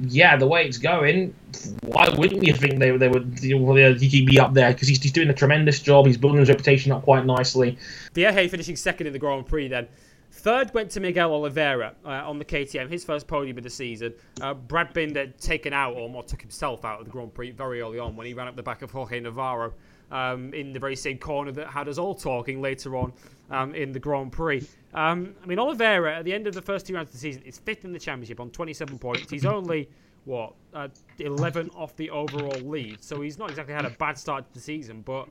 yeah, 0.00 0.36
the 0.36 0.46
way 0.46 0.64
it's 0.66 0.78
going, 0.78 1.34
why 1.82 2.08
wouldn't 2.08 2.44
you 2.44 2.54
think 2.54 2.78
they, 2.78 2.96
they 2.96 3.08
would 3.08 3.38
he 3.38 4.20
could 4.20 4.26
be 4.26 4.40
up 4.40 4.54
there? 4.54 4.72
Because 4.72 4.88
he's, 4.88 5.02
he's 5.02 5.12
doing 5.12 5.28
a 5.28 5.34
tremendous 5.34 5.80
job. 5.80 6.06
He's 6.06 6.16
building 6.16 6.40
his 6.40 6.48
reputation 6.48 6.92
up 6.92 7.02
quite 7.02 7.26
nicely. 7.26 7.78
Vierge 8.14 8.50
finishing 8.50 8.76
second 8.76 9.06
in 9.06 9.12
the 9.12 9.18
Grand 9.18 9.46
Prix 9.46 9.68
then. 9.68 9.88
Third 10.34 10.72
went 10.72 10.90
to 10.92 11.00
Miguel 11.00 11.32
Oliveira 11.32 11.94
uh, 12.06 12.08
on 12.08 12.38
the 12.38 12.44
KTM, 12.44 12.88
his 12.88 13.04
first 13.04 13.26
podium 13.26 13.58
of 13.58 13.64
the 13.64 13.70
season. 13.70 14.14
Uh, 14.40 14.54
Brad 14.54 14.94
Binder 14.94 15.26
taken 15.26 15.74
out, 15.74 15.94
or 15.94 16.08
more 16.08 16.22
took 16.22 16.40
himself 16.40 16.86
out 16.86 17.00
of 17.00 17.04
the 17.04 17.10
Grand 17.10 17.34
Prix 17.34 17.50
very 17.50 17.82
early 17.82 17.98
on 17.98 18.16
when 18.16 18.26
he 18.26 18.32
ran 18.32 18.48
up 18.48 18.56
the 18.56 18.62
back 18.62 18.80
of 18.80 18.90
Jorge 18.90 19.20
Navarro 19.20 19.74
um, 20.12 20.54
in 20.54 20.72
the 20.72 20.78
very 20.78 20.94
same 20.94 21.18
corner 21.18 21.50
that 21.52 21.66
had 21.66 21.88
us 21.88 21.98
all 21.98 22.14
talking 22.14 22.62
later 22.62 22.96
on 22.96 23.12
um, 23.50 23.74
in 23.74 23.90
the 23.90 23.98
Grand 23.98 24.30
Prix. 24.30 24.64
Um, 24.94 25.34
I 25.42 25.46
mean, 25.46 25.58
Oliveira 25.58 26.18
at 26.18 26.24
the 26.24 26.32
end 26.32 26.46
of 26.46 26.54
the 26.54 26.62
first 26.62 26.86
two 26.86 26.94
rounds 26.94 27.08
of 27.08 27.14
the 27.14 27.18
season 27.18 27.42
is 27.42 27.58
fifth 27.58 27.84
in 27.84 27.92
the 27.92 27.98
championship 27.98 28.38
on 28.38 28.50
27 28.50 28.98
points. 28.98 29.30
He's 29.30 29.46
only 29.46 29.88
what 30.24 30.52
uh, 30.74 30.88
11 31.18 31.70
off 31.74 31.96
the 31.96 32.10
overall 32.10 32.60
lead, 32.60 33.02
so 33.02 33.20
he's 33.22 33.38
not 33.38 33.50
exactly 33.50 33.74
had 33.74 33.86
a 33.86 33.90
bad 33.90 34.16
start 34.16 34.46
to 34.46 34.54
the 34.54 34.60
season, 34.60 35.02
but. 35.02 35.28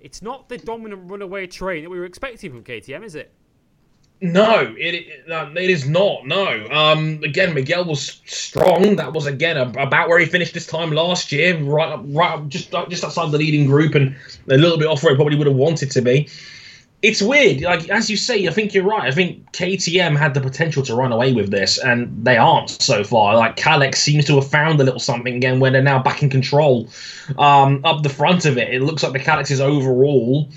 It's 0.00 0.20
not 0.20 0.50
the 0.50 0.58
dominant 0.58 1.10
runaway 1.10 1.46
train 1.46 1.82
that 1.82 1.88
we 1.88 1.98
were 1.98 2.04
expecting 2.04 2.50
from 2.50 2.62
KTM, 2.62 3.02
is 3.02 3.14
it? 3.14 3.32
No, 4.20 4.74
it, 4.78 4.94
it, 4.94 5.24
it 5.28 5.70
is 5.70 5.86
not. 5.88 6.26
No. 6.26 6.66
Um, 6.70 7.20
again, 7.22 7.52
Miguel 7.52 7.84
was 7.84 8.22
strong. 8.24 8.96
That 8.96 9.12
was 9.12 9.26
again 9.26 9.56
about 9.56 10.08
where 10.08 10.18
he 10.18 10.26
finished 10.26 10.54
this 10.54 10.66
time 10.66 10.92
last 10.92 11.32
year, 11.32 11.58
right, 11.58 11.98
right, 12.06 12.48
just 12.48 12.70
just 12.88 13.04
outside 13.04 13.30
the 13.32 13.38
leading 13.38 13.66
group, 13.66 13.94
and 13.94 14.16
a 14.48 14.56
little 14.56 14.78
bit 14.78 14.86
off 14.86 15.02
where 15.02 15.12
he 15.12 15.16
probably 15.16 15.36
would 15.36 15.46
have 15.46 15.56
wanted 15.56 15.90
to 15.90 16.00
be. 16.00 16.28
It's 17.02 17.20
weird. 17.20 17.60
Like 17.60 17.90
as 17.90 18.08
you 18.08 18.16
say, 18.16 18.46
I 18.46 18.50
think 18.50 18.72
you're 18.72 18.84
right. 18.84 19.02
I 19.02 19.10
think 19.10 19.52
KTM 19.52 20.16
had 20.16 20.32
the 20.32 20.40
potential 20.40 20.82
to 20.84 20.94
run 20.94 21.12
away 21.12 21.34
with 21.34 21.50
this, 21.50 21.76
and 21.76 22.24
they 22.24 22.38
aren't 22.38 22.70
so 22.70 23.04
far. 23.04 23.36
Like 23.36 23.56
Kalex 23.56 23.96
seems 23.96 24.24
to 24.26 24.36
have 24.36 24.48
found 24.48 24.80
a 24.80 24.84
little 24.84 25.00
something 25.00 25.34
again, 25.34 25.60
where 25.60 25.70
they're 25.70 25.82
now 25.82 26.02
back 26.02 26.22
in 26.22 26.30
control. 26.30 26.88
Um, 27.36 27.82
up 27.84 28.02
the 28.02 28.08
front 28.08 28.46
of 28.46 28.56
it, 28.56 28.72
it 28.72 28.80
looks 28.80 29.02
like 29.02 29.12
the 29.12 29.18
Kalexes 29.18 29.60
overall 29.60 30.48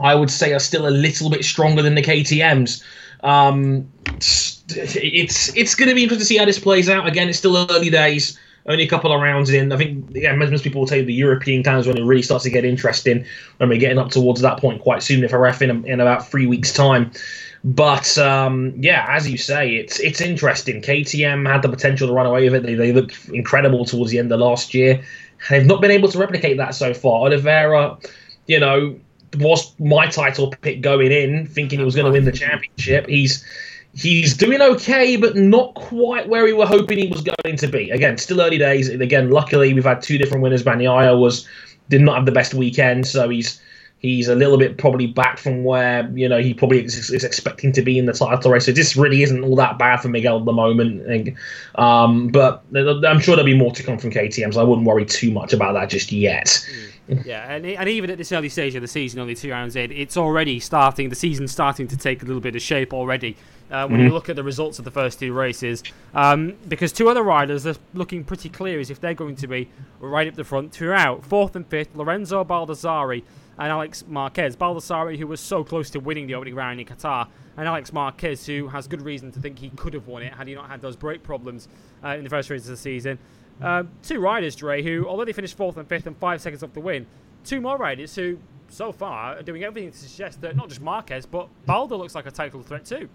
I 0.00 0.14
would 0.14 0.30
say 0.30 0.52
are 0.52 0.58
still 0.58 0.86
a 0.86 0.90
little 0.90 1.30
bit 1.30 1.44
stronger 1.44 1.82
than 1.82 1.94
the 1.94 2.02
KTM's. 2.02 2.82
Um, 3.22 3.90
it's 4.16 5.54
it's 5.54 5.74
going 5.74 5.88
to 5.88 5.94
be 5.94 6.02
interesting 6.02 6.20
to 6.20 6.26
see 6.26 6.36
how 6.36 6.44
this 6.44 6.58
plays 6.58 6.88
out. 6.88 7.06
Again, 7.06 7.28
it's 7.28 7.38
still 7.38 7.56
early 7.70 7.90
days, 7.90 8.38
only 8.66 8.84
a 8.84 8.88
couple 8.88 9.12
of 9.12 9.20
rounds 9.20 9.50
in. 9.50 9.72
I 9.72 9.76
think 9.76 10.06
yeah, 10.10 10.34
most 10.34 10.64
people 10.64 10.80
will 10.80 10.88
tell 10.88 10.98
you 10.98 11.04
the 11.04 11.12
European 11.12 11.62
times 11.62 11.86
when 11.86 11.98
it 11.98 12.04
really 12.04 12.22
starts 12.22 12.44
to 12.44 12.50
get 12.50 12.64
interesting, 12.64 13.24
when 13.58 13.68
we're 13.68 13.78
getting 13.78 13.98
up 13.98 14.10
towards 14.10 14.40
that 14.40 14.58
point 14.58 14.80
quite 14.80 15.02
soon, 15.02 15.24
if 15.24 15.34
I 15.34 15.36
ref 15.36 15.62
in, 15.62 15.84
in 15.86 16.00
about 16.00 16.28
three 16.28 16.46
weeks' 16.46 16.72
time. 16.72 17.10
But 17.62 18.16
um, 18.16 18.72
yeah, 18.78 19.04
as 19.08 19.30
you 19.30 19.36
say, 19.36 19.74
it's 19.74 20.00
it's 20.00 20.20
interesting. 20.20 20.80
KTM 20.80 21.46
had 21.50 21.62
the 21.62 21.68
potential 21.68 22.08
to 22.08 22.14
run 22.14 22.26
away 22.26 22.48
with 22.48 22.54
it. 22.54 22.66
They, 22.66 22.74
they 22.74 22.92
looked 22.92 23.28
incredible 23.28 23.84
towards 23.84 24.10
the 24.10 24.18
end 24.18 24.32
of 24.32 24.40
last 24.40 24.72
year. 24.72 25.02
They've 25.50 25.66
not 25.66 25.80
been 25.80 25.90
able 25.90 26.08
to 26.10 26.18
replicate 26.18 26.56
that 26.56 26.74
so 26.74 26.94
far. 26.94 27.26
Oliveira, 27.26 27.98
you 28.46 28.60
know, 28.60 28.98
was 29.36 29.78
my 29.78 30.06
title 30.06 30.50
pick 30.62 30.80
going 30.80 31.12
in, 31.12 31.46
thinking 31.46 31.78
he 31.78 31.84
was 31.84 31.94
going 31.94 32.06
to 32.06 32.12
win 32.12 32.24
the 32.24 32.32
championship. 32.32 33.06
He's 33.08 33.44
he's 33.94 34.36
doing 34.36 34.60
okay, 34.60 35.16
but 35.16 35.36
not 35.36 35.74
quite 35.74 36.28
where 36.28 36.44
we 36.44 36.52
were 36.52 36.66
hoping 36.66 36.98
he 36.98 37.08
was 37.08 37.22
going 37.22 37.56
to 37.56 37.68
be. 37.68 37.90
Again, 37.90 38.18
still 38.18 38.40
early 38.40 38.58
days. 38.58 38.88
Again, 38.88 39.30
luckily 39.30 39.72
we've 39.74 39.84
had 39.84 40.02
two 40.02 40.18
different 40.18 40.42
winners. 40.42 40.62
Bagnaia 40.62 41.18
was 41.18 41.46
did 41.88 42.00
not 42.00 42.16
have 42.16 42.26
the 42.26 42.32
best 42.32 42.54
weekend, 42.54 43.06
so 43.06 43.28
he's 43.28 43.60
he's 43.98 44.28
a 44.28 44.34
little 44.34 44.56
bit 44.56 44.78
probably 44.78 45.06
back 45.06 45.38
from 45.38 45.64
where 45.64 46.10
you 46.14 46.28
know 46.28 46.40
he 46.40 46.54
probably 46.54 46.84
is, 46.84 47.10
is, 47.10 47.24
expecting 47.24 47.72
to 47.72 47.82
be 47.82 47.98
in 47.98 48.06
the 48.06 48.12
title 48.12 48.50
race. 48.50 48.66
So 48.66 48.72
this 48.72 48.96
really 48.96 49.22
isn't 49.22 49.44
all 49.44 49.56
that 49.56 49.78
bad 49.78 49.98
for 49.98 50.08
Miguel 50.08 50.38
at 50.38 50.44
the 50.44 50.52
moment. 50.52 51.36
Um, 51.76 52.28
but 52.28 52.64
I'm 52.72 53.20
sure 53.20 53.36
there'll 53.36 53.44
be 53.44 53.56
more 53.56 53.72
to 53.72 53.82
come 53.82 53.98
from 53.98 54.10
KTM, 54.10 54.54
so 54.54 54.60
I 54.60 54.64
wouldn't 54.64 54.86
worry 54.86 55.04
too 55.04 55.30
much 55.30 55.52
about 55.52 55.74
that 55.74 55.90
just 55.90 56.12
yet. 56.12 56.46
Mm 56.46 56.89
yeah, 57.24 57.52
and, 57.52 57.66
and 57.66 57.88
even 57.88 58.10
at 58.10 58.18
this 58.18 58.32
early 58.32 58.48
stage 58.48 58.74
of 58.74 58.82
the 58.82 58.88
season, 58.88 59.20
only 59.20 59.34
two 59.34 59.50
rounds 59.50 59.76
in, 59.76 59.90
it's 59.92 60.16
already 60.16 60.60
starting. 60.60 61.08
The 61.08 61.16
season's 61.16 61.52
starting 61.52 61.88
to 61.88 61.96
take 61.96 62.22
a 62.22 62.26
little 62.26 62.40
bit 62.40 62.56
of 62.56 62.62
shape 62.62 62.92
already. 62.92 63.36
Uh, 63.70 63.86
when 63.86 63.98
mm-hmm. 63.98 64.08
you 64.08 64.12
look 64.12 64.28
at 64.28 64.34
the 64.34 64.42
results 64.42 64.80
of 64.80 64.84
the 64.84 64.90
first 64.90 65.20
two 65.20 65.32
races, 65.32 65.84
um, 66.12 66.56
because 66.66 66.90
two 66.90 67.08
other 67.08 67.22
riders 67.22 67.64
are 67.68 67.76
looking 67.94 68.24
pretty 68.24 68.48
clear 68.48 68.80
as 68.80 68.90
if 68.90 69.00
they're 69.00 69.14
going 69.14 69.36
to 69.36 69.46
be 69.46 69.68
right 70.00 70.26
up 70.26 70.34
the 70.34 70.42
front 70.42 70.72
throughout. 70.72 71.24
Fourth 71.24 71.54
and 71.54 71.64
fifth, 71.68 71.94
Lorenzo 71.94 72.42
Baldassarri 72.42 73.22
and 73.58 73.68
Alex 73.68 74.04
Marquez. 74.08 74.56
Baldassarri, 74.56 75.18
who 75.18 75.26
was 75.28 75.38
so 75.38 75.62
close 75.62 75.88
to 75.90 76.00
winning 76.00 76.26
the 76.26 76.34
opening 76.34 76.56
round 76.56 76.80
in 76.80 76.86
Qatar, 76.86 77.28
and 77.56 77.68
Alex 77.68 77.92
Marquez, 77.92 78.44
who 78.46 78.66
has 78.68 78.88
good 78.88 79.02
reason 79.02 79.30
to 79.32 79.38
think 79.38 79.58
he 79.58 79.70
could 79.70 79.94
have 79.94 80.08
won 80.08 80.22
it 80.22 80.32
had 80.32 80.48
he 80.48 80.54
not 80.54 80.68
had 80.68 80.80
those 80.80 80.96
brake 80.96 81.22
problems 81.22 81.68
uh, 82.02 82.08
in 82.08 82.24
the 82.24 82.30
first 82.30 82.50
race 82.50 82.62
of 82.62 82.70
the 82.70 82.76
season. 82.76 83.18
Um, 83.62 83.90
two 84.02 84.20
riders, 84.20 84.56
Dre, 84.56 84.82
who 84.82 85.06
already 85.06 85.32
finished 85.32 85.56
fourth 85.56 85.76
and 85.76 85.88
fifth 85.88 86.06
and 86.06 86.16
five 86.16 86.40
seconds 86.40 86.62
off 86.62 86.72
the 86.72 86.80
win. 86.80 87.06
Two 87.44 87.60
more 87.60 87.76
riders 87.76 88.14
who, 88.14 88.38
so 88.68 88.92
far, 88.92 89.36
are 89.36 89.42
doing 89.42 89.64
everything 89.64 89.90
to 89.90 89.98
suggest 89.98 90.40
that 90.42 90.56
not 90.56 90.68
just 90.68 90.80
Marquez, 90.80 91.26
but 91.26 91.48
Balder 91.66 91.96
looks 91.96 92.14
like 92.14 92.26
a 92.26 92.30
title 92.30 92.62
threat 92.62 92.84
too. 92.84 93.08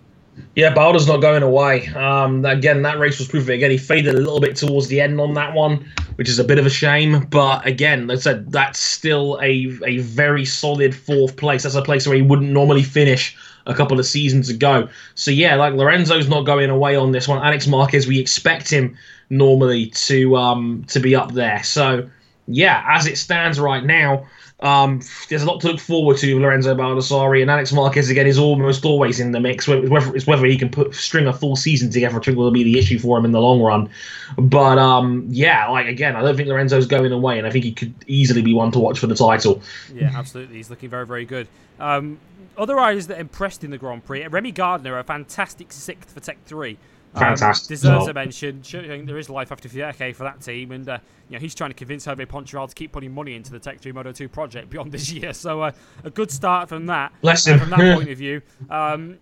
Yeah, 0.55 0.73
Balder's 0.73 1.07
not 1.07 1.21
going 1.21 1.43
away. 1.43 1.87
Um, 1.87 2.43
again, 2.43 2.81
that 2.81 2.99
race 2.99 3.19
was 3.19 3.27
proof 3.27 3.43
of 3.43 3.51
it. 3.51 3.55
Again, 3.55 3.71
he 3.71 3.77
faded 3.77 4.15
a 4.15 4.17
little 4.17 4.41
bit 4.41 4.55
towards 4.55 4.87
the 4.87 4.99
end 4.99 5.19
on 5.21 5.33
that 5.35 5.53
one, 5.53 5.89
which 6.15 6.27
is 6.27 6.39
a 6.39 6.43
bit 6.43 6.59
of 6.59 6.65
a 6.65 6.69
shame. 6.69 7.25
But 7.29 7.65
again, 7.65 8.11
I 8.11 8.15
said, 8.15 8.51
that's 8.51 8.79
still 8.79 9.39
a 9.41 9.71
a 9.85 9.99
very 9.99 10.43
solid 10.43 10.93
fourth 10.93 11.37
place. 11.37 11.63
That's 11.63 11.75
a 11.75 11.81
place 11.81 12.05
where 12.05 12.17
he 12.17 12.21
wouldn't 12.21 12.51
normally 12.51 12.83
finish 12.83 13.37
a 13.65 13.73
couple 13.73 13.99
of 13.99 14.05
seasons 14.05 14.49
ago. 14.49 14.87
So 15.15 15.31
yeah, 15.31 15.55
like 15.55 15.73
Lorenzo's 15.73 16.27
not 16.27 16.41
going 16.41 16.69
away 16.69 16.95
on 16.95 17.11
this 17.11 17.27
one. 17.27 17.43
Alex 17.43 17.67
Marquez, 17.67 18.07
we 18.07 18.19
expect 18.19 18.69
him 18.69 18.97
normally 19.29 19.87
to 19.87 20.35
um 20.35 20.85
to 20.89 20.99
be 20.99 21.15
up 21.15 21.33
there. 21.33 21.63
So 21.63 22.09
yeah, 22.47 22.85
as 22.87 23.07
it 23.07 23.17
stands 23.17 23.59
right 23.59 23.83
now, 23.83 24.25
um, 24.61 25.01
there's 25.29 25.43
a 25.43 25.45
lot 25.45 25.59
to 25.61 25.67
look 25.67 25.79
forward 25.79 26.17
to. 26.17 26.39
Lorenzo 26.39 26.73
Baldassarri 26.75 27.41
and 27.41 27.51
Alex 27.51 27.73
Marquez 27.73 28.09
again 28.09 28.25
is 28.25 28.37
almost 28.37 28.85
always 28.85 29.19
in 29.19 29.31
the 29.31 29.39
mix. 29.39 29.67
Whether 29.67 30.15
it's 30.15 30.25
whether 30.25 30.45
he 30.45 30.57
can 30.57 30.69
put 30.69 30.95
string 30.95 31.27
a 31.27 31.33
full 31.33 31.55
season 31.55 31.89
together, 31.89 32.21
I 32.25 32.31
will 32.31 32.51
be 32.51 32.63
the 32.63 32.79
issue 32.79 32.97
for 32.97 33.17
him 33.17 33.25
in 33.25 33.31
the 33.31 33.41
long 33.41 33.61
run. 33.61 33.89
But 34.37 34.77
um, 34.77 35.27
yeah, 35.29 35.67
like 35.69 35.87
again, 35.87 36.15
I 36.15 36.21
don't 36.21 36.37
think 36.37 36.47
Lorenzo's 36.47 36.87
going 36.87 37.11
away, 37.11 37.37
and 37.37 37.45
I 37.45 37.51
think 37.51 37.65
he 37.65 37.73
could 37.73 37.93
easily 38.07 38.41
be 38.41 38.53
one 38.53 38.71
to 38.71 38.79
watch 38.79 38.99
for 38.99 39.07
the 39.07 39.15
title. 39.15 39.61
Yeah, 39.93 40.11
absolutely. 40.15 40.55
He's 40.55 40.69
looking 40.69 40.89
very, 40.89 41.05
very 41.05 41.25
good. 41.25 41.47
Um, 41.79 42.17
other 42.57 42.75
riders 42.75 43.07
that 43.07 43.19
impressed 43.19 43.63
in 43.63 43.71
the 43.71 43.77
Grand 43.77 44.05
Prix, 44.05 44.27
Remy 44.27 44.51
Gardner, 44.51 44.97
a 44.97 45.03
fantastic 45.03 45.71
sixth 45.71 46.13
for 46.13 46.19
Tech 46.19 46.37
Three. 46.45 46.77
Fantastic. 47.13 47.71
Um, 47.71 47.75
deserves 47.75 48.07
a 48.07 48.13
mention. 48.13 48.61
There 49.05 49.17
is 49.17 49.29
life 49.29 49.51
after 49.51 49.69
Vierge 49.69 50.13
for 50.15 50.23
that 50.23 50.41
team, 50.41 50.71
and 50.71 50.87
uh, 50.87 50.97
you 51.29 51.35
know 51.35 51.39
he's 51.39 51.55
trying 51.55 51.69
to 51.69 51.73
convince 51.75 52.05
Hervé 52.05 52.25
Poncharal 52.25 52.67
to 52.67 52.75
keep 52.75 52.91
putting 52.91 53.13
money 53.13 53.35
into 53.35 53.51
the 53.51 53.59
Tech 53.59 53.79
3 53.79 53.91
Moto 53.93 54.11
2 54.11 54.27
project 54.27 54.69
beyond 54.69 54.91
this 54.91 55.11
year. 55.11 55.33
So 55.33 55.61
uh, 55.61 55.71
a 56.03 56.09
good 56.09 56.31
start 56.31 56.69
from 56.69 56.87
that. 56.87 57.13
Bless 57.21 57.47
him. 57.47 57.55
Uh, 57.55 57.59
from 57.59 57.69
that 57.71 57.77
point 57.95 58.09
of 58.09 58.17
view. 58.17 58.41
Um, 58.69 59.19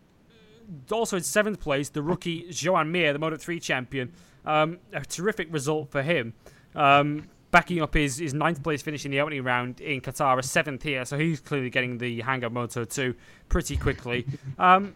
also 0.91 1.17
in 1.17 1.23
seventh 1.23 1.59
place, 1.59 1.89
the 1.89 2.01
rookie 2.01 2.47
Joan 2.49 2.91
Mir, 2.91 3.13
the 3.13 3.19
Moto 3.19 3.37
3 3.37 3.59
champion. 3.59 4.11
Um, 4.45 4.79
a 4.91 5.01
terrific 5.01 5.47
result 5.51 5.91
for 5.91 6.01
him. 6.01 6.33
Um, 6.75 7.29
backing 7.53 7.83
up 7.83 7.93
his, 7.93 8.17
his 8.17 8.33
ninth 8.33 8.63
place 8.63 8.81
finish 8.81 9.05
in 9.05 9.11
the 9.11 9.21
opening 9.21 9.43
round 9.43 9.79
in 9.79 10.01
Qatar, 10.01 10.39
a 10.39 10.43
seventh 10.43 10.81
here, 10.81 11.05
so 11.05 11.19
he's 11.19 11.39
clearly 11.39 11.69
getting 11.69 11.99
the 11.99 12.19
hang 12.21 12.43
of 12.43 12.51
Moto 12.51 12.83
2 12.83 13.15
pretty 13.47 13.77
quickly. 13.77 14.25
Um, 14.59 14.95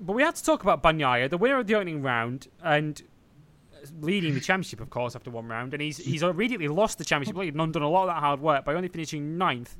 but 0.00 0.14
we 0.14 0.22
had 0.22 0.34
to 0.36 0.44
talk 0.44 0.62
about 0.62 0.82
Bagnaia, 0.82 1.28
the 1.28 1.38
winner 1.38 1.58
of 1.58 1.66
the 1.66 1.74
opening 1.74 2.02
round, 2.02 2.48
and 2.62 3.02
leading 4.00 4.34
the 4.34 4.40
championship, 4.40 4.80
of 4.80 4.90
course, 4.90 5.14
after 5.16 5.30
one 5.30 5.48
round. 5.48 5.74
And 5.74 5.82
he's 5.82 5.96
he's 5.96 6.22
immediately 6.22 6.68
lost 6.68 6.98
the 6.98 7.04
championship. 7.04 7.40
He'd 7.42 7.56
done 7.56 7.82
a 7.82 7.88
lot 7.88 8.02
of 8.02 8.08
that 8.08 8.20
hard 8.20 8.40
work 8.40 8.64
by 8.64 8.74
only 8.74 8.88
finishing 8.88 9.38
ninth 9.38 9.76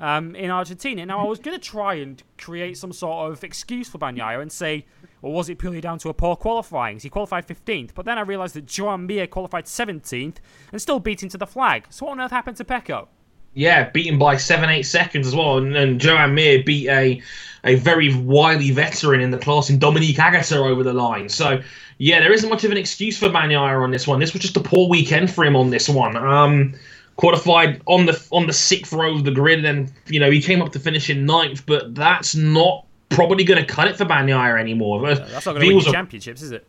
um, 0.00 0.34
in 0.34 0.50
Argentina. 0.50 1.04
Now, 1.06 1.20
I 1.20 1.28
was 1.28 1.38
going 1.38 1.58
to 1.58 1.64
try 1.64 1.94
and 1.94 2.22
create 2.38 2.76
some 2.78 2.92
sort 2.92 3.30
of 3.30 3.44
excuse 3.44 3.88
for 3.88 3.98
Bagnaia 3.98 4.40
and 4.40 4.50
say, 4.50 4.86
well, 5.22 5.32
was 5.32 5.48
it 5.48 5.58
purely 5.58 5.80
down 5.80 5.98
to 6.00 6.08
a 6.08 6.14
poor 6.14 6.36
qualifying? 6.36 6.98
He 6.98 7.08
qualified 7.08 7.46
15th, 7.46 7.92
but 7.94 8.04
then 8.04 8.18
I 8.18 8.22
realised 8.22 8.54
that 8.54 8.66
Joan 8.66 9.06
Mir 9.06 9.26
qualified 9.28 9.66
17th 9.66 10.36
and 10.72 10.82
still 10.82 10.98
beat 10.98 11.22
him 11.22 11.28
to 11.30 11.38
the 11.38 11.46
flag. 11.46 11.86
So 11.90 12.06
what 12.06 12.12
on 12.12 12.20
earth 12.20 12.32
happened 12.32 12.56
to 12.58 12.64
Pecco? 12.64 13.06
Yeah, 13.54 13.90
beaten 13.90 14.18
by 14.18 14.36
seven, 14.36 14.70
eight 14.70 14.84
seconds 14.84 15.26
as 15.26 15.34
well. 15.34 15.58
And, 15.58 15.76
and 15.76 16.00
Joan 16.00 16.34
Mir 16.34 16.62
beat 16.64 16.88
a 16.88 17.22
a 17.64 17.76
very 17.76 18.14
wily 18.14 18.72
veteran 18.72 19.20
in 19.20 19.30
the 19.30 19.38
class 19.38 19.70
in 19.70 19.78
Dominique 19.78 20.16
Aegerter 20.16 20.68
over 20.68 20.82
the 20.82 20.92
line. 20.92 21.28
So, 21.28 21.62
yeah, 21.98 22.18
there 22.18 22.32
isn't 22.32 22.50
much 22.50 22.64
of 22.64 22.72
an 22.72 22.76
excuse 22.76 23.16
for 23.16 23.28
Bagnaia 23.28 23.80
on 23.80 23.92
this 23.92 24.06
one. 24.06 24.18
This 24.18 24.32
was 24.32 24.42
just 24.42 24.56
a 24.56 24.60
poor 24.60 24.88
weekend 24.88 25.30
for 25.30 25.44
him 25.44 25.54
on 25.54 25.70
this 25.70 25.88
one. 25.88 26.16
Um, 26.16 26.74
qualified 27.16 27.80
on 27.86 28.06
the 28.06 28.26
on 28.32 28.46
the 28.46 28.52
sixth 28.52 28.92
row 28.92 29.14
of 29.14 29.24
the 29.24 29.30
grid, 29.30 29.64
and 29.64 29.86
then 29.86 29.94
you 30.06 30.18
know 30.18 30.30
he 30.30 30.40
came 30.40 30.62
up 30.62 30.72
to 30.72 30.80
finish 30.80 31.10
in 31.10 31.26
ninth, 31.26 31.64
but 31.66 31.94
that's 31.94 32.34
not 32.34 32.86
probably 33.14 33.44
going 33.44 33.60
to 33.60 33.66
cut 33.66 33.88
it 33.88 33.96
for 33.96 34.04
Bagnaia 34.04 34.58
anymore. 34.58 35.06
That's 35.06 35.46
not 35.46 35.54
going 35.54 35.68
to 35.68 35.74
win 35.74 35.84
championships, 35.84 36.42
is 36.42 36.52
it? 36.52 36.66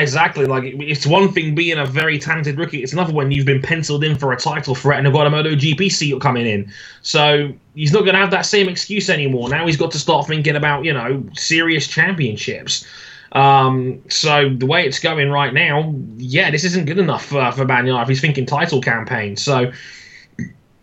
Exactly. 0.00 0.46
Like 0.46 0.64
it's 0.64 1.06
one 1.06 1.32
thing 1.32 1.54
being 1.54 1.78
a 1.78 1.84
very 1.84 2.18
talented 2.18 2.58
rookie; 2.58 2.82
it's 2.82 2.92
another 2.92 3.12
when 3.12 3.30
you've 3.30 3.46
been 3.46 3.60
penciled 3.60 4.02
in 4.04 4.16
for 4.16 4.32
a 4.32 4.36
title 4.36 4.74
threat 4.74 4.98
and 4.98 5.06
have 5.06 5.14
got 5.14 5.26
a 5.26 5.30
MotoGP 5.30 5.90
seat 5.92 6.20
coming 6.20 6.46
in. 6.46 6.72
So 7.02 7.52
he's 7.74 7.92
not 7.92 8.00
going 8.00 8.14
to 8.14 8.20
have 8.20 8.30
that 8.30 8.46
same 8.46 8.68
excuse 8.68 9.10
anymore. 9.10 9.50
Now 9.50 9.66
he's 9.66 9.76
got 9.76 9.90
to 9.92 9.98
start 9.98 10.26
thinking 10.26 10.56
about 10.56 10.84
you 10.84 10.92
know 10.92 11.22
serious 11.34 11.86
championships. 11.86 12.86
Um, 13.32 14.02
so 14.08 14.50
the 14.50 14.66
way 14.66 14.86
it's 14.86 14.98
going 14.98 15.30
right 15.30 15.52
now, 15.52 15.94
yeah, 16.16 16.50
this 16.50 16.64
isn't 16.64 16.84
good 16.84 16.98
enough 16.98 17.32
uh, 17.32 17.50
for 17.50 17.64
Bagnaia 17.64 18.02
if 18.02 18.08
he's 18.08 18.20
thinking 18.20 18.46
title 18.46 18.80
campaign. 18.80 19.36
So 19.36 19.72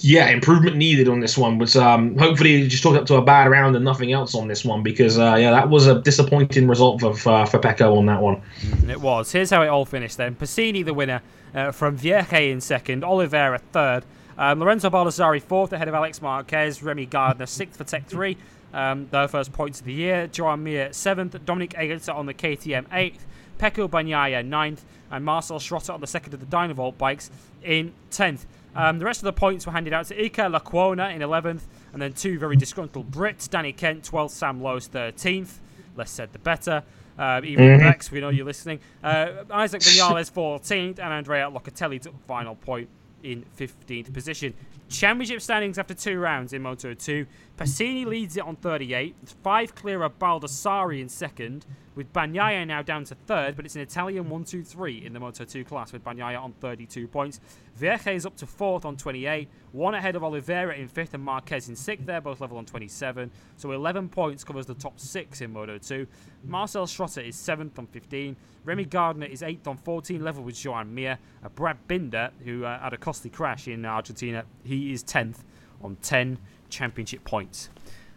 yeah, 0.01 0.29
improvement 0.29 0.77
needed 0.77 1.09
on 1.09 1.19
this 1.19 1.37
one. 1.37 1.57
But 1.57 1.75
um, 1.75 2.17
hopefully, 2.17 2.67
just 2.67 2.83
talk 2.83 2.95
up 2.95 3.05
to 3.07 3.15
a 3.15 3.21
bad 3.21 3.49
round 3.49 3.75
and 3.75 3.83
nothing 3.83 4.13
else 4.13 4.33
on 4.33 4.47
this 4.47 4.63
one 4.63 4.81
because 4.81 5.19
uh, 5.19 5.35
yeah, 5.35 5.51
that 5.51 5.69
was 5.69 5.87
a 5.87 6.01
disappointing 6.01 6.67
result 6.67 7.01
for 7.01 7.13
for 7.15 7.59
Pecco 7.59 7.97
on 7.97 8.05
that 8.05 8.21
one. 8.21 8.41
It 8.87 9.01
was. 9.01 9.31
Here's 9.31 9.49
how 9.49 9.61
it 9.61 9.67
all 9.67 9.85
finished 9.85 10.17
then: 10.17 10.35
Pasini 10.35 10.85
the 10.85 10.93
winner 10.93 11.21
uh, 11.53 11.71
from 11.71 11.97
Vierge 11.97 12.33
in 12.33 12.61
second, 12.61 13.03
Oliveira 13.03 13.59
third, 13.71 14.05
um, 14.37 14.59
Lorenzo 14.59 14.89
Baldassarri 14.89 15.41
fourth 15.41 15.73
ahead 15.73 15.89
of 15.89 15.93
Alex 15.93 16.21
Marquez, 16.21 16.81
Remy 16.81 17.05
Gardner 17.07 17.45
sixth 17.45 17.77
for 17.77 17.83
Tech 17.83 18.07
three. 18.07 18.37
Um, 18.71 19.07
their 19.09 19.27
first 19.27 19.51
points 19.51 19.79
of 19.79 19.85
the 19.87 19.93
year. 19.93 20.27
Joan 20.27 20.63
Mir 20.63 20.93
seventh, 20.93 21.35
Dominique 21.43 21.73
Aegerter 21.73 22.15
on 22.15 22.25
the 22.25 22.33
KTM 22.33 22.85
eighth, 22.93 23.25
Pecco 23.57 23.89
Bagnaia 23.89 24.45
ninth, 24.45 24.85
and 25.11 25.25
Marcel 25.25 25.59
Schrotter 25.59 25.93
on 25.93 26.01
the 26.01 26.07
second 26.07 26.33
of 26.35 26.39
the 26.39 26.45
Dynavolt 26.45 26.97
bikes 26.97 27.31
in 27.63 27.91
tenth. 28.11 28.45
Um, 28.75 28.99
the 28.99 29.05
rest 29.05 29.21
of 29.21 29.25
the 29.25 29.33
points 29.33 29.65
were 29.65 29.71
handed 29.71 29.93
out 29.93 30.05
to 30.07 30.15
Iker 30.15 30.55
Lecuona 30.55 31.13
in 31.13 31.21
11th, 31.21 31.61
and 31.93 32.01
then 32.01 32.13
two 32.13 32.37
very 32.37 32.55
disgruntled 32.55 33.11
Brits, 33.11 33.49
Danny 33.49 33.73
Kent 33.73 34.09
12th, 34.09 34.31
Sam 34.31 34.61
Lowes 34.61 34.87
13th. 34.87 35.57
Less 35.95 36.11
said 36.11 36.31
the 36.33 36.39
better. 36.39 36.83
Uh, 37.17 37.41
even 37.43 37.65
mm-hmm. 37.65 37.83
Rex, 37.83 38.11
we 38.11 38.21
know 38.21 38.29
you're 38.29 38.45
listening. 38.45 38.79
Uh, 39.03 39.43
Isaac 39.51 39.81
Vinales 39.81 40.31
14th, 40.31 40.99
and 40.99 41.13
Andrea 41.13 41.49
Locatelli 41.51 41.99
took 41.99 42.13
the 42.13 42.25
final 42.25 42.55
point 42.55 42.87
in 43.23 43.43
15th 43.57 44.13
position. 44.13 44.53
Championship 44.89 45.39
standings 45.39 45.77
after 45.77 45.93
two 45.93 46.17
rounds 46.17 46.51
in 46.51 46.63
Moto 46.63 46.95
2. 46.95 47.27
Pasini 47.57 48.05
leads 48.05 48.37
it 48.37 48.43
on 48.43 48.55
38, 48.55 49.15
five 49.43 49.75
clear 49.75 50.01
of 50.01 50.17
Baldassarri 50.17 50.99
in 50.99 51.07
second, 51.07 51.65
with 51.93 52.11
Bagnaia 52.13 52.65
now 52.65 52.81
down 52.81 53.03
to 53.03 53.13
third, 53.13 53.55
but 53.55 53.65
it's 53.65 53.75
an 53.75 53.81
Italian 53.81 54.29
1 54.29 54.43
2 54.45 54.63
3 54.63 55.05
in 55.05 55.13
the 55.13 55.19
Moto 55.19 55.43
2 55.43 55.63
class, 55.65 55.91
with 55.91 56.03
Bagnaia 56.03 56.41
on 56.41 56.53
32 56.53 57.07
points. 57.07 57.39
Vierge 57.75 58.07
is 58.07 58.25
up 58.25 58.35
to 58.37 58.47
fourth 58.47 58.85
on 58.85 58.95
28, 58.95 59.49
one 59.73 59.93
ahead 59.93 60.15
of 60.15 60.23
Oliveira 60.23 60.75
in 60.75 60.87
fifth 60.87 61.13
and 61.13 61.23
Marquez 61.23 61.67
in 61.67 61.75
sixth. 61.75 62.05
They're 62.05 62.21
both 62.21 62.39
level 62.39 62.57
on 62.57 62.65
27, 62.65 63.29
so 63.57 63.73
11 63.73 64.07
points 64.09 64.45
covers 64.45 64.65
the 64.65 64.73
top 64.73 64.97
six 64.97 65.41
in 65.41 65.51
Moto 65.51 65.77
2. 65.77 66.07
Marcel 66.45 66.85
Schrotter 66.85 67.27
is 67.27 67.35
seventh 67.35 67.77
on 67.77 67.87
15. 67.87 68.35
Remy 68.63 68.85
Gardner 68.85 69.25
is 69.25 69.43
eighth 69.43 69.67
on 69.67 69.75
14, 69.75 70.23
level 70.23 70.43
with 70.43 70.55
Joan 70.55 70.95
Mir. 70.95 71.17
Brad 71.55 71.85
Binder, 71.87 72.31
who 72.45 72.63
uh, 72.63 72.79
had 72.79 72.93
a 72.93 72.97
costly 72.97 73.29
crash 73.29 73.67
in 73.67 73.83
Argentina, 73.85 74.45
he 74.63 74.78
is 74.79 75.03
10th 75.03 75.43
on 75.81 75.97
10 76.01 76.37
championship 76.69 77.23
points. 77.23 77.69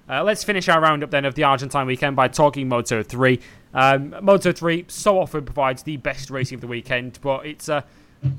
Uh, 0.09 0.23
let's 0.23 0.43
finish 0.43 0.69
our 0.69 0.81
roundup 0.81 1.11
then 1.11 1.25
of 1.25 1.35
the 1.35 1.45
Argentine 1.45 1.87
weekend 1.87 2.17
by 2.17 2.29
talking 2.29 2.69
Moto 2.69 3.03
3. 3.03 3.39
Um, 3.73 4.15
Moto 4.21 4.53
3 4.53 4.85
so 4.89 5.19
often 5.19 5.45
provides 5.45 5.83
the 5.85 5.97
best 5.97 6.29
racing 6.31 6.57
of 6.57 6.61
the 6.61 6.67
weekend, 6.67 7.19
but 7.23 7.47
it's 7.47 7.69
a, 7.69 7.85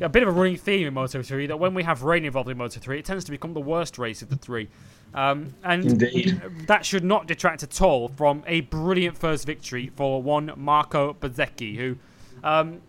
a 0.02 0.10
bit 0.10 0.24
of 0.24 0.30
a 0.30 0.32
running 0.32 0.58
theme 0.58 0.88
in 0.88 0.94
Moto 0.94 1.24
3 1.24 1.48
that 1.48 1.58
when 1.58 1.74
we 1.74 1.84
have 1.84 2.04
rain 2.04 2.26
involved 2.26 2.50
in 2.50 2.58
Moto 2.58 2.80
3, 2.80 3.00
it 3.00 3.06
tends 3.06 3.24
to 3.26 3.32
become 3.32 3.54
the 3.54 3.62
worst 3.62 3.98
race 3.98 4.22
of 4.22 4.30
the 4.30 4.36
three. 4.36 4.68
Um, 5.14 5.54
and 5.64 5.86
Indeed. 5.86 6.42
that 6.68 6.86
should 6.86 7.04
not 7.04 7.28
detract 7.28 7.64
at 7.64 7.82
all 7.82 8.10
from 8.10 8.44
a 8.46 8.62
brilliant 8.62 9.18
first 9.18 9.46
victory 9.46 9.92
for 9.96 10.22
one 10.22 10.52
Marco 10.58 11.14
Bezzecchi, 11.14 11.78
who, 11.78 11.98
um, 12.44 12.82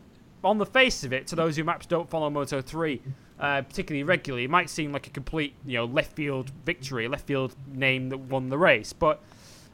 on 0.43 0.59
the 0.59 0.67
face 0.67 1.05
of 1.05 1.13
it, 1.13 1.27
to 1.29 1.37
those 1.37 1.57
who 1.57 1.65
perhaps 1.65 1.87
don't 1.87 2.09
follow 2.09 2.29
Moto 2.29 2.61
3, 2.61 3.01
uh, 3.45 3.61
particularly 3.61 4.03
regularly, 4.03 4.45
it 4.45 4.51
might 4.51 4.71
seem 4.71 4.91
like 4.91 5.07
a 5.07 5.11
complete, 5.11 5.55
you 5.67 5.75
know, 5.75 5.85
left 5.85 6.13
field 6.13 6.51
victory, 6.65 7.07
left 7.07 7.27
field 7.27 7.55
name 7.71 8.09
that 8.09 8.17
won 8.17 8.49
the 8.49 8.57
race. 8.57 8.95
But 8.95 9.23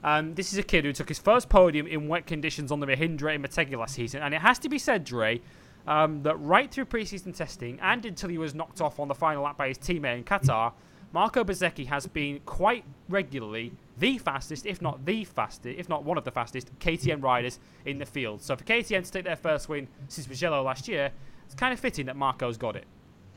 um, 0.03 0.35
this 0.35 0.53
is 0.53 0.59
a 0.59 0.65
kid 0.65 0.85
who 0.85 0.93
took 0.93 1.09
his 1.09 1.21
first 1.21 1.49
podium 1.49 1.87
in 1.87 2.09
wet 2.09 2.27
conditions 2.27 2.73
on 2.73 2.81
the 2.81 2.87
Mahindra 2.89 3.33
in 3.33 3.43
Motegi 3.43 3.79
last 3.79 3.95
season, 3.95 4.23
and 4.23 4.35
it 4.35 4.41
has 4.41 4.59
to 4.59 4.69
be 4.69 4.77
said, 4.77 5.05
Dre, 5.05 5.41
um, 5.87 6.25
that 6.25 6.35
right 6.41 6.69
through 6.69 6.87
preseason 6.87 7.35
testing 7.35 7.79
and 7.81 8.05
until 8.05 8.29
he 8.29 8.39
was 8.39 8.57
knocked 8.57 8.81
off 8.81 8.99
on 8.99 9.07
the 9.07 9.15
final 9.15 9.45
lap 9.45 9.57
by 9.57 9.69
his 9.69 9.79
teammate 9.79 10.19
in 10.19 10.25
Qatar, 10.25 10.73
Marco 11.13 11.45
Bezzecchi 11.45 11.87
has 11.87 12.09
been 12.09 12.41
quite 12.47 12.85
regularly 13.09 13.73
the 13.99 14.19
fastest, 14.19 14.67
if 14.67 14.83
not 14.83 15.07
the 15.07 15.23
fastest, 15.25 15.79
if 15.79 15.89
not 15.89 16.03
one 16.03 16.19
of 16.19 16.25
the 16.25 16.33
fastest 16.33 16.77
KTM 16.81 17.23
riders 17.23 17.61
in 17.85 17.99
the 17.99 18.07
field. 18.07 18.43
So 18.43 18.57
for 18.57 18.65
KTM 18.65 19.05
to 19.05 19.13
take 19.13 19.25
their 19.25 19.37
first 19.37 19.69
win 19.69 19.87
since 20.09 20.27
Mugello 20.27 20.61
last 20.65 20.89
year, 20.89 21.13
it's 21.47 21.55
kind 21.55 21.73
of 21.73 21.79
fitting 21.79 22.07
that 22.07 22.17
Marco's 22.17 22.57
got 22.57 22.75
it. 22.75 22.85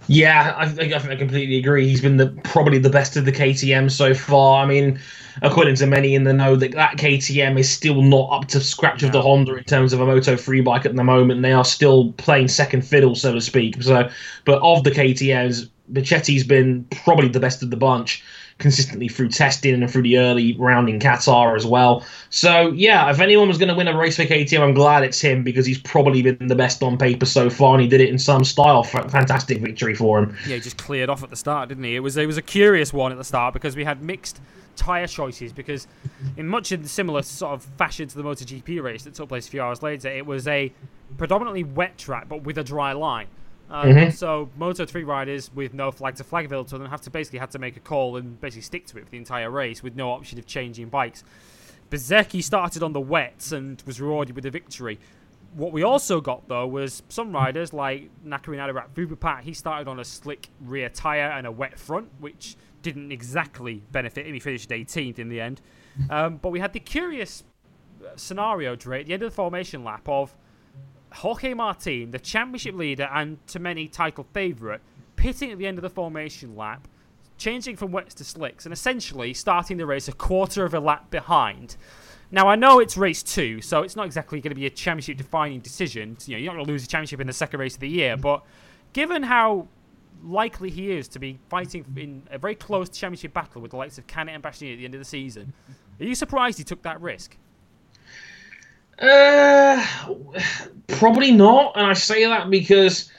Yeah, 0.07 0.53
I, 0.57 0.65
I, 0.65 1.11
I 1.11 1.15
completely 1.15 1.57
agree. 1.57 1.87
He's 1.87 2.01
been 2.01 2.17
the 2.17 2.27
probably 2.43 2.77
the 2.77 2.89
best 2.89 3.15
of 3.15 3.25
the 3.25 3.31
KTM 3.31 3.89
so 3.89 4.13
far. 4.13 4.61
I 4.61 4.65
mean, 4.65 4.99
according 5.41 5.75
to 5.75 5.87
many 5.87 6.13
in 6.13 6.25
the 6.25 6.33
know, 6.33 6.55
that 6.57 6.71
that 6.73 6.97
KTM 6.97 7.57
is 7.57 7.71
still 7.71 8.01
not 8.01 8.29
up 8.31 8.47
to 8.49 8.59
scratch 8.59 9.03
of 9.03 9.13
the 9.13 9.21
Honda 9.21 9.55
in 9.55 9.63
terms 9.63 9.93
of 9.93 10.01
a 10.01 10.05
Moto 10.05 10.35
3 10.35 10.61
bike 10.61 10.85
at 10.85 10.95
the 10.95 11.03
moment. 11.03 11.41
They 11.41 11.53
are 11.53 11.63
still 11.63 12.11
playing 12.13 12.49
second 12.49 12.81
fiddle, 12.85 13.15
so 13.15 13.33
to 13.33 13.41
speak. 13.41 13.81
So, 13.81 14.09
but 14.45 14.61
of 14.61 14.83
the 14.83 14.91
KTM's, 14.91 15.69
Bezzecchi's 15.91 16.43
been 16.43 16.85
probably 17.03 17.29
the 17.29 17.39
best 17.39 17.63
of 17.63 17.69
the 17.69 17.77
bunch 17.77 18.23
consistently 18.57 19.07
through 19.07 19.29
testing 19.29 19.73
and 19.73 19.91
through 19.91 20.03
the 20.03 20.17
early 20.17 20.55
round 20.57 20.89
in 20.89 20.99
Qatar 20.99 21.55
as 21.55 21.65
well. 21.65 22.05
So 22.29 22.71
yeah, 22.71 23.09
if 23.09 23.19
anyone 23.19 23.47
was 23.47 23.57
going 23.57 23.69
to 23.69 23.75
win 23.75 23.87
a 23.87 23.97
race 23.97 24.15
for 24.15 24.23
KTM, 24.23 24.61
I'm 24.61 24.73
glad 24.73 25.03
it's 25.03 25.19
him 25.19 25.43
because 25.43 25.65
he's 25.65 25.79
probably 25.79 26.21
been 26.21 26.47
the 26.47 26.55
best 26.55 26.83
on 26.83 26.97
paper 26.97 27.25
so 27.25 27.49
far, 27.49 27.73
and 27.73 27.81
he 27.81 27.87
did 27.87 28.01
it 28.01 28.09
in 28.09 28.19
some 28.19 28.43
style. 28.43 28.83
Fantastic 28.83 29.59
victory 29.59 29.95
for 29.95 30.19
him. 30.19 30.37
Yeah, 30.47 30.55
he 30.55 30.61
just 30.61 30.77
cleared 30.77 31.09
off 31.09 31.23
at 31.23 31.29
the 31.29 31.35
start, 31.35 31.69
didn't 31.69 31.83
he? 31.83 31.95
It 31.95 31.99
was 31.99 32.17
it 32.17 32.25
was 32.25 32.37
a 32.37 32.41
curious 32.41 32.93
one 32.93 33.11
at 33.11 33.17
the 33.17 33.23
start 33.23 33.53
because 33.53 33.75
we 33.75 33.83
had 33.83 34.01
mixed 34.01 34.39
tyre 34.75 35.07
choices 35.07 35.53
because 35.53 35.87
in 36.35 36.47
much 36.47 36.71
in 36.71 36.83
similar 36.85 37.21
sort 37.21 37.53
of 37.53 37.63
fashion 37.77 38.07
to 38.07 38.15
the 38.15 38.23
MotoGP 38.23 38.81
race 38.81 39.03
that 39.03 39.13
took 39.13 39.29
place 39.29 39.47
a 39.47 39.51
few 39.51 39.61
hours 39.61 39.83
later, 39.83 40.09
it 40.09 40.25
was 40.25 40.47
a 40.47 40.71
predominantly 41.17 41.63
wet 41.63 41.97
track 41.97 42.27
but 42.27 42.43
with 42.43 42.57
a 42.57 42.63
dry 42.63 42.93
line. 42.93 43.27
Um, 43.73 43.89
mm-hmm. 43.89 44.09
So 44.11 44.51
Moto 44.55 44.85
3 44.85 45.03
riders 45.03 45.51
with 45.53 45.73
no 45.73 45.89
flag 45.91 46.15
to 46.15 46.23
flag 46.23 46.45
available 46.45 46.69
to 46.69 46.77
them 46.77 46.87
have 46.87 47.01
to 47.01 47.09
basically 47.09 47.39
had 47.39 47.49
to 47.51 47.59
make 47.59 47.75
a 47.75 47.79
call 47.79 48.17
and 48.17 48.39
basically 48.39 48.61
stick 48.61 48.85
to 48.87 48.99
it 48.99 49.05
for 49.05 49.09
the 49.09 49.17
entire 49.17 49.49
race 49.49 49.81
with 49.81 49.95
no 49.95 50.11
option 50.11 50.37
of 50.37 50.45
changing 50.45 50.89
bikes. 50.89 51.23
Bezzecchi 51.89 52.43
started 52.43 52.83
on 52.83 52.93
the 52.93 53.01
wets 53.01 53.51
and 53.51 53.81
was 53.87 53.99
rewarded 53.99 54.35
with 54.35 54.45
a 54.45 54.51
victory. 54.51 54.99
What 55.55 55.71
we 55.71 55.81
also 55.81 56.21
got 56.21 56.47
though 56.47 56.67
was 56.67 57.01
some 57.09 57.31
riders 57.31 57.73
like 57.73 58.11
Nakarin 58.23 58.59
Atiratphuvapat. 58.59 59.41
He 59.41 59.53
started 59.53 59.87
on 59.87 59.99
a 59.99 60.05
slick 60.05 60.49
rear 60.61 60.89
tyre 60.89 61.31
and 61.31 61.47
a 61.47 61.51
wet 61.51 61.79
front, 61.79 62.09
which 62.19 62.55
didn't 62.83 63.11
exactly 63.11 63.81
benefit 63.91 64.27
him. 64.27 64.35
He 64.35 64.39
finished 64.39 64.69
18th 64.69 65.17
in 65.17 65.29
the 65.29 65.41
end. 65.41 65.61
Um, 66.09 66.37
but 66.37 66.49
we 66.49 66.59
had 66.59 66.73
the 66.73 66.79
curious 66.79 67.43
scenario, 68.15 68.75
Dre, 68.75 69.01
at 69.01 69.05
the 69.05 69.13
end 69.13 69.21
of 69.21 69.29
the 69.29 69.35
formation 69.35 69.83
lap 69.83 70.09
of 70.09 70.35
Jorge 71.13 71.53
Martin, 71.53 72.11
the 72.11 72.19
championship 72.19 72.75
leader 72.75 73.09
and 73.13 73.45
to 73.47 73.59
many 73.59 73.87
title 73.87 74.25
favourite, 74.33 74.81
pitting 75.15 75.51
at 75.51 75.57
the 75.57 75.67
end 75.67 75.77
of 75.77 75.81
the 75.81 75.89
formation 75.89 76.55
lap, 76.55 76.87
changing 77.37 77.75
from 77.75 77.91
wets 77.91 78.13
to 78.15 78.23
slicks, 78.23 78.65
and 78.65 78.73
essentially 78.73 79.33
starting 79.33 79.77
the 79.77 79.85
race 79.85 80.07
a 80.07 80.13
quarter 80.13 80.65
of 80.65 80.73
a 80.73 80.79
lap 80.79 81.09
behind. 81.09 81.77
Now 82.31 82.47
I 82.47 82.55
know 82.55 82.79
it's 82.79 82.97
race 82.97 83.21
two, 83.21 83.61
so 83.61 83.83
it's 83.83 83.95
not 83.95 84.05
exactly 84.05 84.41
going 84.41 84.51
to 84.51 84.55
be 84.55 84.65
a 84.65 84.71
championship 84.71 85.17
defining 85.17 85.59
decision. 85.59 86.17
You 86.25 86.33
know, 86.33 86.39
you're 86.39 86.51
not 86.51 86.57
going 86.57 86.65
to 86.65 86.71
lose 86.71 86.83
a 86.83 86.87
championship 86.87 87.21
in 87.21 87.27
the 87.27 87.33
second 87.33 87.59
race 87.59 87.75
of 87.75 87.81
the 87.81 87.89
year, 87.89 88.17
but 88.17 88.43
given 88.93 89.23
how 89.23 89.67
likely 90.23 90.69
he 90.69 90.91
is 90.91 91.07
to 91.09 91.19
be 91.19 91.37
fighting 91.49 91.85
in 91.95 92.23
a 92.31 92.37
very 92.37 92.55
close 92.55 92.89
championship 92.89 93.33
battle 93.33 93.61
with 93.61 93.71
the 93.71 93.77
likes 93.77 93.97
of 93.97 94.07
Canet 94.07 94.33
and 94.33 94.43
Bastianini 94.43 94.73
at 94.73 94.77
the 94.77 94.85
end 94.85 94.95
of 94.95 95.01
the 95.01 95.05
season, 95.05 95.53
are 95.99 96.05
you 96.05 96.15
surprised 96.15 96.57
he 96.57 96.63
took 96.63 96.81
that 96.83 96.99
risk? 97.01 97.37
Uh, 99.03 99.85
probably 100.87 101.31
not. 101.31 101.73
And 101.75 101.85
I 101.85 101.93
say 101.93 102.25
that 102.25 102.49
because 102.49 103.11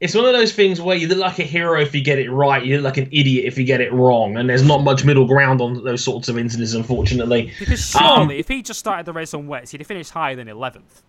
it's 0.00 0.14
one 0.14 0.24
of 0.24 0.32
those 0.32 0.52
things 0.52 0.80
where 0.80 0.96
you 0.96 1.08
look 1.08 1.18
like 1.18 1.38
a 1.38 1.44
hero 1.44 1.80
if 1.80 1.94
you 1.94 2.02
get 2.02 2.18
it 2.18 2.30
right, 2.30 2.64
you 2.64 2.76
look 2.76 2.96
like 2.96 3.06
an 3.06 3.10
idiot 3.12 3.44
if 3.44 3.58
you 3.58 3.64
get 3.64 3.80
it 3.80 3.92
wrong, 3.92 4.36
and 4.36 4.48
there's 4.48 4.62
not 4.62 4.82
much 4.82 5.04
middle 5.04 5.26
ground 5.26 5.60
on 5.60 5.84
those 5.84 6.02
sorts 6.02 6.28
of 6.28 6.38
incidents, 6.38 6.72
unfortunately. 6.72 7.52
Because 7.58 7.90
surely, 7.90 8.06
um, 8.06 8.30
if 8.30 8.48
he 8.48 8.62
just 8.62 8.80
started 8.80 9.06
the 9.06 9.12
race 9.12 9.34
on 9.34 9.46
wets, 9.48 9.72
he'd 9.72 9.80
have 9.80 9.86
finished 9.86 10.10
higher 10.10 10.36
than 10.36 10.48
11th. 10.48 11.02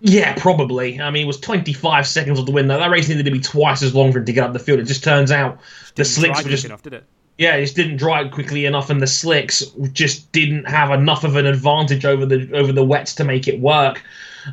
Yeah, 0.00 0.34
probably. 0.36 1.00
I 1.00 1.10
mean, 1.10 1.24
it 1.24 1.26
was 1.26 1.40
25 1.40 2.06
seconds 2.06 2.38
off 2.38 2.46
the 2.46 2.52
win. 2.52 2.68
window. 2.68 2.78
That 2.78 2.90
race 2.90 3.08
needed 3.08 3.24
to 3.24 3.32
be 3.32 3.40
twice 3.40 3.82
as 3.82 3.94
long 3.94 4.12
for 4.12 4.18
him 4.18 4.26
to 4.26 4.32
get 4.32 4.44
up 4.44 4.52
the 4.52 4.60
field. 4.60 4.78
It 4.78 4.84
just 4.84 5.02
turns 5.02 5.32
out 5.32 5.58
the 5.96 6.04
slicks 6.04 6.42
were 6.44 6.50
just 6.50 6.64
enough, 6.64 6.82
did 6.82 6.94
it? 6.94 7.04
Yeah, 7.38 7.54
it 7.54 7.62
just 7.62 7.76
didn't 7.76 7.96
dry 7.98 8.24
out 8.24 8.32
quickly 8.32 8.66
enough, 8.66 8.90
and 8.90 9.00
the 9.00 9.06
slicks 9.06 9.64
just 9.92 10.30
didn't 10.32 10.64
have 10.64 10.90
enough 10.90 11.22
of 11.22 11.36
an 11.36 11.46
advantage 11.46 12.04
over 12.04 12.26
the 12.26 12.52
over 12.52 12.72
the 12.72 12.84
wets 12.84 13.14
to 13.14 13.24
make 13.24 13.46
it 13.46 13.60
work. 13.60 14.02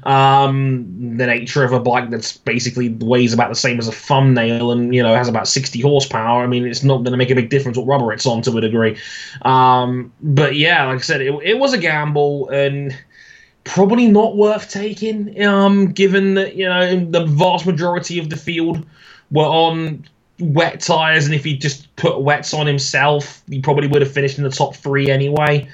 Um, 0.04 1.18
the 1.18 1.26
nature 1.26 1.64
of 1.64 1.72
a 1.72 1.80
bike 1.80 2.10
that's 2.12 2.38
basically 2.38 2.90
weighs 2.90 3.34
about 3.34 3.50
the 3.50 3.56
same 3.56 3.80
as 3.80 3.88
a 3.88 3.92
thumbnail 3.92 4.72
and 4.72 4.94
you 4.94 5.02
know 5.02 5.16
has 5.16 5.28
about 5.28 5.48
60 5.48 5.82
horsepower. 5.82 6.44
I 6.44 6.48
mean, 6.48 6.66
it's 6.66 6.84
not 6.84 6.98
going 6.98 7.12
to 7.12 7.18
make 7.18 7.32
a 7.32 7.36
big 7.36 7.50
difference 7.50 7.78
what 7.78 7.88
rubber 7.88 8.14
it's 8.14 8.26
on 8.28 8.44
to 8.44 8.56
a 8.56 8.62
degree. 8.62 8.98
Um, 9.42 10.14
but 10.22 10.56
yeah, 10.56 10.86
like 10.86 11.00
I 11.00 11.02
said, 11.02 11.22
it, 11.22 11.34
it 11.44 11.58
was 11.58 11.74
a 11.74 11.80
gamble 11.80 12.50
and 12.50 12.96
probably 13.64 14.06
not 14.06 14.38
worth 14.38 14.70
taking, 14.70 15.44
um, 15.44 15.92
given 15.92 16.36
that 16.36 16.56
you 16.56 16.70
know 16.70 17.04
the 17.04 17.26
vast 17.26 17.66
majority 17.66 18.20
of 18.20 18.30
the 18.30 18.38
field 18.38 18.86
were 19.32 19.44
on 19.44 20.06
wet 20.40 20.82
tires, 20.82 21.26
and 21.26 21.34
if 21.34 21.44
he 21.44 21.58
just 21.58 21.94
put 21.96 22.22
wets 22.22 22.54
on 22.54 22.68
himself, 22.68 23.44
he 23.50 23.60
probably 23.60 23.88
would 23.88 24.02
have 24.02 24.12
finished 24.12 24.38
in 24.38 24.44
the 24.44 24.50
top 24.50 24.76
three 24.76 25.10
anyway. 25.10 25.68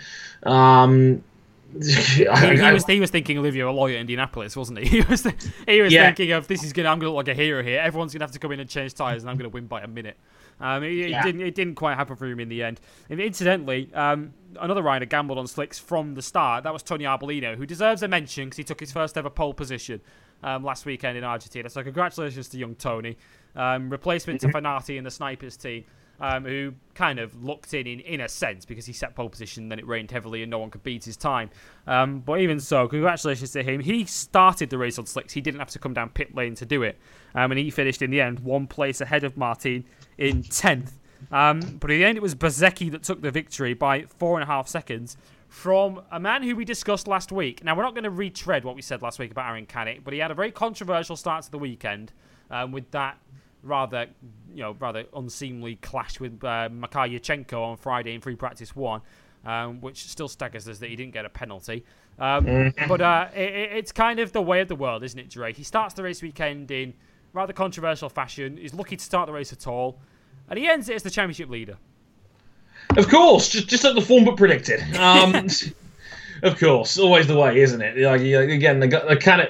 Um, 0.44 1.24
he, 1.82 2.26
he, 2.26 2.72
was 2.72 2.86
he 2.86 3.00
was 3.00 3.10
thinking 3.12 3.38
Olivia 3.38 3.64
Aloy 3.64 3.94
at 3.94 4.02
Indianapolis, 4.02 4.58
wasn't 4.58 4.80
he? 4.80 4.86
He 5.02 5.02
was 5.02 5.26
he 5.68 5.82
was 5.82 5.94
yeah. 5.94 6.08
thinking 6.08 6.34
of 6.34 6.48
this 6.48 6.64
is 6.64 6.74
gonna 6.74 6.90
I'm 6.90 7.00
gonna 7.00 7.14
look 7.14 7.28
like 7.28 7.36
a 7.36 7.40
hero 7.40 7.64
here. 7.64 7.80
Everyone's 7.80 8.14
gonna 8.14 8.26
have 8.26 8.32
to 8.32 8.40
come 8.40 8.52
in 8.52 8.60
and 8.60 8.70
change 8.70 8.94
tires, 8.94 9.24
and 9.24 9.30
I'm 9.30 9.38
gonna 9.38 9.50
win 9.50 9.68
by 9.68 9.82
a 9.82 9.88
minute. 9.88 10.18
Um, 10.60 10.84
it, 10.84 10.92
yeah. 10.92 11.22
it, 11.22 11.24
didn't 11.24 11.42
it 11.42 11.56
didn't 11.56 11.76
quite 11.76 11.96
happen 11.96 12.16
for 12.16 12.28
him 12.28 12.40
in 12.40 12.50
the 12.50 12.62
end. 12.62 12.82
And 13.10 13.20
incidentally, 13.20 13.90
um, 13.94 14.34
another 14.60 14.82
rider 14.84 15.06
gambled 15.06 15.38
on 15.40 15.48
slicks 15.48 15.80
from 15.80 16.14
the 16.14 16.22
start. 16.22 16.66
That 16.66 16.74
was 16.74 16.84
Tony 16.84 17.06
Arbolino, 17.06 17.56
who 17.56 17.66
deserves 17.66 18.04
a 18.04 18.08
mention 18.08 18.46
because 18.46 18.58
he 18.58 18.64
took 18.64 18.80
his 18.80 18.92
first 18.92 19.18
ever 19.18 19.30
pole 19.30 19.54
position 19.54 20.02
um, 20.44 20.64
last 20.64 20.86
weekend 20.86 21.18
in 21.18 21.24
Argentina. 21.24 21.70
So 21.70 21.84
congratulations 21.84 22.50
to 22.50 22.58
young 22.58 22.76
Tony. 22.76 23.18
Um, 23.56 23.90
replacement 23.90 24.42
mm-hmm. 24.42 24.52
to 24.52 24.62
Fenati 24.62 24.98
in 24.98 25.04
the 25.04 25.12
snipers 25.12 25.58
team 25.58 25.84
um, 26.22 26.46
who 26.46 26.74
kind 26.94 27.20
of 27.20 27.44
looked 27.44 27.74
in, 27.74 27.88
in 27.88 28.00
in 28.02 28.22
a 28.22 28.30
sense 28.30 28.64
because 28.64 28.86
he 28.86 28.94
set 28.94 29.16
pole 29.16 29.28
position, 29.28 29.70
then 29.70 29.80
it 29.80 29.88
rained 29.88 30.12
heavily 30.12 30.44
and 30.44 30.52
no 30.52 30.60
one 30.60 30.70
could 30.70 30.84
beat 30.84 31.04
his 31.04 31.18
time. 31.18 31.50
Um, 31.88 32.20
but 32.20 32.40
even 32.40 32.60
so, 32.60 32.88
congratulations 32.88 33.52
to 33.52 33.64
him. 33.64 33.82
He 33.82 34.06
started 34.06 34.70
the 34.70 34.78
race 34.78 35.00
on 35.00 35.08
slicks. 35.08 35.34
He 35.34 35.42
didn't 35.42 35.60
have 35.60 35.72
to 35.72 35.80
come 35.80 35.94
down 35.94 36.10
pit 36.10 36.36
lane 36.36 36.54
to 36.56 36.66
do 36.66 36.84
it, 36.84 36.98
um, 37.34 37.52
and 37.52 37.60
he 37.60 37.72
finished 37.72 38.02
in 38.02 38.12
the 38.12 38.22
end 38.22 38.40
one 38.40 38.68
place 38.68 39.02
ahead 39.02 39.24
of 39.24 39.36
Martin 39.36 39.84
in 40.18 40.44
tenth. 40.44 41.00
Um, 41.32 41.60
but 41.80 41.92
in 41.92 42.00
the 42.00 42.06
end, 42.06 42.18
it 42.18 42.22
was 42.22 42.36
Bezzecchi 42.36 42.92
that 42.92 43.04
took 43.04 43.22
the 43.22 43.32
victory 43.32 43.74
by 43.74 44.04
four 44.04 44.40
and 44.40 44.44
a 44.44 44.48
half 44.48 44.68
seconds 44.68 45.18
from 45.48 46.02
a 46.12 46.20
man 46.20 46.44
who 46.44 46.56
we 46.56 46.66
discussed 46.66 47.08
last 47.08 47.32
week. 47.32 47.64
Now, 47.64 47.76
we're 47.76 47.84
not 47.84 47.94
going 47.94 48.06
to 48.06 48.10
retread 48.10 48.64
what 48.64 48.76
we 48.76 48.82
said 48.82 49.02
last 49.02 49.20
week 49.20 49.32
about 49.32 49.50
Aron 49.50 49.66
Canet, 49.66 50.04
but 50.04 50.14
he 50.14 50.20
had 50.20 50.32
a 50.32 50.34
very 50.34 50.52
controversial 50.52 51.16
start 51.16 51.44
to 51.44 51.52
the 51.52 51.60
weekend 51.60 52.14
um, 52.50 52.72
with 52.72 52.90
that 52.92 53.18
rather, 53.64 54.08
you 54.54 54.62
know, 54.62 54.76
rather 54.80 55.06
unseemly 55.16 55.76
clash 55.78 56.20
with 56.20 56.44
uh, 56.44 56.70
on 56.72 57.78
Friday 57.78 58.16
in 58.16 58.22
free 58.22 58.36
practice 58.36 58.76
one, 58.76 59.02
um, 59.46 59.82
which 59.82 60.08
still 60.08 60.28
staggers 60.28 60.68
us 60.68 60.80
that 60.80 60.90
he 60.90 60.96
didn't 60.96 61.14
get 61.14 61.26
a 61.26 61.30
penalty. 61.30 61.86
Um, 62.20 62.46
mm-hmm. 62.46 62.88
but 62.88 63.02
uh, 63.02 63.28
it, 63.34 63.72
it's 63.74 63.92
kind 63.92 64.20
of 64.20 64.32
the 64.32 64.42
way 64.42 64.62
of 64.62 64.68
the 64.68 64.76
world, 64.76 65.04
isn't 65.04 65.20
it, 65.20 65.30
Dre? 65.30 65.54
He 65.54 65.64
starts 65.64 65.94
the 65.94 66.04
race 66.04 66.22
weekend 66.22 66.70
in 66.72 66.94
rather 67.34 67.54
controversial 67.54 68.10
fashion. 68.10 68.58
He's 68.58 68.74
lucky 68.74 68.98
to 68.98 69.04
start 69.04 69.28
the 69.28 69.34
race 69.34 69.54
at 69.54 69.68
all, 69.68 70.00
and 70.50 70.60
he 70.60 70.68
ends 70.68 70.90
it 70.90 70.96
as 70.96 71.04
the 71.04 71.10
championship 71.10 71.50
leader. 71.50 71.78
Of 72.98 73.08
course, 73.08 73.50
just 73.50 73.68
just 73.68 73.84
like 73.84 73.96
the 73.96 74.02
form 74.02 74.26
but 74.26 74.38
predicted. 74.38 74.82
Um, 74.96 75.48
of 76.44 76.60
course, 76.60 76.98
always 76.98 77.28
the 77.28 77.38
way, 77.38 77.60
isn't 77.60 77.82
it? 77.82 77.98
Like 77.98 78.22
again, 78.22 78.80
the, 78.80 78.88
the 78.88 79.18
kind 79.18 79.42
of 79.42 79.50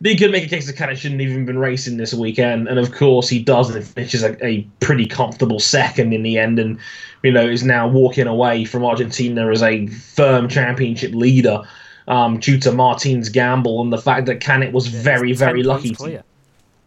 they 0.00 0.14
could 0.14 0.30
make 0.30 0.44
a 0.44 0.48
case 0.48 0.66
that 0.66 0.76
Canet 0.76 0.98
shouldn't 0.98 1.20
even 1.20 1.46
been 1.46 1.58
racing 1.58 1.96
this 1.96 2.12
weekend, 2.12 2.68
and 2.68 2.78
of 2.78 2.92
course 2.92 3.28
he 3.28 3.42
does, 3.42 3.74
and 3.74 3.84
finishes 3.84 4.22
a, 4.22 4.44
a 4.44 4.62
pretty 4.80 5.06
comfortable 5.06 5.60
second 5.60 6.12
in 6.12 6.22
the 6.22 6.38
end, 6.38 6.58
and 6.58 6.78
you 7.22 7.32
know 7.32 7.46
is 7.46 7.64
now 7.64 7.88
walking 7.88 8.26
away 8.26 8.64
from 8.64 8.84
Argentina 8.84 9.50
as 9.50 9.62
a 9.62 9.86
firm 9.86 10.48
championship 10.48 11.14
leader 11.14 11.62
um, 12.08 12.38
due 12.38 12.58
to 12.60 12.72
Martin's 12.72 13.28
gamble 13.28 13.80
and 13.80 13.92
the 13.92 13.98
fact 13.98 14.26
that 14.26 14.40
Canet 14.40 14.72
was 14.72 14.92
yeah, 14.92 15.02
very, 15.02 15.32
very 15.32 15.62
lucky. 15.62 15.90
To, 15.94 16.22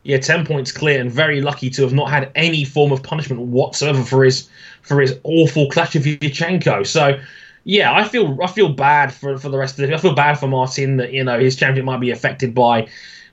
yeah, 0.03 0.17
ten 0.17 0.45
points 0.45 0.71
clear 0.71 1.01
and 1.01 1.11
very 1.11 1.41
lucky 1.41 1.69
to 1.71 1.81
have 1.81 1.93
not 1.93 2.09
had 2.09 2.31
any 2.35 2.63
form 2.63 2.91
of 2.91 3.03
punishment 3.03 3.41
whatsoever 3.41 4.03
for 4.03 4.23
his 4.23 4.47
for 4.81 5.01
his 5.01 5.19
awful 5.23 5.69
clash 5.69 5.95
of 5.95 6.03
Yurchenko. 6.03 6.85
So 6.85 7.19
yeah, 7.63 7.93
I 7.93 8.07
feel 8.07 8.37
I 8.41 8.47
feel 8.47 8.69
bad 8.69 9.13
for 9.13 9.37
for 9.37 9.49
the 9.49 9.57
rest 9.57 9.79
of 9.79 9.87
the. 9.87 9.93
I 9.93 9.97
feel 9.97 10.13
bad 10.13 10.35
for 10.35 10.47
Martin 10.47 10.97
that 10.97 11.13
you 11.13 11.23
know 11.23 11.39
his 11.39 11.55
championship 11.55 11.85
might 11.85 11.99
be 11.99 12.11
affected 12.11 12.53
by 12.53 12.87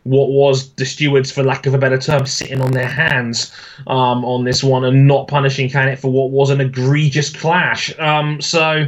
what 0.04 0.30
was 0.30 0.72
the 0.74 0.86
stewards, 0.86 1.32
for 1.32 1.42
lack 1.42 1.66
of 1.66 1.74
a 1.74 1.78
better 1.78 1.98
term, 1.98 2.26
sitting 2.26 2.60
on 2.60 2.70
their 2.70 2.88
hands 2.88 3.52
um, 3.88 4.24
on 4.24 4.44
this 4.44 4.62
one 4.62 4.84
and 4.84 5.06
not 5.08 5.26
punishing 5.26 5.68
Canet 5.68 5.98
for 5.98 6.12
what 6.12 6.30
was 6.30 6.50
an 6.50 6.60
egregious 6.60 7.30
clash. 7.34 7.96
Um, 7.98 8.40
so. 8.40 8.86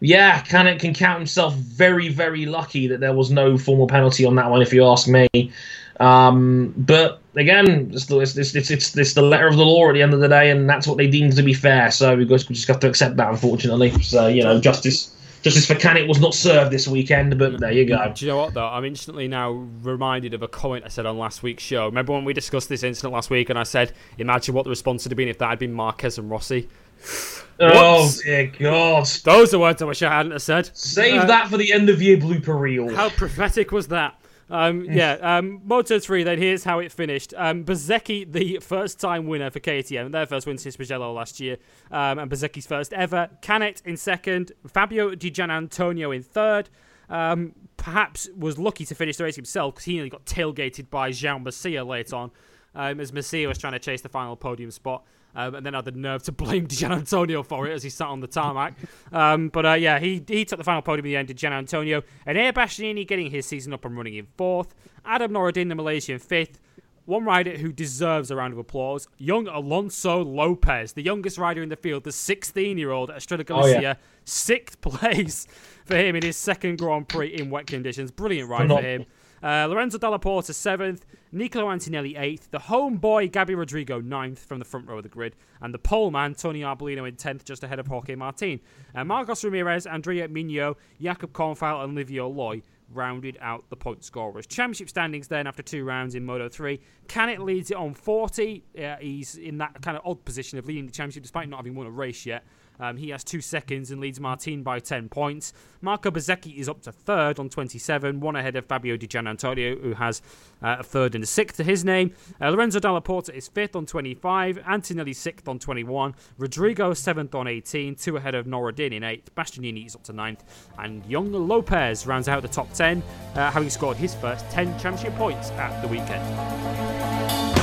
Yeah, 0.00 0.42
Canet 0.42 0.78
can 0.78 0.94
count 0.94 1.18
himself 1.18 1.54
very, 1.54 2.08
very 2.08 2.46
lucky 2.46 2.86
that 2.86 3.00
there 3.00 3.12
was 3.12 3.32
no 3.32 3.58
formal 3.58 3.88
penalty 3.88 4.24
on 4.24 4.36
that 4.36 4.48
one, 4.48 4.62
if 4.62 4.72
you 4.72 4.86
ask 4.86 5.08
me. 5.08 5.50
Um, 5.98 6.72
but 6.76 7.20
again, 7.40 7.90
it's, 7.92 8.10
it's, 8.10 8.36
it's, 8.54 8.70
it's, 8.70 8.96
it's 8.96 9.12
the 9.14 9.22
letter 9.22 9.46
of 9.46 9.56
the 9.56 9.64
law 9.64 9.88
at 9.88 9.94
the 9.94 10.02
end 10.02 10.14
of 10.14 10.20
the 10.20 10.28
day, 10.28 10.50
and 10.50 10.68
that's 10.68 10.86
what 10.86 10.96
they 10.98 11.06
deem 11.06 11.30
to 11.30 11.42
be 11.42 11.54
fair. 11.54 11.90
So 11.90 12.16
we 12.16 12.24
just, 12.24 12.48
we 12.48 12.54
just 12.54 12.68
have 12.68 12.80
to 12.80 12.88
accept 12.88 13.16
that, 13.16 13.30
unfortunately. 13.30 13.90
So 14.02 14.28
you 14.28 14.42
know, 14.42 14.60
justice. 14.60 15.14
Justice 15.40 15.66
for 15.66 15.76
Canet 15.76 16.08
was 16.08 16.18
not 16.18 16.34
served 16.34 16.72
this 16.72 16.88
weekend, 16.88 17.38
but 17.38 17.60
there 17.60 17.70
you 17.70 17.84
go. 17.84 18.12
Do 18.12 18.24
you 18.24 18.32
know 18.32 18.38
what 18.38 18.54
though? 18.54 18.66
I'm 18.66 18.84
instantly 18.84 19.28
now 19.28 19.52
reminded 19.52 20.34
of 20.34 20.42
a 20.42 20.48
comment 20.48 20.84
I 20.84 20.88
said 20.88 21.06
on 21.06 21.16
last 21.16 21.44
week's 21.44 21.62
show. 21.62 21.86
Remember 21.86 22.12
when 22.12 22.24
we 22.24 22.32
discussed 22.32 22.68
this 22.68 22.82
incident 22.82 23.14
last 23.14 23.30
week, 23.30 23.48
and 23.48 23.56
I 23.56 23.62
said, 23.62 23.92
"Imagine 24.18 24.56
what 24.56 24.64
the 24.64 24.70
response 24.70 25.04
would 25.04 25.12
have 25.12 25.16
been 25.16 25.28
if 25.28 25.38
that 25.38 25.48
had 25.48 25.60
been 25.60 25.72
Marquez 25.72 26.18
and 26.18 26.30
Rossi." 26.30 26.68
Oh 27.60 28.08
dear 28.22 28.52
God! 28.56 29.08
Those 29.24 29.52
are 29.52 29.58
words 29.58 29.82
I 29.82 29.86
wish 29.86 30.00
I 30.00 30.12
hadn't 30.12 30.30
have 30.30 30.42
said. 30.42 30.70
Save 30.74 31.22
uh, 31.22 31.26
that 31.26 31.48
for 31.48 31.56
the 31.56 31.72
end 31.72 31.88
of 31.88 32.00
year 32.00 32.16
blooper 32.16 32.56
reel. 32.56 32.94
How 32.94 33.08
prophetic 33.08 33.72
was 33.72 33.88
that? 33.88 34.14
Um, 34.50 34.84
yeah, 34.84 35.12
um, 35.20 35.60
Moto 35.64 35.98
3, 35.98 36.22
then 36.24 36.38
here's 36.38 36.64
how 36.64 36.78
it 36.78 36.90
finished. 36.90 37.34
Um, 37.36 37.64
the 37.64 38.58
first 38.62 38.98
time 38.98 39.26
winner 39.26 39.50
for 39.50 39.60
KTM, 39.60 40.12
their 40.12 40.26
first 40.26 40.46
win 40.46 40.58
since 40.58 40.78
Mugello 40.78 41.12
last 41.12 41.38
year, 41.40 41.58
um, 41.90 42.18
and 42.18 42.30
Bezzecchi's 42.30 42.66
first 42.66 42.92
ever. 42.92 43.28
Canet 43.42 43.82
in 43.84 43.96
second, 43.96 44.52
Fabio 44.66 45.14
Di 45.14 45.30
Giannantonio 45.30 46.14
in 46.14 46.22
third. 46.22 46.70
Um, 47.10 47.54
perhaps 47.76 48.28
was 48.36 48.58
lucky 48.58 48.84
to 48.84 48.94
finish 48.94 49.16
the 49.16 49.24
race 49.24 49.36
himself 49.36 49.74
because 49.74 49.84
he 49.84 49.94
nearly 49.94 50.10
got 50.10 50.26
tailgated 50.26 50.90
by 50.90 51.10
Jaume 51.10 51.42
Masia 51.42 51.86
late 51.86 52.12
on 52.12 52.30
um, 52.74 53.00
as 53.00 53.12
Masia 53.12 53.48
was 53.48 53.56
trying 53.56 53.72
to 53.72 53.78
chase 53.78 54.02
the 54.02 54.10
final 54.10 54.36
podium 54.36 54.70
spot 54.70 55.04
um, 55.34 55.54
and 55.54 55.66
then 55.66 55.74
had 55.74 55.84
the 55.84 55.92
nerve 55.92 56.22
to 56.24 56.32
blame 56.32 56.66
Giannantonio 56.66 57.44
for 57.44 57.66
it 57.66 57.72
as 57.72 57.82
he 57.82 57.90
sat 57.90 58.08
on 58.08 58.20
the 58.20 58.26
tarmac. 58.26 58.74
Um, 59.12 59.48
but 59.48 59.66
uh, 59.66 59.72
yeah, 59.74 59.98
he 59.98 60.22
he 60.26 60.44
took 60.44 60.58
the 60.58 60.64
final 60.64 60.82
podium 60.82 61.06
in 61.06 61.12
the 61.12 61.16
end 61.16 61.28
to 61.28 61.34
Giannantonio. 61.34 62.02
Enea 62.26 62.52
Bastianini 62.52 63.06
getting 63.06 63.30
his 63.30 63.46
season 63.46 63.72
up 63.72 63.84
and 63.84 63.96
running 63.96 64.14
in 64.14 64.26
fourth. 64.36 64.74
Adam 65.04 65.32
Norrodin, 65.32 65.68
the 65.68 65.74
Malaysian, 65.74 66.18
fifth. 66.18 66.60
One 67.04 67.24
rider 67.24 67.56
who 67.56 67.72
deserves 67.72 68.30
a 68.30 68.36
round 68.36 68.52
of 68.52 68.58
applause, 68.58 69.08
young 69.16 69.48
Alonso 69.48 70.22
Lopez, 70.22 70.92
the 70.92 71.00
youngest 71.00 71.38
rider 71.38 71.62
in 71.62 71.70
the 71.70 71.76
field, 71.76 72.04
the 72.04 72.10
16-year-old 72.10 73.08
Estrella 73.08 73.44
Galicia, 73.44 73.78
oh, 73.78 73.80
yeah. 73.80 73.94
sixth 74.26 74.78
place 74.82 75.46
for 75.86 75.96
him 75.96 76.16
in 76.16 76.22
his 76.22 76.36
second 76.36 76.76
Grand 76.76 77.08
Prix 77.08 77.28
in 77.28 77.48
wet 77.48 77.66
conditions. 77.66 78.10
Brilliant 78.10 78.50
ride 78.50 78.68
for 78.68 78.82
him. 78.82 79.06
Uh, 79.42 79.66
Lorenzo 79.66 79.98
Dalla 79.98 80.18
Porta 80.18 80.52
seventh, 80.52 81.06
Nicolo 81.32 81.70
Antonelli 81.70 82.16
eighth, 82.16 82.50
the 82.50 82.58
homeboy 82.58 83.30
Gabby 83.30 83.54
Rodrigo 83.54 84.00
ninth 84.00 84.38
from 84.38 84.58
the 84.58 84.64
front 84.64 84.88
row 84.88 84.98
of 84.98 85.02
the 85.02 85.08
grid, 85.08 85.36
and 85.60 85.72
the 85.72 85.78
pole 85.78 86.10
man 86.10 86.34
Tony 86.34 86.60
Arbolino 86.60 87.06
in 87.08 87.16
tenth, 87.16 87.44
just 87.44 87.62
ahead 87.62 87.78
of 87.78 87.86
Jorge 87.86 88.14
Martin. 88.14 88.60
Uh, 88.94 89.04
Marcos 89.04 89.44
Ramirez, 89.44 89.86
Andrea 89.86 90.28
Migno, 90.28 90.76
Jakob 91.00 91.32
Kornfeil, 91.32 91.84
and 91.84 91.94
Livio 91.94 92.28
Loi 92.28 92.62
rounded 92.92 93.36
out 93.40 93.68
the 93.68 93.76
point 93.76 94.02
scorers. 94.04 94.46
Championship 94.46 94.88
standings 94.88 95.28
then 95.28 95.46
after 95.46 95.62
two 95.62 95.84
rounds 95.84 96.14
in 96.14 96.24
Moto 96.24 96.48
3. 96.48 96.80
Canet 97.06 97.40
leads 97.40 97.70
it 97.70 97.76
on 97.76 97.94
40. 97.94 98.64
Uh, 98.78 98.96
he's 99.00 99.36
in 99.36 99.58
that 99.58 99.80
kind 99.82 99.96
of 99.96 100.02
odd 100.06 100.24
position 100.24 100.58
of 100.58 100.66
leading 100.66 100.86
the 100.86 100.92
championship 100.92 101.22
despite 101.22 101.48
not 101.48 101.58
having 101.58 101.74
won 101.74 101.86
a 101.86 101.90
race 101.90 102.24
yet. 102.24 102.44
Um, 102.80 102.96
he 102.96 103.10
has 103.10 103.24
two 103.24 103.40
seconds 103.40 103.90
and 103.90 104.00
leads 104.00 104.20
Martin 104.20 104.62
by 104.62 104.80
10 104.80 105.08
points. 105.08 105.52
Marco 105.80 106.10
Bezzecchi 106.10 106.56
is 106.56 106.68
up 106.68 106.82
to 106.82 106.92
third 106.92 107.38
on 107.38 107.48
27, 107.48 108.20
one 108.20 108.36
ahead 108.36 108.56
of 108.56 108.66
Fabio 108.66 108.96
Di 108.96 109.06
Giannantonio, 109.06 109.80
who 109.80 109.94
has 109.94 110.22
uh, 110.62 110.76
a 110.80 110.82
third 110.82 111.14
and 111.14 111.24
a 111.24 111.26
sixth 111.26 111.56
to 111.56 111.64
his 111.64 111.84
name. 111.84 112.12
Uh, 112.40 112.50
Lorenzo 112.50 112.80
Dalla 112.80 113.00
Porta 113.00 113.34
is 113.34 113.48
fifth 113.48 113.76
on 113.76 113.86
25, 113.86 114.58
Antonelli 114.66 115.12
sixth 115.12 115.48
on 115.48 115.58
21, 115.58 116.14
Rodrigo 116.36 116.94
seventh 116.94 117.34
on 117.34 117.46
18, 117.46 117.94
two 117.94 118.16
ahead 118.16 118.34
of 118.34 118.46
Norrodin 118.46 118.92
in 118.92 119.04
eighth, 119.04 119.34
Bastianini 119.34 119.86
is 119.86 119.94
up 119.94 120.02
to 120.04 120.12
ninth, 120.12 120.44
and 120.78 121.04
Young 121.06 121.32
Lopez 121.32 122.06
rounds 122.06 122.28
out 122.28 122.42
the 122.42 122.48
top 122.48 122.72
10, 122.72 123.02
uh, 123.34 123.50
having 123.50 123.70
scored 123.70 123.96
his 123.96 124.14
first 124.14 124.48
10 124.50 124.78
championship 124.78 125.14
points 125.16 125.50
at 125.52 125.80
the 125.80 125.88
weekend. 125.88 127.57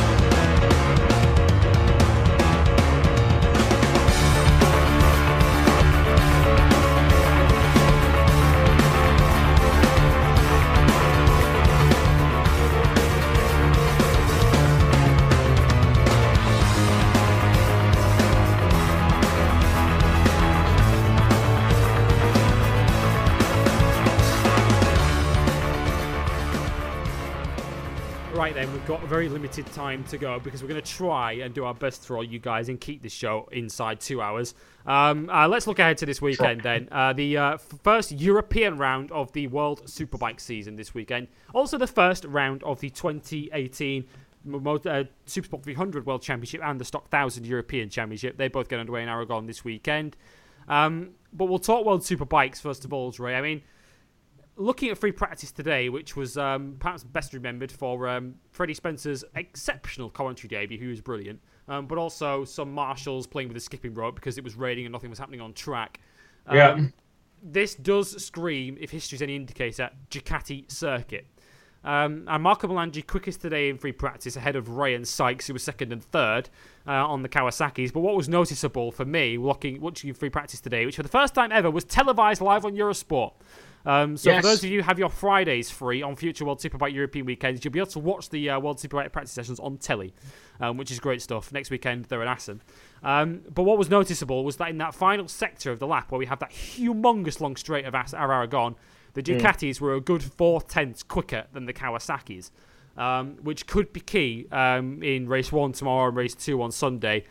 Got 28.85 29.01
very 29.03 29.27
limited 29.29 29.65
time 29.73 30.03
to 30.03 30.17
go 30.17 30.39
because 30.39 30.61
we're 30.61 30.67
going 30.67 30.81
to 30.81 30.87
try 30.87 31.31
and 31.33 31.55
do 31.55 31.65
our 31.65 31.73
best 31.73 32.05
for 32.05 32.17
all 32.17 32.23
you 32.23 32.37
guys 32.37 32.69
and 32.69 32.79
keep 32.79 33.01
this 33.01 33.11
show 33.11 33.49
inside 33.51 33.99
two 33.99 34.21
hours. 34.21 34.53
Um, 34.85 35.27
uh, 35.29 35.47
let's 35.47 35.65
look 35.65 35.79
ahead 35.79 35.97
to 35.99 36.05
this 36.05 36.21
weekend 36.21 36.61
then. 36.61 36.87
Uh, 36.91 37.11
the 37.11 37.35
uh, 37.35 37.57
first 37.57 38.11
European 38.11 38.77
round 38.77 39.11
of 39.11 39.31
the 39.33 39.47
World 39.47 39.85
Superbike 39.85 40.39
season 40.39 40.75
this 40.75 40.93
weekend. 40.93 41.27
Also, 41.53 41.79
the 41.79 41.87
first 41.87 42.25
round 42.25 42.61
of 42.61 42.79
the 42.79 42.91
2018 42.91 44.05
uh, 44.47 44.49
Supersport 45.25 45.63
300 45.63 46.05
World 46.05 46.21
Championship 46.21 46.61
and 46.63 46.79
the 46.79 46.85
Stock 46.85 47.11
1000 47.11 47.47
European 47.47 47.89
Championship. 47.89 48.37
They 48.37 48.49
both 48.49 48.69
get 48.69 48.79
underway 48.79 49.01
in 49.01 49.09
Aragon 49.09 49.47
this 49.47 49.65
weekend. 49.65 50.15
Um, 50.67 51.11
but 51.33 51.45
we'll 51.45 51.57
talk 51.57 51.85
World 51.85 52.01
Superbikes 52.01 52.61
first 52.61 52.85
of 52.85 52.93
all, 52.93 53.11
Ray. 53.17 53.35
I 53.35 53.41
mean, 53.41 53.63
looking 54.57 54.89
at 54.89 54.97
free 54.97 55.11
practice 55.11 55.51
today, 55.51 55.89
which 55.89 56.15
was 56.15 56.37
um, 56.37 56.75
perhaps 56.79 57.03
best 57.03 57.33
remembered 57.33 57.71
for 57.71 58.07
um, 58.07 58.35
Freddie 58.51 58.73
Spencer's 58.73 59.23
exceptional 59.35 60.09
commentary 60.09 60.47
debut, 60.49 60.79
who 60.79 60.89
was 60.89 61.01
brilliant, 61.01 61.39
um, 61.67 61.87
but 61.87 61.97
also 61.97 62.45
some 62.45 62.71
marshals 62.71 63.27
playing 63.27 63.47
with 63.47 63.57
a 63.57 63.61
skipping 63.61 63.93
rope 63.93 64.15
because 64.15 64.37
it 64.37 64.43
was 64.43 64.55
raining 64.55 64.85
and 64.85 64.93
nothing 64.93 65.09
was 65.09 65.19
happening 65.19 65.41
on 65.41 65.53
track. 65.53 65.99
yeah. 66.51 66.69
Um, 66.69 66.93
this 67.43 67.75
does 67.75 68.23
scream, 68.23 68.77
if 68.79 68.89
history's 68.89 69.21
any 69.21 69.35
indicator, 69.35 69.91
Ducati 70.09 70.71
circuit. 70.71 71.27
Um, 71.83 72.23
and 72.27 72.41
Marco 72.41 72.67
Melandri 72.67 73.05
quickest 73.05 73.41
today 73.41 73.69
in 73.69 73.77
free 73.77 73.91
practice 73.91 74.35
ahead 74.35 74.55
of 74.55 74.69
Rea 74.69 74.95
and 74.95 75.07
Sykes, 75.07 75.45
who 75.45 75.53
was 75.53 75.63
second 75.63 75.93
and 75.93 76.03
third 76.03 76.49
uh, 76.87 76.91
on 76.91 77.21
the 77.21 77.29
Kawasaki's. 77.29 77.91
But 77.91 77.99
what 77.99 78.15
was 78.15 78.27
noticeable 78.27 78.91
for 78.91 79.05
me, 79.05 79.37
watching, 79.37 79.79
watching 79.79 80.11
free 80.15 80.31
practice 80.31 80.59
today, 80.59 80.87
which 80.87 80.95
for 80.95 81.03
the 81.03 81.09
first 81.09 81.35
time 81.35 81.51
ever 81.51 81.69
was 81.69 81.83
televised 81.83 82.41
live 82.41 82.65
on 82.65 82.73
Eurosport. 82.73 83.33
Um, 83.85 84.17
so 84.17 84.31
Yes. 84.31 84.41
for 84.41 84.47
those 84.47 84.63
of 84.63 84.69
you 84.69 84.81
who 84.81 84.85
have 84.85 84.97
your 84.97 85.09
Fridays 85.09 85.69
free 85.69 86.01
on 86.01 86.15
future 86.15 86.43
World 86.43 86.59
Superbike 86.59 86.93
European 86.93 87.25
weekends, 87.25 87.63
you'll 87.63 87.71
be 87.71 87.79
able 87.79 87.91
to 87.91 87.99
watch 87.99 88.29
the 88.29 88.49
uh, 88.49 88.59
World 88.59 88.77
Superbike 88.77 89.11
practice 89.11 89.31
sessions 89.31 89.59
on 89.59 89.77
telly, 89.77 90.13
um, 90.59 90.77
which 90.77 90.89
is 90.91 90.99
great 90.99 91.21
stuff. 91.21 91.51
Next 91.51 91.69
weekend 91.69 92.05
they're 92.05 92.21
in 92.21 92.27
Assen. 92.27 92.61
Um, 93.03 93.41
but 93.53 93.63
what 93.63 93.77
was 93.77 93.89
noticeable 93.89 94.43
was 94.43 94.57
that 94.57 94.69
in 94.69 94.79
that 94.79 94.95
final 94.95 95.27
sector 95.27 95.71
of 95.71 95.79
the 95.79 95.87
lap, 95.87 96.11
where 96.11 96.19
we 96.19 96.25
have 96.25 96.39
that 96.39 96.51
humongous 96.51 97.39
long 97.39 97.55
straight 97.55 97.85
of 97.85 97.93
Aragon, 97.93 98.75
the 99.13 99.21
Ducatis 99.21 99.79
were 99.79 99.93
a 99.93 100.01
good 100.01 100.23
four 100.23 100.61
tenths 100.61 101.03
quicker 101.03 101.45
than 101.53 101.65
the 101.65 101.73
Kawasaki's, 101.73 102.51
um, 102.97 103.37
which 103.43 103.67
could 103.67 103.93
be 103.93 103.99
key 103.99 104.47
um, 104.51 105.03
in 105.03 105.27
race 105.27 105.51
one 105.51 105.73
tomorrow 105.73 106.07
and 106.07 106.17
race 106.17 106.33
two 106.33 106.61
on 106.61 106.71
Sunday 106.71 107.23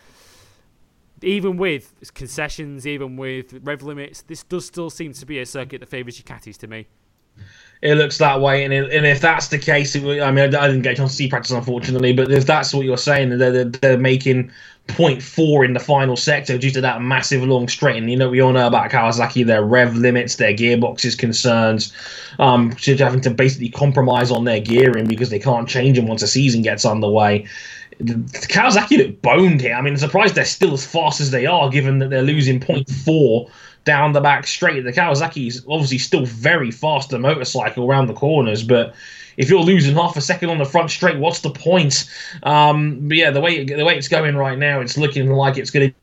even 1.24 1.56
with 1.56 1.94
concessions, 2.14 2.86
even 2.86 3.16
with 3.16 3.60
rev 3.62 3.82
limits, 3.82 4.22
this 4.22 4.42
does 4.42 4.66
still 4.66 4.90
seem 4.90 5.12
to 5.14 5.26
be 5.26 5.40
a 5.40 5.46
circuit 5.46 5.80
that 5.80 5.88
favours 5.88 6.20
Ducatis 6.20 6.56
to 6.58 6.66
me. 6.66 6.86
It 7.82 7.96
looks 7.96 8.16
that 8.18 8.40
way, 8.40 8.64
and, 8.64 8.72
it, 8.72 8.90
and 8.92 9.04
if 9.04 9.20
that's 9.20 9.48
the 9.48 9.58
case, 9.58 9.94
it, 9.94 10.22
I 10.22 10.30
mean, 10.30 10.54
I, 10.54 10.66
didn't 10.68 10.82
get 10.82 10.92
a 10.92 10.96
chance 10.96 11.10
to 11.10 11.16
see 11.16 11.28
practice, 11.28 11.50
unfortunately. 11.50 12.14
But 12.14 12.30
if 12.30 12.46
that's 12.46 12.72
what 12.72 12.86
you're 12.86 12.96
saying, 12.96 13.36
they're, 13.36 13.52
they're, 13.52 13.64
they're 13.64 13.98
making 13.98 14.50
0.4 14.88 15.64
in 15.64 15.72
the 15.74 15.80
final 15.80 16.16
sector 16.16 16.56
due 16.56 16.70
to 16.70 16.80
that 16.80 17.02
massive 17.02 17.42
long 17.42 17.68
straight. 17.68 17.96
And 17.96 18.10
you 18.10 18.16
know, 18.16 18.30
we 18.30 18.40
all 18.40 18.52
know 18.52 18.66
about 18.66 18.90
Kawasaki, 18.90 19.44
their 19.44 19.62
rev 19.62 19.96
limits, 19.96 20.36
their 20.36 20.54
gearboxes 20.54 21.18
concerns, 21.18 21.92
um, 22.38 22.70
having 22.72 23.20
to 23.22 23.30
basically 23.30 23.68
compromise 23.70 24.30
on 24.30 24.44
their 24.44 24.60
gearing 24.60 25.06
because 25.06 25.30
they 25.30 25.38
can't 25.38 25.68
change 25.68 25.96
them 25.96 26.06
once 26.06 26.22
a 26.22 26.26
season 26.26 26.62
gets 26.62 26.84
underway. 26.84 27.46
The- 27.98 28.14
the 28.14 28.46
Kawasaki 28.48 28.98
look 28.98 29.22
boned 29.22 29.60
here. 29.60 29.74
I 29.74 29.80
mean, 29.80 29.94
I'm 29.94 29.98
surprised 29.98 30.34
they're 30.34 30.44
still 30.44 30.72
as 30.72 30.86
fast 30.86 31.20
as 31.20 31.30
they 31.30 31.46
are, 31.46 31.68
given 31.68 31.98
that 32.00 32.10
they're 32.10 32.22
losing 32.22 32.60
0.4 32.60 33.48
down 33.84 34.12
the 34.12 34.20
back 34.20 34.46
straight. 34.46 34.82
The 34.82 34.92
Kawasaki 34.92 35.46
is 35.46 35.64
obviously 35.68 35.98
still 35.98 36.24
very 36.24 36.70
fast 36.70 37.12
a 37.12 37.18
motorcycle 37.18 37.88
around 37.88 38.06
the 38.06 38.14
corners, 38.14 38.62
but 38.62 38.94
if 39.36 39.50
you're 39.50 39.60
losing 39.60 39.94
half 39.94 40.16
a 40.16 40.20
second 40.20 40.50
on 40.50 40.58
the 40.58 40.64
front 40.64 40.90
straight, 40.90 41.18
what's 41.18 41.40
the 41.40 41.50
point? 41.50 42.08
Um, 42.42 43.08
but 43.08 43.16
yeah, 43.16 43.30
the 43.30 43.40
way 43.40 43.64
the 43.64 43.84
way 43.84 43.96
it's 43.96 44.08
going 44.08 44.36
right 44.36 44.58
now, 44.58 44.80
it's 44.80 44.96
looking 44.96 45.30
like 45.30 45.56
it's 45.58 45.70
going 45.70 45.90
to 45.90 45.94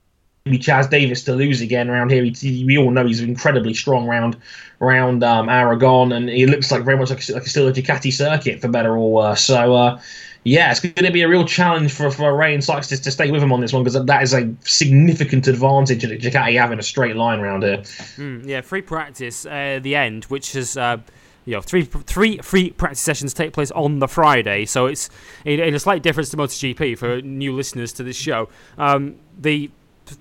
be 0.50 0.60
Chaz 0.60 0.90
Davies 0.90 1.24
to 1.26 1.34
lose 1.34 1.62
again 1.62 1.90
around 1.90 2.12
here. 2.12 2.24
He, 2.24 2.66
we 2.66 2.78
all 2.78 2.92
know 2.92 3.06
he's 3.06 3.22
incredibly 3.22 3.74
strong 3.74 4.06
round 4.06 4.38
round 4.80 5.24
um, 5.24 5.50
Aragon, 5.50 6.12
and 6.12 6.30
he 6.30 6.46
looks 6.46 6.72
like 6.72 6.84
very 6.84 6.98
much 6.98 7.10
like, 7.10 7.28
like 7.30 7.48
still 7.48 7.68
a 7.68 7.72
Ducati 7.74 8.12
circuit 8.12 8.62
for 8.62 8.68
better 8.68 8.96
or 8.96 9.12
worse. 9.12 9.44
So. 9.44 9.76
Uh, 9.76 10.02
yeah, 10.44 10.72
it's 10.72 10.80
going 10.80 10.94
to 10.96 11.12
be 11.12 11.22
a 11.22 11.28
real 11.28 11.46
challenge 11.46 11.92
for, 11.92 12.10
for 12.10 12.36
Rea 12.36 12.54
and 12.54 12.64
Sykes 12.64 12.88
to, 12.88 13.02
to 13.02 13.12
stay 13.12 13.30
with 13.30 13.44
him 13.44 13.54
on 13.54 13.62
this 13.62 13.74
one 13.74 13.84
because 13.84 14.04
that 14.04 14.24
is 14.24 14.34
a 14.34 14.52
significant 14.62 15.48
advantage 15.48 16.02
that 16.02 16.20
Ducati 16.20 16.60
having 16.60 16.80
a 16.80 16.84
straight 16.84 17.16
line 17.16 17.40
round 17.42 17.64
here. 17.64 17.78
Mm, 17.78 18.48
yeah, 18.48 18.62
free 18.62 18.82
practice 18.82 19.46
uh, 19.46 19.80
the 19.82 19.96
end, 19.96 20.26
which 20.26 20.56
is 20.56 20.78
uh, 20.78 20.98
you 21.46 21.54
know 21.54 21.62
three 21.62 21.84
three 21.84 22.40
free 22.40 22.72
practice 22.72 23.02
sessions 23.02 23.34
take 23.36 23.54
place 23.54 23.70
on 23.72 24.00
the 24.00 24.08
Friday, 24.08 24.66
so 24.66 24.88
it's 24.88 25.12
in, 25.46 25.60
in 25.60 25.76
a 25.76 25.80
slight 25.80 26.02
difference 26.02 26.30
to 26.30 26.38
MotoGP 26.38 26.98
for 26.98 27.22
new 27.22 27.54
listeners 27.54 27.94
to 27.94 28.04
this 28.04 28.18
show. 28.18 28.50
Um, 28.80 29.18
the 29.40 29.70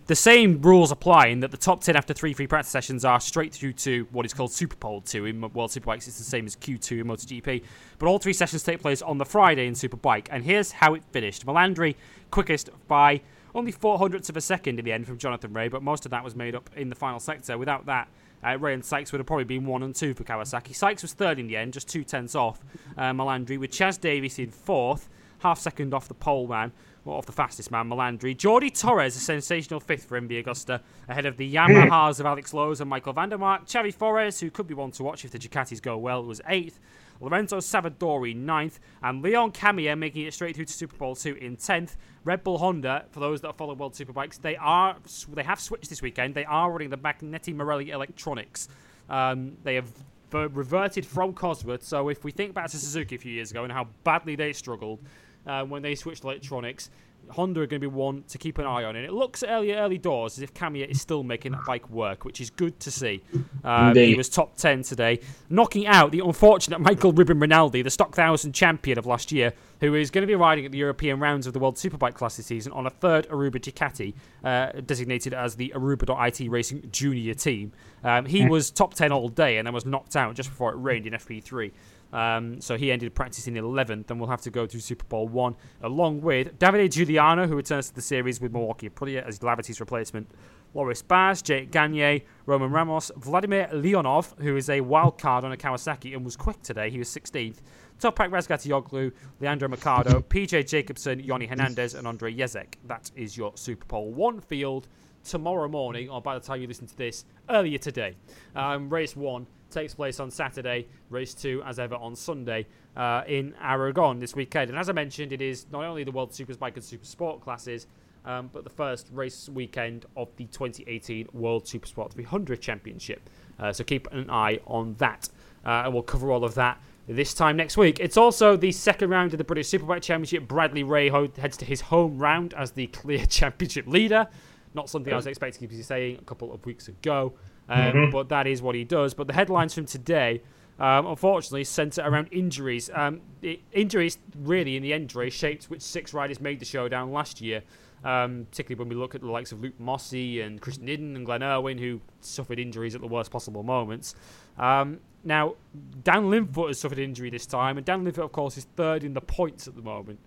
the 0.06 0.14
same 0.14 0.60
rules 0.60 0.92
apply 0.92 1.28
in 1.28 1.40
that 1.40 1.50
the 1.50 1.56
top 1.56 1.80
10 1.80 1.96
after 1.96 2.12
three 2.12 2.32
free 2.32 2.46
practice 2.46 2.70
sessions 2.70 3.04
are 3.04 3.20
straight 3.20 3.52
through 3.52 3.72
to 3.72 4.06
what 4.12 4.24
is 4.24 4.34
called 4.34 4.52
Super 4.52 4.76
Pole 4.76 5.00
2 5.00 5.26
in 5.26 5.40
World 5.40 5.70
Superbikes. 5.70 6.06
It's 6.06 6.18
the 6.18 6.24
same 6.24 6.46
as 6.46 6.54
Q2 6.56 7.00
in 7.00 7.06
MotoGP. 7.06 7.62
But 7.98 8.06
all 8.06 8.18
three 8.18 8.32
sessions 8.32 8.62
take 8.62 8.80
place 8.80 9.02
on 9.02 9.18
the 9.18 9.24
Friday 9.24 9.66
in 9.66 9.74
Superbike. 9.74 10.28
And 10.30 10.44
here's 10.44 10.72
how 10.72 10.94
it 10.94 11.02
finished 11.12 11.46
Melandri 11.46 11.96
quickest 12.30 12.70
by 12.86 13.22
only 13.54 13.72
four 13.72 13.98
hundredths 13.98 14.28
of 14.28 14.36
a 14.36 14.40
second 14.40 14.78
in 14.78 14.84
the 14.84 14.92
end 14.92 15.06
from 15.06 15.18
Jonathan 15.18 15.52
Rea, 15.52 15.68
but 15.68 15.82
most 15.82 16.04
of 16.04 16.10
that 16.10 16.22
was 16.22 16.36
made 16.36 16.54
up 16.54 16.70
in 16.76 16.88
the 16.88 16.94
final 16.94 17.18
sector. 17.18 17.58
Without 17.58 17.86
that, 17.86 18.08
uh, 18.44 18.56
Rea 18.58 18.74
and 18.74 18.84
Sykes 18.84 19.12
would 19.12 19.18
have 19.18 19.26
probably 19.26 19.44
been 19.44 19.66
one 19.66 19.82
and 19.82 19.94
two 19.94 20.14
for 20.14 20.24
Kawasaki. 20.24 20.74
Sykes 20.74 21.02
was 21.02 21.12
third 21.12 21.38
in 21.38 21.46
the 21.46 21.56
end, 21.56 21.72
just 21.72 21.88
two 21.88 22.04
tenths 22.04 22.34
off 22.34 22.60
uh, 22.96 23.10
Melandri, 23.10 23.58
with 23.58 23.70
Chaz 23.70 24.00
Davies 24.00 24.38
in 24.38 24.50
fourth, 24.50 25.08
half 25.40 25.58
second 25.58 25.92
off 25.92 26.08
the 26.08 26.14
pole 26.14 26.46
man, 26.46 26.72
or 27.04 27.16
off 27.16 27.26
the 27.26 27.32
fastest 27.32 27.70
man, 27.70 27.88
Melandri. 27.88 28.36
Jordi 28.36 28.70
Torres, 28.78 29.16
a 29.16 29.20
sensational 29.20 29.80
fifth 29.80 30.04
for 30.04 30.20
MV 30.20 30.44
Agusta, 30.44 30.80
ahead 31.08 31.26
of 31.26 31.36
the 31.36 31.54
Yamahas 31.54 32.20
of 32.20 32.26
Alex 32.26 32.52
Lowes 32.52 32.80
and 32.80 32.90
Michael 32.90 33.12
van 33.12 33.30
der 33.30 33.38
Mark. 33.38 33.66
Xavi 33.66 33.92
Fores, 33.92 34.40
who 34.40 34.50
could 34.50 34.66
be 34.66 34.74
one 34.74 34.90
to 34.92 35.02
watch 35.02 35.24
if 35.24 35.30
the 35.30 35.38
Ducatis 35.38 35.80
go 35.80 35.96
well, 35.96 36.22
was 36.22 36.40
eighth. 36.48 36.78
Lorenzo 37.20 37.58
Savadori 37.58 38.34
ninth, 38.34 38.80
and 39.02 39.22
Leon 39.22 39.52
Camier 39.52 39.96
making 39.96 40.26
it 40.26 40.32
straight 40.32 40.56
through 40.56 40.64
to 40.64 40.72
Super 40.72 40.96
Pole 40.96 41.14
two 41.14 41.34
in 41.34 41.56
tenth. 41.56 41.96
Red 42.24 42.42
Bull 42.42 42.58
Honda, 42.58 43.04
for 43.10 43.20
those 43.20 43.42
that 43.42 43.56
follow 43.56 43.74
World 43.74 43.92
Superbikes, 43.94 44.40
they 44.40 44.56
are 44.56 44.96
they 45.28 45.42
have 45.42 45.60
switched 45.60 45.90
this 45.90 46.00
weekend. 46.00 46.34
They 46.34 46.46
are 46.46 46.70
running 46.70 46.88
the 46.88 46.98
Magneti 46.98 47.54
Marelli 47.54 47.90
electronics. 47.90 48.68
Um, 49.10 49.58
they 49.64 49.74
have 49.74 49.90
reverted 50.32 51.04
from 51.04 51.34
Cosworth. 51.34 51.82
So 51.82 52.08
if 52.08 52.24
we 52.24 52.30
think 52.30 52.54
back 52.54 52.70
to 52.70 52.78
Suzuki 52.78 53.16
a 53.16 53.18
few 53.18 53.32
years 53.32 53.50
ago 53.50 53.64
and 53.64 53.72
how 53.72 53.88
badly 54.04 54.36
they 54.36 54.52
struggled 54.52 55.00
uh, 55.46 55.64
when 55.64 55.82
they 55.82 55.94
switched 55.94 56.24
electronics, 56.24 56.90
Honda 57.30 57.60
are 57.60 57.66
going 57.66 57.80
to 57.80 57.88
be 57.88 57.94
one 57.94 58.24
to 58.28 58.38
keep 58.38 58.58
an 58.58 58.66
eye 58.66 58.84
on. 58.84 58.96
And 58.96 59.04
it 59.04 59.12
looks 59.12 59.42
early, 59.42 59.72
early 59.72 59.98
doors 59.98 60.38
as 60.38 60.42
if 60.42 60.52
Camier 60.54 60.88
is 60.88 61.00
still 61.00 61.22
making 61.22 61.52
that 61.52 61.64
bike 61.64 61.88
work, 61.90 62.24
which 62.24 62.40
is 62.40 62.50
good 62.50 62.78
to 62.80 62.90
see. 62.90 63.22
Um, 63.64 63.94
he 63.94 64.14
was 64.14 64.28
top 64.28 64.56
10 64.56 64.82
today, 64.82 65.20
knocking 65.48 65.86
out 65.86 66.12
the 66.12 66.20
unfortunate 66.20 66.80
Michael 66.80 67.12
Ruben 67.12 67.38
Rinaldi, 67.38 67.82
the 67.82 67.90
Stock 67.90 68.08
1000 68.08 68.52
champion 68.52 68.98
of 68.98 69.06
last 69.06 69.32
year, 69.32 69.52
who 69.80 69.94
is 69.94 70.10
going 70.10 70.22
to 70.22 70.26
be 70.26 70.34
riding 70.34 70.66
at 70.66 70.72
the 70.72 70.78
European 70.78 71.20
rounds 71.20 71.46
of 71.46 71.52
the 71.52 71.58
World 71.58 71.76
Superbike 71.76 72.14
class 72.14 72.36
this 72.36 72.46
season 72.46 72.72
on 72.72 72.86
a 72.86 72.90
third 72.90 73.28
Aruba 73.28 73.56
Ducati, 73.56 74.14
uh, 74.44 74.80
designated 74.80 75.32
as 75.32 75.56
the 75.56 75.72
Aruba.it 75.74 76.50
Racing 76.50 76.88
Junior 76.90 77.34
team. 77.34 77.72
Um, 78.02 78.26
he 78.26 78.46
was 78.46 78.70
top 78.70 78.94
10 78.94 79.12
all 79.12 79.28
day 79.28 79.58
and 79.58 79.66
then 79.66 79.74
was 79.74 79.86
knocked 79.86 80.16
out 80.16 80.34
just 80.34 80.48
before 80.48 80.72
it 80.72 80.76
rained 80.76 81.06
in 81.06 81.12
FP3. 81.12 81.70
Um, 82.12 82.60
so 82.60 82.76
he 82.76 82.90
ended 82.90 83.14
practice 83.14 83.46
in 83.46 83.54
11th, 83.54 84.10
and 84.10 84.20
we'll 84.20 84.30
have 84.30 84.40
to 84.42 84.50
go 84.50 84.66
to 84.66 84.80
Super 84.80 85.04
Pole 85.04 85.28
1, 85.28 85.54
along 85.82 86.20
with 86.22 86.58
Davide 86.58 86.88
Giugliano, 86.88 87.46
who 87.46 87.56
returns 87.56 87.88
to 87.88 87.94
the 87.94 88.02
series 88.02 88.40
with 88.40 88.52
Milwaukee 88.52 88.88
Aprilia 88.88 89.26
as 89.26 89.38
Laverty's 89.40 89.80
replacement, 89.80 90.28
Loris 90.74 91.02
Baz, 91.02 91.42
Jake 91.42 91.70
Gagne, 91.70 92.24
Roman 92.46 92.70
Ramos, 92.70 93.10
Vladimir 93.16 93.68
Leonov, 93.72 94.38
who 94.40 94.56
is 94.56 94.70
a 94.70 94.80
wild 94.80 95.18
card 95.18 95.44
on 95.44 95.52
a 95.52 95.56
Kawasaki 95.56 96.14
and 96.14 96.24
was 96.24 96.36
quick 96.36 96.62
today, 96.62 96.90
he 96.90 96.98
was 96.98 97.08
16th, 97.08 97.58
Toprak 98.00 98.30
Razgatlioglu, 98.30 99.12
Leandro 99.40 99.68
Mercado, 99.68 100.20
PJ 100.28 100.68
Jacobsen, 100.68 101.20
Yonny 101.22 101.48
Hernandez, 101.48 101.94
and 101.94 102.06
Ondrej 102.06 102.38
Jezek. 102.38 102.74
That 102.86 103.10
is 103.14 103.36
your 103.36 103.52
Super 103.56 103.84
Pole 103.86 104.12
1 104.12 104.40
field 104.40 104.88
tomorrow 105.24 105.68
morning, 105.68 106.08
or 106.08 106.22
by 106.22 106.38
the 106.38 106.44
time 106.44 106.60
you 106.60 106.66
listen 106.66 106.86
to 106.86 106.96
this, 106.96 107.24
earlier 107.50 107.78
today. 107.78 108.16
Um, 108.56 108.88
race 108.88 109.14
1 109.14 109.46
takes 109.70 109.94
place 109.94 110.20
on 110.20 110.30
Saturday, 110.30 110.86
race 111.08 111.34
2 111.34 111.62
as 111.64 111.78
ever 111.78 111.94
on 111.96 112.14
Sunday 112.14 112.66
uh, 112.96 113.22
in 113.26 113.54
Aragon 113.60 114.18
this 114.18 114.34
weekend. 114.34 114.70
And 114.70 114.78
as 114.78 114.88
I 114.88 114.92
mentioned, 114.92 115.32
it 115.32 115.40
is 115.40 115.66
not 115.70 115.84
only 115.84 116.04
the 116.04 116.10
World 116.10 116.30
Superbike 116.32 116.74
and 116.74 116.84
Super 116.84 117.04
Sport 117.04 117.40
classes, 117.40 117.86
um, 118.24 118.50
but 118.52 118.64
the 118.64 118.70
first 118.70 119.08
race 119.12 119.48
weekend 119.48 120.06
of 120.16 120.28
the 120.36 120.44
2018 120.46 121.28
World 121.32 121.64
Supersport 121.64 122.12
300 122.12 122.60
Championship. 122.60 123.28
Uh, 123.58 123.72
so 123.72 123.84
keep 123.84 124.10
an 124.12 124.28
eye 124.30 124.58
on 124.66 124.94
that. 124.98 125.28
Uh, 125.64 125.82
and 125.84 125.92
we'll 125.94 126.02
cover 126.02 126.30
all 126.30 126.44
of 126.44 126.54
that 126.54 126.80
this 127.06 127.34
time 127.34 127.56
next 127.56 127.76
week. 127.76 127.98
It's 128.00 128.16
also 128.16 128.56
the 128.56 128.72
second 128.72 129.10
round 129.10 129.32
of 129.32 129.38
the 129.38 129.44
British 129.44 129.68
Superbike 129.68 130.02
Championship. 130.02 130.46
Bradley 130.48 130.82
Ray 130.82 131.08
ho- 131.08 131.30
heads 131.38 131.56
to 131.58 131.64
his 131.64 131.80
home 131.80 132.18
round 132.18 132.54
as 132.54 132.72
the 132.72 132.86
clear 132.88 133.24
championship 133.26 133.86
leader. 133.86 134.26
Not 134.74 134.88
something 134.88 135.12
I 135.12 135.16
was 135.16 135.26
expecting 135.26 135.66
to 135.68 135.74
be 135.74 135.82
saying 135.82 136.18
a 136.20 136.24
couple 136.24 136.52
of 136.52 136.64
weeks 136.64 136.86
ago, 136.88 137.32
um, 137.70 137.92
Mhm. 137.92 138.12
but 138.12 138.28
that 138.28 138.46
is 138.46 138.60
what 138.60 138.74
he 138.74 138.84
does. 138.84 139.14
But 139.14 139.26
the 139.26 139.32
headlines 139.32 139.72
from 139.74 139.86
today 139.86 140.42
um, 140.78 141.06
unfortunately 141.06 141.62
centre 141.64 142.00
around 142.02 142.28
injuries. 142.30 142.88
Um, 142.94 143.20
it, 143.42 143.60
injuries 143.70 144.16
really 144.34 144.76
in 144.76 144.82
the 144.82 144.94
end, 144.94 145.10
Dre, 145.10 145.28
shaped 145.28 145.64
which 145.66 145.82
six 145.82 146.14
riders 146.14 146.40
made 146.40 146.58
the 146.58 146.64
showdown 146.64 147.12
last 147.12 147.40
year. 147.42 147.62
Um, 148.02 148.46
particularly 148.50 148.78
when 148.78 148.88
we 148.88 148.94
look 148.94 149.14
at 149.14 149.20
the 149.20 149.26
likes 149.30 149.52
of 149.52 149.60
Luke 149.60 149.78
Mossey 149.78 150.40
and 150.40 150.58
Christian 150.58 150.86
Iddon 150.86 151.16
and 151.16 151.26
Glenn 151.26 151.42
Irwin, 151.42 151.76
who 151.76 152.00
suffered 152.22 152.58
injuries 152.58 152.94
at 152.94 153.02
the 153.02 153.06
worst 153.06 153.30
possible 153.30 153.62
moments. 153.62 154.14
Um, 154.56 155.00
now, 155.22 155.56
Dan 156.02 156.30
Linfoot 156.30 156.68
has 156.68 156.80
suffered 156.80 156.98
injury 156.98 157.28
this 157.28 157.44
time, 157.44 157.76
and 157.76 157.84
Dan 157.84 158.02
Linfoot, 158.02 158.24
of 158.24 158.32
course, 158.32 158.56
is 158.56 158.64
third 158.74 159.04
in 159.04 159.12
the 159.12 159.20
points 159.20 159.68
at 159.68 159.76
the 159.76 159.82
moment 159.82 160.18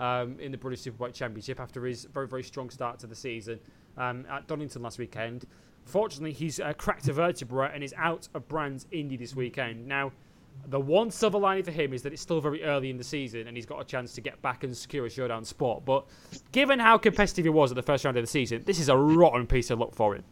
um, 0.00 0.40
in 0.40 0.50
the 0.50 0.58
British 0.58 0.82
Superbike 0.82 1.14
Championship 1.14 1.60
after 1.60 1.86
his 1.86 2.04
very, 2.06 2.26
very 2.26 2.42
strong 2.42 2.68
start 2.68 2.98
to 2.98 3.06
the 3.06 3.14
season 3.14 3.60
um, 3.96 4.26
at 4.28 4.48
Donington 4.48 4.82
last 4.82 4.98
weekend. 4.98 5.44
Fortunately, 5.84 6.32
he's 6.32 6.60
uh, 6.60 6.72
cracked 6.74 7.08
a 7.08 7.12
vertebra 7.12 7.70
and 7.74 7.82
is 7.82 7.94
out 7.96 8.28
of 8.34 8.46
Brands 8.48 8.86
Indy 8.92 9.16
this 9.16 9.34
weekend. 9.34 9.86
Now, 9.86 10.12
the 10.66 10.80
one 10.80 11.10
silver 11.10 11.38
lining 11.38 11.64
for 11.64 11.70
him 11.70 11.92
is 11.92 12.02
that 12.02 12.12
it's 12.12 12.22
still 12.22 12.40
very 12.40 12.62
early 12.62 12.90
in 12.90 12.96
the 12.96 13.04
season 13.04 13.46
and 13.46 13.56
he's 13.56 13.66
got 13.66 13.80
a 13.80 13.84
chance 13.84 14.12
to 14.14 14.20
get 14.20 14.40
back 14.42 14.62
and 14.62 14.76
secure 14.76 15.06
a 15.06 15.10
showdown 15.10 15.44
spot. 15.44 15.84
But 15.84 16.06
given 16.52 16.78
how 16.78 16.98
competitive 16.98 17.44
he 17.44 17.50
was 17.50 17.70
at 17.72 17.76
the 17.76 17.82
first 17.82 18.04
round 18.04 18.16
of 18.16 18.22
the 18.22 18.28
season, 18.28 18.62
this 18.64 18.78
is 18.78 18.88
a 18.88 18.96
rotten 18.96 19.46
piece 19.46 19.70
of 19.70 19.78
luck 19.78 19.94
for 19.94 20.14
him. 20.14 20.24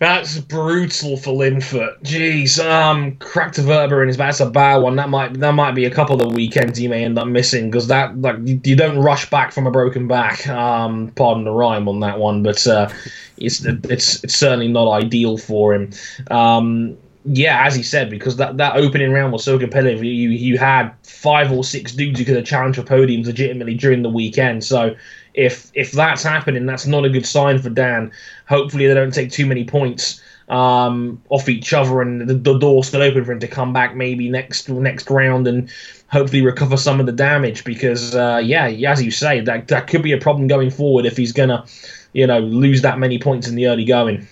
That's 0.00 0.38
brutal 0.38 1.18
for 1.18 1.34
Linfoot. 1.34 2.02
Jeez, 2.02 2.58
um, 2.58 3.16
cracked 3.16 3.58
a 3.58 3.62
vertebra 3.62 4.00
in 4.00 4.08
his 4.08 4.16
back. 4.16 4.28
That's 4.28 4.40
a 4.40 4.48
bad 4.48 4.78
one. 4.78 4.96
That 4.96 5.10
might 5.10 5.38
that 5.40 5.52
might 5.52 5.72
be 5.72 5.84
a 5.84 5.90
couple 5.90 6.22
of 6.26 6.32
weekends 6.32 6.78
he 6.78 6.88
may 6.88 7.04
end 7.04 7.18
up 7.18 7.28
missing 7.28 7.70
because 7.70 7.86
that 7.88 8.18
like 8.18 8.36
you, 8.42 8.58
you, 8.64 8.76
don't 8.76 8.98
rush 8.98 9.28
back 9.28 9.52
from 9.52 9.66
a 9.66 9.70
broken 9.70 10.08
back. 10.08 10.48
Um, 10.48 11.12
pardon 11.16 11.44
the 11.44 11.50
rhyme 11.50 11.86
on 11.86 12.00
that 12.00 12.18
one, 12.18 12.42
but 12.42 12.66
uh, 12.66 12.88
it's 13.36 13.62
it's 13.62 14.24
it's 14.24 14.34
certainly 14.34 14.68
not 14.68 14.90
ideal 14.90 15.36
for 15.36 15.74
him. 15.74 15.90
Um, 16.30 16.96
yeah, 17.26 17.66
as 17.66 17.74
he 17.74 17.82
said, 17.82 18.08
because 18.08 18.36
that, 18.36 18.56
that 18.56 18.76
opening 18.76 19.12
round 19.12 19.34
was 19.34 19.44
so 19.44 19.58
competitive, 19.58 20.02
you 20.02 20.30
you 20.30 20.56
had 20.56 20.92
five 21.02 21.52
or 21.52 21.62
six 21.62 21.92
dudes 21.92 22.18
who 22.18 22.24
could 22.24 22.36
have 22.36 22.46
challenged 22.46 22.78
for 22.78 22.86
podiums 22.86 23.26
legitimately 23.26 23.74
during 23.74 24.00
the 24.00 24.08
weekend. 24.08 24.64
So 24.64 24.96
if 25.34 25.70
if 25.74 25.92
that's 25.92 26.22
happening, 26.22 26.66
that's 26.66 26.86
not 26.86 27.04
a 27.04 27.10
good 27.10 27.26
sign 27.26 27.58
for 27.58 27.70
Dan. 27.70 28.10
Hopefully, 28.48 28.86
they 28.86 28.94
don't 28.94 29.14
take 29.14 29.30
too 29.30 29.46
many 29.46 29.64
points 29.64 30.20
um, 30.48 31.22
off 31.28 31.48
each 31.48 31.72
other, 31.72 32.02
and 32.02 32.28
the, 32.28 32.34
the 32.34 32.58
door's 32.58 32.88
still 32.88 33.02
open 33.02 33.24
for 33.24 33.32
him 33.32 33.40
to 33.40 33.48
come 33.48 33.72
back 33.72 33.94
maybe 33.94 34.28
next 34.28 34.68
next 34.68 35.08
round 35.10 35.46
and 35.46 35.70
hopefully 36.08 36.42
recover 36.42 36.76
some 36.76 37.00
of 37.00 37.06
the 37.06 37.12
damage. 37.12 37.64
Because 37.64 38.14
uh, 38.14 38.40
yeah, 38.42 38.66
as 38.90 39.02
you 39.02 39.10
say, 39.10 39.40
that 39.40 39.68
that 39.68 39.86
could 39.86 40.02
be 40.02 40.12
a 40.12 40.18
problem 40.18 40.48
going 40.48 40.70
forward 40.70 41.06
if 41.06 41.16
he's 41.16 41.32
gonna, 41.32 41.64
you 42.12 42.26
know, 42.26 42.40
lose 42.40 42.82
that 42.82 42.98
many 42.98 43.18
points 43.18 43.48
in 43.48 43.54
the 43.54 43.66
early 43.66 43.84
going. 43.84 44.26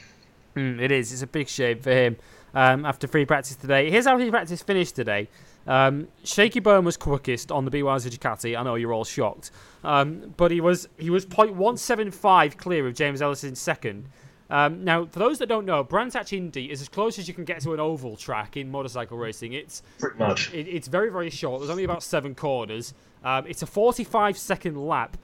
Mm, 0.56 0.80
it 0.80 0.90
is. 0.90 1.12
It's 1.12 1.22
a 1.22 1.26
big 1.26 1.48
shame 1.48 1.80
for 1.80 1.92
him 1.92 2.16
um, 2.54 2.84
after 2.84 3.06
free 3.06 3.24
practice 3.24 3.54
today. 3.54 3.90
Here's 3.90 4.06
how 4.06 4.16
free 4.16 4.30
practice 4.30 4.62
finished 4.62 4.96
today. 4.96 5.28
Um, 5.68 6.08
Shaky 6.24 6.60
Byrne 6.60 6.84
was 6.84 6.96
quickest 6.96 7.52
on 7.52 7.66
the 7.66 7.70
Be 7.70 7.82
Wiser 7.82 8.08
Ducati. 8.08 8.58
I 8.58 8.62
know 8.62 8.74
you're 8.74 8.92
all 8.92 9.04
shocked, 9.04 9.50
um, 9.84 10.34
but 10.38 10.50
he 10.50 10.62
was 10.62 10.88
he 10.96 11.10
was 11.10 11.26
0.175 11.26 12.56
clear 12.56 12.86
of 12.88 12.94
James 12.94 13.20
Ellison 13.20 13.54
second. 13.54 14.08
Um, 14.50 14.82
now, 14.82 15.04
for 15.04 15.18
those 15.18 15.38
that 15.40 15.46
don't 15.46 15.66
know, 15.66 15.84
Brands 15.84 16.14
Hatch 16.14 16.32
Indy 16.32 16.70
is 16.70 16.80
as 16.80 16.88
close 16.88 17.18
as 17.18 17.28
you 17.28 17.34
can 17.34 17.44
get 17.44 17.60
to 17.60 17.74
an 17.74 17.80
oval 17.80 18.16
track 18.16 18.56
in 18.56 18.70
motorcycle 18.70 19.18
racing. 19.18 19.52
It's 19.52 19.82
pretty 19.98 20.18
much. 20.18 20.52
It, 20.54 20.66
it's 20.68 20.88
very 20.88 21.10
very 21.10 21.28
short. 21.28 21.60
There's 21.60 21.70
only 21.70 21.84
about 21.84 22.02
seven 22.02 22.34
corners. 22.34 22.94
Um, 23.22 23.46
it's 23.46 23.60
a 23.62 23.66
45 23.66 24.38
second 24.38 24.82
lap. 24.86 25.18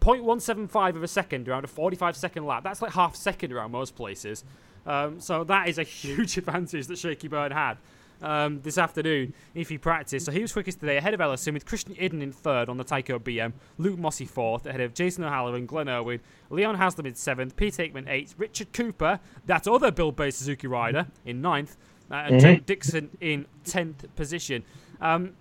0.175 0.00 0.96
of 0.96 1.02
a 1.02 1.08
second 1.08 1.46
around 1.46 1.64
a 1.64 1.66
45 1.66 2.16
second 2.16 2.46
lap. 2.46 2.64
That's 2.64 2.80
like 2.80 2.92
half 2.92 3.14
second 3.14 3.52
around 3.52 3.70
most 3.70 3.94
places. 3.94 4.44
Um, 4.86 5.20
so 5.20 5.44
that 5.44 5.68
is 5.68 5.76
a 5.76 5.82
huge 6.00 6.38
advantage 6.38 6.86
that 6.86 6.96
Shaky 6.96 7.28
Byrne 7.28 7.52
had 7.52 7.76
um, 8.22 8.60
this 8.62 8.78
afternoon 8.78 9.34
if 9.54 9.68
he 9.68 9.78
practiced. 9.78 10.26
So 10.26 10.32
he 10.32 10.40
was 10.40 10.52
quickest 10.52 10.80
today 10.80 10.96
ahead 10.96 11.14
of 11.14 11.20
Ellison 11.20 11.54
with 11.54 11.66
Christian 11.66 11.94
Iddon 11.94 12.22
in 12.22 12.32
third 12.32 12.68
on 12.68 12.76
the 12.76 12.84
Tyco 12.84 13.18
BM, 13.18 13.52
Luke 13.78 13.98
Mossey 13.98 14.26
fourth 14.26 14.66
ahead 14.66 14.80
of 14.80 14.94
Jason 14.94 15.24
O'Halloran, 15.24 15.66
Glenn 15.66 15.88
Irwin, 15.88 16.20
Leon 16.50 16.76
Haslam 16.76 17.06
in 17.06 17.14
seventh, 17.14 17.56
Pete 17.56 17.76
Hickman 17.76 18.08
eighth, 18.08 18.34
Richard 18.38 18.72
Cooper, 18.72 19.20
that 19.46 19.66
other 19.66 19.90
Buildbase 19.92 20.34
Suzuki 20.34 20.66
rider, 20.66 21.06
in 21.24 21.40
ninth, 21.40 21.76
uh, 22.10 22.14
and 22.14 22.40
mm-hmm. 22.40 22.64
Dixon 22.64 23.10
in 23.20 23.46
tenth 23.64 24.04
position. 24.16 24.64
Um, 25.00 25.34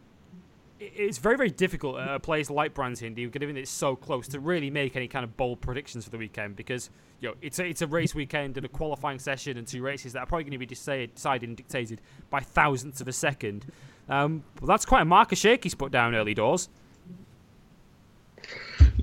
it's 0.79 1.17
very, 1.17 1.35
very 1.35 1.49
difficult 1.49 1.99
at 1.99 2.15
a 2.15 2.19
place 2.19 2.49
like 2.49 2.73
Brands 2.73 3.01
Indy, 3.01 3.27
given 3.27 3.57
it's 3.57 3.69
so 3.69 3.95
close, 3.95 4.27
to 4.29 4.39
really 4.39 4.69
make 4.69 4.95
any 4.95 5.07
kind 5.07 5.23
of 5.23 5.35
bold 5.35 5.61
predictions 5.61 6.05
for 6.05 6.11
the 6.11 6.17
weekend 6.17 6.55
because 6.55 6.89
you 7.19 7.29
know 7.29 7.35
it's 7.41 7.59
a, 7.59 7.65
it's 7.65 7.81
a 7.81 7.87
race 7.87 8.15
weekend 8.15 8.55
and 8.55 8.65
a 8.65 8.69
qualifying 8.69 9.19
session 9.19 9.57
and 9.57 9.67
two 9.67 9.81
races 9.81 10.13
that 10.13 10.19
are 10.19 10.25
probably 10.25 10.45
going 10.45 10.51
to 10.53 10.57
be 10.57 10.65
decided, 10.65 11.15
decided 11.15 11.49
and 11.49 11.57
dictated 11.57 12.01
by 12.29 12.39
thousandths 12.39 13.01
of 13.01 13.07
a 13.07 13.13
second. 13.13 13.65
Um, 14.07 14.43
well, 14.61 14.67
that's 14.67 14.85
quite 14.85 15.01
a 15.01 15.05
marker 15.05 15.35
Shaky's 15.35 15.75
put 15.75 15.91
down 15.91 16.15
early 16.15 16.33
doors. 16.33 16.69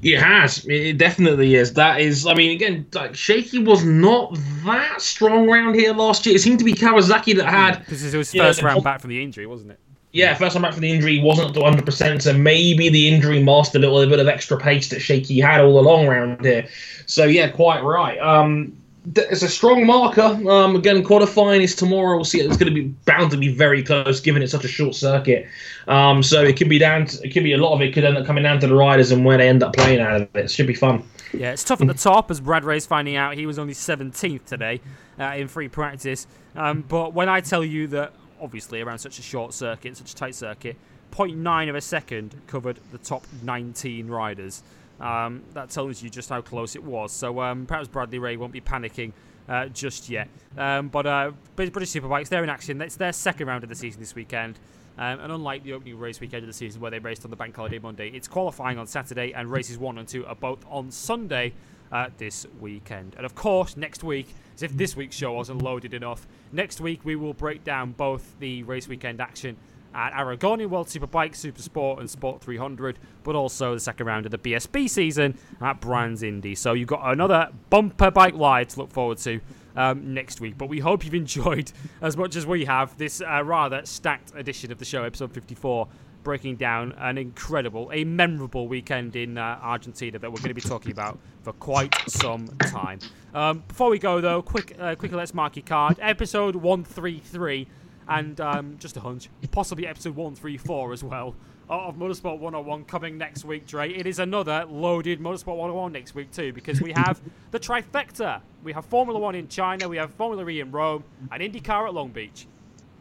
It 0.03 0.21
has. 0.21 0.65
It 0.67 0.99
definitely 0.99 1.55
is. 1.55 1.75
That 1.75 2.01
is. 2.01 2.27
I 2.27 2.35
mean, 2.35 2.53
again, 2.53 2.87
like 2.95 3.15
Shaky 3.15 3.59
was 3.59 3.85
not 3.85 4.37
that 4.65 5.01
strong 5.01 5.49
around 5.49 5.75
here 5.75 5.93
last 5.93 6.27
year. 6.27 6.37
It 6.37 6.41
seemed 6.41 6.59
to 6.59 6.65
be 6.65 6.75
Kawasaki 6.75 7.37
that 7.37 7.47
had. 7.47 7.85
This 7.87 8.03
is 8.03 8.13
his 8.13 8.33
first 8.33 8.63
know, 8.63 8.69
round 8.69 8.85
back 8.85 9.01
from 9.01 9.11
the 9.11 9.23
injury, 9.23 9.47
wasn't 9.47 9.73
it? 9.73 9.81
Yeah, 10.17 10.33
first 10.33 10.55
time 10.55 10.63
back 10.63 10.73
from 10.73 10.81
the 10.81 10.91
injury 10.91 11.19
wasn't 11.19 11.53
to 11.53 11.61
100%, 11.61 12.23
so 12.23 12.33
maybe 12.33 12.89
the 12.89 13.07
injury 13.07 13.43
masked 13.43 13.75
a 13.75 13.79
little 13.79 14.07
bit 14.07 14.19
of 14.19 14.27
extra 14.29 14.57
pace 14.57 14.89
that 14.89 15.01
Shaky 15.01 15.39
had 15.39 15.61
all 15.61 15.79
along 15.79 16.07
around 16.07 16.43
here. 16.43 16.67
So, 17.05 17.25
yeah, 17.27 17.51
quite 17.51 17.83
right. 17.85 18.19
Um, 18.19 18.75
it's 19.15 19.43
a 19.43 19.49
strong 19.49 19.85
marker. 19.85 20.23
Um, 20.23 20.75
again, 20.75 21.05
qualifying 21.05 21.61
is 21.61 21.75
tomorrow. 21.75 22.17
We'll 22.17 22.25
see. 22.25 22.41
It's 22.41 22.57
going 22.57 22.75
to 22.75 22.83
be 22.83 22.89
bound 23.05 23.31
to 23.33 23.37
be 23.37 23.53
very 23.53 23.83
close, 23.83 24.19
given 24.21 24.41
it's 24.41 24.53
such 24.53 24.65
a 24.65 24.69
short 24.69 24.95
circuit. 24.95 25.47
Um, 25.87 26.23
so 26.23 26.43
it 26.43 26.57
could 26.57 26.71
be 26.71 26.79
down. 26.79 27.05
To, 27.05 27.23
it 27.23 27.35
could 27.35 27.45
be 27.45 27.53
a 27.53 27.59
lot 27.59 27.75
of 27.75 27.83
it 27.83 27.93
could 27.93 28.05
end 28.05 28.17
up 28.17 28.25
coming 28.25 28.43
down 28.43 28.59
to 28.61 28.67
the 28.67 28.75
riders 28.75 29.13
and 29.13 29.23
where 29.23 29.37
they 29.37 29.51
end 29.51 29.63
up 29.63 29.75
playing 29.75 30.01
out 30.01 30.17
of 30.17 30.23
it. 30.23 30.47
It 30.47 30.51
should 30.51 30.67
be 30.67 30.75
fun. 30.75 31.07
Yeah, 31.35 31.53
it's 31.53 31.63
tough 31.63 31.83
at 31.83 31.89
the 31.89 31.95
top, 31.95 32.31
as 32.31 32.41
Brad 32.41 32.65
Ray's 32.65 32.87
finding 32.87 33.17
out. 33.17 33.35
He 33.35 33.45
was 33.45 33.59
only 33.59 33.75
17th 33.75 34.47
today 34.47 34.81
uh, 35.21 35.35
in 35.37 35.47
free 35.47 35.69
practice. 35.69 36.27
Um, 36.57 36.81
but 36.89 37.13
when 37.13 37.29
I 37.29 37.43
tell 37.43 37.63
you 37.63 37.87
that 37.89 38.15
obviously 38.41 38.81
around 38.81 38.99
such 38.99 39.19
a 39.19 39.23
short 39.23 39.55
circuit, 39.55 39.97
such 39.97 40.13
a 40.13 40.15
tight 40.15 40.35
circuit, 40.35 40.77
0.9 41.13 41.69
of 41.69 41.75
a 41.75 41.81
second 41.81 42.35
covered 42.47 42.79
the 42.93 42.99
top 42.99 43.25
19 43.43 44.09
riders. 44.09 44.63
Um, 45.01 45.43
that 45.53 45.71
tells 45.71 46.03
you 46.03 46.11
just 46.11 46.29
how 46.29 46.41
close 46.41 46.75
it 46.75 46.83
was. 46.83 47.13
So 47.13 47.41
um, 47.41 47.67
perhaps 47.67 47.89
Bradley 47.89 48.19
Ray 48.19 48.37
won't 48.37 48.53
be 48.53 48.61
panicking 48.61 49.13
uh, 49.49 49.67
just 49.67 50.09
yet. 50.09 50.29
Um, 50.57 50.89
but 50.89 51.07
uh, 51.07 51.33
British 51.55 51.91
Superbikes, 51.91 52.29
they're 52.29 52.45
in 52.45 52.51
action. 52.51 52.81
It's 52.81 52.97
their 52.97 53.13
second 53.13 53.47
round 53.47 53.63
of 53.63 53.69
the 53.69 53.77
season 53.77 54.01
this 54.01 54.15
weekend. 54.15 54.59
Um, 54.99 55.21
and 55.21 55.31
unlike 55.33 55.63
the 55.63 55.75
opening 55.75 55.99
race 55.99 56.21
weekend 56.21 56.43
of 56.43 56.47
the 56.47 56.55
season 56.55 56.81
where 56.81 56.91
they 56.91 56.99
raced 56.99 57.25
on 57.25 57.31
the 57.31 57.37
bank 57.37 57.55
holiday 57.55 57.79
Monday, 57.79 58.09
it's 58.09 58.29
qualifying 58.29 58.79
on 58.79 58.87
Saturday 58.87 59.33
and 59.33 59.51
races 59.51 59.77
one 59.77 59.99
and 59.99 60.09
two 60.09 60.25
are 60.27 60.35
both 60.35 60.65
on 60.71 60.91
Sunday 60.91 61.53
uh, 61.93 62.09
this 62.17 62.47
weekend. 62.61 63.15
And 63.17 63.27
of 63.27 63.35
course, 63.35 63.77
next 63.77 64.03
week, 64.03 64.35
as 64.55 64.63
if 64.63 64.77
this 64.77 64.97
week's 64.97 65.17
show 65.17 65.33
wasn't 65.33 65.63
loaded 65.63 65.93
enough, 65.93 66.27
next 66.51 66.81
week 66.81 67.01
we 67.05 67.15
will 67.15 67.35
break 67.35 67.63
down 67.63 67.93
both 67.93 68.39
the 68.39 68.63
race 68.63 68.89
weekend 68.89 69.21
action 69.21 69.57
at 69.95 70.13
Aragonian 70.13 70.69
World 70.69 70.89
Superbike, 70.89 71.35
Super 71.35 71.63
Sport, 71.63 72.01
and 72.01 72.11
Sport 72.11 72.43
300, 72.43 72.99
but 73.25 73.35
also 73.35 73.75
the 73.75 73.81
second 73.81 74.07
round 74.07 74.27
of 74.27 74.33
the 74.33 74.39
BSB 74.39 74.91
season 74.91 75.39
at 75.61 75.81
Brands 75.81 76.23
Indy. 76.23 76.55
So 76.55 76.75
you've 76.75 76.89
got 76.89 77.01
another 77.11 77.51
bumper 77.71 78.11
bike 78.11 78.35
ride 78.37 78.69
to 78.71 78.81
look 78.81 78.91
forward 78.91 79.19
to 79.19 79.41
um, 79.77 80.15
next 80.15 80.41
week. 80.41 80.59
But 80.59 80.69
we 80.69 80.81
hope 80.81 81.05
you've 81.05 81.15
enjoyed 81.15 81.73
as 82.01 82.17
much 82.17 82.37
as 82.37 82.47
we 82.47 82.65
have 82.65 82.97
this 82.99 83.21
uh, 83.21 83.43
rather 83.45 83.85
stacked 83.85 84.33
edition 84.35 84.73
of 84.73 84.79
the 84.79 84.85
show, 84.85 85.05
episode 85.05 85.33
54 85.33 85.89
breaking 86.27 86.57
down 86.57 86.93
an 86.99 87.17
incredible, 87.19 87.89
a 87.93 88.03
memorable 88.03 88.67
weekend 88.67 89.15
in 89.15 89.39
uh, 89.39 89.61
Argentina 89.63 90.19
that 90.19 90.29
we're 90.29 90.39
going 90.39 90.49
to 90.49 90.55
be 90.55 90.61
talking 90.61 90.91
about 90.91 91.21
for 91.45 91.53
quite 91.53 91.95
some 92.09 92.49
time. 92.59 92.99
Um, 93.33 93.63
before 93.69 93.91
we 93.91 94.01
go, 94.01 94.21
though, 94.21 94.43
quick, 94.43 94.77
uh, 94.77 94.97
quickly 94.97 95.17
let's 95.17 95.35
mark 95.35 95.55
your 95.55 95.65
card. 95.65 95.99
Episode 96.03 96.57
133, 96.57 97.69
and 98.09 98.41
um, 98.41 98.77
just 98.81 98.97
a 98.97 99.01
hunch, 99.01 99.29
possibly 99.53 99.87
episode 99.87 100.17
134 100.17 100.93
as 100.93 101.05
well 101.05 101.37
of 101.69 101.97
Motorsport 101.97 102.39
101 102.39 102.85
coming 102.85 103.19
next 103.19 103.45
week, 103.45 103.67
Dre. 103.67 103.93
It 103.93 104.07
is 104.07 104.19
another 104.19 104.65
loaded 104.69 105.21
Motorsport 105.21 105.57
101 105.57 105.93
next 105.93 106.15
week, 106.15 106.31
too, 106.31 106.53
because 106.53 106.81
we 106.81 106.93
have 106.93 107.21
the 107.51 107.59
trifecta. 107.59 108.41
We 108.63 108.73
have 108.73 108.85
Formula 108.87 109.19
One 109.19 109.35
in 109.35 109.49
China, 109.49 109.89
we 109.89 109.97
have 109.97 110.13
Formula 110.15 110.49
E 110.49 110.61
in 110.61 110.71
Rome, 110.71 111.05
and 111.31 111.43
IndyCar 111.43 111.89
at 111.89 111.95
Long 111.95 112.09
Beach. 112.09 112.47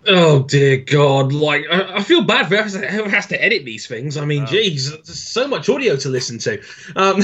Oh 0.08 0.44
dear 0.44 0.78
God! 0.78 1.34
Like 1.34 1.66
I, 1.72 1.96
I 1.96 2.04
feel 2.04 2.24
bad 2.24 2.48
for 2.48 2.56
whoever 2.58 3.10
has 3.10 3.26
to 3.28 3.44
edit 3.44 3.66
these 3.66 3.88
things. 3.88 4.18
I 4.18 4.26
mean, 4.26 4.44
oh. 4.44 4.46
geez, 4.46 4.92
there's 4.92 5.20
so 5.20 5.48
much 5.48 5.68
audio 5.68 5.96
to 5.96 6.10
listen 6.10 6.38
to. 6.40 6.62
Um, 6.96 7.22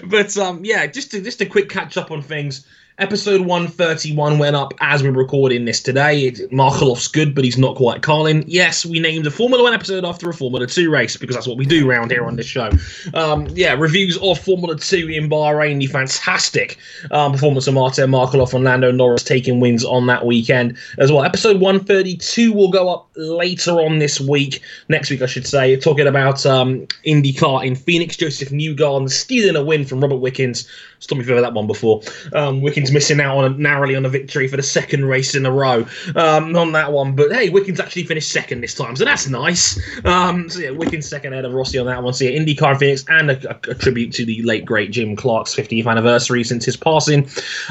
but 0.08 0.36
um, 0.36 0.64
yeah, 0.64 0.86
just 0.86 1.10
to, 1.10 1.20
just 1.20 1.40
a 1.40 1.46
quick 1.46 1.68
catch 1.68 1.96
up 1.96 2.12
on 2.12 2.22
things. 2.22 2.64
Episode 2.98 3.40
131 3.40 4.38
went 4.38 4.54
up 4.54 4.74
as 4.80 5.02
we're 5.02 5.12
recording 5.12 5.64
this 5.64 5.80
today. 5.80 6.30
Markelov's 6.52 7.08
good, 7.08 7.34
but 7.34 7.42
he's 7.42 7.56
not 7.56 7.74
quite 7.74 8.02
Carlin. 8.02 8.44
Yes, 8.46 8.84
we 8.84 9.00
named 9.00 9.26
a 9.26 9.30
Formula 9.30 9.62
1 9.62 9.72
episode 9.72 10.04
after 10.04 10.28
a 10.28 10.34
Formula 10.34 10.66
2 10.66 10.90
race 10.90 11.16
because 11.16 11.34
that's 11.34 11.46
what 11.46 11.56
we 11.56 11.64
do 11.64 11.88
around 11.88 12.10
here 12.10 12.26
on 12.26 12.36
this 12.36 12.44
show. 12.44 12.70
Um, 13.14 13.48
yeah, 13.52 13.72
reviews 13.72 14.18
of 14.18 14.38
Formula 14.38 14.76
2 14.76 15.08
in 15.08 15.30
Bahrain. 15.30 15.78
The 15.78 15.86
fantastic 15.86 16.76
um, 17.10 17.32
performance 17.32 17.66
of 17.66 17.72
Martin 17.72 18.10
Markeloff 18.10 18.52
and 18.52 18.62
Lando 18.62 18.92
Norris 18.92 19.24
taking 19.24 19.58
wins 19.58 19.86
on 19.86 20.06
that 20.08 20.26
weekend 20.26 20.76
as 20.98 21.10
well. 21.10 21.24
Episode 21.24 21.60
132 21.60 22.52
will 22.52 22.70
go 22.70 22.90
up 22.90 23.08
later 23.16 23.72
on 23.80 24.00
this 24.00 24.20
week, 24.20 24.60
next 24.90 25.08
week, 25.08 25.22
I 25.22 25.26
should 25.26 25.46
say, 25.46 25.76
talking 25.76 26.06
about 26.06 26.44
um, 26.44 26.86
IndyCar 27.06 27.64
in 27.64 27.74
Phoenix. 27.74 28.18
Josef 28.18 28.50
Newgarden 28.50 29.08
stealing 29.08 29.56
a 29.56 29.64
win 29.64 29.86
from 29.86 30.02
Robert 30.02 30.18
Wickens. 30.18 30.68
Stop 30.98 31.18
me 31.18 31.24
heard 31.24 31.42
that 31.42 31.54
one 31.54 31.66
before. 31.66 32.00
Um, 32.32 32.60
Wickens 32.60 32.81
missing 32.90 33.20
out 33.20 33.36
on 33.36 33.52
a, 33.52 33.56
narrowly 33.56 33.94
on 33.94 34.04
a 34.04 34.08
victory 34.08 34.48
for 34.48 34.56
the 34.56 34.62
second 34.62 35.04
race 35.04 35.34
in 35.34 35.46
a 35.46 35.52
row 35.52 35.86
um, 36.16 36.56
on 36.56 36.72
that 36.72 36.92
one. 36.92 37.14
But 37.14 37.32
hey, 37.32 37.50
Wickens 37.50 37.78
actually 37.78 38.04
finished 38.04 38.30
second 38.30 38.62
this 38.62 38.74
time, 38.74 38.96
so 38.96 39.04
that's 39.04 39.28
nice. 39.28 39.78
Um, 40.04 40.48
so 40.48 40.60
yeah, 40.60 40.70
Wickens 40.70 41.06
second 41.06 41.32
ahead 41.32 41.44
of 41.44 41.52
Rossi 41.52 41.78
on 41.78 41.86
that 41.86 42.02
one. 42.02 42.12
So 42.14 42.24
yeah, 42.24 42.38
IndyCar 42.38 42.72
in 42.72 42.78
Phoenix 42.78 43.04
and 43.08 43.30
a, 43.30 43.70
a, 43.70 43.74
tribute 43.74 44.12
to 44.14 44.24
the 44.24 44.42
late 44.42 44.64
great 44.64 44.90
Jim 44.90 45.14
Clark's 45.14 45.54
50th 45.54 45.86
anniversary 45.86 46.44
since 46.44 46.64
his 46.64 46.76
passing. 46.76 47.28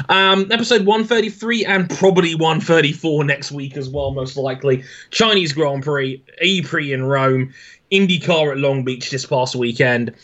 Um, 0.08 0.50
episode 0.50 0.86
133 0.86 1.64
and 1.64 1.90
probably 1.90 2.34
134 2.34 3.24
next 3.24 3.52
week 3.52 3.76
as 3.76 3.88
well, 3.88 4.12
most 4.12 4.36
likely. 4.36 4.84
Chinese 5.10 5.52
Grand 5.52 5.82
Prix, 5.82 6.22
E-Prix 6.40 6.92
in 6.92 7.04
Rome, 7.04 7.52
IndyCar 7.90 8.52
at 8.52 8.58
Long 8.58 8.84
Beach 8.84 9.10
this 9.10 9.26
past 9.26 9.54
weekend. 9.54 10.14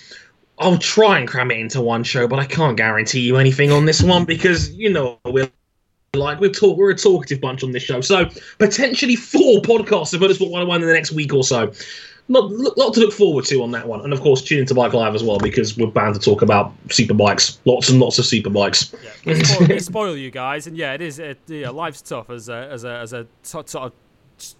I'll 0.60 0.78
try 0.78 1.18
and 1.18 1.28
cram 1.28 1.50
it 1.50 1.58
into 1.58 1.80
one 1.80 2.02
show, 2.02 2.26
but 2.26 2.38
I 2.38 2.44
can't 2.44 2.76
guarantee 2.76 3.20
you 3.20 3.36
anything 3.36 3.70
on 3.70 3.84
this 3.84 4.02
one 4.02 4.24
because 4.24 4.70
you 4.72 4.90
know 4.90 5.18
we're 5.24 5.50
like 6.14 6.40
we're 6.40 6.50
talk 6.50 6.76
we're 6.76 6.90
a 6.90 6.96
talkative 6.96 7.40
bunch 7.40 7.62
on 7.62 7.72
this 7.72 7.82
show. 7.82 8.00
So 8.00 8.28
potentially 8.58 9.16
four 9.16 9.60
podcasts 9.60 10.14
of 10.14 10.20
Motorsport 10.20 10.50
101 10.50 10.82
in 10.82 10.88
the 10.88 10.94
next 10.94 11.12
week 11.12 11.32
or 11.32 11.44
so. 11.44 11.72
Not 12.30 12.50
lot 12.50 12.92
to 12.92 13.00
look 13.00 13.14
forward 13.14 13.46
to 13.46 13.62
on 13.62 13.70
that 13.70 13.88
one, 13.88 14.02
and 14.02 14.12
of 14.12 14.20
course 14.20 14.42
tune 14.42 14.58
into 14.58 14.74
Bike 14.74 14.92
Live 14.92 15.14
as 15.14 15.24
well 15.24 15.38
because 15.38 15.78
we're 15.78 15.86
bound 15.86 16.14
to 16.14 16.20
talk 16.20 16.42
about 16.42 16.74
super 16.90 17.14
bikes, 17.14 17.58
lots 17.64 17.88
and 17.88 18.00
lots 18.00 18.18
of 18.18 18.26
super 18.26 18.50
bikes. 18.50 18.94
Yeah, 19.24 19.42
spoil, 19.42 19.78
spoil 19.78 20.16
you 20.16 20.30
guys, 20.30 20.66
and 20.66 20.76
yeah, 20.76 20.92
it 20.92 21.00
is. 21.00 21.18
It, 21.18 21.38
yeah, 21.46 21.70
life's 21.70 22.02
tough 22.02 22.28
as 22.28 22.50
a 22.50 22.68
as 22.70 22.84
a 22.84 22.98
as 22.98 23.14
a 23.14 23.26
sort 23.42 23.74
of 23.74 23.92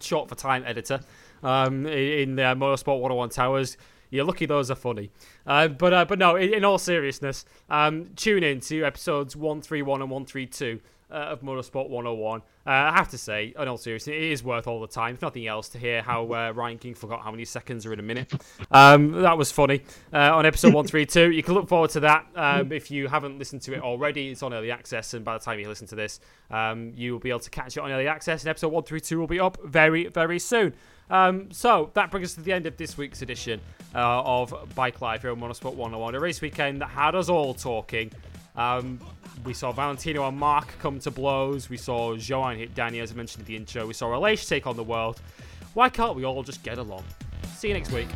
short 0.00 0.30
for 0.30 0.34
time 0.34 0.64
editor 0.64 1.00
um, 1.42 1.84
in 1.86 2.36
the 2.36 2.42
Motorsport 2.42 3.00
101 3.00 3.28
Towers 3.30 3.76
you're 4.10 4.24
lucky 4.24 4.46
those 4.46 4.70
are 4.70 4.76
funny. 4.76 5.10
Uh, 5.46 5.68
but 5.68 5.92
uh, 5.92 6.04
but 6.04 6.18
no, 6.18 6.36
in, 6.36 6.52
in 6.54 6.64
all 6.64 6.78
seriousness, 6.78 7.44
um, 7.70 8.10
tune 8.16 8.42
in 8.42 8.60
to 8.60 8.84
episodes 8.84 9.36
131 9.36 10.02
and 10.02 10.10
132 10.10 10.80
uh, 11.10 11.14
of 11.14 11.40
Motorsport 11.40 11.88
101. 11.88 12.40
Uh, 12.40 12.70
I 12.70 12.92
have 12.92 13.08
to 13.10 13.18
say, 13.18 13.54
in 13.58 13.68
all 13.68 13.78
seriousness, 13.78 14.14
it 14.14 14.22
is 14.22 14.42
worth 14.42 14.66
all 14.66 14.80
the 14.80 14.86
time, 14.86 15.14
if 15.14 15.22
nothing 15.22 15.46
else, 15.46 15.68
to 15.70 15.78
hear 15.78 16.02
how 16.02 16.24
uh, 16.32 16.52
Ryan 16.54 16.78
King 16.78 16.94
forgot 16.94 17.22
how 17.22 17.30
many 17.30 17.44
seconds 17.44 17.86
are 17.86 17.92
in 17.92 17.98
a 17.98 18.02
minute. 18.02 18.32
Um, 18.70 19.12
that 19.22 19.38
was 19.38 19.50
funny. 19.50 19.82
Uh, 20.12 20.36
on 20.36 20.44
episode 20.44 20.68
132, 20.74 21.30
you 21.30 21.42
can 21.42 21.54
look 21.54 21.68
forward 21.68 21.90
to 21.90 22.00
that. 22.00 22.26
Um, 22.34 22.72
if 22.72 22.90
you 22.90 23.08
haven't 23.08 23.38
listened 23.38 23.62
to 23.62 23.74
it 23.74 23.80
already, 23.80 24.28
it's 24.28 24.42
on 24.42 24.52
early 24.52 24.70
access, 24.70 25.14
and 25.14 25.24
by 25.24 25.38
the 25.38 25.44
time 25.44 25.58
you 25.58 25.68
listen 25.68 25.86
to 25.88 25.94
this, 25.94 26.20
um, 26.50 26.92
you 26.94 27.12
will 27.12 27.20
be 27.20 27.30
able 27.30 27.40
to 27.40 27.50
catch 27.50 27.76
it 27.76 27.80
on 27.80 27.90
early 27.90 28.06
access, 28.06 28.42
and 28.42 28.50
episode 28.50 28.68
132 28.68 29.18
will 29.18 29.26
be 29.26 29.40
up 29.40 29.58
very, 29.64 30.08
very 30.08 30.38
soon. 30.38 30.74
Um, 31.10 31.50
so 31.50 31.90
that 31.94 32.10
brings 32.10 32.30
us 32.30 32.34
to 32.34 32.42
the 32.42 32.52
end 32.52 32.66
of 32.66 32.76
this 32.76 32.98
week's 32.98 33.22
edition 33.22 33.60
uh, 33.94 34.22
of 34.22 34.54
Bike 34.74 35.00
Life 35.00 35.22
here 35.22 35.30
on 35.30 35.40
Motorsport 35.40 35.74
101, 35.74 36.14
a 36.14 36.20
race 36.20 36.40
weekend 36.40 36.80
that 36.80 36.88
had 36.88 37.14
us 37.14 37.28
all 37.28 37.54
talking. 37.54 38.12
Um, 38.56 39.00
we 39.44 39.54
saw 39.54 39.72
Valentino 39.72 40.26
and 40.26 40.36
Marc 40.36 40.78
come 40.78 40.98
to 41.00 41.10
blows. 41.10 41.70
We 41.70 41.76
saw 41.76 42.16
Joan 42.16 42.56
hit 42.56 42.74
Danny, 42.74 43.00
as 43.00 43.12
I 43.12 43.14
mentioned 43.14 43.42
in 43.42 43.46
the 43.46 43.56
intro. 43.56 43.86
We 43.86 43.94
saw 43.94 44.08
Aleix 44.08 44.48
take 44.48 44.66
on 44.66 44.76
the 44.76 44.84
world. 44.84 45.20
Why 45.74 45.88
can't 45.88 46.16
we 46.16 46.24
all 46.24 46.42
just 46.42 46.62
get 46.62 46.78
along? 46.78 47.04
See 47.56 47.68
you 47.68 47.74
next 47.74 47.92
week. 47.92 48.08